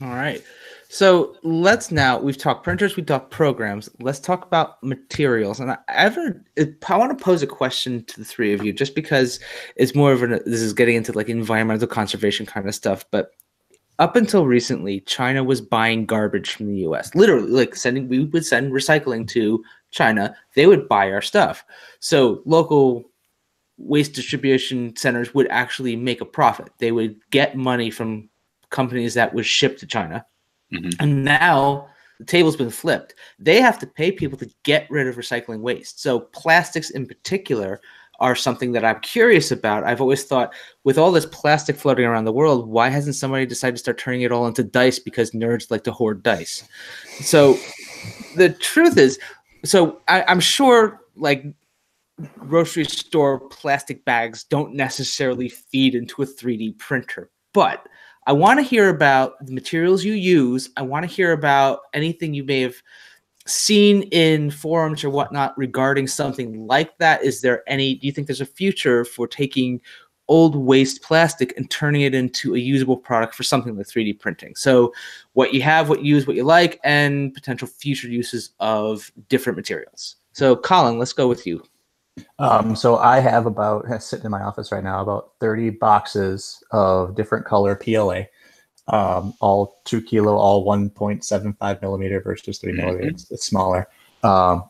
All 0.00 0.08
right. 0.08 0.42
So 0.88 1.36
let's 1.42 1.92
now 1.92 2.18
we've 2.18 2.36
talked 2.36 2.64
printers, 2.64 2.96
we've 2.96 3.06
talked 3.06 3.30
programs. 3.30 3.88
Let's 4.00 4.18
talk 4.18 4.44
about 4.44 4.82
materials. 4.82 5.60
And 5.60 5.70
I 5.70 5.78
ever 5.88 6.42
I 6.88 6.96
want 6.96 7.16
to 7.16 7.24
pose 7.24 7.42
a 7.42 7.46
question 7.46 8.04
to 8.06 8.18
the 8.18 8.24
three 8.24 8.52
of 8.52 8.64
you, 8.64 8.72
just 8.72 8.94
because 8.94 9.38
it's 9.76 9.94
more 9.94 10.12
of 10.12 10.22
an 10.22 10.40
this 10.46 10.60
is 10.60 10.72
getting 10.72 10.96
into 10.96 11.12
like 11.12 11.28
environmental 11.28 11.86
conservation 11.86 12.44
kind 12.44 12.66
of 12.66 12.74
stuff. 12.74 13.04
But 13.10 13.30
up 14.00 14.16
until 14.16 14.46
recently, 14.46 15.00
China 15.00 15.44
was 15.44 15.60
buying 15.60 16.06
garbage 16.06 16.52
from 16.52 16.66
the 16.68 16.78
US. 16.88 17.14
Literally, 17.14 17.50
like 17.50 17.76
sending, 17.76 18.08
we 18.08 18.24
would 18.24 18.46
send 18.46 18.72
recycling 18.72 19.28
to 19.28 19.62
China. 19.90 20.34
They 20.54 20.66
would 20.66 20.88
buy 20.88 21.12
our 21.12 21.22
stuff. 21.22 21.64
So 22.00 22.42
local 22.46 23.04
waste 23.76 24.14
distribution 24.14 24.96
centers 24.96 25.34
would 25.34 25.46
actually 25.50 25.96
make 25.96 26.20
a 26.20 26.26
profit. 26.26 26.70
They 26.78 26.92
would 26.92 27.16
get 27.30 27.56
money 27.56 27.90
from 27.90 28.30
companies 28.70 29.14
that 29.14 29.34
would 29.34 29.46
ship 29.46 29.78
to 29.78 29.86
China. 29.86 30.24
Mm-hmm. 30.72 30.90
And 31.00 31.24
now 31.24 31.88
the 32.18 32.24
table's 32.24 32.56
been 32.56 32.70
flipped. 32.70 33.14
They 33.38 33.60
have 33.60 33.78
to 33.80 33.86
pay 33.86 34.12
people 34.12 34.38
to 34.38 34.50
get 34.62 34.90
rid 34.90 35.06
of 35.06 35.16
recycling 35.16 35.60
waste. 35.60 36.02
So 36.02 36.20
plastics 36.20 36.90
in 36.90 37.06
particular 37.06 37.80
are 38.20 38.36
something 38.36 38.72
that 38.72 38.84
I'm 38.84 39.00
curious 39.00 39.50
about. 39.50 39.84
I've 39.84 40.02
always 40.02 40.24
thought 40.24 40.52
with 40.84 40.98
all 40.98 41.10
this 41.10 41.26
plastic 41.26 41.76
floating 41.76 42.04
around 42.04 42.26
the 42.26 42.32
world, 42.32 42.68
why 42.68 42.90
hasn't 42.90 43.16
somebody 43.16 43.46
decided 43.46 43.76
to 43.76 43.80
start 43.80 43.98
turning 43.98 44.20
it 44.20 44.30
all 44.30 44.46
into 44.46 44.62
dice 44.62 44.98
because 44.98 45.30
nerds 45.30 45.70
like 45.70 45.84
to 45.84 45.92
hoard 45.92 46.22
dice? 46.22 46.62
So 47.20 47.56
the 48.36 48.50
truth 48.50 48.98
is, 48.98 49.18
so 49.64 50.00
I, 50.06 50.22
I'm 50.28 50.40
sure 50.40 51.00
like 51.16 51.46
grocery 52.38 52.84
store 52.84 53.40
plastic 53.48 54.04
bags 54.04 54.44
don't 54.44 54.74
necessarily 54.74 55.48
feed 55.48 55.94
into 55.94 56.22
a 56.22 56.26
3D 56.26 56.78
printer, 56.78 57.30
but 57.54 57.86
I 58.26 58.32
want 58.32 58.58
to 58.58 58.62
hear 58.62 58.88
about 58.88 59.44
the 59.44 59.52
materials 59.52 60.04
you 60.04 60.12
use. 60.12 60.70
I 60.76 60.82
want 60.82 61.08
to 61.08 61.14
hear 61.14 61.32
about 61.32 61.80
anything 61.94 62.34
you 62.34 62.44
may 62.44 62.60
have 62.60 62.76
seen 63.46 64.02
in 64.04 64.50
forums 64.50 65.02
or 65.02 65.10
whatnot 65.10 65.56
regarding 65.56 66.06
something 66.06 66.66
like 66.66 66.96
that. 66.98 67.22
Is 67.22 67.40
there 67.40 67.62
any, 67.66 67.94
do 67.94 68.06
you 68.06 68.12
think 68.12 68.26
there's 68.26 68.40
a 68.40 68.46
future 68.46 69.04
for 69.04 69.26
taking 69.26 69.80
old 70.28 70.54
waste 70.54 71.02
plastic 71.02 71.52
and 71.56 71.68
turning 71.70 72.02
it 72.02 72.14
into 72.14 72.54
a 72.54 72.58
usable 72.58 72.96
product 72.96 73.34
for 73.34 73.42
something 73.42 73.76
like 73.76 73.86
3D 73.86 74.20
printing? 74.20 74.54
So, 74.54 74.92
what 75.32 75.52
you 75.52 75.62
have, 75.62 75.88
what 75.88 76.04
you 76.04 76.14
use, 76.14 76.26
what 76.26 76.36
you 76.36 76.44
like, 76.44 76.78
and 76.84 77.34
potential 77.34 77.66
future 77.66 78.08
uses 78.08 78.50
of 78.60 79.10
different 79.28 79.56
materials. 79.56 80.16
So, 80.32 80.54
Colin, 80.54 80.98
let's 80.98 81.12
go 81.12 81.26
with 81.26 81.46
you. 81.46 81.62
Um, 82.38 82.76
so 82.76 82.98
I 82.98 83.20
have 83.20 83.46
about 83.46 83.86
sitting 84.02 84.24
in 84.24 84.30
my 84.30 84.42
office 84.42 84.72
right 84.72 84.84
now 84.84 85.02
about 85.02 85.32
30 85.40 85.70
boxes 85.70 86.62
of 86.70 87.14
different 87.14 87.46
color 87.46 87.74
PLA, 87.74 88.22
um, 88.88 89.34
all 89.40 89.80
two 89.84 90.02
kilo, 90.02 90.36
all 90.36 90.66
1.75 90.66 91.82
millimeter 91.82 92.20
versus 92.20 92.58
3 92.58 92.72
mm-hmm. 92.72 92.80
millimeters. 92.80 93.30
It's 93.30 93.46
smaller. 93.46 93.88
Um, 94.22 94.64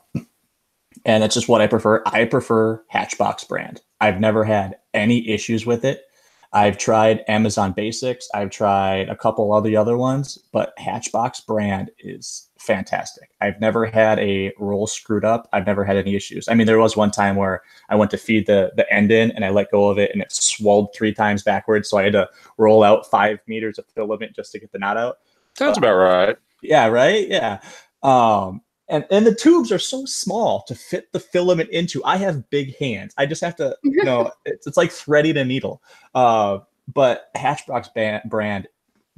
and 1.04 1.24
it's 1.24 1.34
just 1.34 1.48
what 1.48 1.60
I 1.60 1.66
prefer. 1.66 2.02
I 2.06 2.24
prefer 2.24 2.82
Hatchbox 2.88 3.44
brand. 3.44 3.80
I've 4.00 4.20
never 4.20 4.44
had 4.44 4.76
any 4.94 5.28
issues 5.28 5.66
with 5.66 5.84
it. 5.84 6.04
I've 6.52 6.78
tried 6.78 7.24
Amazon 7.28 7.72
Basics. 7.72 8.28
I've 8.34 8.50
tried 8.50 9.08
a 9.08 9.16
couple 9.16 9.54
of 9.54 9.62
the 9.62 9.76
other 9.76 9.96
ones, 9.96 10.38
but 10.52 10.74
Hatchbox 10.78 11.42
brand 11.42 11.90
is 12.00 12.48
fantastic. 12.60 13.30
I've 13.40 13.58
never 13.58 13.86
had 13.86 14.18
a 14.18 14.52
roll 14.58 14.86
screwed 14.86 15.24
up. 15.24 15.48
I've 15.52 15.66
never 15.66 15.82
had 15.82 15.96
any 15.96 16.14
issues. 16.14 16.46
I 16.46 16.54
mean, 16.54 16.66
there 16.66 16.78
was 16.78 16.96
one 16.96 17.10
time 17.10 17.36
where 17.36 17.62
I 17.88 17.96
went 17.96 18.10
to 18.12 18.18
feed 18.18 18.46
the 18.46 18.72
the 18.76 18.90
end 18.92 19.10
in 19.10 19.30
and 19.32 19.44
I 19.44 19.50
let 19.50 19.70
go 19.70 19.88
of 19.88 19.98
it 19.98 20.10
and 20.12 20.20
it 20.20 20.30
swelled 20.30 20.94
three 20.94 21.14
times 21.14 21.42
backwards. 21.42 21.88
So 21.88 21.96
I 21.96 22.04
had 22.04 22.12
to 22.12 22.28
roll 22.58 22.82
out 22.82 23.10
five 23.10 23.38
meters 23.46 23.78
of 23.78 23.86
filament 23.86 24.36
just 24.36 24.52
to 24.52 24.58
get 24.58 24.72
the 24.72 24.78
knot 24.78 24.98
out. 24.98 25.18
Sounds 25.56 25.78
uh, 25.78 25.80
about 25.80 25.94
right. 25.94 26.36
Yeah, 26.62 26.86
right. 26.88 27.26
Yeah. 27.26 27.60
Um, 28.02 28.60
and 28.88 29.06
and 29.10 29.26
the 29.26 29.34
tubes 29.34 29.72
are 29.72 29.78
so 29.78 30.04
small 30.04 30.62
to 30.64 30.74
fit 30.74 31.10
the 31.12 31.20
filament 31.20 31.70
into. 31.70 32.04
I 32.04 32.18
have 32.18 32.50
big 32.50 32.76
hands. 32.76 33.14
I 33.16 33.24
just 33.24 33.42
have 33.42 33.56
to, 33.56 33.76
you 33.82 34.04
know, 34.04 34.30
it's, 34.44 34.66
it's 34.66 34.76
like 34.76 34.92
threading 34.92 35.38
a 35.38 35.44
needle. 35.44 35.82
Uh, 36.14 36.58
but 36.92 37.30
Hatchbox 37.36 37.88
band, 37.94 38.22
brand, 38.28 38.68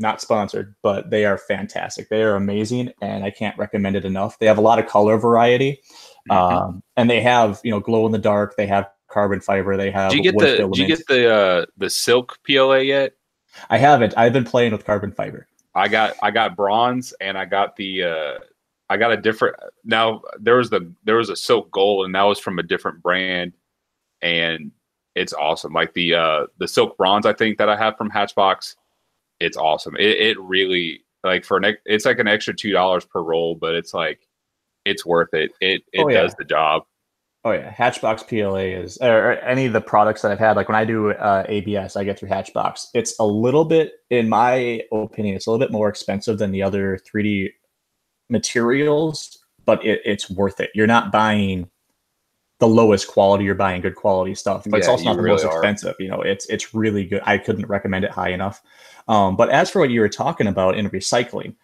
not 0.03 0.21
sponsored, 0.21 0.75
but 0.83 1.09
they 1.09 1.25
are 1.25 1.39
fantastic. 1.39 2.09
They 2.11 2.23
are 2.23 2.37
amazing, 2.37 2.93
and 3.01 3.25
I 3.25 3.31
can't 3.31 3.57
recommend 3.57 3.97
it 3.97 4.05
enough. 4.05 4.39
They 4.39 4.47
have 4.47 4.59
a 4.59 4.63
lot 4.63 4.79
of 4.79 4.87
color 4.87 5.17
variety, 5.17 5.81
mm-hmm. 6.31 6.33
um, 6.33 6.83
and 6.97 7.09
they 7.09 7.23
have 7.23 7.61
you 7.65 7.71
know 7.71 7.81
glow 7.81 8.05
in 8.05 8.13
the 8.13 8.19
dark. 8.19 8.57
They 8.57 8.67
have 8.67 8.91
carbon 9.09 9.41
fiber. 9.41 9.77
They 9.77 9.91
have. 9.91 10.11
Do 10.11 10.19
you 10.19 10.23
get 10.23 10.37
the 10.37 10.57
filament. 10.57 10.75
Do 10.75 10.83
you 10.83 10.89
get 10.89 11.07
the 11.07 11.33
uh, 11.33 11.67
the 11.79 11.89
silk 11.89 12.39
PLA 12.47 12.79
yet? 12.79 13.13
I 13.71 13.79
haven't. 13.79 14.15
I've 14.17 14.33
been 14.33 14.45
playing 14.45 14.73
with 14.73 14.85
carbon 14.85 15.13
fiber. 15.13 15.47
I 15.75 15.89
got 15.89 16.17
I 16.23 16.31
got 16.31 16.57
bronze 16.57 17.13
and 17.21 17.39
I 17.39 17.45
got 17.45 17.77
the 17.77 18.05
uh, 18.05 18.39
I 18.91 18.97
got 18.97 19.13
a 19.13 19.17
different 19.17 19.57
now 19.85 20.23
there 20.39 20.57
was 20.57 20.71
the 20.71 20.93
there 21.05 21.17
was 21.17 21.31
a 21.31 21.37
silk 21.37 21.71
gold 21.71 22.05
and 22.05 22.15
that 22.15 22.23
was 22.23 22.39
from 22.39 22.59
a 22.59 22.63
different 22.63 23.03
brand 23.03 23.53
and 24.21 24.73
it's 25.15 25.33
awesome. 25.33 25.73
Like 25.73 25.95
the 25.95 26.15
uh 26.15 26.47
the 26.59 26.69
silk 26.69 26.97
bronze 26.97 27.27
I 27.27 27.33
think 27.33 27.59
that 27.59 27.69
I 27.69 27.77
have 27.77 27.97
from 27.97 28.11
Hatchbox, 28.11 28.77
it's 29.43 29.57
awesome. 29.57 29.97
It, 29.97 30.21
it 30.21 30.41
really 30.41 31.05
like 31.25 31.45
for 31.45 31.57
an 31.57 31.77
it's 31.85 32.05
like 32.05 32.19
an 32.19 32.29
extra 32.29 32.55
two 32.55 32.73
dollars 32.73 33.05
per 33.05 33.23
roll, 33.23 33.55
but 33.55 33.75
it's 33.75 33.95
like 33.95 34.21
it's 34.85 35.07
worth 35.07 35.33
it. 35.33 35.53
It 35.61 35.83
it 35.93 36.03
oh, 36.03 36.09
yeah. 36.09 36.23
does 36.23 36.35
the 36.35 36.45
job. 36.45 36.83
Oh 37.45 37.51
yeah, 37.51 37.71
Hatchbox 37.71 38.23
PLA 38.23 38.79
is 38.79 38.99
or 38.99 39.33
any 39.33 39.67
of 39.67 39.73
the 39.73 39.81
products 39.81 40.23
that 40.23 40.31
I've 40.31 40.39
had. 40.39 40.55
Like 40.55 40.69
when 40.69 40.77
I 40.77 40.85
do 40.85 41.11
uh, 41.11 41.45
ABS, 41.49 41.97
I 41.97 42.05
get 42.05 42.19
through 42.19 42.29
Hatchbox. 42.29 42.89
It's 42.95 43.19
a 43.19 43.27
little 43.27 43.65
bit, 43.65 43.95
in 44.11 44.29
my 44.29 44.83
opinion, 44.93 45.35
it's 45.35 45.49
a 45.49 45.51
little 45.51 45.65
bit 45.65 45.73
more 45.73 45.89
expensive 45.89 46.39
than 46.39 46.53
the 46.53 46.63
other 46.63 47.01
3D 47.13 47.51
materials, 48.31 49.39
but 49.65 49.85
it, 49.85 50.01
it's 50.05 50.31
worth 50.31 50.61
it. 50.61 50.71
You're 50.73 50.87
not 50.87 51.11
buying 51.11 51.69
the 52.63 52.69
lowest 52.69 53.09
quality, 53.09 53.43
you're 53.43 53.57
buying 53.57 53.81
good 53.81 53.97
quality 53.97 54.37
stuff, 54.37 54.63
but 54.63 54.77
yeah, 54.77 54.79
it's 54.79 54.87
also 54.87 55.03
not 55.03 55.17
the 55.17 55.23
really 55.23 55.35
most 55.35 55.45
are. 55.45 55.59
expensive. 55.59 55.97
You 55.99 56.07
know, 56.07 56.23
it's 56.23 56.47
it's 56.47 56.73
really 56.73 57.05
good. 57.05 57.21
I 57.25 57.37
couldn't 57.37 57.67
recommend 57.67 58.05
it 58.05 58.13
high 58.13 58.29
enough. 58.29 58.63
Um, 59.09 59.35
but 59.35 59.51
as 59.51 59.69
for 59.69 59.81
what 59.81 59.91
you 59.91 59.99
were 59.99 60.09
talking 60.09 60.47
about 60.47 60.79
in 60.79 60.89
recycling, 60.91 61.57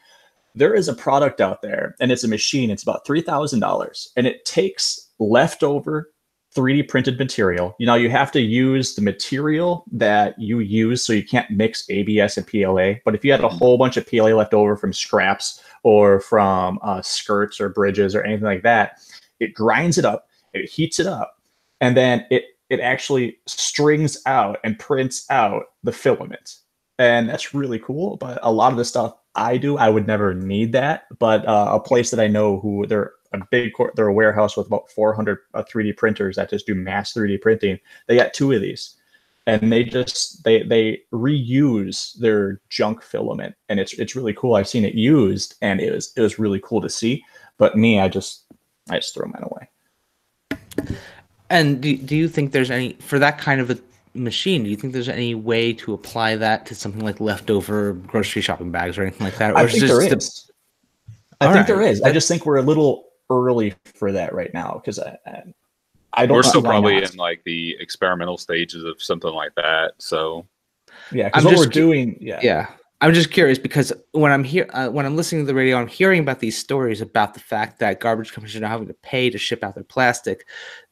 there 0.56 0.74
is 0.74 0.88
a 0.88 0.94
product 0.94 1.40
out 1.40 1.62
there 1.62 1.94
and 2.00 2.10
it's 2.10 2.24
a 2.24 2.28
machine. 2.28 2.68
It's 2.68 2.82
about 2.82 3.06
three 3.06 3.20
thousand 3.20 3.60
dollars, 3.60 4.10
and 4.16 4.26
it 4.26 4.44
takes 4.44 5.08
leftover 5.20 6.10
3D 6.56 6.88
printed 6.88 7.16
material. 7.16 7.76
You 7.78 7.86
know, 7.86 7.94
you 7.94 8.10
have 8.10 8.32
to 8.32 8.40
use 8.40 8.96
the 8.96 9.02
material 9.02 9.84
that 9.92 10.36
you 10.36 10.58
use, 10.58 11.04
so 11.04 11.12
you 11.12 11.24
can't 11.24 11.48
mix 11.48 11.88
ABS 11.90 12.38
and 12.38 12.44
PLA. 12.44 12.94
But 13.04 13.14
if 13.14 13.24
you 13.24 13.30
had 13.30 13.44
a 13.44 13.48
whole 13.48 13.78
bunch 13.78 13.96
of 13.96 14.04
PLA 14.04 14.34
left 14.34 14.52
over 14.52 14.76
from 14.76 14.92
scraps 14.92 15.62
or 15.84 16.18
from 16.18 16.80
uh, 16.82 17.02
skirts 17.02 17.60
or 17.60 17.68
bridges 17.68 18.16
or 18.16 18.24
anything 18.24 18.46
like 18.46 18.64
that, 18.64 18.98
it 19.38 19.54
grinds 19.54 19.96
it 19.96 20.04
up, 20.04 20.27
it 20.52 20.68
heats 20.68 21.00
it 21.00 21.06
up, 21.06 21.40
and 21.80 21.96
then 21.96 22.26
it 22.30 22.44
it 22.70 22.80
actually 22.80 23.38
strings 23.46 24.20
out 24.26 24.58
and 24.62 24.78
prints 24.78 25.24
out 25.30 25.64
the 25.82 25.92
filament. 25.92 26.56
And 26.98 27.28
that's 27.28 27.54
really 27.54 27.78
cool. 27.78 28.16
But 28.16 28.38
a 28.42 28.52
lot 28.52 28.72
of 28.72 28.78
the 28.78 28.84
stuff 28.84 29.14
I 29.34 29.56
do, 29.56 29.78
I 29.78 29.88
would 29.88 30.06
never 30.06 30.34
need 30.34 30.72
that. 30.72 31.06
But 31.18 31.46
uh, 31.46 31.70
a 31.72 31.80
place 31.80 32.10
that 32.10 32.20
I 32.20 32.26
know 32.26 32.60
who 32.60 32.86
they're 32.86 33.12
a 33.32 33.40
big, 33.50 33.72
they're 33.94 34.08
a 34.08 34.12
warehouse 34.12 34.56
with 34.56 34.66
about 34.66 34.90
400 34.90 35.38
uh, 35.54 35.62
3D 35.62 35.96
printers 35.96 36.36
that 36.36 36.50
just 36.50 36.66
do 36.66 36.74
mass 36.74 37.14
3D 37.14 37.40
printing. 37.40 37.78
They 38.06 38.16
got 38.16 38.34
two 38.34 38.52
of 38.52 38.60
these 38.60 38.96
and 39.48 39.72
they 39.72 39.82
just 39.82 40.44
they 40.44 40.62
they 40.62 41.00
reuse 41.10 42.12
their 42.18 42.60
junk 42.68 43.02
filament 43.02 43.54
and 43.70 43.80
it's 43.80 43.94
it's 43.94 44.14
really 44.14 44.34
cool 44.34 44.54
i've 44.54 44.68
seen 44.68 44.84
it 44.84 44.94
used 44.94 45.56
and 45.62 45.80
it 45.80 45.90
was 45.90 46.12
it 46.16 46.20
was 46.20 46.38
really 46.38 46.60
cool 46.62 46.82
to 46.82 46.88
see 46.90 47.24
but 47.56 47.76
me 47.76 47.98
i 47.98 48.08
just 48.08 48.44
i 48.90 48.96
just 48.96 49.14
throw 49.14 49.26
mine 49.26 49.42
away 49.42 49.66
and 51.50 51.80
do, 51.80 51.96
do 51.96 52.16
you 52.16 52.28
think 52.28 52.52
there's 52.52 52.70
any 52.70 52.94
for 52.94 53.18
that 53.18 53.38
kind 53.38 53.60
of 53.60 53.70
a 53.70 53.78
machine 54.14 54.64
do 54.64 54.70
you 54.70 54.76
think 54.76 54.92
there's 54.92 55.08
any 55.08 55.34
way 55.34 55.72
to 55.72 55.92
apply 55.92 56.34
that 56.34 56.66
to 56.66 56.74
something 56.74 57.04
like 57.04 57.20
leftover 57.20 57.92
grocery 57.92 58.42
shopping 58.42 58.70
bags 58.70 58.98
or 58.98 59.02
anything 59.02 59.24
like 59.24 59.36
that 59.36 59.52
or 59.52 59.58
i 59.58 59.66
think 59.66 59.84
there 59.84 60.02
is 60.02 60.10
the... 60.10 60.52
i 61.40 61.44
think 61.46 61.56
right. 61.56 61.66
there 61.66 61.82
is 61.82 62.02
i 62.02 62.10
just 62.10 62.26
think 62.26 62.44
we're 62.44 62.56
a 62.56 62.62
little 62.62 63.04
early 63.30 63.74
for 63.84 64.10
that 64.10 64.34
right 64.34 64.52
now 64.54 64.80
because 64.82 64.98
I, 64.98 65.16
I 65.26 65.42
I 66.18 66.26
don't. 66.26 66.36
We're 66.36 66.42
still 66.42 66.62
probably 66.62 67.00
not. 67.00 67.12
in 67.12 67.16
like 67.16 67.42
the 67.44 67.76
experimental 67.78 68.38
stages 68.38 68.82
of 68.82 69.00
something 69.00 69.32
like 69.32 69.54
that. 69.56 69.92
So 69.98 70.46
yeah, 71.12 71.28
because 71.28 71.44
what 71.44 71.56
we're 71.56 71.66
doing, 71.66 72.18
yeah, 72.20 72.40
yeah. 72.42 72.66
I'm 73.00 73.14
just 73.14 73.30
curious 73.30 73.58
because 73.58 73.92
when 74.12 74.32
I'm 74.32 74.42
here, 74.42 74.68
uh, 74.72 74.88
when 74.88 75.06
I'm 75.06 75.16
listening 75.16 75.42
to 75.42 75.46
the 75.46 75.54
radio, 75.54 75.76
I'm 75.76 75.86
hearing 75.86 76.20
about 76.20 76.40
these 76.40 76.58
stories 76.58 77.00
about 77.00 77.34
the 77.34 77.40
fact 77.40 77.78
that 77.78 78.00
garbage 78.00 78.32
companies 78.32 78.56
are 78.56 78.60
now 78.60 78.68
having 78.68 78.88
to 78.88 78.94
pay 78.94 79.30
to 79.30 79.38
ship 79.38 79.62
out 79.62 79.74
their 79.74 79.84
plastic. 79.84 80.46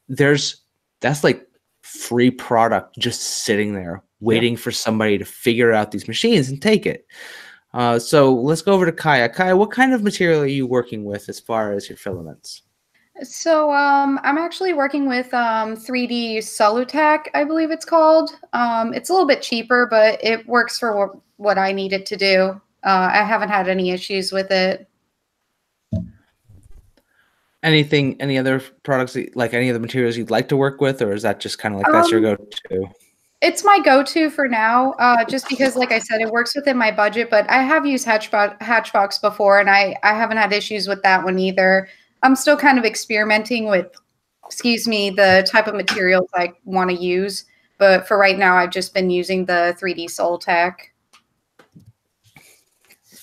There's 0.07 0.61
that's 1.01 1.23
like 1.23 1.45
free 1.81 2.31
product 2.31 2.97
just 2.97 3.21
sitting 3.21 3.73
there 3.73 4.03
waiting 4.19 4.53
yeah. 4.53 4.59
for 4.59 4.71
somebody 4.71 5.17
to 5.17 5.25
figure 5.25 5.73
out 5.73 5.91
these 5.91 6.07
machines 6.07 6.49
and 6.49 6.61
take 6.61 6.85
it. 6.85 7.05
Uh, 7.73 7.99
so 7.99 8.33
let's 8.33 8.61
go 8.61 8.71
over 8.71 8.85
to 8.85 8.91
Kaya. 8.91 9.29
Kaya, 9.29 9.55
what 9.55 9.71
kind 9.71 9.93
of 9.93 10.01
material 10.01 10.41
are 10.41 10.47
you 10.47 10.65
working 10.65 11.03
with 11.03 11.29
as 11.29 11.39
far 11.39 11.73
as 11.73 11.89
your 11.89 11.97
filaments? 11.97 12.63
So 13.23 13.71
um, 13.71 14.19
I'm 14.23 14.37
actually 14.37 14.73
working 14.73 15.07
with 15.07 15.33
um, 15.33 15.75
3D 15.75 16.37
Solutech, 16.37 17.27
I 17.33 17.43
believe 17.43 17.71
it's 17.71 17.85
called. 17.85 18.31
Um, 18.53 18.93
it's 18.93 19.09
a 19.09 19.13
little 19.13 19.27
bit 19.27 19.41
cheaper, 19.41 19.87
but 19.89 20.23
it 20.23 20.47
works 20.47 20.77
for 20.77 20.95
what, 20.95 21.17
what 21.37 21.57
I 21.57 21.71
need 21.71 21.93
it 21.93 22.05
to 22.07 22.17
do. 22.17 22.61
Uh, 22.83 23.09
I 23.11 23.23
haven't 23.23 23.49
had 23.49 23.67
any 23.67 23.89
issues 23.91 24.31
with 24.31 24.51
it. 24.51 24.87
Anything, 27.63 28.21
any 28.21 28.37
other 28.37 28.61
products, 28.83 29.17
like 29.33 29.53
any 29.53 29.69
of 29.69 29.73
the 29.73 29.79
materials 29.79 30.15
you'd 30.15 30.29
like 30.29 30.47
to 30.49 30.57
work 30.57 30.79
with, 30.79 31.01
or 31.01 31.11
is 31.11 31.23
that 31.23 31.39
just 31.39 31.57
kind 31.57 31.73
of 31.73 31.81
like 31.81 31.91
that's 31.91 32.11
your 32.11 32.19
um, 32.19 32.37
go-to? 32.69 32.87
It's 33.41 33.63
my 33.63 33.79
go-to 33.83 34.29
for 34.29 34.47
now, 34.47 34.93
uh, 34.93 35.25
just 35.25 35.49
because, 35.49 35.75
like 35.75 35.91
I 35.91 35.99
said, 35.99 36.21
it 36.21 36.29
works 36.29 36.55
within 36.55 36.77
my 36.77 36.91
budget. 36.91 37.29
But 37.29 37.49
I 37.49 37.63
have 37.63 37.85
used 37.85 38.05
Hatchbox, 38.05 38.63
Hatchbox 38.63 39.17
before, 39.17 39.59
and 39.59 39.69
I 39.69 39.95
I 40.03 40.13
haven't 40.13 40.37
had 40.37 40.53
issues 40.53 40.87
with 40.87 41.01
that 41.01 41.23
one 41.23 41.39
either. 41.39 41.89
I'm 42.23 42.35
still 42.35 42.57
kind 42.57 42.77
of 42.77 42.85
experimenting 42.85 43.67
with, 43.67 43.87
excuse 44.45 44.87
me, 44.87 45.09
the 45.09 45.47
type 45.49 45.67
of 45.67 45.75
materials 45.75 46.29
I 46.33 46.53
want 46.65 46.89
to 46.89 46.95
use. 46.95 47.45
But 47.77 48.07
for 48.07 48.17
right 48.17 48.37
now, 48.37 48.55
I've 48.55 48.71
just 48.71 48.93
been 48.93 49.09
using 49.09 49.45
the 49.45 49.77
3D 49.79 50.05
Solutech. 50.05 50.75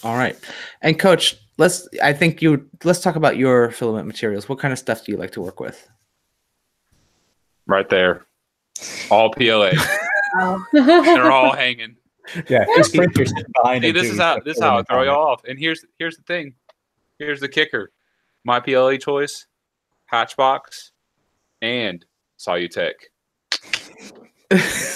All 0.04 0.16
right, 0.16 0.38
and 0.82 0.98
Coach, 0.98 1.36
let's. 1.56 1.88
I 2.02 2.12
think 2.12 2.42
you. 2.42 2.68
Let's 2.84 3.00
talk 3.00 3.16
about 3.16 3.38
your 3.38 3.70
filament 3.70 4.06
materials. 4.06 4.50
What 4.50 4.58
kind 4.58 4.70
of 4.70 4.78
stuff 4.78 5.02
do 5.04 5.12
you 5.12 5.18
like 5.18 5.30
to 5.32 5.40
work 5.40 5.60
with? 5.60 5.88
Right 7.66 7.88
there, 7.88 8.26
all 9.10 9.30
PLA. 9.32 9.70
They're 10.72 11.32
all 11.32 11.52
hanging. 11.56 11.96
Yeah, 12.48 12.66
just 12.76 12.94
print 12.94 13.16
your 13.16 13.26
behind 13.62 13.82
See, 13.82 13.88
it, 13.88 13.92
this 13.94 14.08
too. 14.08 14.12
is 14.12 14.18
how 14.18 14.40
this 14.40 14.56
is 14.58 14.62
how 14.62 14.78
I 14.78 14.82
throw 14.82 15.00
you 15.00 15.06
the 15.06 15.12
off. 15.12 15.42
And 15.44 15.58
here's 15.58 15.82
here's 15.98 16.18
the 16.18 16.22
thing. 16.24 16.54
Here's 17.18 17.40
the 17.40 17.48
kicker. 17.48 17.90
My 18.44 18.60
PLA 18.60 18.96
choice, 18.98 19.46
Hatchbox, 20.06 20.92
and 21.62 22.04
Solutech. 22.38 22.92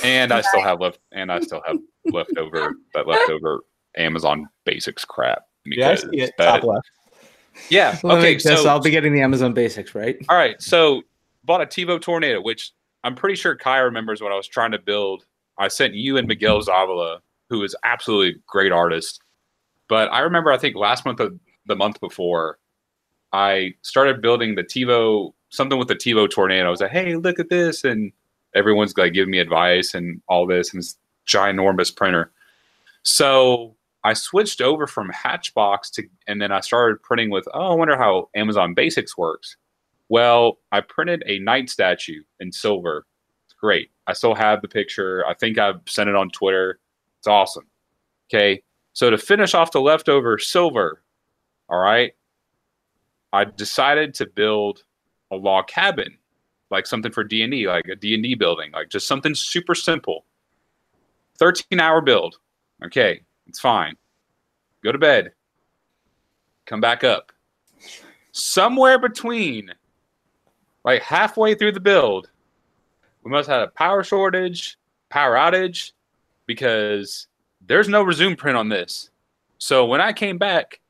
and 0.05 0.33
I 0.33 0.43
still 0.43 0.63
have 0.63 0.81
left 0.81 0.99
and 1.13 1.33
I 1.33 1.41
still 1.41 1.63
have 1.67 1.79
leftover 2.13 2.75
that 2.95 3.07
leftover 3.07 3.65
Amazon 3.97 4.47
basics 4.65 5.05
crap. 5.05 5.45
Yeah, 5.65 5.89
I 5.89 5.91
because 5.95 6.11
see 6.11 6.21
it. 6.21 6.35
that- 6.39 6.61
Top 6.61 6.65
left. 6.65 6.91
yeah. 7.71 7.99
Let 8.03 8.19
Okay. 8.19 8.35
guess, 8.35 8.43
So 8.45 8.69
I'll 8.69 8.81
be 8.81 8.91
getting 8.91 9.13
the 9.13 9.23
Amazon 9.23 9.53
Basics, 9.55 9.95
right? 9.95 10.17
all 10.29 10.37
right. 10.37 10.61
So 10.63 11.03
bought 11.45 11.63
a 11.63 11.67
Tevo 11.67 12.01
Tornado, 12.01 12.41
which 12.41 12.73
I'm 13.05 13.15
pretty 13.15 13.35
sure 13.37 13.57
Kai 13.57 13.79
remembers 13.79 14.21
when 14.21 14.33
I 14.33 14.37
was 14.37 14.47
trying 14.47 14.73
to 14.73 14.79
build. 14.79 15.25
I 15.57 15.69
sent 15.69 15.95
you 15.95 16.19
and 16.19 16.29
Miguel 16.29 16.61
Zavala, 16.61 17.21
who 17.49 17.63
is 17.65 17.75
absolutely 17.83 18.37
a 18.39 18.43
great 18.47 18.71
artist. 18.73 19.21
But 19.89 20.13
I 20.13 20.21
remember, 20.21 20.53
I 20.53 20.59
think 20.59 20.77
last 20.77 21.05
month 21.07 21.19
of 21.21 21.39
the 21.67 21.75
month 21.75 21.99
before, 22.01 22.59
I 23.33 23.75
started 23.83 24.23
building 24.23 24.55
the 24.55 24.65
Tevo, 24.65 25.33
something 25.51 25.79
with 25.79 25.89
the 25.89 25.95
Tevo 25.95 26.31
Tornado. 26.31 26.67
I 26.67 26.71
was 26.71 26.81
like, 26.81 26.91
hey, 26.91 27.17
look 27.17 27.39
at 27.39 27.51
this. 27.51 27.85
And 27.85 28.13
everyone's 28.55 28.97
like 28.97 29.13
giving 29.13 29.31
me 29.31 29.39
advice 29.39 29.95
and 29.95 30.21
all 30.29 30.47
this 30.47 30.73
and 30.73 30.83
this 30.83 30.97
ginormous 31.27 31.95
printer. 31.95 32.33
So 33.03 33.77
I 34.05 34.15
switched 34.15 34.61
over 34.61 34.87
from 34.87 35.11
Hatchbox 35.11 35.91
to, 35.91 36.05
and 36.27 36.41
then 36.41 36.53
I 36.53 36.61
started 36.61 37.03
printing 37.03 37.31
with, 37.31 37.47
oh, 37.53 37.73
I 37.73 37.75
wonder 37.75 37.97
how 37.97 38.31
Amazon 38.35 38.75
Basics 38.75 39.17
works. 39.19 39.57
Well, 40.09 40.59
I 40.73 40.81
printed 40.81 41.23
a 41.27 41.39
knight 41.41 41.69
statue 41.69 42.23
in 42.41 42.53
silver. 42.53 43.07
It's 43.47 43.55
great. 43.55 43.91
I 44.07 44.15
still 44.15 44.35
have 44.35 44.63
the 44.63 44.69
picture. 44.69 45.27
I 45.27 45.35
think 45.35 45.59
I've 45.59 45.81
sent 45.87 46.09
it 46.09 46.17
on 46.17 46.31
Twitter. 46.31 46.79
It's 47.19 47.27
awesome. 47.27 47.67
Okay. 48.29 48.63
So 48.95 49.11
to 49.11 49.19
finish 49.19 49.55
off 49.55 49.73
the 49.73 49.81
leftover 49.81 50.39
silver, 50.39 51.03
all 51.69 51.79
right, 51.79 52.13
I 53.33 53.45
decided 53.45 54.15
to 54.15 54.27
build 54.27 54.83
a 55.31 55.37
log 55.37 55.67
cabin, 55.67 56.17
like 56.71 56.87
something 56.87 57.13
for 57.13 57.25
D&D, 57.25 57.69
like 57.69 57.89
a 57.89 57.97
D&D 57.97 58.35
building, 58.35 58.73
like 58.73 58.89
just 58.89 59.07
something 59.07 59.35
super 59.35 59.75
simple. 59.75 60.25
13 61.39 61.81
hour 61.81 62.01
build. 62.01 62.39
Okay, 62.85 63.21
it's 63.47 63.61
fine. 63.61 63.97
Go 64.83 64.93
to 64.93 64.99
bed. 64.99 65.33
Come 66.67 66.81
back 66.81 67.05
up. 67.05 67.33
Somewhere 68.33 68.99
between 68.99 69.73
like 70.85 71.03
halfway 71.03 71.55
through 71.55 71.73
the 71.73 71.81
build, 71.81 72.31
we 73.25 73.31
must 73.31 73.49
have 73.49 73.61
had 73.61 73.69
a 73.69 73.73
power 73.73 74.03
shortage, 74.03 74.79
power 75.11 75.35
outage, 75.35 75.93
because 76.47 77.27
there's 77.67 77.89
no 77.89 78.03
resume 78.03 78.37
print 78.37 78.57
on 78.57 78.69
this. 78.69 79.11
So 79.59 79.85
when 79.87 80.01
I 80.01 80.13
came 80.13 80.39
back, 80.39 80.81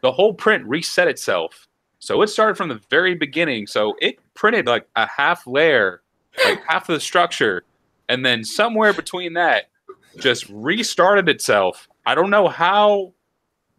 the 0.00 0.12
whole 0.12 0.34
print 0.34 0.64
reset 0.66 1.08
itself. 1.08 1.68
So 2.04 2.20
it 2.20 2.26
started 2.26 2.56
from 2.58 2.68
the 2.68 2.82
very 2.90 3.14
beginning. 3.14 3.66
So 3.66 3.96
it 3.98 4.18
printed 4.34 4.66
like 4.66 4.86
a 4.94 5.06
half 5.06 5.46
layer, 5.46 6.02
like 6.44 6.62
half 6.68 6.86
of 6.90 6.94
the 6.96 7.00
structure, 7.00 7.64
and 8.10 8.26
then 8.26 8.44
somewhere 8.44 8.92
between 8.92 9.32
that, 9.32 9.70
just 10.18 10.46
restarted 10.50 11.30
itself. 11.30 11.88
I 12.04 12.14
don't 12.14 12.28
know 12.28 12.46
how 12.46 13.14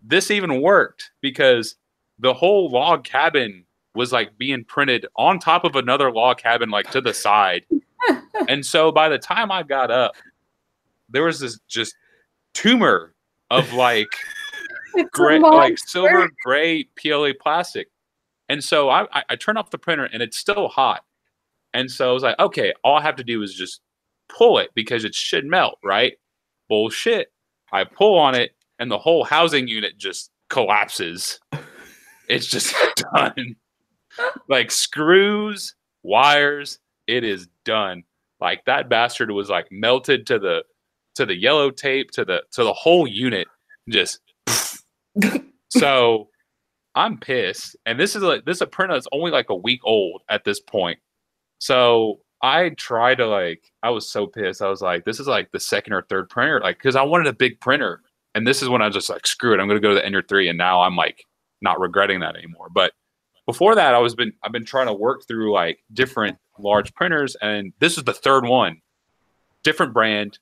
this 0.02 0.32
even 0.32 0.64
worked 0.64 1.12
because 1.22 1.76
the 2.18 2.34
whole 2.34 2.72
log 2.72 3.04
cabin 3.04 3.64
was 3.94 4.12
like 4.12 4.36
being 4.40 4.64
printed 4.64 5.06
on 5.16 5.38
top 5.38 5.64
of 5.64 5.76
another 5.76 6.12
log 6.12 6.40
cabin, 6.40 6.72
like 6.72 6.90
to 6.94 7.02
the 7.02 7.14
side. 7.14 7.64
and 8.50 8.66
so 8.66 8.92
by 8.92 9.08
the 9.08 9.20
time 9.20 9.52
I 9.52 9.62
got 9.62 9.92
up, 9.92 10.16
there 11.10 11.26
was 11.26 11.40
this 11.40 11.60
just 11.68 11.96
tumor 12.56 13.14
of 13.52 13.72
like 13.74 14.10
gray, 15.12 15.38
like 15.38 15.78
silver 15.78 16.28
gray 16.44 16.86
PLA 16.96 17.30
plastic. 17.40 17.88
And 18.50 18.64
so 18.64 18.90
I, 18.90 19.04
I, 19.12 19.24
I 19.30 19.36
turn 19.36 19.58
off 19.58 19.72
the 19.72 19.78
printer 19.78 20.06
and 20.06 20.22
it's 20.22 20.38
still 20.38 20.68
hot. 20.68 21.04
And 21.74 21.90
so 21.92 22.10
I 22.10 22.14
was 22.14 22.24
like, 22.24 22.40
okay, 22.40 22.74
all 22.84 22.98
I 22.98 23.02
have 23.02 23.18
to 23.18 23.24
do 23.24 23.42
is 23.42 23.54
just 23.54 23.82
pull 24.30 24.58
it 24.60 24.70
because 24.76 25.04
it 25.04 25.14
should 25.14 25.46
melt, 25.46 25.78
right? 25.84 26.14
Bullshit. 26.70 27.32
I 27.72 27.84
pull 27.84 28.18
on 28.18 28.36
it 28.36 28.52
and 28.80 28.90
the 28.90 28.98
whole 28.98 29.24
housing 29.24 29.68
unit 29.68 29.98
just 29.98 30.32
collapses. 30.50 31.40
It's 32.30 32.48
just 32.48 32.74
done. 33.14 33.56
Like 34.48 34.72
screws, 34.72 35.76
wires, 36.04 36.80
it 37.08 37.24
is 37.24 37.48
done. 37.66 38.04
Like 38.40 38.64
that 38.66 38.90
bastard 38.90 39.32
was 39.32 39.50
like 39.50 39.68
melted 39.72 40.28
to 40.28 40.40
the 40.40 40.64
to 41.16 41.26
the 41.26 41.36
yellow 41.36 41.72
tape 41.72 42.12
to 42.12 42.26
the 42.26 42.44
to 42.52 42.64
the 42.64 42.74
whole 42.74 43.08
unit 43.08 43.48
just 43.90 44.20
so 45.70 46.28
I'm 46.96 47.18
pissed. 47.18 47.76
And 47.86 48.00
this 48.00 48.16
is 48.16 48.24
like 48.24 48.46
this 48.46 48.58
is 48.58 48.62
a 48.62 48.68
printer 48.68 48.94
that's 48.94 49.08
only 49.12 49.32
like 49.32 49.50
a 49.50 49.56
week 49.56 49.82
old 49.84 50.24
at 50.30 50.44
this 50.44 50.60
point. 50.60 51.00
So 51.60 52.22
I 52.42 52.70
tried 52.70 53.16
to 53.16 53.28
like 53.28 53.72
I 53.84 53.90
was 53.90 54.10
so 54.10 54.28
pissed. 54.28 54.62
I 54.62 54.70
was 54.70 54.82
like, 54.82 55.06
this 55.06 55.20
is 55.20 55.28
like 55.28 55.52
the 55.52 55.60
second 55.60 55.94
or 55.94 56.04
third 56.04 56.30
printer, 56.30 56.62
like 56.62 56.78
because 56.78 56.96
I 56.96 57.04
wanted 57.04 57.28
a 57.28 57.34
big 57.34 57.60
printer. 57.60 58.02
And 58.34 58.46
this 58.46 58.62
is 58.62 58.70
when 58.70 58.82
I 58.82 58.88
was 58.88 58.96
just 58.96 59.10
like, 59.10 59.26
screw 59.28 59.54
it, 59.54 59.60
I'm 59.60 59.68
gonna 59.68 59.80
go 59.80 59.90
to 59.90 59.96
the 59.96 60.06
Ender 60.06 60.22
3. 60.22 60.50
And 60.50 60.58
now 60.58 60.82
I'm 60.82 60.96
like 60.96 61.26
not 61.62 61.80
regretting 61.80 62.20
that 62.22 62.36
anymore. 62.36 62.70
But 62.74 62.94
before 63.46 63.76
that, 63.76 63.94
I 63.94 64.00
was 64.00 64.16
been 64.16 64.34
I've 64.44 64.52
been 64.52 64.66
trying 64.66 64.88
to 64.88 64.94
work 64.94 65.28
through 65.28 65.54
like 65.54 65.80
different 65.94 66.38
large 66.58 66.94
printers, 66.94 67.36
and 67.42 67.74
this 67.80 67.98
is 67.98 68.04
the 68.04 68.14
third 68.14 68.46
one. 68.46 68.82
Different 69.64 69.94
brand. 69.94 70.40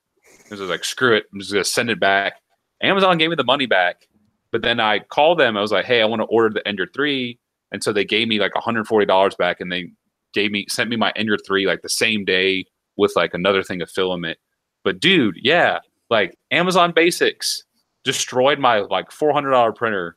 This 0.50 0.60
is 0.60 0.68
like, 0.70 0.84
screw 0.84 1.16
it, 1.16 1.24
I'm 1.32 1.40
just 1.40 1.52
gonna 1.52 1.64
send 1.64 1.90
it 1.90 2.00
back. 2.00 2.40
Amazon 2.82 3.18
gave 3.18 3.30
me 3.30 3.36
the 3.36 3.44
money 3.44 3.66
back, 3.66 4.08
but 4.54 4.62
then 4.62 4.78
I 4.78 5.00
called 5.00 5.40
them. 5.40 5.56
I 5.56 5.60
was 5.60 5.72
like, 5.72 5.84
hey, 5.84 6.00
I 6.00 6.04
want 6.04 6.22
to 6.22 6.26
order 6.26 6.48
the 6.48 6.64
Ender 6.68 6.86
3. 6.94 7.36
And 7.72 7.82
so 7.82 7.92
they 7.92 8.04
gave 8.04 8.28
me 8.28 8.38
like 8.38 8.52
$140 8.52 9.36
back 9.36 9.60
and 9.60 9.72
they 9.72 9.90
gave 10.32 10.52
me 10.52 10.64
sent 10.68 10.88
me 10.88 10.94
my 10.94 11.12
Ender 11.16 11.36
3 11.44 11.66
like 11.66 11.82
the 11.82 11.88
same 11.88 12.24
day 12.24 12.64
with 12.96 13.14
like 13.16 13.34
another 13.34 13.64
thing 13.64 13.82
of 13.82 13.90
filament. 13.90 14.38
But 14.84 15.00
dude, 15.00 15.34
yeah, 15.42 15.80
like 16.08 16.38
Amazon 16.52 16.92
Basics 16.92 17.64
destroyed 18.04 18.60
my 18.60 18.78
like 18.78 19.10
$400 19.10 19.74
printer. 19.74 20.16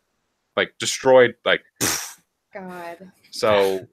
Like 0.55 0.75
destroyed 0.77 1.33
like 1.43 1.63
God. 2.53 3.11
so 3.31 3.87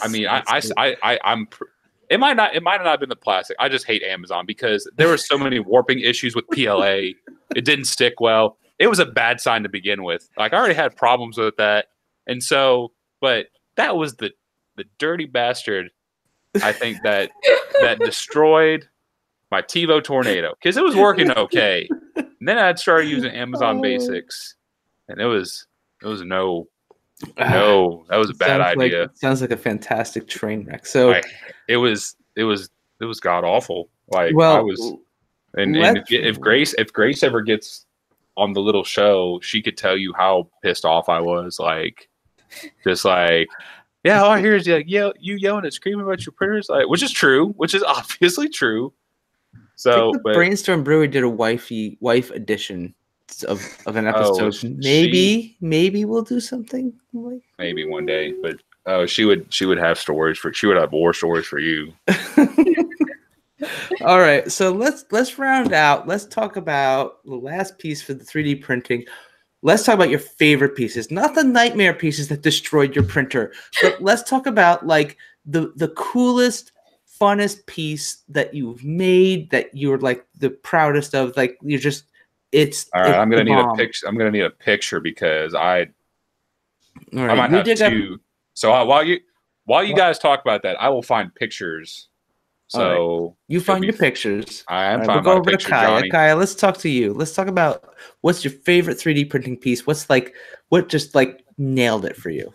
I 0.00 0.06
mean, 0.06 0.28
I, 0.28 0.44
I, 0.46 0.62
I, 0.76 0.96
I, 1.02 1.18
I'm. 1.24 1.46
pr- 1.46 1.64
It 2.08 2.20
might 2.20 2.36
not. 2.36 2.54
It 2.54 2.62
might 2.62 2.76
not 2.76 2.86
have 2.86 3.00
been 3.00 3.08
the 3.08 3.16
plastic. 3.16 3.56
I 3.58 3.68
just 3.68 3.84
hate 3.84 4.04
Amazon 4.04 4.46
because 4.46 4.88
there 4.96 5.08
were 5.08 5.16
so 5.18 5.36
many 5.36 5.58
warping 5.58 5.98
issues 5.98 6.36
with 6.36 6.46
PLA. 6.52 7.14
It 7.56 7.64
didn't 7.64 7.86
stick 7.86 8.20
well. 8.20 8.58
It 8.82 8.88
was 8.88 8.98
a 8.98 9.06
bad 9.06 9.40
sign 9.40 9.62
to 9.62 9.68
begin 9.68 10.02
with. 10.02 10.28
Like 10.36 10.52
I 10.52 10.56
already 10.58 10.74
had 10.74 10.96
problems 10.96 11.38
with 11.38 11.56
that, 11.56 11.86
and 12.26 12.42
so, 12.42 12.90
but 13.20 13.46
that 13.76 13.96
was 13.96 14.16
the 14.16 14.32
the 14.76 14.84
dirty 14.98 15.26
bastard. 15.26 15.90
I 16.62 16.72
think 16.72 16.98
that 17.04 17.30
that 17.80 17.98
destroyed 18.04 18.88
my 19.52 19.62
Tevo 19.62 20.02
Tornado 20.02 20.54
because 20.60 20.76
it 20.76 20.82
was 20.82 20.96
working 20.96 21.30
okay. 21.30 21.88
And 22.16 22.48
then 22.48 22.58
I'd 22.58 22.78
started 22.78 23.08
using 23.08 23.30
Amazon 23.30 23.78
Oh. 23.78 23.82
Basics, 23.82 24.56
and 25.08 25.20
it 25.20 25.26
was 25.26 25.66
it 26.02 26.06
was 26.08 26.22
no 26.22 26.66
ah, 27.38 27.48
no 27.50 28.04
that 28.08 28.16
was 28.16 28.30
a 28.30 28.34
bad 28.34 28.60
Sounds 28.60 28.76
like- 28.76 28.86
idea. 28.86 29.10
sounds 29.14 29.40
like 29.40 29.52
a 29.52 29.56
fantastic 29.56 30.26
train 30.26 30.64
wreck. 30.64 30.86
So, 30.86 31.10
Like, 31.10 31.26
it 31.68 31.76
was 31.76 32.16
it 32.34 32.42
was 32.44 32.68
it 33.00 33.04
was 33.04 33.20
god 33.20 33.44
awful. 33.44 33.90
Like 34.08 34.34
well, 34.34 34.56
I 34.56 34.60
was 34.60 34.80
and, 35.54 35.76
and 35.76 35.98
if, 35.98 36.10
if 36.10 36.40
Grace 36.40 36.74
if 36.78 36.92
Grace 36.92 37.22
ever 37.22 37.40
gets 37.42 37.86
on 38.36 38.52
the 38.52 38.60
little 38.60 38.84
show, 38.84 39.40
she 39.42 39.60
could 39.62 39.76
tell 39.76 39.96
you 39.96 40.12
how 40.16 40.48
pissed 40.62 40.84
off 40.84 41.08
I 41.08 41.20
was. 41.20 41.58
Like 41.58 42.08
just 42.84 43.04
like 43.04 43.48
yeah, 44.04 44.22
all 44.22 44.30
I 44.30 44.40
hear 44.40 44.56
is 44.56 44.66
like 44.66 44.88
yell 44.88 45.12
you 45.20 45.36
yelling 45.36 45.64
and 45.64 45.72
screaming 45.72 46.04
about 46.04 46.24
your 46.26 46.32
printers, 46.32 46.68
like 46.68 46.88
which 46.88 47.02
is 47.02 47.12
true, 47.12 47.48
which 47.56 47.74
is 47.74 47.82
obviously 47.86 48.48
true. 48.48 48.92
So 49.76 50.12
but 50.24 50.34
Brainstorm 50.34 50.82
Brewery 50.84 51.08
did 51.08 51.24
a 51.24 51.28
wifey 51.28 51.98
wife 52.00 52.30
edition 52.30 52.94
of, 53.48 53.62
of 53.86 53.96
an 53.96 54.06
Oh, 54.06 54.10
episode. 54.10 54.54
she- 54.54 54.68
maybe 54.78 55.56
maybe 55.60 56.04
we'll 56.04 56.22
do 56.22 56.40
something 56.40 56.92
like 57.12 57.42
maybe 57.58 57.84
one 57.86 58.06
day, 58.06 58.32
but 58.42 58.56
oh, 58.86 59.06
she 59.06 59.24
would 59.24 59.52
she 59.52 59.64
would 59.66 59.78
have 59.78 59.98
stories 59.98 60.38
for 60.38 60.52
she 60.52 60.66
would 60.66 60.76
have 60.76 60.92
war 60.92 61.12
stories 61.14 61.46
for 61.46 61.58
you. 61.58 61.92
All 64.02 64.18
right, 64.20 64.50
so 64.50 64.70
let's 64.72 65.04
let's 65.10 65.38
round 65.38 65.72
out. 65.72 66.06
Let's 66.08 66.26
talk 66.26 66.56
about 66.56 67.24
the 67.24 67.34
last 67.36 67.78
piece 67.78 68.02
for 68.02 68.14
the 68.14 68.24
3D 68.24 68.62
printing. 68.62 69.04
Let's 69.62 69.84
talk 69.84 69.94
about 69.94 70.10
your 70.10 70.18
favorite 70.18 70.74
pieces, 70.74 71.10
not 71.10 71.34
the 71.34 71.44
nightmare 71.44 71.94
pieces 71.94 72.28
that 72.28 72.42
destroyed 72.42 72.94
your 72.96 73.04
printer, 73.04 73.52
but 73.80 74.00
let's 74.02 74.22
talk 74.28 74.46
about 74.46 74.86
like 74.86 75.16
the 75.46 75.72
the 75.76 75.88
coolest, 75.90 76.72
funnest 77.20 77.64
piece 77.66 78.24
that 78.28 78.52
you've 78.54 78.82
made 78.84 79.50
that 79.50 79.70
you're 79.72 79.98
like 79.98 80.26
the 80.38 80.50
proudest 80.50 81.14
of. 81.14 81.36
Like 81.36 81.56
you're 81.62 81.78
just 81.78 82.04
it's. 82.50 82.90
All 82.94 83.02
right, 83.02 83.10
it's 83.10 83.18
I'm 83.18 83.30
gonna 83.30 83.44
need 83.44 83.54
bomb. 83.54 83.70
a 83.70 83.74
picture. 83.76 84.06
I'm 84.08 84.16
gonna 84.18 84.32
need 84.32 84.40
a 84.44 84.50
picture 84.50 84.98
because 84.98 85.54
I 85.54 85.86
All 87.16 87.24
right, 87.26 87.30
I 87.30 87.34
might 87.34 87.50
have 87.50 87.64
dig 87.64 87.80
up- 87.82 88.20
So 88.54 88.72
uh, 88.72 88.84
while 88.84 89.04
you 89.04 89.20
while 89.64 89.84
you 89.84 89.92
What? 89.92 89.98
guys 89.98 90.18
talk 90.18 90.40
about 90.40 90.64
that, 90.64 90.80
I 90.82 90.88
will 90.88 91.02
find 91.02 91.32
pictures. 91.32 92.08
So 92.72 93.36
you 93.48 93.60
find 93.60 93.82
be 93.82 93.88
your 93.88 93.96
pictures. 93.96 94.64
I 94.68 94.84
am 94.86 94.92
All 94.92 94.98
right, 94.98 95.06
finding 95.06 95.24
we'll 95.24 95.34
go 95.34 95.40
over 95.40 95.50
picture, 95.50 95.68
to 95.68 95.74
Kaya. 95.74 95.86
Johnny. 95.86 96.10
Kaya, 96.10 96.36
let's 96.36 96.54
talk 96.54 96.78
to 96.78 96.88
you. 96.88 97.12
Let's 97.12 97.34
talk 97.34 97.48
about 97.48 97.94
what's 98.22 98.44
your 98.44 98.52
favorite 98.52 98.96
3D 98.96 99.28
printing 99.28 99.56
piece. 99.56 99.86
What's 99.86 100.08
like 100.08 100.34
what 100.70 100.88
just 100.88 101.14
like 101.14 101.44
nailed 101.58 102.04
it 102.04 102.16
for 102.16 102.30
you? 102.30 102.52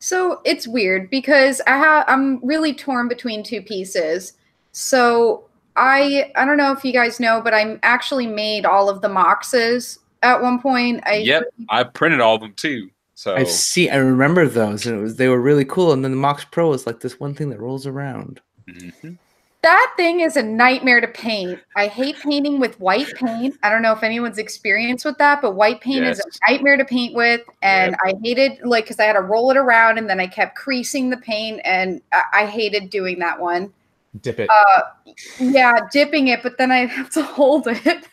So 0.00 0.42
it's 0.44 0.68
weird 0.68 1.08
because 1.08 1.62
I 1.66 1.78
have 1.78 2.04
I'm 2.08 2.44
really 2.44 2.74
torn 2.74 3.08
between 3.08 3.42
two 3.42 3.62
pieces. 3.62 4.34
So 4.72 5.44
I 5.76 6.30
I 6.36 6.44
don't 6.44 6.58
know 6.58 6.72
if 6.72 6.84
you 6.84 6.92
guys 6.92 7.18
know, 7.18 7.40
but 7.42 7.54
I 7.54 7.78
actually 7.82 8.26
made 8.26 8.66
all 8.66 8.90
of 8.90 9.00
the 9.00 9.08
Moxes 9.08 9.98
at 10.22 10.42
one 10.42 10.60
point. 10.60 11.02
I 11.06 11.16
Yep, 11.16 11.44
I 11.70 11.84
printed 11.84 12.20
all 12.20 12.34
of 12.34 12.42
them 12.42 12.52
too. 12.54 12.90
So 13.14 13.34
I 13.36 13.44
see. 13.44 13.88
I 13.88 13.96
remember 13.96 14.46
those, 14.46 14.86
and 14.86 14.98
it 14.98 15.02
was 15.02 15.16
they 15.16 15.28
were 15.28 15.40
really 15.40 15.64
cool. 15.64 15.92
And 15.92 16.04
then 16.04 16.10
the 16.10 16.16
Mox 16.18 16.44
Pearl 16.44 16.74
is 16.74 16.86
like 16.86 17.00
this 17.00 17.18
one 17.18 17.34
thing 17.34 17.48
that 17.50 17.60
rolls 17.60 17.86
around. 17.86 18.40
Mhm. 18.68 19.18
That 19.64 19.94
thing 19.96 20.20
is 20.20 20.36
a 20.36 20.42
nightmare 20.42 21.00
to 21.00 21.08
paint. 21.08 21.58
I 21.74 21.86
hate 21.86 22.18
painting 22.20 22.60
with 22.60 22.78
white 22.78 23.12
paint. 23.14 23.56
I 23.62 23.70
don't 23.70 23.80
know 23.80 23.92
if 23.92 24.02
anyone's 24.02 24.36
experienced 24.36 25.06
with 25.06 25.16
that, 25.18 25.40
but 25.40 25.54
white 25.54 25.80
paint 25.80 26.04
is 26.04 26.20
a 26.20 26.50
nightmare 26.50 26.76
to 26.76 26.84
paint 26.84 27.14
with. 27.14 27.40
And 27.62 27.96
I 28.04 28.12
hated 28.22 28.58
like 28.62 28.84
because 28.84 29.00
I 29.00 29.04
had 29.04 29.14
to 29.14 29.22
roll 29.22 29.50
it 29.50 29.56
around 29.56 29.96
and 29.96 30.08
then 30.08 30.20
I 30.20 30.26
kept 30.26 30.54
creasing 30.54 31.08
the 31.08 31.16
paint, 31.16 31.62
and 31.64 32.02
I, 32.12 32.22
I 32.32 32.46
hated 32.46 32.90
doing 32.90 33.18
that 33.20 33.40
one. 33.40 33.72
Dip 34.20 34.38
it. 34.38 34.50
Uh, 34.50 34.82
yeah, 35.40 35.80
dipping 35.90 36.28
it, 36.28 36.42
but 36.42 36.58
then 36.58 36.70
I 36.70 36.84
have 36.86 37.10
to 37.10 37.22
hold 37.24 37.66
it. 37.66 38.06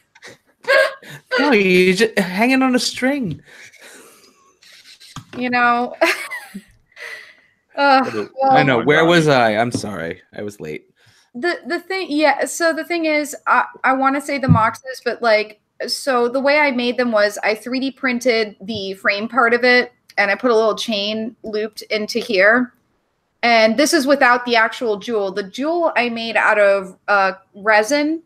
No, 1.38 1.52
you 1.52 1.94
just 1.94 2.18
hanging 2.18 2.62
on 2.62 2.76
a 2.76 2.80
string. 2.80 3.42
you 5.38 5.50
know. 5.50 5.96
uh, 7.76 8.10
well, 8.14 8.52
I 8.52 8.64
know. 8.64 8.82
Where 8.84 9.02
God. 9.02 9.10
was 9.10 9.28
I? 9.28 9.58
I'm 9.58 9.72
sorry. 9.72 10.22
I 10.34 10.44
was 10.44 10.62
late. 10.62 10.91
The 11.34 11.60
the 11.68 11.80
thing 11.80 12.08
yeah 12.10 12.44
so 12.46 12.74
the 12.74 12.84
thing 12.84 13.06
is 13.06 13.36
i 13.48 13.66
i 13.84 13.94
want 13.94 14.16
to 14.16 14.22
say 14.22 14.38
the 14.38 14.48
moxes 14.48 15.02
but 15.04 15.22
like 15.22 15.62
so 15.88 16.28
the 16.28 16.40
way 16.40 16.60
i 16.60 16.72
made 16.72 16.98
them 16.98 17.12
was 17.12 17.38
i 17.44 17.56
3d 17.56 17.96
printed 17.96 18.56
the 18.62 18.94
frame 18.96 19.30
part 19.30 19.54
of 19.54 19.64
it 19.64 19.94
and 20.18 20.30
i 20.30 20.36
put 20.36 20.52
a 20.52 20.56
little 20.56 20.76
chain 20.76 21.36
looped 21.44 21.82
into 21.84 22.20
here. 22.20 22.74
And 23.44 23.76
this 23.76 23.92
is 23.92 24.06
without 24.06 24.46
the 24.46 24.56
actual 24.56 24.98
jewel. 24.98 25.32
The 25.32 25.44
jewel 25.44 25.92
i 25.96 26.10
made 26.10 26.36
out 26.36 26.60
of 26.60 26.98
uh, 27.08 27.34
resin 27.56 28.22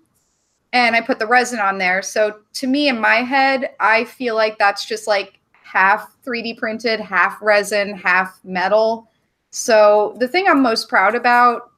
and 0.73 0.95
i 0.95 1.01
put 1.01 1.19
the 1.19 1.27
resin 1.27 1.59
on 1.59 1.77
there. 1.77 2.01
So 2.01 2.39
to 2.53 2.67
me 2.67 2.89
in 2.89 2.99
my 2.99 3.17
head 3.17 3.71
i 3.79 4.05
feel 4.05 4.35
like 4.35 4.57
that's 4.57 4.85
just 4.85 5.07
like 5.07 5.39
half 5.63 6.15
3d 6.25 6.57
printed 6.57 6.99
half 6.99 7.41
resin 7.41 7.95
half 7.95 8.39
metal. 8.43 9.09
So 9.51 10.17
the 10.19 10.27
thing 10.27 10.47
i'm 10.47 10.61
most 10.61 10.89
proud 10.89 11.15
about 11.15 11.71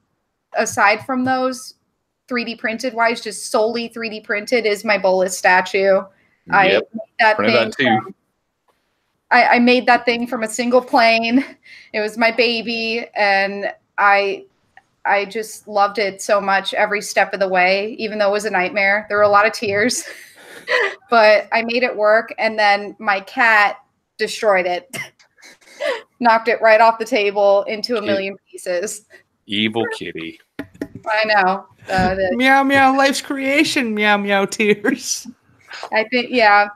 aside 0.57 1.05
from 1.05 1.23
those 1.23 1.75
3D 2.27 2.57
printed 2.59 2.93
wise, 2.93 3.21
just 3.21 3.51
solely 3.51 3.89
3D 3.89 4.23
printed 4.23 4.65
is 4.65 4.83
my 4.83 4.97
Bolas 4.97 5.37
statue. 5.37 6.01
I 6.51 6.67
made 6.67 6.83
that 7.19 7.35
printed 7.37 7.75
thing. 7.75 7.85
that 7.87 8.03
from- 8.03 8.15
I, 9.29 9.43
I 9.55 9.59
made 9.59 9.85
that 9.87 10.05
thing 10.05 10.25
from 10.27 10.43
a 10.43 10.47
single 10.49 10.81
plane. 10.81 11.43
It 11.93 12.01
was 12.01 12.17
my 12.17 12.31
baby, 12.31 13.07
and 13.15 13.71
I 13.97 14.45
I 15.05 15.23
just 15.23 15.67
loved 15.69 15.97
it 15.99 16.21
so 16.21 16.41
much 16.41 16.73
every 16.73 17.01
step 17.01 17.33
of 17.33 17.39
the 17.39 17.47
way, 17.47 17.95
even 17.97 18.19
though 18.19 18.27
it 18.27 18.33
was 18.33 18.45
a 18.45 18.49
nightmare. 18.51 19.05
There 19.07 19.17
were 19.17 19.23
a 19.23 19.29
lot 19.29 19.47
of 19.47 19.53
tears, 19.53 20.03
but 21.09 21.47
I 21.53 21.63
made 21.63 21.83
it 21.83 21.95
work. 21.95 22.35
And 22.37 22.59
then 22.59 22.95
my 22.99 23.21
cat 23.21 23.77
destroyed 24.17 24.65
it, 24.65 24.95
knocked 26.19 26.49
it 26.49 26.61
right 26.61 26.81
off 26.81 26.99
the 26.99 27.05
table 27.05 27.63
into 27.63 27.95
a 27.97 28.01
million 28.01 28.35
pieces. 28.51 29.05
evil 29.47 29.85
kitty. 29.93 30.39
I 31.09 31.23
know. 31.25 31.65
Uh, 31.89 32.15
the- 32.15 32.33
Meow 32.35 32.63
meow. 32.63 32.95
Life's 32.95 33.21
creation. 33.21 33.93
Meow 33.93 34.17
meow. 34.17 34.45
Tears. 34.45 35.27
I 35.91 36.03
think, 36.05 36.27
yeah. 36.31 36.67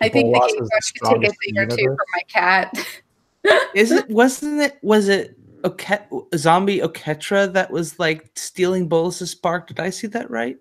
I 0.00 0.08
think 0.08 0.32
the 0.32 0.38
Bolas 0.38 0.52
game 0.52 0.62
is 0.62 0.68
the 0.68 0.74
rush 0.74 0.92
could 0.92 1.22
take 1.22 1.30
a 1.30 1.34
thing 1.34 1.58
or 1.58 1.66
two 1.66 1.76
universe. 1.82 1.98
from 1.98 2.06
my 2.14 2.22
cat. 2.28 3.70
Is 3.74 3.90
it? 3.92 4.08
Wasn't 4.10 4.60
it? 4.60 4.78
Was 4.82 5.08
it? 5.08 5.36
Oke- 5.62 6.26
zombie 6.36 6.80
Oketra 6.80 7.52
that 7.52 7.70
was 7.70 7.98
like 7.98 8.30
stealing 8.34 8.88
Bolas's 8.88 9.30
spark. 9.32 9.68
Did 9.68 9.78
I 9.78 9.90
see 9.90 10.06
that 10.06 10.30
right? 10.30 10.56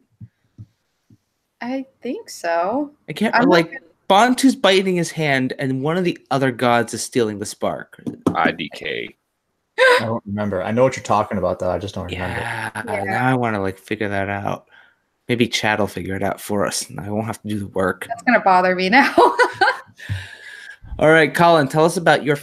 I 1.62 1.86
think 2.02 2.30
so. 2.30 2.92
I 3.08 3.14
can't. 3.14 3.34
I'm 3.36 3.48
like 3.50 3.66
looking- 3.72 3.80
Bontu's 4.10 4.56
biting 4.56 4.96
his 4.96 5.12
hand, 5.12 5.54
and 5.60 5.82
one 5.84 5.96
of 5.98 6.04
the 6.04 6.18
other 6.32 6.52
gods 6.52 6.94
is 6.94 7.02
stealing 7.04 7.40
the 7.40 7.46
spark. 7.46 8.02
IDK. 8.28 9.16
I 9.80 10.00
don't 10.06 10.24
remember. 10.26 10.62
I 10.64 10.72
know 10.72 10.84
what 10.84 10.96
you're 10.96 11.04
talking 11.04 11.38
about, 11.38 11.60
though. 11.60 11.70
I 11.72 11.78
just 11.80 11.96
don't 11.96 12.06
remember. 12.12 12.40
Yeah, 12.40 12.72
Yeah. 12.86 13.04
now 13.04 13.28
I 13.28 13.34
want 13.36 13.56
to 13.56 13.62
like 13.62 13.78
figure 13.78 14.10
that 14.10 14.30
out. 14.30 14.68
Maybe 15.28 15.48
Chad 15.48 15.80
will 15.80 15.88
figure 15.88 16.16
it 16.16 16.24
out 16.24 16.42
for 16.42 16.66
us, 16.66 16.90
and 16.90 17.00
I 17.00 17.10
won't 17.10 17.28
have 17.28 17.42
to 17.44 17.48
do 17.48 17.60
the 17.60 17.68
work. 17.68 18.06
That's 18.08 18.24
going 18.24 18.38
to 18.40 18.44
bother 18.44 18.76
me 18.76 18.90
now. 18.90 19.14
All 21.00 21.10
right, 21.10 21.34
Colin, 21.34 21.68
tell 21.68 21.86
us 21.86 21.98
about 21.98 22.24
your 22.24 22.38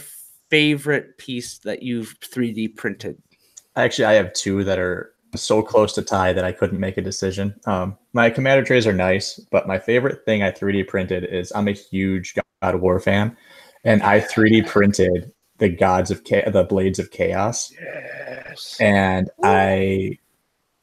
favorite 0.49 1.17
piece 1.17 1.57
that 1.59 1.83
you've 1.83 2.17
3D 2.21 2.75
printed. 2.75 3.21
Actually, 3.75 4.05
I 4.05 4.13
have 4.13 4.33
two 4.33 4.63
that 4.63 4.79
are 4.79 5.11
so 5.35 5.61
close 5.61 5.93
to 5.93 6.01
tie 6.01 6.33
that 6.33 6.45
I 6.45 6.51
couldn't 6.51 6.79
make 6.79 6.97
a 6.97 7.01
decision. 7.01 7.53
Um, 7.65 7.97
my 8.13 8.29
commander 8.29 8.63
trays 8.63 8.87
are 8.87 8.93
nice, 8.93 9.37
but 9.51 9.67
my 9.67 9.77
favorite 9.77 10.23
thing 10.25 10.41
I 10.41 10.51
3D 10.51 10.87
printed 10.87 11.25
is 11.25 11.51
I'm 11.53 11.67
a 11.67 11.73
huge 11.73 12.33
God 12.61 12.73
of 12.75 12.81
War 12.81 12.99
fan, 12.99 13.35
and 13.83 14.01
I 14.01 14.21
3D 14.21 14.65
printed 14.65 15.31
the 15.59 15.69
gods 15.69 16.11
of 16.11 16.23
Cha- 16.25 16.49
the 16.49 16.63
blades 16.63 16.99
of 16.99 17.11
chaos, 17.11 17.71
Yes. 17.79 18.77
and 18.79 19.29
I 19.43 20.17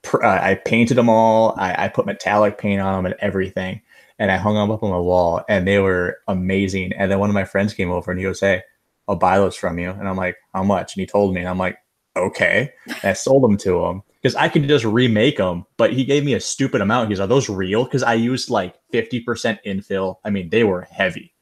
pr- 0.03 0.25
uh, 0.25 0.41
I 0.43 0.55
painted 0.57 0.97
them 0.97 1.09
all. 1.09 1.55
I, 1.57 1.85
I 1.85 1.89
put 1.89 2.07
metallic 2.07 2.59
paint 2.59 2.81
on 2.81 2.95
them 2.95 3.07
and 3.07 3.15
everything, 3.21 3.83
and 4.19 4.31
I 4.31 4.37
hung 4.37 4.55
them 4.55 4.71
up 4.71 4.83
on 4.83 4.91
my 4.91 4.99
wall, 4.99 5.43
and 5.49 5.67
they 5.67 5.79
were 5.79 6.19
amazing. 6.29 6.93
And 6.93 7.11
then 7.11 7.19
one 7.19 7.31
of 7.31 7.35
my 7.35 7.45
friends 7.45 7.75
came 7.75 7.91
over 7.91 8.11
and 8.11 8.19
he 8.19 8.25
goes, 8.25 8.41
"Hey, 8.41 8.63
I'll 9.09 9.17
buy 9.17 9.39
those 9.39 9.57
from 9.57 9.79
you," 9.79 9.91
and 9.91 10.09
I'm 10.09 10.17
like, 10.17 10.37
"How 10.55 10.63
much?" 10.63 10.95
And 10.97 11.01
he 11.01 11.07
told 11.07 11.35
me, 11.35 11.41
and 11.41 11.49
I'm 11.49 11.59
like, 11.59 11.77
"Okay." 12.17 12.71
And 12.87 13.11
I 13.11 13.13
sold 13.13 13.43
them 13.43 13.57
to 13.59 13.85
him 13.85 14.03
because 14.23 14.35
I 14.37 14.49
could 14.49 14.67
just 14.67 14.85
remake 14.87 15.37
them, 15.37 15.67
but 15.77 15.93
he 15.93 16.05
gave 16.05 16.25
me 16.25 16.33
a 16.35 16.41
stupid 16.41 16.81
amount. 16.81 17.11
He's, 17.11 17.21
"Are 17.21 17.27
those 17.27 17.49
real?" 17.51 17.85
Because 17.85 18.03
I 18.03 18.15
used 18.15 18.49
like 18.51 18.75
50% 18.93 19.59
infill. 19.67 20.17
I 20.25 20.31
mean, 20.31 20.49
they 20.49 20.65
were 20.65 20.83
heavy, 20.91 21.34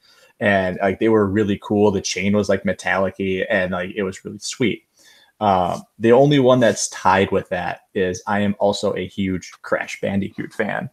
and 0.42 0.76
like 0.82 0.98
they 0.98 1.08
were 1.08 1.26
really 1.26 1.58
cool. 1.62 1.92
The 1.92 2.00
chain 2.00 2.36
was 2.36 2.48
like 2.48 2.64
metallic-y, 2.64 3.46
and 3.48 3.70
like 3.70 3.92
it 3.94 4.02
was 4.02 4.24
really 4.24 4.40
sweet. 4.40 4.84
Um, 5.40 5.82
the 6.00 6.10
only 6.10 6.40
one 6.40 6.58
that's 6.58 6.88
tied 6.88 7.30
with 7.30 7.48
that 7.50 7.82
is 7.94 8.22
I 8.26 8.40
am 8.40 8.56
also 8.58 8.92
a 8.96 9.06
huge 9.06 9.52
Crash 9.62 10.00
Bandicoot 10.00 10.52
fan. 10.52 10.90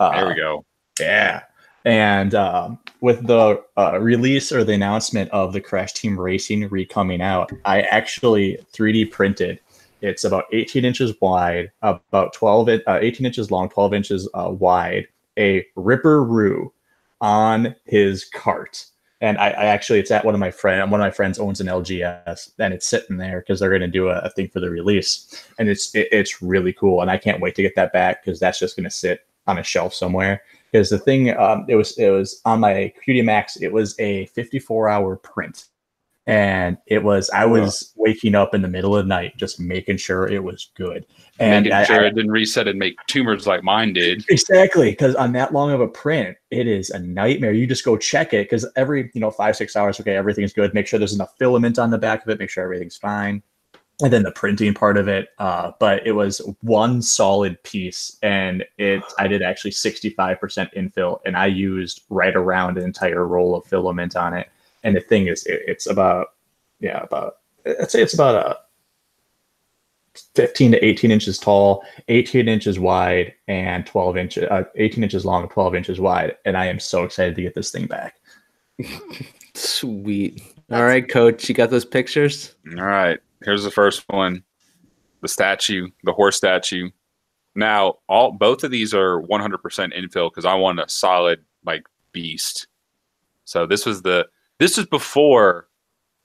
Uh, 0.00 0.16
There 0.16 0.28
we 0.28 0.34
go. 0.34 0.64
Yeah. 0.98 1.42
And 1.84 2.34
um, 2.34 2.80
with 3.00 3.24
the 3.26 3.62
uh, 3.76 3.98
release 4.00 4.50
or 4.50 4.64
the 4.64 4.74
announcement 4.74 5.30
of 5.30 5.52
the 5.52 5.60
Crash 5.60 5.92
Team 5.92 6.18
Racing 6.18 6.68
re 6.68 6.84
coming 6.84 7.22
out, 7.22 7.52
I 7.64 7.82
actually 7.82 8.58
3D 8.72 9.12
printed. 9.12 9.60
It's 10.00 10.24
about 10.24 10.44
18 10.52 10.84
inches 10.84 11.12
wide, 11.20 11.70
about 11.82 12.32
12, 12.32 12.68
in- 12.68 12.82
uh, 12.88 12.98
18 13.00 13.26
inches 13.26 13.50
long, 13.52 13.68
12 13.68 13.94
inches 13.94 14.28
uh, 14.34 14.50
wide, 14.50 15.06
a 15.38 15.64
Ripper 15.76 16.24
Roo 16.24 16.72
on 17.20 17.74
his 17.84 18.24
cart. 18.24 18.84
And 19.20 19.36
I, 19.38 19.48
I 19.48 19.64
actually, 19.64 19.98
it's 19.98 20.12
at 20.12 20.24
one 20.24 20.34
of 20.34 20.40
my 20.40 20.52
friend, 20.52 20.90
one 20.90 21.00
of 21.00 21.04
my 21.04 21.10
friends 21.10 21.40
owns 21.40 21.60
an 21.60 21.66
LGS, 21.66 22.52
and 22.58 22.72
it's 22.72 22.86
sitting 22.86 23.16
there 23.16 23.40
because 23.40 23.58
they're 23.58 23.68
going 23.68 23.80
to 23.80 23.88
do 23.88 24.08
a, 24.08 24.18
a 24.20 24.30
thing 24.30 24.48
for 24.48 24.60
the 24.60 24.70
release, 24.70 25.44
and 25.58 25.68
it's 25.68 25.92
it, 25.94 26.06
it's 26.12 26.40
really 26.40 26.72
cool, 26.72 27.02
and 27.02 27.10
I 27.10 27.18
can't 27.18 27.40
wait 27.40 27.56
to 27.56 27.62
get 27.62 27.74
that 27.74 27.92
back 27.92 28.24
because 28.24 28.38
that's 28.38 28.60
just 28.60 28.76
going 28.76 28.84
to 28.84 28.90
sit 28.90 29.26
on 29.48 29.58
a 29.58 29.62
shelf 29.64 29.92
somewhere 29.92 30.42
because 30.70 30.90
the 30.90 30.98
thing 30.98 31.36
um, 31.36 31.64
it 31.68 31.74
was 31.74 31.96
it 31.98 32.10
was 32.10 32.40
on 32.44 32.60
my 32.60 32.92
QD 33.06 33.24
Max. 33.24 33.56
It 33.56 33.72
was 33.72 33.98
a 33.98 34.26
54 34.26 34.88
hour 34.88 35.16
print, 35.16 35.64
and 36.28 36.76
it 36.86 37.02
was 37.02 37.30
I 37.30 37.46
was 37.46 37.92
waking 37.96 38.34
up 38.34 38.54
in 38.54 38.62
the 38.62 38.68
middle 38.68 38.94
of 38.96 39.04
the 39.04 39.08
night 39.08 39.36
just 39.36 39.58
making 39.58 39.96
sure 39.96 40.28
it 40.28 40.44
was 40.44 40.70
good. 40.76 41.06
And 41.40 41.64
Making 41.64 41.72
I- 41.78 41.84
sure 41.84 42.04
I- 42.04 42.06
it 42.08 42.14
didn't 42.14 42.30
reset 42.30 42.68
and 42.68 42.78
make 42.78 42.96
tumors 43.06 43.46
like 43.46 43.62
mine 43.64 43.92
did. 43.94 44.24
exactly 44.30 44.90
because 44.90 45.14
on 45.14 45.32
that 45.32 45.52
long 45.52 45.70
of 45.72 45.80
a 45.80 45.88
print, 45.88 46.36
it 46.50 46.66
is 46.66 46.90
a 46.90 46.98
nightmare. 46.98 47.52
You 47.52 47.66
just 47.66 47.84
go 47.84 47.96
check 47.96 48.34
it 48.34 48.44
because 48.44 48.66
every 48.76 49.10
you 49.14 49.20
know 49.20 49.30
five 49.30 49.56
six 49.56 49.74
hours, 49.74 49.98
okay, 50.00 50.16
everything's 50.16 50.52
good. 50.52 50.74
Make 50.74 50.86
sure 50.86 50.98
there's 50.98 51.14
enough 51.14 51.34
filament 51.38 51.78
on 51.78 51.90
the 51.90 51.98
back 51.98 52.22
of 52.22 52.28
it. 52.28 52.38
Make 52.38 52.50
sure 52.50 52.62
everything's 52.62 52.96
fine. 52.96 53.42
and 54.00 54.12
then 54.12 54.22
the 54.22 54.30
printing 54.30 54.74
part 54.74 54.96
of 54.96 55.08
it. 55.08 55.30
Uh, 55.38 55.72
but 55.80 56.06
it 56.06 56.12
was 56.12 56.40
one 56.60 57.02
solid 57.02 57.60
piece, 57.64 58.16
and 58.22 58.64
it 58.78 59.02
I 59.18 59.26
did 59.26 59.42
actually 59.42 59.72
65% 59.72 60.38
infill, 60.76 61.18
and 61.26 61.36
I 61.36 61.46
used 61.46 62.02
right 62.08 62.36
around 62.36 62.78
an 62.78 62.84
entire 62.84 63.26
roll 63.26 63.56
of 63.56 63.64
filament 63.66 64.14
on 64.14 64.34
it. 64.34 64.48
And 64.84 64.96
the 64.96 65.00
thing 65.00 65.26
is, 65.26 65.44
it, 65.46 65.62
it's 65.66 65.86
about 65.86 66.28
yeah, 66.80 67.02
about 67.02 67.36
I'd 67.66 67.90
say 67.90 68.02
it's 68.02 68.14
about 68.14 68.34
a 68.34 68.58
15 70.34 70.72
to 70.72 70.84
18 70.84 71.10
inches 71.10 71.38
tall, 71.38 71.84
18 72.08 72.48
inches 72.48 72.78
wide, 72.78 73.34
and 73.46 73.86
12 73.86 74.16
inches, 74.16 74.44
uh, 74.50 74.64
18 74.76 75.04
inches 75.04 75.24
long, 75.24 75.42
and 75.42 75.50
12 75.50 75.74
inches 75.74 76.00
wide. 76.00 76.36
And 76.44 76.56
I 76.56 76.66
am 76.66 76.80
so 76.80 77.04
excited 77.04 77.36
to 77.36 77.42
get 77.42 77.54
this 77.54 77.70
thing 77.70 77.86
back. 77.86 78.16
Sweet. 79.54 80.42
All 80.70 80.84
right, 80.84 81.08
coach, 81.08 81.48
you 81.48 81.54
got 81.54 81.70
those 81.70 81.84
pictures? 81.84 82.54
All 82.76 82.84
right. 82.84 83.18
Here's 83.44 83.64
the 83.64 83.70
first 83.70 84.04
one 84.08 84.42
the 85.20 85.28
statue, 85.28 85.88
the 86.04 86.12
horse 86.12 86.36
statue. 86.36 86.90
Now, 87.56 87.94
all 88.08 88.32
both 88.32 88.62
of 88.62 88.70
these 88.70 88.94
are 88.94 89.20
100% 89.22 89.58
infill 89.96 90.30
because 90.30 90.44
I 90.44 90.54
want 90.54 90.78
a 90.78 90.88
solid 90.88 91.44
like 91.64 91.84
beast. 92.12 92.68
So 93.44 93.66
this 93.66 93.84
was 93.84 94.02
the 94.02 94.28
this 94.58 94.76
was 94.76 94.86
before 94.86 95.68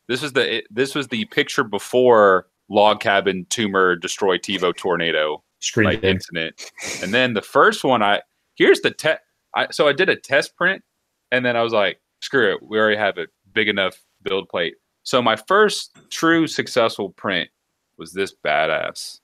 this 0.07 0.22
was 0.22 0.34
the 0.34 0.64
this 0.69 0.95
was 0.95 1.07
the 1.07 1.26
picture 1.26 1.64
before 1.64 2.47
log 2.69 2.99
cabin 2.99 3.45
tumor 3.49 3.95
destroy 3.95 4.38
Tevo 4.38 4.76
tornado 4.76 5.43
like, 5.77 6.03
incident. 6.03 6.72
And 7.01 7.14
then 7.14 7.34
the 7.34 7.41
first 7.41 7.84
one 7.84 8.01
I 8.03 8.22
here's 8.55 8.81
the 8.81 8.91
test 8.91 9.22
I 9.55 9.68
so 9.72 9.88
I 9.88 9.93
did 9.93 10.10
a 10.10 10.15
test 10.15 10.55
print 10.55 10.84
and 11.31 11.45
then 11.45 11.55
I 11.55 11.64
was 11.64 11.73
like, 11.73 11.99
screw 12.22 12.53
it, 12.53 12.64
we 12.64 12.77
already 12.77 12.97
have 12.97 13.18
a 13.18 13.27
big 13.53 13.68
enough 13.68 14.01
build 14.22 14.49
plate. 14.49 14.76
So 15.03 15.22
my 15.22 15.35
first 15.35 15.97
true 16.10 16.47
successful 16.47 17.10
print 17.10 17.49
was 17.97 18.14
this 18.14 18.34
badass 18.43 19.19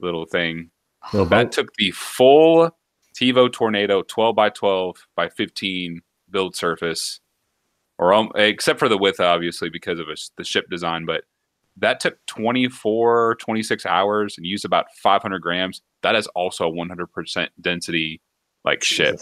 little 0.00 0.24
thing. 0.24 0.70
Little 1.12 1.26
that 1.26 1.52
took 1.52 1.74
the 1.76 1.90
full 1.92 2.70
Tevo 3.14 3.50
Tornado 3.50 4.02
12 4.02 4.36
by 4.36 4.50
12 4.50 5.06
by 5.14 5.28
15 5.28 6.02
build 6.30 6.56
surface, 6.56 7.20
or 7.98 8.12
um, 8.12 8.30
except 8.34 8.78
for 8.78 8.88
the 8.88 8.98
width, 8.98 9.20
obviously, 9.20 9.70
because 9.70 9.98
of 9.98 10.08
a, 10.08 10.16
the 10.36 10.44
ship 10.44 10.68
design. 10.70 11.06
But 11.06 11.24
that 11.78 12.00
took 12.00 12.18
24, 12.26 13.36
26 13.36 13.86
hours 13.86 14.36
and 14.36 14.46
used 14.46 14.64
about 14.64 14.86
500 15.02 15.40
grams. 15.40 15.82
That 16.02 16.14
is 16.14 16.26
also 16.28 16.68
a 16.68 16.72
100% 16.72 17.48
density, 17.60 18.20
like 18.64 18.82
ship. 18.82 19.18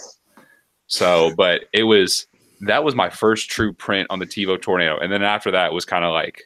So, 0.87 1.35
but 1.37 1.63
it 1.73 1.85
was 1.85 2.27
that 2.61 2.85
was 2.85 2.95
my 2.95 3.11
first 3.11 3.51
true 3.51 3.73
print 3.73 4.07
on 4.11 4.19
the 4.19 4.27
Tevo 4.27 4.61
Tornado, 4.61 4.99
and 4.99 5.13
then 5.13 5.23
after 5.23 5.51
that 5.51 5.73
was 5.73 5.85
kind 5.85 6.05
of 6.05 6.13
like 6.13 6.43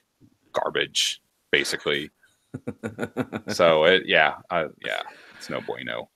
garbage, 0.52 1.20
basically. 1.50 2.10
so 3.48 3.84
it, 3.84 4.04
yeah, 4.06 4.36
uh, 4.50 4.68
yeah, 4.84 5.02
it's 5.36 5.50
no 5.50 5.60
bueno. 5.60 6.08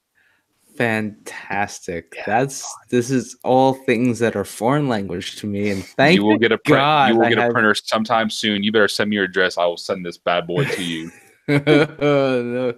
Fantastic. 0.77 2.15
Yeah. 2.17 2.25
That's 2.27 2.75
this 2.89 3.11
is 3.11 3.37
all 3.45 3.75
things 3.75 4.19
that 4.21 4.37
are 4.37 4.45
foreign 4.45 4.89
language 4.89 5.37
to 5.37 5.47
me, 5.47 5.71
and 5.71 5.85
thank 5.85 6.17
you 6.17 6.25
will 6.25 6.39
get 6.39 6.53
a 6.53 6.59
print. 6.59 6.79
God 6.79 7.11
you 7.11 7.19
will 7.19 7.29
get 7.29 7.39
I 7.39 7.43
a 7.43 7.45
have... 7.45 7.53
printer 7.53 7.75
sometime 7.75 8.31
soon. 8.31 8.63
You 8.63 8.73
better 8.73 8.89
send 8.89 9.11
me 9.11 9.17
your 9.17 9.27
address. 9.27 9.59
I 9.59 9.67
will 9.67 9.77
send 9.77 10.05
this 10.05 10.19
bad 10.19 10.47
boy 10.47 10.65
to 10.65 10.83
you. 10.83 11.11
no. 11.49 12.75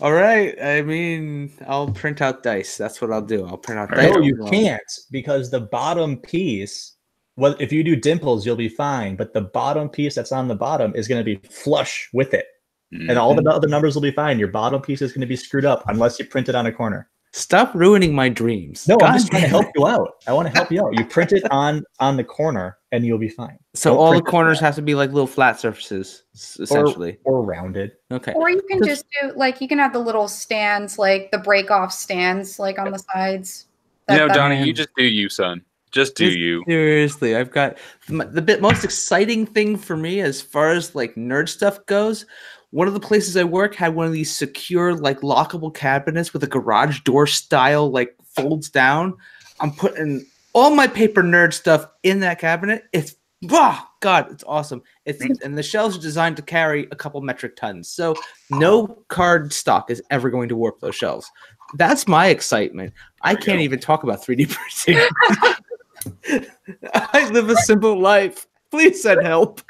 All 0.00 0.12
right. 0.12 0.54
I 0.62 0.82
mean, 0.82 1.52
I'll 1.66 1.90
print 1.90 2.22
out 2.22 2.42
dice. 2.42 2.76
That's 2.76 3.00
what 3.00 3.12
I'll 3.12 3.20
do. 3.20 3.46
I'll 3.46 3.58
print 3.58 3.80
out 3.80 3.90
dice. 3.90 4.14
No, 4.14 4.20
you 4.20 4.36
can't 4.50 4.80
because 5.10 5.50
the 5.50 5.60
bottom 5.60 6.16
piece, 6.18 6.96
well, 7.36 7.56
if 7.58 7.72
you 7.72 7.84
do 7.84 7.96
dimples, 7.96 8.46
you'll 8.46 8.56
be 8.56 8.68
fine. 8.68 9.16
But 9.16 9.34
the 9.34 9.42
bottom 9.42 9.88
piece 9.88 10.14
that's 10.14 10.32
on 10.32 10.48
the 10.48 10.54
bottom 10.54 10.94
is 10.94 11.08
going 11.08 11.20
to 11.20 11.24
be 11.24 11.40
flush 11.48 12.08
with 12.12 12.32
it. 12.34 12.46
Mm-hmm. 12.94 13.10
And 13.10 13.18
all 13.18 13.34
the 13.34 13.50
other 13.50 13.68
numbers 13.68 13.94
will 13.94 14.02
be 14.02 14.12
fine. 14.12 14.38
Your 14.38 14.48
bottom 14.48 14.80
piece 14.80 15.02
is 15.02 15.12
going 15.12 15.22
to 15.22 15.26
be 15.26 15.36
screwed 15.36 15.64
up 15.64 15.82
unless 15.88 16.18
you 16.18 16.24
print 16.24 16.48
it 16.48 16.54
on 16.54 16.66
a 16.66 16.72
corner. 16.72 17.10
Stop 17.36 17.74
ruining 17.74 18.14
my 18.14 18.28
dreams. 18.28 18.86
No, 18.86 18.96
God 18.96 19.06
I'm 19.06 19.14
just 19.14 19.28
trying 19.28 19.42
to 19.42 19.48
help 19.48 19.66
you 19.74 19.88
out. 19.88 20.22
I 20.28 20.32
want 20.32 20.46
to 20.46 20.54
help 20.54 20.70
you 20.70 20.80
out. 20.86 20.96
You 20.96 21.04
print 21.04 21.32
it 21.32 21.42
on 21.50 21.82
on 21.98 22.16
the 22.16 22.22
corner 22.22 22.78
and 22.92 23.04
you'll 23.04 23.18
be 23.18 23.28
fine. 23.28 23.58
So 23.74 23.90
Don't 23.90 23.98
all 23.98 24.12
the 24.14 24.22
corners 24.22 24.60
have 24.60 24.76
to 24.76 24.82
be 24.82 24.94
like 24.94 25.10
little 25.10 25.26
flat 25.26 25.58
surfaces, 25.58 26.22
essentially, 26.32 27.18
or, 27.24 27.38
or 27.38 27.42
rounded. 27.42 27.90
Okay. 28.12 28.32
Or 28.34 28.50
you 28.50 28.62
can 28.70 28.84
just 28.84 29.04
do 29.20 29.32
like 29.34 29.60
you 29.60 29.66
can 29.66 29.78
have 29.78 29.92
the 29.92 29.98
little 29.98 30.28
stands, 30.28 30.96
like 30.96 31.32
the 31.32 31.38
break 31.38 31.72
off 31.72 31.90
stands, 31.90 32.60
like 32.60 32.78
on 32.78 32.92
the 32.92 33.00
sides. 33.00 33.66
That, 34.06 34.20
you 34.20 34.28
know, 34.28 34.32
Donnie, 34.32 34.64
you 34.64 34.72
just 34.72 34.90
do 34.96 35.02
you, 35.02 35.28
son. 35.28 35.64
Just 35.90 36.14
do 36.14 36.26
just 36.26 36.38
you. 36.38 36.62
Seriously, 36.68 37.34
I've 37.34 37.50
got 37.50 37.78
the 38.06 38.42
bit 38.42 38.60
most 38.60 38.84
exciting 38.84 39.44
thing 39.44 39.76
for 39.76 39.96
me 39.96 40.20
as 40.20 40.40
far 40.40 40.70
as 40.70 40.94
like 40.94 41.16
nerd 41.16 41.48
stuff 41.48 41.84
goes 41.86 42.26
one 42.74 42.88
of 42.88 42.94
the 42.94 42.98
places 42.98 43.36
I 43.36 43.44
work 43.44 43.76
had 43.76 43.94
one 43.94 44.08
of 44.08 44.12
these 44.12 44.34
secure, 44.34 44.96
like 44.96 45.20
lockable 45.20 45.72
cabinets 45.72 46.32
with 46.32 46.42
a 46.42 46.48
garage 46.48 47.02
door 47.02 47.24
style, 47.24 47.88
like 47.88 48.16
folds 48.24 48.68
down. 48.68 49.14
I'm 49.60 49.70
putting 49.70 50.26
all 50.54 50.74
my 50.74 50.88
paper 50.88 51.22
nerd 51.22 51.52
stuff 51.52 51.86
in 52.02 52.18
that 52.20 52.40
cabinet. 52.40 52.82
It's 52.92 53.14
oh 53.48 53.80
god, 54.00 54.26
it's 54.32 54.42
awesome. 54.48 54.82
It's 55.04 55.20
and 55.20 55.56
the 55.56 55.62
shelves 55.62 55.96
are 55.96 56.00
designed 56.00 56.34
to 56.38 56.42
carry 56.42 56.88
a 56.90 56.96
couple 56.96 57.20
metric 57.20 57.54
tons. 57.54 57.88
So 57.88 58.16
no 58.50 59.04
card 59.06 59.52
stock 59.52 59.88
is 59.88 60.02
ever 60.10 60.28
going 60.28 60.48
to 60.48 60.56
warp 60.56 60.80
those 60.80 60.96
shelves. 60.96 61.30
That's 61.74 62.08
my 62.08 62.26
excitement. 62.26 62.92
I 63.22 63.36
can't 63.36 63.60
even 63.60 63.78
talk 63.78 64.02
about 64.02 64.20
3D 64.20 64.50
printing. 64.50 66.44
I 66.92 67.30
live 67.30 67.50
a 67.50 67.56
simple 67.56 68.00
life. 68.00 68.48
Please 68.72 69.00
send 69.00 69.24
help. 69.24 69.62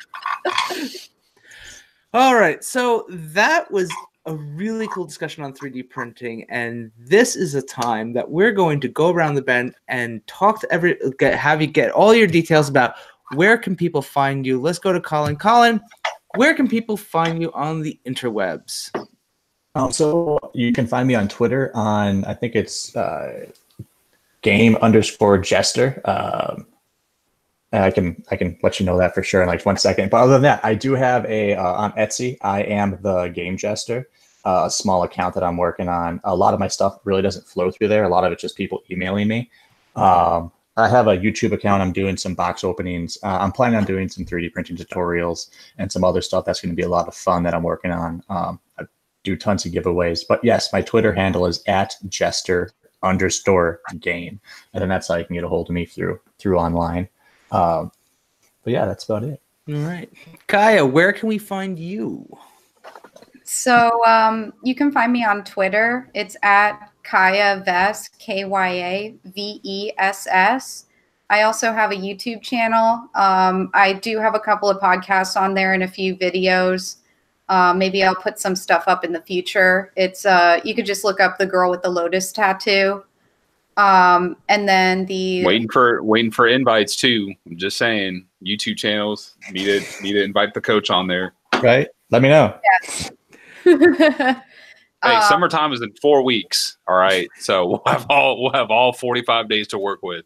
All 2.15 2.37
right. 2.37 2.63
So 2.63 3.07
that 3.09 3.69
was 3.73 3.93
a 4.27 4.35
really 4.35 4.87
cool 4.89 5.05
discussion 5.05 5.43
on 5.43 5.53
3D 5.53 5.91
printing, 5.91 6.45
and 6.49 6.93
this 6.97 7.35
is 7.35 7.57
a 7.57 7.63
time 7.63 8.13
that 8.13 8.31
we're 8.31 8.53
going 8.53 8.81
to 8.83 8.89
go 8.89 9.11
around 9.11 9.35
the 9.35 9.43
bend 9.43 9.75
and 9.89 10.25
talk 10.29 10.61
to 10.61 10.73
every 10.73 10.97
get, 11.19 11.35
have 11.35 11.61
you 11.61 11.67
get 11.67 11.91
all 11.91 12.15
your 12.15 12.29
details 12.29 12.69
about 12.69 12.95
where 13.35 13.59
can 13.59 13.75
people 13.75 14.01
find 14.01 14.47
you. 14.47 14.61
Let's 14.61 14.79
go 14.79 14.93
to 14.93 15.01
Colin. 15.01 15.35
Colin, 15.35 15.81
where 16.37 16.55
can 16.55 16.69
people 16.69 16.97
find 16.97 17.43
you 17.43 17.51
on 17.53 17.83
the 17.83 17.99
interwebs? 18.07 18.91
Um, 19.75 19.91
so 19.91 20.39
you 20.55 20.73
can 20.73 20.87
find 20.87 21.09
me 21.09 21.17
on 21.17 21.27
Twitter 21.27 21.73
on 21.75 22.25
I 22.27 22.35
think 22.35 22.55
it's 22.55 22.95
uh, 22.95 23.47
game 24.43 24.77
underscore 24.77 25.39
jester. 25.39 26.01
Um, 26.05 26.67
I 27.83 27.91
can 27.91 28.23
I 28.31 28.37
can 28.37 28.59
let 28.63 28.79
you 28.79 28.87
know 28.87 28.99
that 28.99 29.15
for 29.15 29.23
sure 29.23 29.43
in 29.43 29.49
like 29.49 29.65
one 29.67 29.77
second. 29.77 30.11
But 30.11 30.19
other 30.23 30.35
than 30.35 30.43
that, 30.43 30.65
I 30.65 30.75
do 30.75 30.93
have 30.93 31.25
a 31.27 31.55
uh, 31.55 31.73
on 31.73 31.93
Etsy. 31.93 32.37
I 32.43 32.63
am 32.63 32.99
the 33.03 33.29
Game 33.29 33.57
Jester, 33.57 34.09
uh, 34.45 34.65
a 34.67 34.71
small 34.71 35.03
account 35.03 35.35
that 35.35 35.43
I'm 35.43 35.57
working 35.57 35.89
on. 35.89 36.21
A 36.25 36.37
lot 36.37 36.55
of 36.55 36.61
my 36.61 36.69
stuff 36.69 36.99
really 37.05 37.23
doesn't 37.23 37.47
flow 37.47 37.71
through 37.71 37.89
there. 37.89 38.05
A 38.05 38.09
lot 38.09 38.25
of 38.25 38.33
it's 38.33 38.43
just 38.43 38.57
people 38.57 38.83
emailing 38.91 39.29
me. 39.29 39.51
Um, 39.97 40.53
I 40.77 40.89
have 40.89 41.07
a 41.07 41.17
YouTube 41.17 41.53
account. 41.53 41.83
I'm 41.83 41.93
doing 41.93 42.17
some 42.17 42.35
box 42.35 42.65
openings. 42.65 43.17
Uh, 43.23 43.39
I'm 43.41 43.53
planning 43.53 43.77
on 43.77 43.85
doing 43.85 44.09
some 44.09 44.25
3D 44.25 44.53
printing 44.53 44.77
tutorials 44.77 45.51
and 45.79 45.91
some 45.91 46.03
other 46.03 46.21
stuff. 46.21 46.45
That's 46.45 46.61
going 46.61 46.73
to 46.73 46.77
be 46.77 46.83
a 46.83 46.89
lot 46.89 47.07
of 47.07 47.15
fun 47.15 47.45
that 47.45 47.55
I'm 47.55 47.63
working 47.63 47.93
on. 47.93 48.23
Um, 48.29 48.61
I 48.79 48.85
do 49.23 49.37
tons 49.37 49.65
of 49.65 49.73
giveaways. 49.73 50.25
But 50.29 50.43
yes, 50.43 50.73
my 50.73 50.83
Twitter 50.83 51.13
handle 51.13 51.47
is 51.47 51.63
at 51.69 51.95
Jester 52.09 52.71
underscore 53.05 53.81
game, 54.01 54.41
and 54.73 54.83
then 54.83 54.89
that's 54.89 55.09
how 55.09 55.17
you 55.17 55.25
can 55.25 55.35
get 55.35 55.45
a 55.45 55.49
hold 55.49 55.69
of 55.69 55.75
me 55.75 55.87
through 55.87 56.19
through 56.39 56.59
online. 56.59 57.09
Um, 57.51 57.91
but 58.63 58.73
yeah, 58.73 58.87
that's 58.87 59.05
about 59.05 59.25
it. 59.25 59.41
All 59.69 59.75
right. 59.77 60.11
Kaya, 60.47 60.85
where 60.85 61.13
can 61.13 61.29
we 61.29 61.39
find 61.39 61.79
you? 61.79 62.27
So 63.45 64.05
um, 64.07 64.53
you 64.63 64.75
can 64.75 64.91
find 64.91 65.13
me 65.13 65.25
on 65.25 65.45
Twitter. 65.45 66.11
It's 66.15 66.37
at 66.43 66.91
Kaya 67.03 67.63
Vess, 67.67 68.11
K 68.19 68.45
Y 68.45 68.69
A 68.69 69.15
V 69.27 69.61
E 69.63 69.93
S 69.99 70.27
S. 70.31 70.87
I 71.31 71.43
also 71.43 71.73
have 71.73 71.91
a 71.91 71.97
YouTube 71.97 72.43
channel. 72.43 73.09
Um, 73.15 73.71
I 73.75 73.95
do 73.95 74.19
have 74.19 74.35
a 74.35 74.41
couple 74.41 74.69
of 74.69 74.79
podcasts 74.79 75.41
on 75.41 75.55
there 75.55 75.73
and 75.73 75.83
a 75.83 75.89
few 75.89 76.17
videos. 76.17 76.97
Uh, 77.49 77.75
maybe 77.75 78.03
I'll 78.03 78.15
put 78.15 78.39
some 78.39 78.57
stuff 78.57 78.85
up 78.87 79.05
in 79.05 79.13
the 79.13 79.21
future. 79.23 79.93
It's 79.97 80.25
uh, 80.25 80.61
you 80.65 80.75
could 80.75 80.87
just 80.87 81.05
look 81.05 81.21
up 81.21 81.39
the 81.39 81.47
girl 81.47 81.71
with 81.71 81.83
the 81.83 81.91
lotus 81.91 82.33
tattoo. 82.33 83.05
Um, 83.77 84.37
and 84.49 84.69
then 84.69 85.07
the 85.07 85.45
waiting 85.45 85.69
for 85.69 86.03
waiting 86.03 86.31
for 86.31 86.47
invites 86.47 86.97
too. 86.97 87.33
I'm 87.47 87.57
just 87.57 87.77
saying, 87.77 88.27
YouTube 88.45 88.77
channels 88.77 89.37
need 89.51 89.65
to 89.65 90.03
need 90.03 90.13
to 90.13 90.23
invite 90.23 90.55
the 90.55 90.61
coach 90.61 90.91
on 90.91 91.07
there. 91.07 91.35
Right. 91.61 91.89
Let 92.11 92.23
me 92.23 92.29
know. 92.29 92.57
Yes. 92.83 93.11
hey, 93.65 93.73
um, 95.03 95.23
summertime 95.23 95.73
is 95.73 95.83
in 95.83 95.93
four 96.01 96.23
weeks. 96.23 96.77
All 96.87 96.97
right, 96.97 97.29
so 97.41 97.67
we'll 97.67 97.83
have 97.87 98.07
all 98.09 98.41
we'll 98.41 98.53
have 98.53 98.71
all 98.71 98.93
45 98.93 99.49
days 99.49 99.67
to 99.69 99.79
work 99.79 100.01
with. 100.03 100.25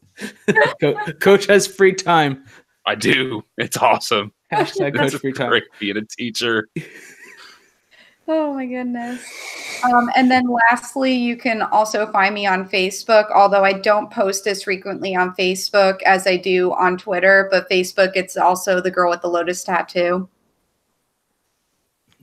coach 1.20 1.46
has 1.46 1.66
free 1.66 1.94
time. 1.94 2.44
I 2.86 2.94
do. 2.94 3.44
It's 3.56 3.76
awesome. 3.76 4.32
Hashtag 4.52 4.96
coach 4.96 5.14
free 5.14 5.32
time. 5.32 5.50
Great 5.50 5.64
being 5.78 5.96
a 5.96 6.04
teacher. 6.04 6.68
Oh 8.30 8.52
my 8.52 8.66
goodness. 8.66 9.24
Um, 9.84 10.10
and 10.14 10.30
then 10.30 10.44
lastly, 10.70 11.14
you 11.14 11.34
can 11.34 11.62
also 11.62 12.06
find 12.12 12.34
me 12.34 12.46
on 12.46 12.68
Facebook, 12.68 13.30
although 13.34 13.64
I 13.64 13.72
don't 13.72 14.10
post 14.10 14.46
as 14.46 14.64
frequently 14.64 15.16
on 15.16 15.34
Facebook 15.34 16.02
as 16.02 16.26
I 16.26 16.36
do 16.36 16.74
on 16.74 16.98
Twitter. 16.98 17.48
But 17.50 17.70
Facebook, 17.70 18.12
it's 18.14 18.36
also 18.36 18.82
the 18.82 18.90
girl 18.90 19.10
with 19.10 19.22
the 19.22 19.28
lotus 19.28 19.64
tattoo. 19.64 20.28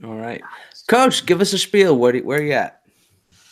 All 0.04 0.14
right, 0.14 0.42
Coach, 0.88 1.26
give 1.26 1.40
us 1.40 1.52
a 1.52 1.58
spiel. 1.58 1.96
Where 1.96 2.16
where 2.18 2.38
are 2.38 2.42
you 2.42 2.52
at? 2.52 2.82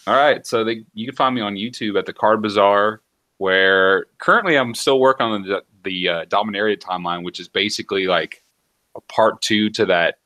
All 0.06 0.14
right, 0.14 0.46
so 0.46 0.62
they, 0.62 0.84
you 0.92 1.06
can 1.06 1.16
find 1.16 1.34
me 1.34 1.40
on 1.40 1.54
YouTube 1.54 1.98
at 1.98 2.06
the 2.06 2.12
Card 2.12 2.42
Bazaar, 2.42 3.00
where 3.38 4.06
currently 4.18 4.56
I'm 4.56 4.74
still 4.74 5.00
working 5.00 5.26
on 5.26 5.42
the 5.42 5.64
the 5.82 6.08
uh, 6.08 6.24
Dominaria 6.26 6.78
timeline, 6.78 7.24
which 7.24 7.40
is 7.40 7.48
basically 7.48 8.06
like 8.06 8.44
a 8.94 9.00
part 9.00 9.40
two 9.42 9.70
to 9.70 9.86
that 9.86 10.18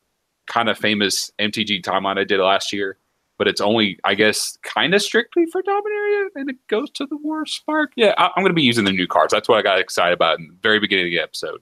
kind 0.49 0.69
of 0.69 0.77
famous 0.77 1.31
MTG 1.39 1.83
timeline 1.83 2.19
I 2.19 2.25
did 2.25 2.41
last 2.41 2.73
year. 2.73 2.99
But 3.37 3.47
it's 3.47 3.61
only, 3.61 4.01
I 4.03 4.17
guess, 4.17 4.59
kind 4.63 4.95
of 4.95 5.01
strictly 5.01 5.47
for 5.47 5.63
Dominaria, 5.63 6.27
and 6.35 6.51
it 6.51 6.57
goes 6.67 6.91
to 6.91 7.07
the 7.07 7.17
War 7.19 7.47
Spark. 7.47 7.93
Yeah, 7.95 8.13
I, 8.19 8.25
am 8.25 8.43
going 8.43 8.49
to 8.49 8.53
be 8.53 8.65
using 8.65 8.85
the 8.85 8.91
new 8.91 9.07
cards. 9.07 9.33
That's 9.33 9.49
what 9.49 9.59
I 9.59 9.63
got 9.63 9.79
excited 9.79 10.15
about 10.15 10.41
in 10.41 10.49
the 10.49 10.55
very 10.61 10.81
beginning 10.81 11.07
of 11.07 11.11
the 11.13 11.21
episode. 11.21 11.61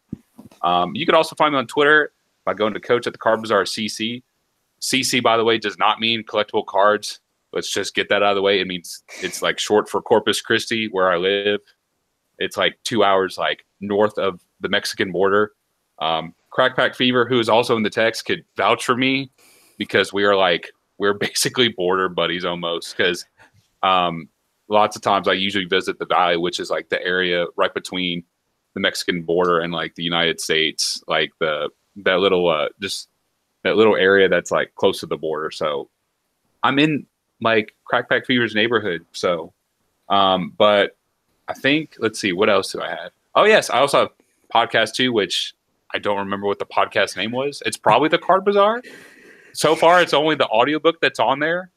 Um, 0.62 0.94
you 0.94 1.04
can 1.04 1.14
also 1.14 1.36
find 1.36 1.52
me 1.52 1.58
on 1.58 1.66
Twitter 1.66 2.12
by 2.46 2.54
going 2.54 2.72
to 2.72 2.80
Coach 2.80 3.06
at 3.06 3.12
the 3.12 3.18
Card 3.18 3.42
Bazaar 3.42 3.64
CC. 3.64 4.22
CC, 4.80 5.22
by 5.22 5.36
the 5.36 5.44
way, 5.44 5.58
does 5.58 5.76
not 5.78 6.00
mean 6.00 6.22
collectible 6.22 6.64
cards. 6.64 7.20
Let's 7.52 7.70
just 7.70 7.94
get 7.94 8.08
that 8.08 8.22
out 8.22 8.30
of 8.30 8.36
the 8.36 8.42
way. 8.42 8.60
It 8.60 8.66
means 8.66 9.02
it's 9.20 9.42
like 9.42 9.58
short 9.58 9.88
for 9.88 10.00
Corpus 10.00 10.40
Christi, 10.40 10.88
where 10.88 11.10
I 11.10 11.16
live. 11.16 11.60
It's 12.38 12.56
like 12.56 12.78
two 12.84 13.04
hours 13.04 13.36
like 13.36 13.66
north 13.80 14.16
of 14.16 14.40
the 14.60 14.68
Mexican 14.68 15.12
border. 15.12 15.52
Um, 15.98 16.34
Crackpack 16.56 16.94
Fever, 16.94 17.26
who 17.26 17.38
is 17.38 17.48
also 17.48 17.76
in 17.76 17.82
the 17.82 17.90
text, 17.90 18.24
could 18.24 18.44
vouch 18.56 18.84
for 18.84 18.96
me 18.96 19.30
because 19.78 20.12
we 20.12 20.24
are 20.24 20.36
like 20.36 20.70
we're 20.98 21.14
basically 21.18 21.68
border 21.68 22.08
buddies 22.08 22.44
almost. 22.44 22.96
Because 22.96 23.26
um, 23.82 24.28
lots 24.68 24.96
of 24.96 25.02
times 25.02 25.28
I 25.28 25.34
usually 25.34 25.66
visit 25.66 25.98
the 25.98 26.06
valley, 26.06 26.36
which 26.36 26.58
is 26.60 26.70
like 26.70 26.88
the 26.88 27.02
area 27.02 27.46
right 27.56 27.72
between 27.72 28.24
the 28.74 28.80
Mexican 28.80 29.22
border 29.22 29.60
and 29.60 29.72
like 29.72 29.94
the 29.94 30.02
United 30.02 30.40
States, 30.40 31.02
like 31.06 31.32
the 31.40 31.70
that 32.04 32.20
little 32.20 32.48
uh, 32.48 32.68
just 32.80 33.08
that 33.64 33.76
little 33.76 33.96
area 33.96 34.28
that's 34.28 34.50
like 34.50 34.74
close 34.76 35.00
to 35.00 35.06
the 35.06 35.16
border. 35.16 35.50
So 35.50 35.90
I'm 36.62 36.78
in 36.78 37.06
like 37.40 37.74
Crackpack 37.90 38.26
Fever's 38.26 38.54
neighborhood. 38.54 39.04
So, 39.12 39.52
um, 40.08 40.52
but 40.56 40.96
I 41.48 41.54
think 41.54 41.96
let's 41.98 42.18
see, 42.18 42.32
what 42.32 42.50
else 42.50 42.72
do 42.72 42.80
I 42.80 42.90
have? 42.90 43.12
Oh 43.34 43.44
yes, 43.44 43.70
I 43.70 43.78
also 43.78 43.98
have 44.00 44.10
podcast 44.54 44.94
too, 44.94 45.12
which 45.12 45.54
I 45.94 45.98
don't 45.98 46.18
remember 46.18 46.46
what 46.46 46.58
the 46.58 46.66
podcast 46.66 47.16
name 47.16 47.32
was. 47.32 47.62
It's 47.64 47.76
probably 47.76 48.08
the 48.08 48.18
Card 48.18 48.44
Bazaar. 48.44 48.82
So 49.52 49.74
far, 49.74 50.02
it's 50.02 50.12
only 50.12 50.34
the 50.34 50.48
audiobook 50.48 51.00
that's 51.00 51.18
on 51.18 51.38
there 51.38 51.70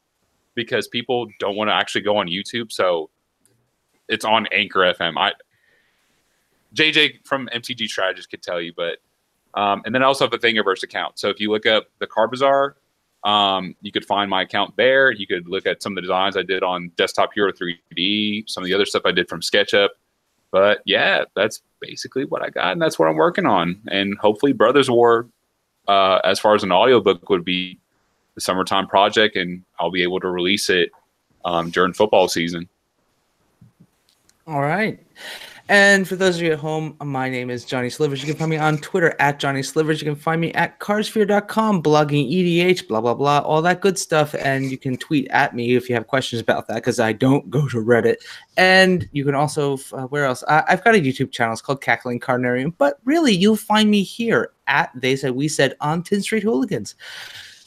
because 0.54 0.88
people 0.88 1.28
don't 1.38 1.56
want 1.56 1.68
to 1.70 1.74
actually 1.74 2.02
go 2.02 2.16
on 2.18 2.26
YouTube. 2.26 2.70
So 2.72 3.10
it's 4.08 4.24
on 4.24 4.46
Anchor 4.52 4.80
FM. 4.80 5.16
I 5.16 5.32
JJ 6.74 7.26
from 7.26 7.48
MTG 7.48 7.88
Strategist 7.88 8.30
could 8.30 8.42
tell 8.42 8.60
you, 8.60 8.72
but 8.76 8.98
um, 9.54 9.82
and 9.84 9.94
then 9.94 10.02
I 10.02 10.06
also 10.06 10.28
have 10.28 10.30
the 10.30 10.38
Thingiverse 10.38 10.82
account. 10.82 11.18
So 11.18 11.28
if 11.28 11.40
you 11.40 11.50
look 11.50 11.66
up 11.66 11.86
the 11.98 12.06
Card 12.06 12.30
Bazaar, 12.30 12.76
um, 13.24 13.74
you 13.80 13.92
could 13.92 14.04
find 14.04 14.30
my 14.30 14.42
account 14.42 14.76
there. 14.76 15.10
You 15.10 15.26
could 15.26 15.48
look 15.48 15.66
at 15.66 15.82
some 15.82 15.92
of 15.92 15.96
the 15.96 16.02
designs 16.02 16.36
I 16.36 16.42
did 16.42 16.62
on 16.62 16.90
Desktop 16.96 17.30
Hero 17.34 17.52
3D, 17.52 18.48
some 18.48 18.62
of 18.62 18.66
the 18.66 18.74
other 18.74 18.86
stuff 18.86 19.02
I 19.04 19.12
did 19.12 19.28
from 19.28 19.40
SketchUp. 19.40 19.88
But 20.50 20.82
yeah, 20.84 21.24
that's 21.34 21.62
basically 21.80 22.24
what 22.24 22.42
I 22.42 22.50
got, 22.50 22.72
and 22.72 22.82
that's 22.82 22.98
what 22.98 23.08
I'm 23.08 23.16
working 23.16 23.46
on. 23.46 23.80
And 23.88 24.18
hopefully, 24.18 24.52
Brothers 24.52 24.90
War, 24.90 25.28
uh, 25.88 26.20
as 26.24 26.38
far 26.40 26.54
as 26.54 26.62
an 26.62 26.72
audiobook, 26.72 27.28
would 27.28 27.44
be 27.44 27.78
the 28.34 28.40
summertime 28.40 28.86
project, 28.86 29.36
and 29.36 29.62
I'll 29.78 29.90
be 29.90 30.02
able 30.02 30.20
to 30.20 30.28
release 30.28 30.68
it 30.68 30.90
um, 31.44 31.70
during 31.70 31.92
football 31.92 32.28
season. 32.28 32.68
All 34.46 34.60
right. 34.60 34.98
And 35.70 36.08
for 36.08 36.16
those 36.16 36.34
of 36.34 36.42
you 36.42 36.50
at 36.50 36.58
home, 36.58 36.96
my 37.00 37.30
name 37.30 37.48
is 37.48 37.64
Johnny 37.64 37.90
Slivers. 37.90 38.20
You 38.20 38.26
can 38.26 38.36
find 38.36 38.50
me 38.50 38.56
on 38.56 38.78
Twitter 38.78 39.14
at 39.20 39.38
Johnny 39.38 39.62
Slivers. 39.62 40.02
You 40.02 40.04
can 40.04 40.16
find 40.16 40.40
me 40.40 40.52
at 40.54 40.80
cardsphere.com, 40.80 41.80
blogging 41.80 42.28
EDH, 42.28 42.88
blah, 42.88 43.00
blah, 43.00 43.14
blah, 43.14 43.38
all 43.38 43.62
that 43.62 43.80
good 43.80 43.96
stuff. 43.96 44.34
And 44.34 44.68
you 44.68 44.76
can 44.76 44.96
tweet 44.96 45.28
at 45.30 45.54
me 45.54 45.76
if 45.76 45.88
you 45.88 45.94
have 45.94 46.08
questions 46.08 46.42
about 46.42 46.66
that 46.66 46.74
because 46.74 46.98
I 46.98 47.12
don't 47.12 47.48
go 47.50 47.68
to 47.68 47.76
Reddit. 47.76 48.16
And 48.56 49.08
you 49.12 49.24
can 49.24 49.36
also, 49.36 49.78
uh, 49.92 50.06
where 50.08 50.24
else? 50.24 50.42
I, 50.48 50.64
have 50.66 50.82
got 50.82 50.96
a 50.96 50.98
YouTube 50.98 51.30
channel. 51.30 51.52
It's 51.52 51.62
called 51.62 51.80
Cackling 51.80 52.18
Carnarium. 52.18 52.74
But 52.76 52.98
really, 53.04 53.32
you'll 53.32 53.54
find 53.54 53.88
me 53.88 54.02
here 54.02 54.50
at 54.66 54.90
They 54.96 55.14
Said 55.14 55.36
We 55.36 55.46
Said 55.46 55.76
on 55.80 56.02
Tin 56.02 56.20
Street 56.20 56.42
Hooligans. 56.42 56.96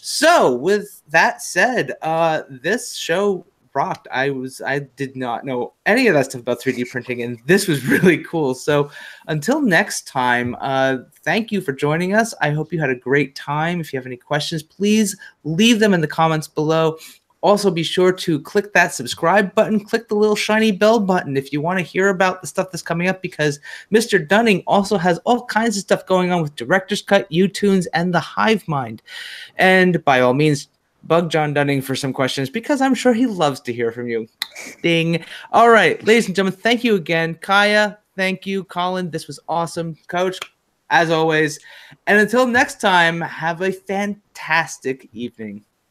So, 0.02 0.54
with 0.54 1.02
that 1.08 1.42
said, 1.42 1.94
uh, 2.02 2.42
this 2.50 2.98
show 2.98 3.46
rocked. 3.74 4.08
I 4.12 4.30
was 4.30 4.62
I 4.62 4.80
did 4.80 5.16
not 5.16 5.46
know 5.46 5.74
any 5.86 6.08
of 6.08 6.14
that 6.14 6.26
stuff 6.26 6.42
about 6.42 6.62
3D 6.62 6.90
printing, 6.90 7.22
and 7.22 7.40
this 7.46 7.68
was 7.68 7.86
really 7.88 8.24
cool. 8.24 8.54
So 8.54 8.92
until 9.28 9.62
next 9.62 10.08
time, 10.08 10.56
uh, 10.60 10.98
thank 11.24 11.52
you 11.52 11.62
for 11.62 11.74
joining 11.74 12.14
us. 12.14 12.34
I 12.42 12.52
hope 12.52 12.72
you 12.72 12.80
had 12.80 12.90
a 12.90 12.96
great 12.96 13.36
time. 13.36 13.80
If 13.80 13.94
you 13.94 14.00
have 14.00 14.08
any 14.08 14.18
questions, 14.18 14.64
please 14.64 15.18
leave 15.44 15.80
them 15.80 15.94
in 15.94 16.02
the 16.02 16.08
comments 16.08 16.48
below. 16.48 16.98
Also, 17.44 17.70
be 17.70 17.84
sure 17.84 18.14
to 18.14 18.40
click 18.40 18.72
that 18.72 18.94
subscribe 18.94 19.54
button, 19.54 19.84
click 19.84 20.08
the 20.08 20.16
little 20.16 20.36
shiny 20.36 20.72
bell 20.72 20.98
button 20.98 21.36
if 21.36 21.52
you 21.52 21.60
want 21.60 21.78
to 21.78 21.84
hear 21.84 22.08
about 22.08 22.40
the 22.40 22.48
stuff 22.48 22.72
that's 22.72 22.82
coming 22.82 23.10
up 23.10 23.22
because 23.22 23.60
Mr. 23.92 24.26
Dunning 24.26 24.64
also 24.66 24.98
has 24.98 25.18
all 25.26 25.46
kinds 25.48 25.76
of 25.76 25.82
stuff 25.82 26.06
going 26.06 26.32
on 26.32 26.42
with 26.42 26.56
Director's 26.56 27.02
Cut, 27.02 27.30
U 27.30 27.50
Tunes, 27.50 27.86
and 27.88 28.14
the 28.14 28.20
Hive 28.22 28.66
Mind. 28.70 29.02
And 29.58 30.02
by 30.06 30.22
all 30.22 30.34
means, 30.34 30.70
bug 31.04 31.30
John 31.30 31.54
Dunning 31.54 31.82
for 31.82 31.96
some 31.96 32.14
questions 32.14 32.50
because 32.50 32.82
I'm 32.82 32.96
sure 32.96 33.14
he 33.14 33.26
loves 33.26 33.60
to 33.62 33.74
hear 33.74 33.92
from 33.92 34.08
you. 34.08 34.28
Ding. 34.82 35.24
All 35.52 35.70
right, 35.70 36.04
ladies 36.06 36.28
and 36.28 36.36
gentlemen, 36.36 36.60
thank 36.60 36.84
you 36.84 36.96
again. 36.96 37.36
Kaya, 37.36 38.00
thank 38.16 38.46
you. 38.46 38.64
Colin, 38.64 39.10
this 39.10 39.28
was 39.28 39.40
awesome. 39.48 39.96
Coach, 40.08 40.40
as 40.90 41.10
always. 41.12 41.60
And 42.08 42.20
until 42.20 42.48
next 42.48 42.80
time, 42.80 43.22
have 43.22 43.62
a 43.62 43.72
fantastic 43.72 45.10
evening. 45.14 45.66